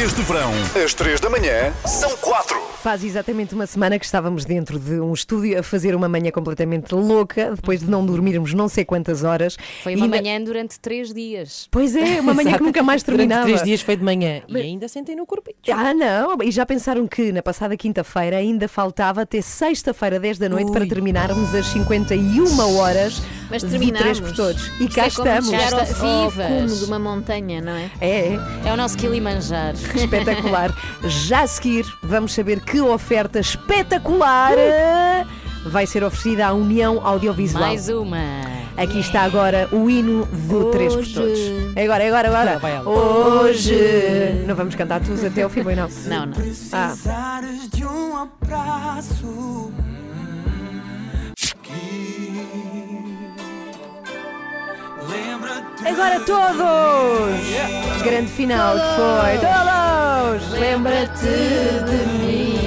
Este 0.04 0.22
verão, 0.22 0.52
às 0.84 0.93
3 0.93 1.20
da 1.20 1.30
manhã, 1.30 1.74
são 1.86 2.16
4. 2.18 2.56
Faz 2.84 3.04
exatamente 3.04 3.56
uma 3.56 3.66
semana 3.66 3.98
que 3.98 4.06
estávamos 4.06 4.45
dentro 4.45 4.80
de 4.80 5.00
um 5.00 5.12
estúdio 5.12 5.60
a 5.60 5.64
fazer 5.64 5.95
uma 5.95 6.08
manhã 6.08 6.30
completamente 6.32 6.93
louca, 6.93 7.52
depois 7.56 7.80
de 7.80 7.89
não 7.89 8.06
dormirmos 8.06 8.54
não 8.54 8.68
sei 8.70 8.86
quantas 8.86 9.24
horas. 9.24 9.58
Foi 9.84 9.95
uma 9.95 10.06
ainda- 10.06 10.18
manhã 10.18 10.41
durante 10.41 10.80
três 10.80 11.12
dias. 11.14 11.68
Pois 11.72 11.95
é, 11.95 12.22
uma 12.22 12.34
manhã 12.34 12.56
que 12.58 12.64
nunca 12.64 12.84
mais 12.84 13.02
terminava. 13.04 13.41
Durante 13.41 13.56
três 13.62 13.64
dias 13.68 13.82
foi 13.82 13.95
de 13.98 14.04
manhã 14.04 14.41
e 14.48 14.58
ainda 14.58 14.88
sentei 14.88 15.16
no 15.16 15.26
corpo. 15.26 15.52
Ah, 15.72 15.93
não, 15.93 16.38
e 16.43 16.52
já 16.52 16.66
pensaram 16.66 17.08
que 17.08 17.32
na 17.32 17.41
passada 17.41 17.76
quinta-feira 17.76 18.38
ainda 18.38 18.68
faltava 18.68 19.22
até 19.24 19.41
sexta-feira, 19.41 20.20
10 20.20 20.38
da 20.38 20.48
noite, 20.50 20.72
para 20.72 20.86
terminarmos 20.88 21.54
as 21.56 21.66
51 21.68 22.78
horas 22.78 23.22
Mas 23.50 23.64
terminamos. 23.64 24.00
três 24.00 24.20
por 24.20 24.34
todos. 24.34 24.68
E 24.80 24.88
cá 24.88 25.08
é 25.08 25.10
como 25.10 25.28
estamos. 25.28 25.50
chegar 25.50 25.74
ao, 25.74 25.82
Está- 25.84 26.06
ao 26.06 26.32
cume 26.32 26.68
de 26.76 26.86
uma 26.86 27.00
montanha, 27.00 27.62
não 27.62 27.74
é? 27.74 27.89
É, 28.00 28.38
É 28.66 28.72
o 28.74 28.78
nosso 28.78 28.95
Kilimanjaro. 28.98 29.78
Espetacular. 29.96 30.74
Já 31.04 31.42
a 31.42 31.48
seguir, 31.48 31.86
vamos 32.02 32.34
saber 32.34 32.60
que 32.62 32.82
oferta 32.82 33.40
espetacular 33.40 34.54
eh, 34.58 35.26
vai 35.66 35.86
ser 35.86 36.04
oferecida 36.04 36.48
à 36.48 36.54
União 36.54 37.06
Audiovisual. 37.06 37.64
Mais 37.64 37.88
uma. 37.90 38.18
Aqui 38.76 39.00
está 39.00 39.22
agora 39.22 39.68
o 39.72 39.90
hino 39.90 40.26
do 40.26 40.72
3 40.72 40.96
por 40.96 41.08
todos. 41.08 41.40
É 41.76 41.84
agora, 41.84 42.04
é 42.04 42.08
agora, 42.08 42.28
agora. 42.28 42.60
Vai 42.60 42.76
ela. 42.76 42.88
Hoje. 42.88 44.44
Não 44.46 44.56
vamos 44.56 44.76
cantar 44.76 45.02
todos 45.02 45.24
até 45.24 45.42
ao 45.42 45.50
fim, 45.50 45.64
não? 45.64 45.90
Não, 46.06 46.26
não. 46.28 46.38
Ah. 46.72 46.94
Agora 55.86 56.20
todos! 56.22 58.03
Grande 58.03 58.32
final 58.32 58.76
que 58.76 58.82
foi. 58.95 59.38
Todos! 59.39 60.60
Lembra-te 60.60 61.26
de 61.26 62.05
mim. 62.20 62.66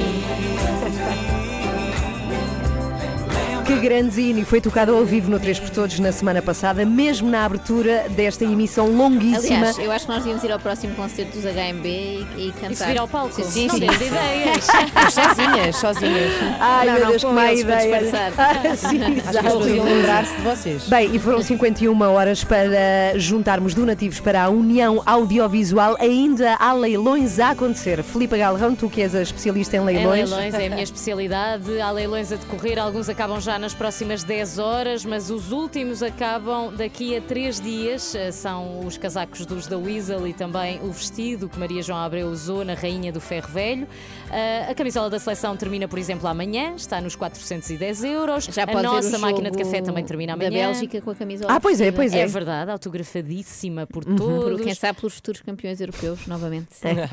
Que 3.70 3.76
grande 3.78 4.20
hino! 4.20 4.40
E 4.40 4.44
foi 4.44 4.60
tocado 4.60 4.92
ao 4.92 5.04
vivo 5.04 5.30
no 5.30 5.38
3 5.38 5.60
por 5.60 5.70
Todos 5.70 6.00
na 6.00 6.10
semana 6.10 6.42
passada, 6.42 6.84
mesmo 6.84 7.30
na 7.30 7.44
abertura 7.44 8.06
desta 8.10 8.42
emissão 8.44 8.88
longuíssima. 8.88 9.58
Aliás, 9.58 9.78
eu 9.78 9.92
acho 9.92 10.06
que 10.06 10.10
nós 10.10 10.18
devíamos 10.24 10.42
ir 10.42 10.50
ao 10.50 10.58
próximo 10.58 10.92
concerto 10.96 11.38
dos 11.38 11.44
HMB 11.44 11.86
e, 11.86 12.26
e 12.48 12.52
cantar. 12.60 12.70
E 12.72 12.76
subir 12.76 12.98
ao 12.98 13.06
palco. 13.06 13.32
Sim, 13.32 13.44
sim, 13.44 13.66
Não 13.68 13.76
sim. 13.76 13.84
ideias. 13.84 14.66
Sozinhas, 15.14 15.76
sozinhas. 15.76 16.32
Ai, 16.58 16.86
Não, 16.86 16.92
meu 16.94 17.02
não, 17.02 17.10
Deus, 17.10 17.22
com 17.22 17.28
que 17.28 17.34
má 17.36 17.52
ideia. 17.52 18.00
Ah, 18.36 18.74
sim, 18.76 18.86
Acho 18.86 18.88
que 19.04 19.10
eles 19.12 19.28
exato. 19.28 19.48
podiam 19.58 19.84
lembrar-se 19.84 20.34
de 20.34 20.42
vocês. 20.42 20.88
Bem, 20.88 21.14
e 21.14 21.18
foram 21.20 21.40
51 21.40 22.00
horas 22.02 22.42
para 22.42 23.16
juntarmos 23.16 23.72
donativos 23.72 24.18
para 24.18 24.42
a 24.42 24.48
União 24.48 25.00
Audiovisual. 25.06 25.96
Ainda 26.00 26.56
há 26.58 26.72
leilões 26.72 27.38
a 27.38 27.50
acontecer. 27.50 28.02
Filipe 28.02 28.36
Galrão, 28.36 28.74
tu 28.74 28.90
que 28.90 29.00
és 29.00 29.14
a 29.14 29.22
especialista 29.22 29.76
em 29.76 29.80
Em 29.80 29.84
leilões. 29.84 30.28
leilões 30.28 30.54
é 30.54 30.66
a 30.66 30.70
minha 30.70 30.82
especialidade. 30.82 31.80
Há 31.80 31.90
leilões 31.92 32.32
a 32.32 32.36
decorrer, 32.36 32.76
alguns 32.76 33.08
acabam 33.08 33.40
já 33.40 33.59
nas 33.60 33.74
próximas 33.74 34.24
10 34.24 34.58
horas, 34.58 35.04
mas 35.04 35.30
os 35.30 35.52
últimos 35.52 36.02
acabam 36.02 36.74
daqui 36.74 37.16
a 37.16 37.20
3 37.20 37.60
dias. 37.60 38.14
Eh, 38.14 38.32
São 38.32 38.80
os 38.86 38.96
casacos 38.96 39.44
dos 39.44 39.66
da 39.66 39.76
Weasel 39.76 40.26
e 40.26 40.32
também 40.32 40.80
o 40.82 40.90
vestido 40.90 41.48
que 41.48 41.58
Maria 41.58 41.82
João 41.82 41.98
Abreu 41.98 42.28
usou 42.28 42.64
na 42.64 42.74
Rainha 42.74 43.12
do 43.12 43.20
Ferro 43.20 43.48
Velho. 43.48 43.86
Eh, 44.32 44.66
A 44.70 44.74
camisola 44.74 45.10
da 45.10 45.18
seleção 45.18 45.56
termina, 45.56 45.86
por 45.86 45.98
exemplo, 45.98 46.26
amanhã, 46.26 46.74
está 46.74 47.00
nos 47.00 47.14
410 47.14 48.02
euros. 48.04 48.44
Já 48.46 48.62
a 48.62 48.66
pode 48.66 48.80
ver 48.82 48.88
o 48.88 48.92
nossa 48.94 49.18
máquina 49.18 49.50
de 49.50 49.58
café 49.58 49.82
também 49.82 50.04
termina 50.04 50.36
Da 50.36 50.46
amanhã. 50.46 50.68
Bélgica 50.68 51.00
com 51.00 51.10
a 51.10 51.14
camisola. 51.14 51.52
Ah, 51.52 51.60
pois 51.60 51.80
é, 51.80 51.92
pois 51.92 52.14
é. 52.14 52.20
É 52.20 52.26
verdade, 52.26 52.70
autografadíssima 52.70 53.86
por 53.86 54.04
Por, 54.04 54.16
todos. 54.16 54.60
quem 54.62 54.74
sabe 54.74 54.98
pelos 55.00 55.14
futuros 55.16 55.40
campeões 55.42 55.80
europeus, 55.80 56.26
novamente. 56.26 56.68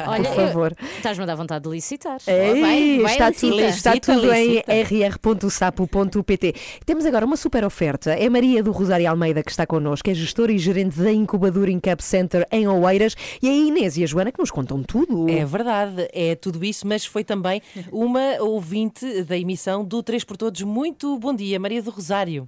Olha, 0.08 0.24
Por 0.30 0.36
favor. 0.36 0.74
estás-me 0.95 1.24
a 1.24 1.26
dar 1.26 1.36
vontade 1.36 1.64
de 1.66 1.70
licitar. 1.72 2.20
Ei, 2.26 2.62
Vai, 2.62 3.00
vai, 3.02 3.12
está, 3.14 3.30
licita. 3.30 3.48
tudo, 3.52 3.62
está 3.64 3.91
tudo 4.00 4.32
licita. 4.32 4.74
em 4.74 4.82
rr.sapo.pt. 4.84 6.36
Temos 6.85 7.05
agora 7.05 7.25
uma 7.25 7.38
super 7.38 7.63
oferta. 7.63 8.11
É 8.11 8.29
Maria 8.29 8.63
do 8.63 8.71
Rosário 8.71 9.09
Almeida 9.09 9.43
que 9.43 9.51
está 9.51 9.65
connosco, 9.65 10.09
é 10.09 10.13
gestora 10.13 10.51
e 10.51 10.57
gerente 10.57 10.99
da 10.99 11.11
Incubadora 11.11 11.71
Incap 11.71 12.01
Center 12.01 12.47
em 12.51 12.67
Oeiras, 12.67 13.15
e 13.41 13.47
é 13.47 13.51
a 13.51 13.55
Inês 13.55 13.97
e 13.97 14.03
a 14.03 14.07
Joana 14.07 14.31
que 14.31 14.39
nos 14.39 14.51
contam 14.51 14.83
tudo. 14.83 15.29
É 15.29 15.45
verdade, 15.45 16.07
é 16.13 16.35
tudo 16.35 16.63
isso, 16.63 16.88
mas 16.88 17.05
foi 17.05 17.23
também 17.23 17.61
uma 17.91 18.41
ouvinte 18.41 19.23
da 19.23 19.38
emissão 19.38 19.83
do 19.83 20.01
3 20.03 20.23
por 20.23 20.38
Todos. 20.38 20.61
Muito 20.61 21.17
bom 21.17 21.33
dia, 21.33 21.59
Maria 21.59 21.81
do 21.81 21.91
Rosário. 21.91 22.47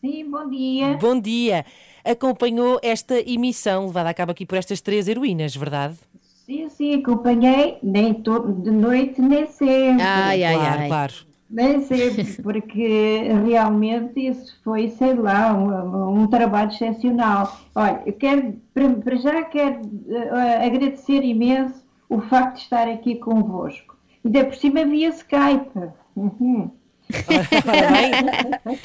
Sim, 0.00 0.28
bom 0.30 0.48
dia. 0.48 0.96
Bom 0.96 1.20
dia. 1.20 1.64
Acompanhou 2.04 2.80
esta 2.82 3.18
emissão 3.20 3.86
levada 3.86 4.10
a 4.10 4.14
cabo 4.14 4.32
aqui 4.32 4.44
por 4.44 4.58
estas 4.58 4.80
três 4.80 5.06
heroínas, 5.06 5.54
verdade? 5.54 5.96
Sim, 6.44 6.68
sim, 6.68 6.94
acompanhei, 6.94 7.78
nem 7.82 8.12
todo 8.12 8.52
de 8.52 8.70
noite, 8.70 9.22
nem 9.22 9.46
sempre. 9.46 10.02
Ai, 10.02 10.42
ai, 10.42 10.54
claro, 10.54 10.80
ai. 10.80 10.88
claro. 10.88 11.14
Nem 11.52 11.82
sempre, 11.82 12.42
porque 12.42 13.28
realmente 13.44 14.26
isso 14.26 14.58
foi, 14.64 14.88
sei 14.88 15.12
lá, 15.12 15.52
um, 15.52 16.22
um 16.22 16.26
trabalho 16.26 16.70
excepcional. 16.70 17.60
Olha, 17.74 18.02
eu 18.06 18.14
quero, 18.14 18.54
para, 18.72 19.16
já 19.16 19.44
quero 19.44 19.82
eh, 20.08 20.66
agradecer 20.66 21.22
imenso 21.22 21.84
o 22.08 22.22
facto 22.22 22.56
de 22.56 22.62
estar 22.62 22.88
aqui 22.88 23.16
convosco. 23.16 23.94
Ainda 24.24 24.46
por 24.46 24.54
cima 24.54 24.86
via 24.86 25.10
Skype. 25.10 25.90
Uhum. 26.16 26.70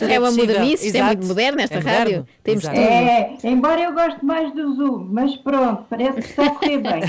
É 0.10 0.20
uma 0.20 0.32
modernice, 0.32 0.88
isto 0.88 0.96
é 0.98 1.04
muito 1.04 1.26
moderno 1.26 1.62
esta 1.62 1.76
É 1.76 1.78
moderno. 1.78 2.00
rádio. 2.00 2.28
Temos 2.44 2.64
Exato. 2.64 2.76
tudo. 2.80 2.88
É, 2.90 3.38
embora 3.44 3.82
eu 3.82 3.94
goste 3.94 4.26
mais 4.26 4.54
do 4.54 4.76
Zoom, 4.76 5.08
mas 5.12 5.36
pronto, 5.38 5.86
parece 5.90 6.14
que 6.14 6.20
está 6.30 6.46
a 6.46 6.50
correr 6.52 6.78
bem. 6.80 7.02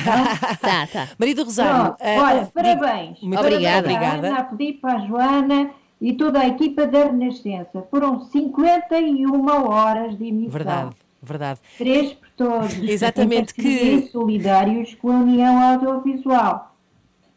Tá, 0.60 0.86
tá. 0.92 1.08
Maria 1.18 1.34
do 1.34 1.44
Rosário. 1.44 1.84
Pronto, 1.84 1.96
ah, 2.00 2.22
olha, 2.22 2.38
diga- 2.40 2.50
parabéns. 2.54 3.20
Muito 3.22 3.40
Obrigada. 3.40 3.78
obrigada. 3.88 4.28
Ana, 4.28 4.38
a 4.38 4.42
pedir 4.44 4.72
para 4.74 4.94
a 4.94 5.06
Joana 5.06 5.70
e 6.00 6.12
toda 6.12 6.40
a 6.40 6.46
equipa 6.48 6.86
da 6.86 7.04
Renascença. 7.04 7.84
Foram 7.90 8.20
51 8.20 9.68
horas 9.68 10.16
de 10.16 10.26
emissão. 10.28 10.50
Verdade, 10.52 10.90
verdade. 11.22 11.60
Três 11.76 12.12
por 12.12 12.28
todos. 12.36 12.74
Exatamente, 12.88 13.52
Em 13.58 13.62
que- 14.02 14.08
solidários 14.12 14.94
com 14.94 15.10
a 15.10 15.16
União 15.16 15.60
Audiovisual. 15.60 16.67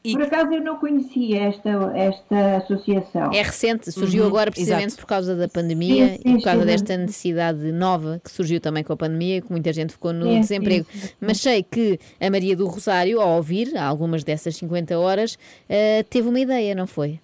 Por 0.04 0.22
acaso 0.24 0.52
eu 0.52 0.62
não 0.64 0.78
conhecia 0.78 1.44
esta, 1.44 1.70
esta 1.96 2.58
associação. 2.58 3.32
É 3.32 3.44
recente, 3.44 3.92
surgiu 3.92 4.24
Uhum, 4.24 4.30
agora 4.30 4.50
precisamente 4.50 4.88
exato. 4.88 5.02
por 5.04 5.08
causa 5.08 5.36
da 5.36 5.48
pandemia 5.48 6.08
Sim, 6.08 6.20
e 6.26 6.30
sim, 6.30 6.36
por 6.38 6.44
causa 6.44 6.60
sim. 6.62 6.66
desta 6.66 6.98
necessidade 6.98 7.72
nova 7.72 8.20
que 8.24 8.32
surgiu 8.32 8.60
também 8.60 8.84
com 8.84 8.94
a 8.94 8.98
pandemia 8.98 9.38
e 9.38 9.42
que 9.42 9.52
muita 9.52 9.72
gente 9.72 9.94
ficou 9.94 10.12
no 10.12 10.26
Sim, 10.26 10.40
desemprego. 10.40 10.88
sim, 10.92 11.00
sim. 11.02 11.10
Mas 11.22 11.40
sei 11.40 11.62
que 11.62 12.00
a 12.20 12.32
Maria 12.32 12.56
do 12.56 12.66
Rosário, 12.68 13.22
ao 13.22 13.36
ouvir 13.38 13.78
algumas 13.78 14.24
dessas 14.24 14.56
50 14.56 14.98
horas, 14.98 15.38
eh, 15.70 16.02
teve 16.10 16.28
uma 16.30 16.40
ideia, 16.40 16.74
não 16.74 16.88
foi? 16.88 17.20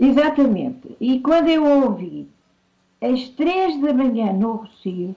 Exatamente. 0.00 0.96
E 1.00 1.20
quando 1.20 1.48
eu 1.50 1.64
ouvi 1.64 2.26
às 3.00 3.28
três 3.30 3.80
da 3.80 3.92
manhã 3.92 4.32
no 4.32 4.54
Rocio, 4.56 5.14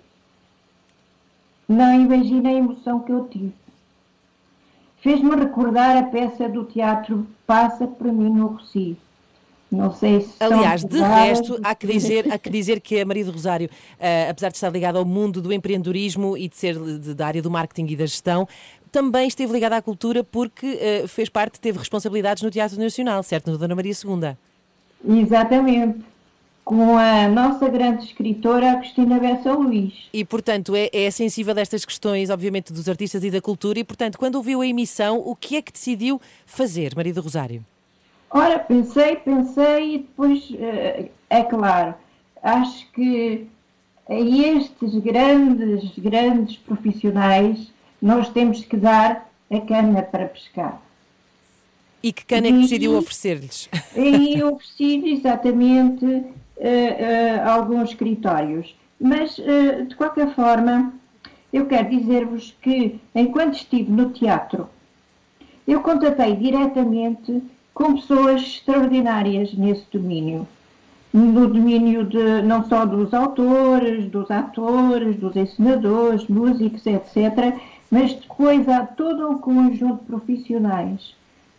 não 1.67 1.99
imagina 1.99 2.49
a 2.49 2.53
emoção 2.53 2.99
que 2.99 3.11
eu 3.11 3.27
tive. 3.27 3.53
Fez-me 5.05 5.35
recordar 5.35 5.95
a 5.97 6.01
peça 6.01 6.49
do 6.49 6.63
teatro 6.63 7.27
Passa 7.45 7.85
por 7.85 8.11
mim 8.11 8.27
no 8.27 8.47
Rocio. 8.47 8.97
Não 9.71 9.93
sei 9.93 10.21
se 10.21 10.33
Aliás, 10.43 10.83
de 10.83 10.99
resto, 10.99 11.59
há 11.63 11.75
que 11.75 11.85
dizer, 11.85 12.25
há 12.33 12.39
que, 12.39 12.49
dizer 12.49 12.79
que 12.81 12.99
a 12.99 13.05
Maria 13.05 13.23
do 13.23 13.31
Rosário, 13.31 13.69
ah, 13.99 14.31
apesar 14.31 14.49
de 14.49 14.55
estar 14.55 14.69
ligada 14.71 14.97
ao 14.97 15.05
mundo 15.05 15.43
do 15.43 15.53
empreendedorismo 15.53 16.35
e 16.35 16.49
de 16.49 16.57
ser 16.57 16.79
de- 16.79 17.13
da 17.13 17.27
área 17.27 17.39
do 17.39 17.51
marketing 17.51 17.85
e 17.93 17.95
da 17.95 18.07
gestão, 18.07 18.47
também 18.91 19.27
esteve 19.27 19.53
ligada 19.53 19.77
à 19.77 19.81
cultura 19.81 20.23
porque 20.23 20.79
ah, 21.03 21.07
fez 21.07 21.29
parte, 21.29 21.59
teve 21.59 21.77
responsabilidades 21.77 22.41
no 22.41 22.49
Teatro 22.49 22.79
Nacional, 22.79 23.21
certo? 23.21 23.51
No 23.51 23.59
Dona 23.59 23.75
Maria 23.75 23.93
II. 23.93 24.35
Exatamente. 25.21 25.99
Com 26.65 26.97
a 26.97 27.27
nossa 27.27 27.69
grande 27.69 28.05
escritora, 28.05 28.77
Cristina 28.77 29.19
Bessa 29.19 29.53
Luís. 29.53 29.93
E, 30.11 30.25
portanto, 30.25 30.75
é, 30.75 30.89
é 30.91 31.11
sensível 31.11 31.55
a 31.55 31.61
estas 31.61 31.85
questões, 31.85 32.31
obviamente, 32.31 32.73
dos 32.73 32.89
artistas 32.89 33.23
e 33.23 33.29
da 33.29 33.39
cultura. 33.39 33.77
E, 33.77 33.83
portanto, 33.83 34.17
quando 34.17 34.35
ouviu 34.35 34.61
a 34.61 34.67
emissão, 34.67 35.19
o 35.19 35.35
que 35.35 35.57
é 35.57 35.61
que 35.61 35.71
decidiu 35.71 36.19
fazer, 36.43 36.95
Maria 36.95 37.13
do 37.13 37.21
Rosário? 37.21 37.63
Ora, 38.31 38.57
pensei, 38.57 39.15
pensei 39.17 39.95
e 39.95 39.97
depois, 39.99 40.51
eh, 40.57 41.09
é 41.29 41.43
claro, 41.43 41.93
acho 42.41 42.91
que 42.91 43.47
a 44.09 44.19
estes 44.19 44.95
grandes, 44.95 45.97
grandes 45.97 46.57
profissionais 46.57 47.71
nós 48.01 48.29
temos 48.29 48.65
que 48.65 48.75
dar 48.75 49.31
a 49.49 49.61
cana 49.61 50.01
para 50.01 50.25
pescar. 50.27 50.81
E 52.03 52.11
que 52.11 52.25
cana 52.25 52.47
é 52.47 52.51
que 52.51 52.59
decidiu 52.59 52.97
oferecer-lhes? 52.97 53.69
E 53.95 54.39
eu 54.39 54.55
ofereci 54.55 55.09
exatamente 55.09 56.23
alguns 57.45 57.89
escritórios. 57.89 58.75
Mas, 58.99 59.37
eh, 59.39 59.83
de 59.83 59.95
qualquer 59.95 60.33
forma, 60.33 60.93
eu 61.51 61.65
quero 61.65 61.89
dizer-vos 61.89 62.55
que, 62.61 62.99
enquanto 63.13 63.55
estive 63.55 63.91
no 63.91 64.09
teatro, 64.11 64.69
eu 65.67 65.81
contatei 65.81 66.35
diretamente 66.35 67.43
com 67.73 67.95
pessoas 67.95 68.41
extraordinárias 68.41 69.53
nesse 69.53 69.85
domínio. 69.91 70.47
No 71.13 71.47
domínio 71.47 72.05
de, 72.05 72.41
não 72.41 72.63
só 72.65 72.85
dos 72.85 73.13
autores, 73.13 74.09
dos 74.09 74.29
atores, 74.31 75.15
dos 75.17 75.35
encenadores, 75.35 76.27
músicos, 76.27 76.85
etc., 76.85 77.57
mas 77.89 78.13
depois 78.13 78.67
há 78.67 78.85
todo 78.85 79.29
um 79.29 79.37
conjunto 79.37 79.99
de 79.99 80.05
profissionais, 80.05 81.15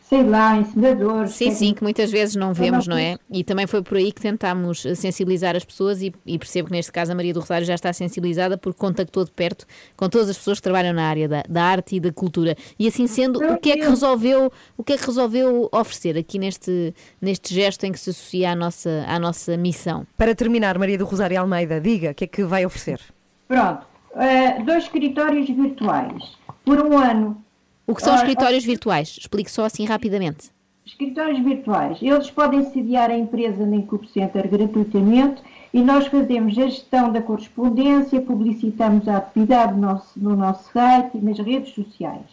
sei 0.09 0.23
lá, 0.23 0.57
encenadores. 0.57 1.33
Sim, 1.33 1.51
sim, 1.51 1.75
que 1.75 1.83
muitas 1.83 2.13
vezes 2.13 2.37
não 2.37 2.53
vemos, 2.53 2.87
não 2.87 2.97
é? 2.97 3.19
E 3.31 3.43
também 3.43 3.67
foi 3.67 3.83
por 3.83 3.97
aí 3.97 4.13
que 4.13 4.21
tentámos 4.21 4.87
eh, 4.87 4.95
sensibilizar 4.95 5.57
as 5.57 5.65
pessoas 5.65 6.01
e, 6.01 6.15
e 6.25 6.39
percebo 6.39 6.69
que 6.69 6.73
neste 6.73 6.93
caso 6.93 7.11
a 7.11 7.15
Maria 7.15 7.35
do 7.35 7.41
Rosário 7.41 7.67
já 7.67 7.75
está 7.75 7.93
sensibilizada 7.93 8.57
porque 8.57 8.79
contactou 8.79 9.25
de 9.25 9.33
perto 9.33 9.67
com 9.97 10.09
todas 10.09 10.31
as 10.31 10.39
pessoas 10.39 10.59
que 10.59 10.63
trabalham 10.63 10.93
na 10.93 11.09
área 11.09 11.29
da, 11.29 11.43
da 11.49 11.65
arte 11.65 11.97
e 11.97 12.01
da 12.01 12.13
cultura. 12.13 12.57
E 12.79 12.87
assim 12.87 13.09
sendo, 13.09 13.41
o 13.41 13.59
que 13.59 13.73
é 13.73 13.77
que 13.77 13.89
resolveu, 13.89 14.53
o 14.77 14.85
que 14.85 14.93
é 14.93 14.97
que 14.97 15.05
resolveu 15.05 15.69
oferecer 15.73 16.17
aqui 16.17 16.39
neste, 16.39 16.95
neste 17.21 17.53
gesto 17.53 17.83
em 17.85 17.91
que 17.91 17.99
se 17.99 18.11
associa 18.11 18.53
à 18.53 18.55
nossa, 18.55 19.05
à 19.09 19.19
nossa 19.19 19.57
missão? 19.57 20.07
Para 20.17 20.37
terminar, 20.37 20.79
Maria 20.79 20.99
do 20.99 21.05
Rosário 21.05 21.41
Almeida, 21.41 21.81
diga 21.81 22.13
o 22.13 22.15
que 22.15 22.25
é 22.25 22.27
que 22.29 22.45
vai 22.45 22.65
oferecer. 22.65 23.01
Pronto, 23.49 23.85
eh, 24.15 24.63
dois 24.63 24.85
escritórios 24.85 25.49
virtuais 25.49 26.37
por 26.65 26.81
um 26.81 26.97
ano. 26.97 27.45
O 27.87 27.95
que 27.95 28.03
são 28.03 28.13
Ora, 28.13 28.23
escritórios 28.23 28.65
virtuais? 28.65 29.17
Explique 29.21 29.51
só 29.51 29.65
assim 29.65 29.85
rapidamente. 29.85 30.51
Escritórios 30.85 31.41
virtuais, 31.41 31.99
eles 32.01 32.31
podem 32.31 32.65
sediar 32.71 33.11
a 33.11 33.19
empresa 33.19 33.65
na 33.65 33.77
Incube 33.77 34.09
Center 34.09 34.49
gratuitamente 34.49 35.43
e 35.73 35.81
nós 35.83 36.07
fazemos 36.07 36.57
a 36.59 36.67
gestão 36.69 37.13
da 37.13 37.21
correspondência, 37.21 38.21
publicitamos 38.21 39.09
a 39.09 39.19
atividade 39.19 39.75
no 39.75 39.81
nosso, 39.81 40.19
no 40.19 40.37
nosso 40.37 40.73
site 40.73 41.17
e 41.17 41.25
nas 41.25 41.39
redes 41.39 41.75
sociais. 41.75 42.25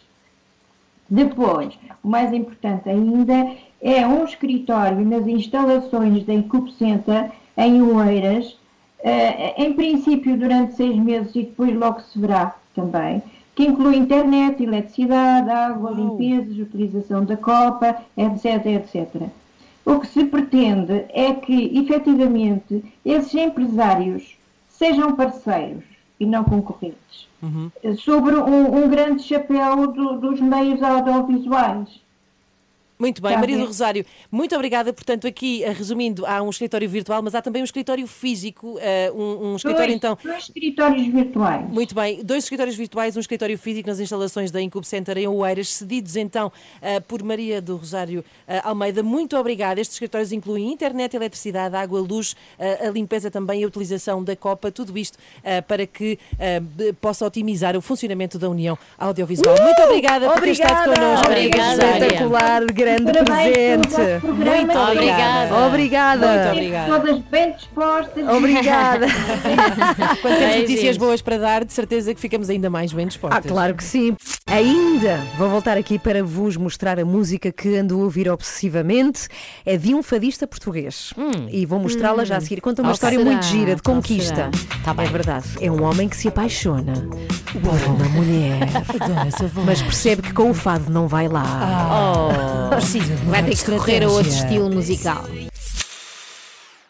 Depois, 1.08 1.78
o 2.02 2.08
mais 2.08 2.32
importante 2.32 2.88
ainda, 2.88 3.52
é 3.80 4.06
um 4.06 4.24
escritório 4.24 5.04
nas 5.04 5.26
instalações 5.26 6.24
da 6.24 6.32
Incube 6.32 6.72
Center 6.72 7.30
em 7.56 7.82
Oeiras, 7.82 8.56
eh, 9.00 9.62
em 9.62 9.74
princípio 9.74 10.36
durante 10.36 10.74
seis 10.74 10.96
meses 10.96 11.34
e 11.36 11.42
depois 11.42 11.74
logo 11.76 12.00
se 12.00 12.18
verá 12.18 12.56
também, 12.74 13.22
que 13.54 13.64
inclui 13.64 13.96
internet, 13.96 14.62
eletricidade, 14.62 15.48
água, 15.50 15.90
limpezas, 15.92 16.58
utilização 16.58 17.24
da 17.24 17.36
copa, 17.36 17.96
etc, 18.16 18.66
etc. 18.66 19.28
O 19.84 20.00
que 20.00 20.06
se 20.06 20.24
pretende 20.24 21.04
é 21.10 21.34
que, 21.34 21.78
efetivamente, 21.78 22.84
esses 23.04 23.34
empresários 23.34 24.36
sejam 24.68 25.14
parceiros 25.14 25.84
e 26.18 26.26
não 26.26 26.42
concorrentes 26.44 27.28
sobre 27.98 28.34
um, 28.36 28.84
um 28.84 28.88
grande 28.88 29.22
chapéu 29.22 29.86
do- 29.92 30.18
dos 30.18 30.40
meios 30.40 30.82
audiovisuais. 30.82 32.00
Muito 33.04 33.20
bem, 33.20 33.32
Está 33.32 33.40
Maria 33.40 33.58
do. 33.58 33.66
Rosário, 33.66 34.06
muito 34.32 34.54
obrigada. 34.54 34.90
Portanto, 34.94 35.26
aqui, 35.26 35.62
eh, 35.62 35.72
resumindo, 35.72 36.24
há 36.24 36.40
um 36.42 36.48
escritório 36.48 36.88
virtual, 36.88 37.20
mas 37.22 37.34
há 37.34 37.42
também 37.42 37.60
um 37.60 37.64
escritório 37.66 38.06
físico, 38.06 38.78
eh, 38.80 39.12
um, 39.14 39.52
um 39.52 39.56
escritório 39.56 39.88
Dois- 39.88 39.96
então. 39.96 40.18
dois 40.24 40.44
escritórios 40.44 41.06
virtuais. 41.08 41.68
Muito 41.70 41.94
bem, 41.94 42.24
dois 42.24 42.44
escritórios 42.44 42.74
virtuais, 42.76 43.14
um 43.14 43.20
escritório 43.20 43.58
físico 43.58 43.86
nas 43.90 44.00
instalações 44.00 44.50
da 44.50 44.58
Incube 44.58 44.86
Center 44.86 45.18
em 45.18 45.28
Oeiras, 45.28 45.68
cedidos 45.68 46.16
então 46.16 46.50
eh, 46.80 46.98
por 46.98 47.22
Maria 47.22 47.60
do 47.60 47.76
Rosário 47.76 48.24
Almeida. 48.62 49.02
Muito 49.02 49.36
obrigada. 49.36 49.78
Estes 49.82 49.96
escritórios 49.96 50.32
incluem 50.32 50.72
internet, 50.72 51.14
eletricidade, 51.14 51.76
água, 51.76 52.00
luz, 52.00 52.34
a 52.58 52.88
limpeza 52.88 53.30
também 53.30 53.62
a 53.64 53.66
utilização 53.66 54.24
da 54.24 54.34
copa, 54.34 54.70
tudo 54.70 54.96
isto 54.96 55.18
para 55.68 55.86
que 55.86 56.18
possa 57.00 57.26
otimizar 57.26 57.76
o 57.76 57.82
funcionamento 57.82 58.38
da 58.38 58.48
União 58.48 58.78
Audiovisual. 58.98 59.56
Muito 59.62 59.82
obrigada 59.82 60.30
por 60.30 60.40
ter 60.42 60.50
estado 60.52 60.88
Obrigada! 60.88 60.94
connosco. 61.06 61.28
Maria 61.28 61.42
do 61.42 61.48
Obrigada, 61.48 61.74
Rosário. 61.84 62.04
espetacular, 62.06 62.64
grande 62.72 62.93
Parabéns 63.02 63.86
presente. 63.86 64.26
Muito 64.26 64.78
obrigada. 64.78 65.66
Obrigada. 65.66 66.26
Muito 66.26 66.48
obrigada. 66.50 66.92
Todas 67.00 67.18
bem 67.30 67.52
dispostas. 67.52 68.28
Obrigada. 68.28 69.06
Quando 70.22 70.38
temos 70.38 70.56
notícias 70.56 70.96
boas 70.96 71.22
para 71.22 71.38
dar, 71.38 71.64
de 71.64 71.72
certeza 71.72 72.14
que 72.14 72.20
ficamos 72.20 72.50
ainda 72.50 72.70
mais 72.70 72.92
bem 72.92 73.06
dispostos. 73.06 73.38
Ah, 73.38 73.48
claro 73.48 73.74
que 73.74 73.84
sim. 73.84 74.16
Ainda 74.46 75.20
vou 75.38 75.48
voltar 75.48 75.76
aqui 75.76 75.98
para 75.98 76.22
vos 76.22 76.56
mostrar 76.56 76.98
a 76.98 77.04
música 77.04 77.50
que 77.50 77.76
ando 77.76 77.94
a 78.00 78.04
ouvir 78.04 78.28
obsessivamente. 78.28 79.28
É 79.64 79.76
de 79.76 79.94
um 79.94 80.02
fadista 80.02 80.46
português. 80.46 81.12
E 81.50 81.64
vou 81.66 81.78
mostrá-la 81.78 82.24
já 82.24 82.36
a 82.36 82.40
seguir. 82.40 82.60
Conta 82.60 82.82
uma 82.82 82.88
Qual 82.88 82.94
história 82.94 83.18
será? 83.18 83.30
muito 83.30 83.44
gira 83.46 83.74
de 83.74 83.82
Qual 83.82 83.96
conquista. 83.96 84.50
será? 84.84 85.02
é 85.02 85.06
verdade. 85.08 85.46
É 85.60 85.70
um 85.70 85.82
homem 85.82 86.08
que 86.08 86.16
se 86.16 86.28
apaixona 86.28 86.94
por 87.52 87.90
uma 87.90 88.08
mulher. 88.10 88.58
Mas 89.64 89.82
percebe 89.82 90.22
que 90.22 90.32
com 90.32 90.50
o 90.50 90.54
fado 90.54 90.90
não 90.90 91.08
vai 91.08 91.28
lá. 91.28 91.44
Oh, 91.90 92.73
Vai 93.26 93.42
ter 93.42 93.56
que 93.56 93.70
recorrer 93.70 94.02
a 94.04 94.08
outro 94.08 94.30
estilo 94.30 94.70
musical. 94.70 95.24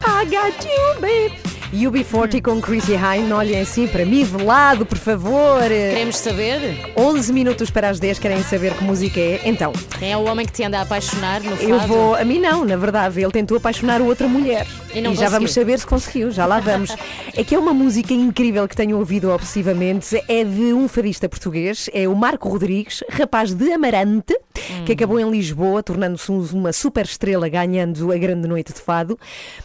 I 0.07 0.25
got 0.27 0.65
you, 0.65 1.01
babe. 1.01 1.33
UB40 1.75 2.41
com 2.41 2.61
Chrissy 2.61 2.93
Hine. 2.93 3.33
Olhem 3.33 3.61
assim 3.61 3.89
para 3.89 4.05
mim, 4.07 4.23
velado, 4.23 4.87
por 4.87 4.97
favor. 4.97 5.61
Queremos 5.63 6.17
saber? 6.19 6.93
11 6.97 7.33
minutos 7.33 7.69
para 7.69 7.89
as 7.89 7.99
10, 7.99 8.21
querem 8.21 8.41
saber 8.45 8.75
que 8.75 8.85
música 8.85 9.19
é? 9.19 9.41
Então, 9.45 9.73
Quem 9.99 10.13
é 10.13 10.17
o 10.17 10.25
homem 10.25 10.47
que 10.47 10.53
te 10.53 10.63
anda 10.63 10.79
a 10.79 10.83
apaixonar 10.83 11.43
no 11.43 11.57
fado? 11.57 11.69
eu 11.69 11.81
vou. 11.81 12.15
A 12.15 12.25
mim 12.25 12.39
não, 12.39 12.65
na 12.65 12.77
verdade. 12.77 13.21
Ele 13.21 13.33
tentou 13.33 13.57
apaixonar 13.57 14.01
outra 14.01 14.29
mulher. 14.29 14.67
E 14.95 15.01
não 15.01 15.11
já 15.11 15.23
conseguiu. 15.23 15.31
vamos 15.31 15.53
saber 15.53 15.79
se 15.81 15.87
conseguiu, 15.87 16.31
já 16.31 16.47
lá 16.47 16.61
vamos. 16.61 16.95
é 17.35 17.43
que 17.43 17.57
é 17.57 17.59
uma 17.59 17.75
música 17.75 18.15
incrível 18.15 18.69
que 18.69 18.77
tenho 18.77 18.97
ouvido 18.97 19.31
obsessivamente. 19.33 20.23
É 20.29 20.45
de 20.45 20.73
um 20.73 20.87
fadista 20.87 21.29
português, 21.29 21.91
é 21.93 22.07
o 22.07 22.15
Marco 22.15 22.49
Rodrigues, 22.49 23.03
rapaz 23.11 23.53
de 23.53 23.73
Amarante, 23.73 24.39
que 24.87 24.93
Hum. 24.93 24.95
acabou 24.95 25.19
em 25.19 25.29
Lisboa, 25.29 25.83
tornando-se 25.83 26.31
um- 26.31 26.47
uma 26.53 26.73
super 26.73 27.05
estrela, 27.05 27.49
ganhando 27.49 28.13
a 28.13 28.17
grande 28.17 28.47
noite 28.47 28.73
de 28.73 28.81
fado. 28.81 29.19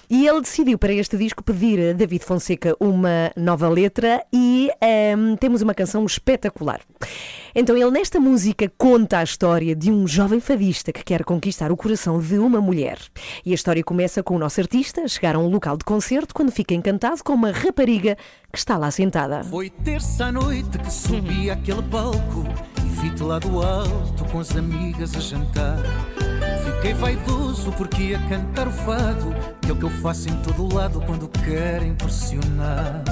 E 0.09 0.27
ele 0.29 0.41
decidiu 0.41 0.77
para 0.77 0.93
este 0.93 1.17
disco 1.17 1.43
pedir 1.43 1.89
a 1.89 1.93
David 1.93 2.23
Fonseca 2.23 2.75
uma 2.79 3.31
nova 3.35 3.67
letra 3.67 4.23
e 4.31 4.69
ehm, 4.79 5.35
temos 5.35 5.61
uma 5.61 5.73
canção 5.73 6.05
espetacular. 6.05 6.81
Então 7.55 7.75
ele 7.75 7.89
nesta 7.89 8.19
música 8.19 8.71
conta 8.77 9.17
a 9.17 9.23
história 9.23 9.75
de 9.75 9.91
um 9.91 10.07
jovem 10.07 10.39
fadista 10.39 10.93
que 10.93 11.03
quer 11.03 11.23
conquistar 11.23 11.71
o 11.71 11.77
coração 11.77 12.19
de 12.19 12.37
uma 12.37 12.61
mulher. 12.61 12.99
E 13.43 13.51
a 13.51 13.55
história 13.55 13.83
começa 13.83 14.21
com 14.21 14.35
o 14.35 14.39
nosso 14.39 14.61
artista 14.61 15.07
chegar 15.07 15.35
a 15.35 15.39
um 15.39 15.49
local 15.49 15.75
de 15.75 15.83
concerto 15.83 16.33
quando 16.33 16.51
fica 16.51 16.75
encantado 16.75 17.23
com 17.23 17.33
uma 17.33 17.51
rapariga 17.51 18.15
que 18.51 18.59
está 18.59 18.77
lá 18.77 18.91
sentada. 18.91 19.43
Foi 19.43 19.69
terça 19.69 20.25
à 20.25 20.31
noite 20.31 20.77
que 20.77 20.93
subi 20.93 21.49
àquele 21.49 21.81
palco 21.83 22.45
e 22.85 23.01
vi-te 23.01 23.23
lá 23.23 23.39
do 23.39 23.63
alto 23.63 24.25
com 24.31 24.39
as 24.39 24.55
amigas 24.55 25.15
a 25.15 25.19
jantar. 25.19 25.79
Fiquei 26.79 26.93
vaidoso 26.93 27.73
porque 27.73 28.01
ia 28.03 28.19
cantar 28.29 28.65
o 28.65 28.71
fado, 28.71 29.35
que 29.61 29.69
é 29.69 29.73
o 29.73 29.75
que 29.75 29.83
eu 29.83 29.89
faço 29.89 30.29
em 30.29 30.35
todo 30.37 30.73
lado 30.73 31.01
quando 31.05 31.27
quero 31.27 31.83
impressionar. 31.83 33.03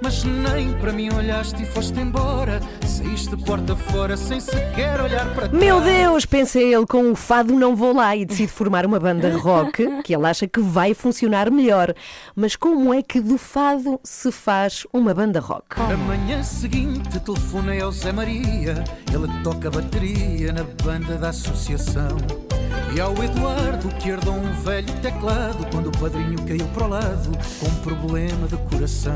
Mas 0.00 0.24
nem 0.24 0.72
para 0.78 0.94
mim 0.94 1.12
olhaste 1.12 1.62
e 1.62 1.66
foste 1.66 2.00
embora, 2.00 2.58
saíste 2.86 3.36
porta 3.36 3.76
fora 3.76 4.16
sem 4.16 4.40
sequer 4.40 4.98
olhar 4.98 5.26
para 5.34 5.46
trás. 5.46 5.62
Meu 5.62 5.82
Deus, 5.82 6.24
pensa 6.24 6.58
ele, 6.58 6.86
com 6.86 7.12
o 7.12 7.14
fado 7.14 7.52
não 7.52 7.76
vou 7.76 7.92
lá 7.92 8.16
e 8.16 8.24
decide 8.24 8.50
formar 8.50 8.86
uma 8.86 8.98
banda 8.98 9.36
rock 9.36 9.86
que 10.02 10.14
ele 10.14 10.26
acha 10.26 10.48
que 10.48 10.60
vai 10.60 10.94
funcionar 10.94 11.50
melhor. 11.50 11.94
Mas 12.34 12.56
como 12.56 12.94
é 12.94 13.02
que 13.02 13.20
do 13.20 13.36
fado 13.36 14.00
se 14.02 14.32
faz 14.32 14.86
uma 14.90 15.12
banda 15.12 15.38
rock? 15.38 15.78
Na 15.78 15.98
manhã 15.98 16.42
seguinte 16.42 17.20
telefonei 17.20 17.82
ao 17.82 17.92
Zé 17.92 18.10
Maria, 18.10 18.82
ele 19.12 19.42
toca 19.44 19.70
bateria 19.70 20.50
na 20.50 20.64
banda 20.82 21.18
da 21.18 21.28
associação. 21.28 22.16
E 22.94 23.00
ao 23.00 23.14
Eduardo 23.24 23.88
que 23.94 24.10
herdou 24.10 24.34
um 24.34 24.52
velho 24.62 24.92
teclado 25.00 25.66
quando 25.70 25.86
o 25.86 25.98
padrinho 25.98 26.36
caiu 26.46 26.66
para 26.74 26.84
o 26.84 26.88
lado 26.88 27.30
com 27.58 27.66
um 27.66 27.74
problema 27.76 28.46
de 28.46 28.56
coração. 28.68 29.12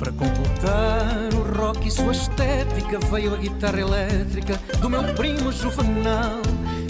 Para 0.00 0.10
completar 0.10 1.32
o 1.32 1.56
rock 1.56 1.86
e 1.86 1.90
sua 1.92 2.10
estética 2.10 2.98
veio 3.12 3.34
a 3.34 3.36
guitarra 3.36 3.80
elétrica 3.80 4.60
do 4.80 4.90
meu 4.90 5.04
primo 5.14 5.52
Juvenal. 5.52 6.40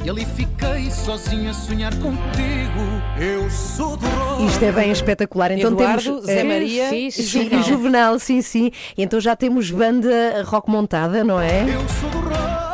E 0.03 0.09
ali 0.09 0.25
fiquei 0.25 0.91
sozinho 0.91 1.51
a 1.51 1.55
sonhar 1.55 1.93
contigo. 1.97 2.81
Eu 3.19 3.51
sou 3.51 3.95
do 3.95 4.07
rock. 4.07 4.47
Isto 4.47 4.65
é 4.65 4.73
bem 4.73 4.91
espetacular. 4.93 5.53
Então 5.53 5.73
Eduardo, 5.73 6.03
temos 6.03 6.25
Zé 6.25 6.41
eh, 6.41 6.45
Maria 6.45 6.95
e 6.95 7.11
Juvenal. 7.11 7.61
e 7.61 7.63
Juvenal, 7.63 8.19
sim, 8.19 8.41
sim. 8.41 8.71
E 8.97 9.03
então 9.03 9.21
já 9.21 9.37
temos 9.37 9.71
banda 9.71 10.43
rock 10.47 10.71
montada, 10.71 11.23
não 11.23 11.39
é? 11.39 11.65
Eu 11.65 11.87
sou 12.01 12.09
do 12.11 12.29
rock 12.29 12.74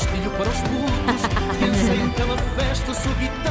rastilho 0.00 0.30
para 0.30 0.48
os 0.48 0.60
putos. 0.60 1.58
Pensei 1.58 2.08
pela 2.16 2.36
festa, 2.56 2.94
sou 2.94 3.12
guitarra. 3.14 3.49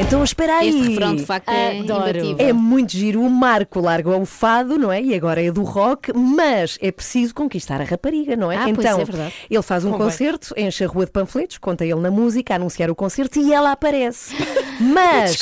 Então 0.00 0.24
espera 0.24 0.58
aí. 0.58 0.68
Este 0.70 0.88
refrão, 0.88 1.14
de 1.14 1.24
facto, 1.26 1.48
é 1.50 1.78
Adoro. 1.80 2.36
É 2.38 2.52
muito 2.52 2.92
giro. 2.92 3.20
O 3.20 3.30
Marco 3.30 3.80
larga 3.80 4.16
o 4.16 4.24
fado, 4.24 4.78
não 4.78 4.90
é? 4.90 5.00
E 5.02 5.14
agora 5.14 5.42
é 5.42 5.50
do 5.50 5.62
rock, 5.62 6.12
mas 6.14 6.78
é 6.80 6.90
preciso 6.90 7.34
conquistar 7.34 7.80
a 7.80 7.84
rapariga, 7.84 8.34
não 8.34 8.50
é? 8.50 8.56
Ah, 8.56 8.60
pois 8.64 8.78
então, 8.78 9.00
é 9.00 9.04
verdade. 9.04 9.34
ele 9.50 9.62
faz 9.62 9.84
um 9.84 9.92
concerto, 9.92 10.54
enche 10.56 10.84
a 10.84 10.86
rua 10.88 11.04
de 11.04 11.12
panfletos, 11.12 11.58
conta 11.58 11.84
ele 11.84 12.00
na 12.00 12.10
música, 12.10 12.54
a 12.54 12.56
anunciar 12.56 12.90
o 12.90 12.94
concerto 12.94 13.38
e 13.38 13.52
ela 13.52 13.72
aparece. 13.72 14.34
Mas. 14.80 15.38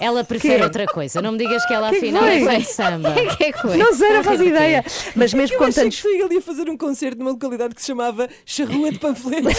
Ela 0.00 0.22
prefere 0.22 0.58
Quê? 0.58 0.62
outra 0.64 0.86
coisa. 0.86 1.20
Não 1.20 1.32
me 1.32 1.38
digas 1.38 1.66
que 1.66 1.74
ela 1.74 1.90
Que 1.90 1.98
que 2.00 2.06
afinal 2.06 2.22
foi? 2.22 2.36
é 2.36 2.44
fã 2.44 2.58
de 2.58 2.64
samba. 2.64 3.12
que 3.36 3.44
é 3.44 3.52
que 3.52 3.58
foi? 3.60 3.76
Não 3.76 3.92
sei, 3.94 4.12
não 4.12 4.22
faço 4.24 4.44
ideia. 4.44 4.84
Mas 5.16 5.34
mesmo 5.34 5.54
Eu 5.56 5.58
com 5.58 5.64
achei 5.64 5.90
que 5.90 6.06
ele 6.06 6.34
ia 6.34 6.42
fazer 6.42 6.70
um 6.70 6.76
concerto 6.76 7.18
numa 7.18 7.32
localidade 7.32 7.74
que 7.74 7.80
se 7.80 7.88
chamava 7.88 8.28
Charrua 8.46 8.92
de 8.92 8.98
Panfletos. 9.00 9.54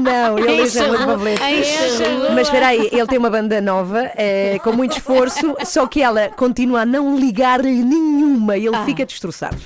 Não, 0.00 0.38
ele 0.38 0.48
é 0.48 0.54
a 0.54 0.56
muito 0.56 0.78
rua, 0.80 1.06
panfleto. 1.06 1.42
enche 1.44 2.04
a 2.04 2.08
rua. 2.16 2.30
Mas 2.30 2.46
espera 2.48 2.66
aí, 2.68 2.88
ele 2.92 3.06
tem 3.06 3.19
uma 3.20 3.30
banda 3.30 3.60
nova, 3.60 4.10
eh, 4.16 4.58
com 4.64 4.72
muito 4.72 4.96
esforço, 4.96 5.54
só 5.64 5.86
que 5.86 6.02
ela 6.02 6.28
continua 6.30 6.80
a 6.82 6.86
não 6.86 7.16
ligar-lhe 7.16 7.82
nenhuma 7.84 8.56
e 8.56 8.66
ele 8.66 8.76
Ah. 8.76 8.84
fica 8.84 9.04
destroçado. 9.04 9.58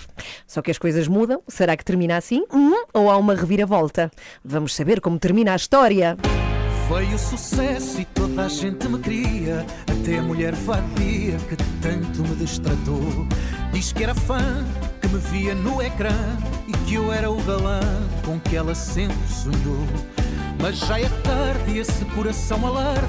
Só 0.47 0.61
que 0.61 0.71
as 0.71 0.79
coisas 0.79 1.07
mudam. 1.09 1.41
Será 1.49 1.77
que 1.77 1.85
termina 1.85 2.17
assim? 2.17 2.45
Hum, 2.53 2.75
ou 2.93 3.11
há 3.11 3.17
uma 3.17 3.35
reviravolta? 3.35 4.11
Vamos 4.45 4.75
saber 4.75 5.01
como 5.01 5.19
termina 5.19 5.53
a 5.53 5.57
história. 5.57 6.17
Veio 6.93 7.19
sucesso 7.19 8.01
e 8.01 8.05
toda 8.05 8.43
a 8.45 8.49
gente 8.49 8.87
me 8.89 8.99
queria. 8.99 9.65
Até 9.91 10.19
a 10.19 10.23
mulher 10.23 10.53
vadia 10.55 11.37
que 11.49 11.57
tanto 11.81 12.23
me 12.23 12.35
destratou. 12.37 13.01
Diz 13.73 13.93
que 13.93 14.03
era 14.03 14.15
fã, 14.15 14.65
que 15.01 15.09
me 15.09 15.19
via 15.19 15.55
no 15.55 15.81
ecrã 15.81 16.13
e 16.69 16.73
que 16.87 16.95
eu 16.95 17.11
era 17.13 17.31
o 17.31 17.41
galã 17.45 17.81
com 18.27 18.39
que 18.41 18.57
ela 18.57 18.75
sempre 18.75 19.17
sonhou. 19.29 19.87
Mas 20.67 20.79
já 20.79 20.99
é 20.99 21.05
tarde 21.23 21.73
e 21.75 21.79
esse 21.79 22.03
coração 22.07 22.67
alarde, 22.67 23.03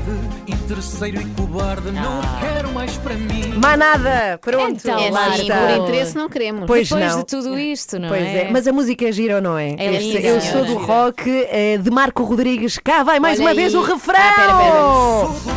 interesseiro 0.45 1.22
e 1.22 1.26
cobarde, 1.39 1.89
não 1.89 2.20
o 2.20 2.39
quero 2.41 2.74
mais 2.74 2.97
para 2.97 3.14
mim. 3.14 3.53
Mais 3.64 3.80
nada! 3.80 4.38
Pronto, 4.41 4.72
Então, 4.86 4.99
É 4.99 5.10
lá 5.10 5.28
assim, 5.28 5.43
está. 5.43 5.56
por 5.60 5.70
interesse 5.88 6.16
não 6.18 6.28
queremos. 6.28 6.66
Pois 6.68 6.89
Depois 6.89 7.12
não. 7.14 7.20
de 7.20 7.26
tudo 7.26 7.58
isto, 7.58 7.97
não 7.97 8.10
Pois 8.10 8.22
é? 8.24 8.41
é, 8.47 8.51
mas 8.51 8.68
a 8.68 8.74
música 8.74 9.08
é 9.08 9.12
gira 9.14 9.36
ou 9.38 9.41
não 9.41 9.58
é? 9.58 9.70
É 9.78 9.93
Este- 9.95 10.18
linda, 10.18 10.28
eu 10.28 10.41
sou 10.41 10.66
do 10.66 10.76
rock 10.80 11.30
eh, 11.49 11.78
de 11.78 11.89
Marco 11.89 12.24
Rodrigues. 12.24 12.78
Cá 12.84 13.03
vai 13.03 13.22
mais 13.22 13.39
Olha 13.39 13.47
uma 13.47 13.56
vez 13.56 13.74
aí. 13.74 13.80
o 13.80 13.84
refrão! 13.84 14.20
Ah, 14.20 14.34
pera, 14.36 14.58
pera. 14.58 14.74
Sou 14.74 15.30
do 15.53 15.55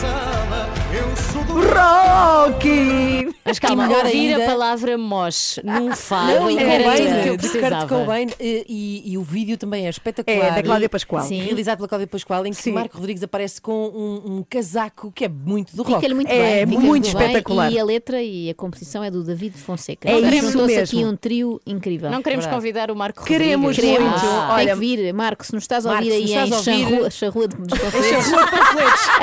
sala. 0.00 0.68
Eu 0.92 1.16
sou 1.16 1.44
do 1.44 1.54
Rock! 1.54 3.35
Mas 3.46 3.58
calma, 3.58 3.84
E 3.84 3.88
melhor 3.88 4.04
ouvir 4.06 4.32
ainda- 4.34 4.44
a 4.44 4.46
palavra 4.46 4.98
mosh 4.98 5.60
num 5.64 5.92
fado 5.94 6.32
Não, 6.40 6.50
e 6.50 6.58
era 6.58 6.82
tudo 6.82 6.90
o 6.90 6.96
que 6.96 7.02
eu 7.02 7.06
Cobain, 7.06 7.06
de 7.16 7.28
Kurt 7.28 7.50
precisava. 7.52 7.86
Cobain, 7.88 8.26
e, 8.40 8.64
e- 9.06 9.12
e 9.12 9.18
o 9.18 9.22
vídeo 9.22 9.56
também 9.56 9.86
é 9.86 9.90
espetacular. 9.90 10.36
É, 10.46 10.50
da 10.50 10.62
Cláudia 10.62 10.88
Pascoal. 10.88 11.22
Sim. 11.24 11.40
Realizado 11.42 11.76
pela 11.78 11.88
Cláudia 11.88 12.06
Pascoal, 12.08 12.46
em 12.46 12.50
que 12.50 12.56
Sim. 12.62 12.72
Marco 12.72 12.96
Rodrigues 12.96 13.22
aparece 13.22 13.60
com 13.60 13.72
um, 13.88 14.36
um 14.38 14.44
casaco 14.48 15.12
que 15.12 15.24
é 15.24 15.28
muito 15.28 15.76
do 15.76 15.82
rock. 15.82 15.94
Fica-lhe 15.96 16.14
muito 16.14 16.30
É, 16.30 16.66
bem. 16.66 16.78
muito 16.78 16.92
bem, 16.92 17.00
espetacular. 17.30 17.70
E 17.72 17.78
a 17.78 17.84
letra 17.84 18.20
e 18.22 18.50
a 18.50 18.54
composição 18.54 19.02
é 19.04 19.10
do 19.10 19.22
David 19.22 19.56
Fonseca. 19.56 20.08
É 20.08 20.12
Portanto, 20.12 20.34
isso 20.34 20.58
mesmo. 20.66 20.82
aqui 20.82 21.04
um 21.04 21.16
trio 21.16 21.60
incrível. 21.66 22.10
Não 22.10 22.22
queremos 22.22 22.44
Verdade. 22.46 22.60
convidar 22.62 22.90
o 22.90 22.96
Marco 22.96 23.24
Queremos 23.24 23.76
Rodrigues. 23.76 24.00
muito. 24.00 24.16
Ah, 24.26 24.48
Olha- 24.54 24.66
Tem 24.66 24.74
que 24.74 24.80
vir, 24.96 25.14
Marco, 25.14 25.44
se 25.46 25.52
nos 25.54 25.62
estás 25.64 25.86
a 25.86 25.90
Marco, 25.90 26.04
ouvir 26.04 26.16
aí 26.16 26.32
em 26.34 26.40
ouvir- 26.52 26.62
Charrua, 26.64 27.10
Charrua 27.10 27.48
de 27.48 27.56
dos 27.56 27.78
Panfletos, 27.78 28.32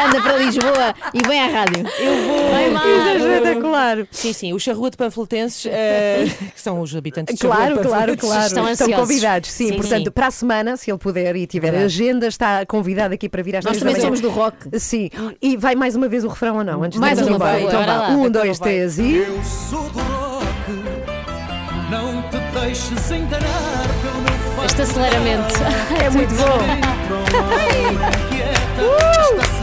anda 0.05 0.21
para 0.21 0.38
Lisboa 0.38 0.95
e 1.13 1.28
vem 1.28 1.39
à 1.41 1.47
rádio. 1.47 1.86
Eu 1.99 2.28
vou. 2.28 2.49
Vai, 2.49 2.67
Isto 2.74 2.88
é 2.88 3.38
espetacular! 3.38 4.07
Sim, 4.14 4.32
sim, 4.34 4.53
o 4.53 4.59
Charrua 4.59 4.89
de 4.91 4.95
Panfletenses, 4.97 5.66
eh, 5.66 6.26
que 6.53 6.61
são 6.61 6.80
os 6.80 6.95
habitantes 6.95 7.36
de 7.36 7.41
Claro, 7.41 7.80
claro, 7.82 8.16
claro. 8.18 8.45
Estão 8.45 8.45
Estão 8.45 8.68
ansiosos. 8.68 8.95
convidados, 8.95 9.51
sim. 9.51 9.68
Sim, 9.70 9.76
Portanto, 9.76 10.05
sim. 10.05 10.11
para 10.11 10.28
a 10.28 10.32
semana, 10.32 10.78
se 10.78 10.91
ele 10.91 10.97
puder 10.99 11.36
e 11.36 11.45
tiver 11.47 11.72
Verdade. 11.72 11.86
agenda, 11.86 12.28
está 12.28 12.66
convidado 12.66 13.14
aqui 13.14 13.28
para 13.28 13.41
vir 13.43 13.55
às 13.57 13.66
Nós 13.66 13.78
três 13.78 13.84
da 13.84 13.89
também 14.01 14.09
manhã. 14.11 14.18
somos 14.18 14.22
do 14.22 14.30
rock. 14.30 14.80
Sim. 14.80 15.09
E 15.41 15.57
vai 15.57 15.76
mais 15.76 15.95
uma 15.95 16.07
vez 16.07 16.24
o 16.24 16.28
refrão 16.28 16.57
ou 16.57 16.64
não? 16.64 16.84
Antes 16.84 16.99
Mais 16.99 17.18
de 17.18 17.24
uma, 17.26 17.36
então 17.36 17.39
por 17.47 17.53
favor. 17.53 17.68
Então 17.68 17.80
Bora 17.82 17.93
vá. 17.93 18.07
lá. 18.07 18.09
Um, 18.09 18.20
Então 18.28 18.41
dois, 18.43 18.59
vai. 18.59 18.70
três 18.70 18.99
e. 18.99 19.16
Eu 19.18 19.43
sou 19.43 19.89
do 19.89 19.99
rock, 19.99 20.45
não 21.89 22.22
te 22.30 22.38
deixes 22.59 23.11
enganar 23.11 23.88
pelo 24.01 24.22
meu 24.22 24.55
fato 24.55 24.66
Este 24.68 24.82
aceleramento. 24.84 25.53
É 26.03 26.09
muito 26.09 26.34
bom. 26.36 26.43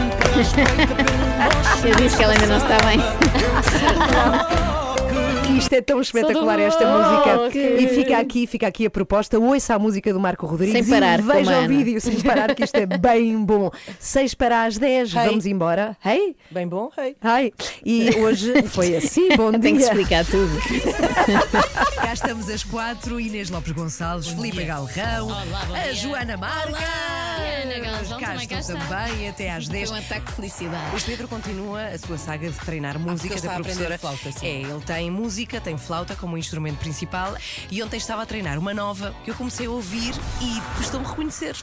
Eu 1.83 1.95
disse 1.95 2.15
que 2.17 2.23
ela 2.23 2.33
ainda 2.33 2.47
não 2.47 2.57
está 2.57 2.77
bem. 2.85 2.99
Isto 5.61 5.73
é 5.73 5.81
tão 5.81 6.01
espetacular 6.01 6.59
esta 6.59 6.85
música. 6.85 7.57
E 7.57 7.87
fica 7.87 8.17
aqui, 8.19 8.47
fica 8.47 8.67
aqui 8.67 8.85
a 8.85 8.89
proposta. 8.89 9.39
Ouça 9.39 9.75
a 9.75 9.79
música 9.79 10.11
do 10.13 10.19
Marco 10.19 10.45
Rodrigues 10.45 10.73
Sem 10.73 10.85
parar, 10.93 11.19
e 11.19 11.21
veja 11.23 11.59
o 11.61 11.67
vídeo 11.67 12.01
sem 12.01 12.19
parar, 12.21 12.53
que 12.55 12.63
isto 12.63 12.75
é 12.75 12.85
bem 12.97 13.37
bom. 13.43 13.69
6 13.99 14.33
para 14.33 14.63
as 14.63 14.77
10, 14.77 15.13
Hey. 15.13 15.25
vamos 15.27 15.45
embora. 15.45 15.97
Hey? 16.03 16.35
Bem 16.49 16.67
bom, 16.67 16.89
hey. 16.97 17.15
Ai, 17.21 17.51
e 17.85 18.09
hoje 18.17 18.63
foi 18.63 18.95
assim, 18.95 19.29
bom 19.35 19.51
dia. 19.51 19.59
Tenho 19.59 19.77
que 19.77 19.83
explicar 19.83 20.25
tudo. 20.25 20.51
Cá 22.01 22.13
estamos 22.13 22.49
às 22.49 22.63
quatro, 22.63 23.19
Inês 23.19 23.49
Lopes 23.49 23.71
Gonçalves, 23.71 24.27
Filipe 24.27 24.63
Galrão, 24.65 25.29
a 25.31 25.93
Joana 25.93 26.37
Marca. 26.37 26.77
Ana 27.63 27.79
Galvão 27.79 28.19
cá 28.19 28.31
também 28.31 28.47
cá 28.47 28.59
estou 28.59 28.75
está. 28.77 29.05
também 29.05 29.29
até 29.29 29.51
às 29.51 29.67
10. 29.67 29.89
Foi 29.89 29.97
um 29.97 30.01
ataque 30.01 30.25
de 30.25 30.31
felicidade. 30.33 30.95
O 30.95 31.01
Pedro 31.05 31.27
continua 31.27 31.83
a 31.87 31.97
sua 31.97 32.17
saga 32.17 32.49
de 32.49 32.57
treinar 32.59 32.99
música 32.99 33.33
porque 33.35 33.47
da 33.47 33.53
professora. 33.55 33.97
flauta, 33.97 34.31
sim. 34.31 34.45
é, 34.47 34.61
ele 34.61 34.81
tem 34.85 35.09
música, 35.11 35.50
tem 35.59 35.77
flauta 35.77 36.15
como 36.15 36.37
instrumento 36.37 36.77
principal 36.77 37.35
e 37.69 37.81
ontem 37.83 37.97
estava 37.97 38.21
a 38.21 38.25
treinar 38.25 38.57
uma 38.57 38.73
nova 38.73 39.13
que 39.23 39.31
eu 39.31 39.35
comecei 39.35 39.65
a 39.65 39.71
ouvir 39.71 40.13
e 40.41 40.77
custou-me 40.77 41.05
reconhecer. 41.05 41.55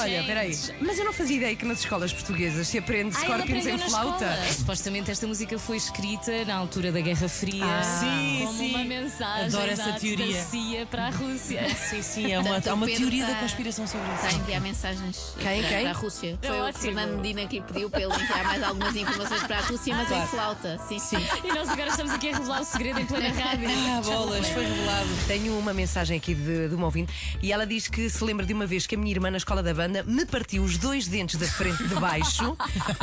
Olha, 0.00 0.24
peraí. 0.24 0.58
Mas 0.80 0.98
eu 0.98 1.04
não 1.04 1.12
fazia 1.12 1.36
ideia 1.36 1.56
que 1.56 1.64
nas 1.64 1.78
escolas 1.80 2.12
portuguesas 2.12 2.66
se 2.68 2.78
aprende 2.78 3.14
Ah, 3.16 3.20
ele 3.20 3.26
Scorpions 3.32 3.42
aprendeu 3.66 3.74
em 3.74 3.78
na 3.78 3.86
flauta. 3.88 4.24
escola. 4.24 4.52
Supostamente 4.52 5.10
esta 5.10 5.26
música 5.26 5.58
foi 5.58 5.76
escrita 5.76 6.44
na 6.44 6.54
altura 6.56 6.92
da 6.92 7.00
Guerra 7.00 7.28
Fria 7.28 7.64
Ah. 7.64 7.82
Sim, 7.82 8.40
como 8.46 8.58
sim. 8.58 8.70
uma 8.74 8.84
mensagem 8.84 9.46
Adoro 9.46 9.70
essa 9.70 9.82
exato, 9.82 10.00
teoria. 10.00 10.36
da 10.36 10.42
CIA 10.44 10.86
para 10.86 11.06
a 11.06 11.10
Rússia. 11.10 11.66
Sim, 11.76 12.02
sim, 12.02 12.32
é 12.32 12.38
uma, 12.40 12.56
há 12.56 12.74
uma 12.74 12.84
o 12.84 12.88
Pedro 12.88 13.02
teoria 13.02 13.26
da 13.26 13.34
conspiração 13.36 13.86
sobre 13.86 14.06
Está 14.12 14.26
a 14.26 14.28
isso. 14.30 14.38
enviar 14.40 14.60
mensagens 14.60 15.34
Quem, 15.38 15.60
para, 15.60 15.68
quem? 15.68 15.80
para 15.82 15.90
a 15.90 15.92
Rússia. 15.92 16.38
É 16.42 16.46
Foi 16.46 16.60
o 16.60 16.64
ótimo. 16.64 16.82
Fernando 16.82 17.16
Medina 17.16 17.46
que 17.46 17.56
lhe 17.56 17.62
pediu 17.62 17.90
para 17.90 18.02
ele 18.02 18.12
enviar 18.14 18.44
mais 18.44 18.62
algumas 18.62 18.96
informações 18.96 19.42
para 19.44 19.58
a 19.58 19.60
Rússia, 19.62 19.94
mas 19.94 20.10
em 20.10 20.26
flauta. 20.26 20.78
Sim, 20.88 20.98
sim. 20.98 21.16
E 21.44 21.48
nós 21.52 21.68
agora 21.68 21.88
estamos 21.90 22.12
aqui 22.12 22.28
a 22.30 22.36
revelar 22.38 22.60
o 22.60 22.64
segredo 22.64 23.00
em 23.00 23.06
plena 23.06 23.28
rádio. 23.40 23.68
Ah, 23.96 24.00
bolas, 24.02 24.48
foi 24.48 24.64
revelado. 24.64 25.08
Tenho 25.28 25.56
uma 25.58 25.72
mensagem 25.72 26.16
aqui 26.16 26.34
de, 26.34 26.68
de 26.68 26.74
uma 26.74 26.86
ouvinte 26.86 27.12
e 27.42 27.52
ela 27.52 27.66
diz 27.66 27.86
que 27.88 28.08
se 28.10 28.22
lembra 28.24 28.44
de 28.44 28.52
uma 28.52 28.66
vez 28.66 28.86
que 28.86 28.94
a 28.94 28.98
minha 28.98 29.10
irmã 29.10 29.30
na 29.30 29.36
escola 29.38 29.62
da 29.62 29.72
banda 29.72 29.85
me 29.88 30.26
partiu 30.26 30.62
os 30.62 30.78
dois 30.78 31.06
dentes 31.06 31.38
da 31.38 31.46
frente 31.46 31.82
de 31.86 31.94
baixo 31.96 32.56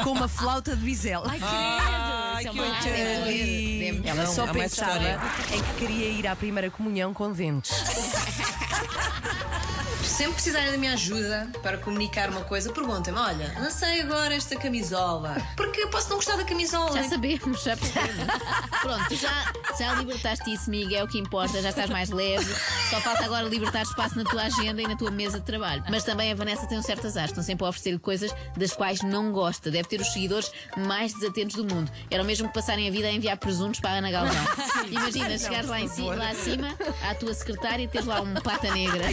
com 0.03 0.11
uma 0.11 0.27
flauta 0.27 0.75
de 0.75 0.83
bisel. 0.83 1.23
Ai, 1.25 1.39
Ai, 1.41 2.43
que 2.45 2.57
Isso 2.57 2.87
é 2.87 3.91
deve- 3.91 4.07
Ela 4.07 4.23
Não, 4.23 4.33
só 4.33 4.45
mais 4.47 4.75
pensava 4.75 5.21
em 5.53 5.61
que 5.61 5.73
queria 5.79 6.09
ir 6.09 6.27
à 6.27 6.35
primeira 6.35 6.69
comunhão 6.69 7.13
com 7.13 7.31
dentes. 7.31 7.71
Sempre 10.03 10.33
precisarem 10.33 10.71
da 10.71 10.77
minha 10.77 10.93
ajuda 10.93 11.49
para 11.61 11.77
comunicar 11.77 12.29
uma 12.29 12.41
coisa, 12.41 12.71
perguntem-me: 12.71 13.19
olha, 13.19 13.53
lancei 13.59 14.01
agora 14.01 14.33
esta 14.35 14.55
camisola. 14.55 15.35
Porque 15.55 15.81
eu 15.81 15.87
posso 15.89 16.09
não 16.09 16.17
gostar 16.17 16.35
da 16.35 16.43
camisola. 16.43 16.93
Já 16.93 17.09
sabemos, 17.09 17.63
já 17.63 17.77
percebemos. 17.77 18.25
Pronto, 18.81 19.15
já, 19.15 19.53
já 19.79 19.93
libertaste 19.95 20.53
isso, 20.53 20.69
Miguel, 20.69 21.01
é 21.01 21.03
o 21.03 21.07
que 21.07 21.17
importa, 21.17 21.61
já 21.61 21.69
estás 21.69 21.89
mais 21.89 22.09
leve. 22.09 22.53
Só 22.89 22.99
falta 22.99 23.23
agora 23.23 23.47
libertar 23.47 23.83
espaço 23.83 24.17
na 24.17 24.23
tua 24.23 24.43
agenda 24.43 24.81
e 24.81 24.87
na 24.87 24.95
tua 24.95 25.09
mesa 25.09 25.39
de 25.39 25.45
trabalho. 25.45 25.83
Mas 25.89 26.03
também 26.03 26.31
a 26.31 26.35
Vanessa 26.35 26.67
tem 26.67 26.77
um 26.77 26.83
certo 26.83 27.07
azar, 27.07 27.25
estão 27.25 27.43
sempre 27.43 27.65
a 27.65 27.69
oferecer-lhe 27.69 27.99
coisas 27.99 28.31
das 28.57 28.73
quais 28.73 29.01
não 29.01 29.31
gosta. 29.31 29.71
Deve 29.71 29.87
ter 29.87 30.01
os 30.01 30.11
seguidores 30.11 30.51
mais 30.77 31.13
desatentos 31.13 31.55
do 31.55 31.63
mundo. 31.63 31.91
Era 32.11 32.21
o 32.21 32.25
mesmo 32.25 32.47
que 32.47 32.53
passarem 32.53 32.87
a 32.87 32.91
vida 32.91 33.07
a 33.07 33.11
enviar 33.11 33.37
presuntos 33.37 33.79
para 33.79 33.91
a 33.91 33.93
Ana 33.95 34.11
Galvão. 34.11 34.45
Imagina, 34.91 35.37
chegares 35.37 35.69
lá, 35.69 35.79
em 35.79 35.87
lá 35.87 36.29
acima, 36.29 36.75
à 37.09 37.15
tua 37.15 37.33
secretária 37.33 37.83
e 37.83 37.87
teres 37.87 38.05
lá 38.05 38.21
um 38.21 38.33
pata 38.35 38.71
negra. 38.73 39.05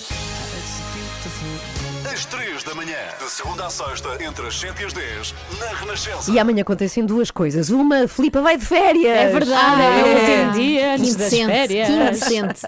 It's 0.00 0.80
beautiful. 0.94 1.97
Às 2.04 2.24
3 2.26 2.62
da 2.64 2.74
manhã, 2.74 2.96
de 3.18 3.30
segunda 3.30 3.66
à 3.66 3.70
sexta, 3.70 4.08
entre 4.22 4.46
as 4.46 4.58
7 4.58 4.82
e 4.82 4.84
as 4.86 4.92
10, 4.92 5.34
na 5.58 5.66
Renascença. 5.78 6.30
E 6.30 6.38
amanhã 6.38 6.62
acontecem 6.62 7.04
duas 7.04 7.30
coisas. 7.30 7.70
Uma, 7.70 8.04
a 8.04 8.08
Filipa 8.08 8.40
vai 8.40 8.56
de 8.56 8.64
férias. 8.64 9.16
É 9.18 9.28
verdade, 9.28 9.82
é 9.82 10.02
o 10.04 10.18
último 10.20 10.52
dia 10.52 10.94
antes 10.94 11.14
das 11.16 11.32
Indecente, 11.32 11.46
férias. 11.52 11.88
que 11.88 11.94
indecente. 11.94 12.60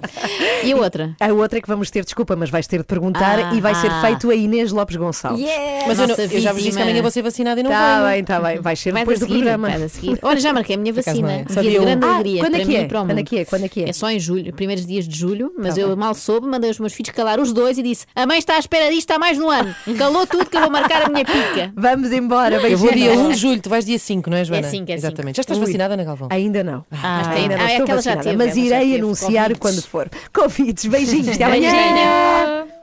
E 0.64 0.72
a 0.72 0.76
outra? 0.76 1.14
A 1.20 1.32
outra 1.32 1.58
é 1.58 1.62
que 1.62 1.68
vamos 1.68 1.90
ter, 1.90 2.04
desculpa, 2.04 2.34
mas 2.36 2.50
vais 2.50 2.66
ter 2.66 2.78
de 2.78 2.84
perguntar 2.84 3.38
Ah. 3.38 3.54
e 3.54 3.60
vai 3.60 3.74
ser 3.74 3.90
feito 4.00 4.30
a 4.30 4.34
Inês 4.34 4.72
Lopes 4.72 4.96
Gonçalves. 4.96 5.44
Mas 5.86 5.98
eu, 5.98 6.08
não- 6.08 6.14
eu 6.16 6.40
já 6.40 6.52
vos 6.52 6.62
disse 6.62 6.76
que 6.76 6.82
amanhã 6.82 7.02
vou 7.02 7.10
ser 7.10 7.22
vacinada 7.22 7.60
e 7.60 7.62
não 7.62 7.70
Tá 7.70 7.98
venho. 8.00 8.10
bem, 8.10 8.24
tá 8.24 8.40
bem. 8.40 8.60
Vai 8.60 8.76
ser 8.76 8.92
Vai 8.92 9.02
depois 9.02 9.22
a 9.22 9.26
do 9.26 9.28
seguir, 9.28 9.40
programa. 9.42 9.68
vai 9.68 9.82
a 9.82 9.88
seguir. 9.88 10.18
Olha, 10.22 10.40
já 10.40 10.52
marquei 10.52 10.76
a 10.76 10.78
minha 10.78 10.92
vacina. 10.92 11.32
é. 11.32 11.36
Dia 11.44 11.54
Sabia 11.54 11.70
de 11.70 11.78
grande 11.78 12.06
Ah, 12.06 12.14
alegria 12.14 12.40
quando 12.40 12.54
é 12.56 12.64
que 12.64 12.76
é? 12.76 12.88
Quando 12.88 13.18
é 13.18 13.22
que 13.22 13.38
é? 13.38 13.44
Quando 13.44 13.64
é 13.64 13.68
que 13.68 13.84
é? 13.84 13.88
É 13.88 13.92
só 13.92 14.10
em 14.10 14.20
julho, 14.20 14.52
primeiros 14.52 14.86
dias 14.86 15.06
de 15.08 15.16
julho, 15.18 15.52
mas 15.58 15.74
Tá 15.74 15.80
eu 15.80 15.88
bem. 15.88 15.96
mal 15.96 16.14
soube, 16.14 16.46
mandei 16.46 16.70
os 16.70 16.78
meus 16.78 16.92
filhos 16.92 17.10
calar 17.12 17.40
os 17.40 17.52
dois 17.52 17.78
e 17.78 17.82
disse: 17.82 18.06
A 18.14 18.26
mãe 18.26 18.38
está 18.38 18.54
à 18.56 18.58
espera 18.58 18.90
disto 18.90 19.10
há 19.10 19.18
mais 19.20 19.38
um 19.38 19.50
ano. 19.50 19.74
Calou 19.98 20.26
tudo 20.26 20.46
que 20.46 20.56
eu 20.56 20.62
vou 20.62 20.70
marcar 20.70 21.02
a 21.02 21.08
minha 21.10 21.24
pica. 21.24 21.70
Vamos 21.76 22.10
embora, 22.10 22.56
Eu 22.56 22.78
vou 22.78 22.90
dia 22.90 23.10
beijinhos. 23.10 23.26
1 23.26 23.30
de 23.32 23.36
julho, 23.36 23.62
tu 23.62 23.68
vais 23.68 23.84
dia 23.84 23.98
5, 23.98 24.30
não 24.30 24.36
é, 24.38 24.44
Joana? 24.44 24.66
É 24.66 24.70
5, 24.70 24.82
é 24.82 24.86
5. 24.86 24.92
Exatamente. 24.92 25.36
Já 25.36 25.40
estás 25.42 25.58
Ui. 25.58 25.66
vacinada, 25.66 25.94
Ana 25.94 26.04
Galvão? 26.04 26.28
Ainda 26.32 26.64
não. 26.64 26.84
Ah, 26.90 27.30
ainda 27.30 27.56
não 27.56 27.64
ah, 27.64 27.70
é 27.70 27.78
estou 27.78 27.96
vacinada, 27.96 28.22
teve, 28.22 28.36
mas 28.36 28.54
já 28.54 28.82
irei 28.82 28.96
anunciar 28.96 29.44
Covid. 29.48 29.60
quando 29.60 29.82
for. 29.82 30.08
Convites, 30.32 30.86
beijinhos, 30.86 31.28
até 31.28 31.44
amanhã. 31.44 31.70
Beijinho. 31.70 32.79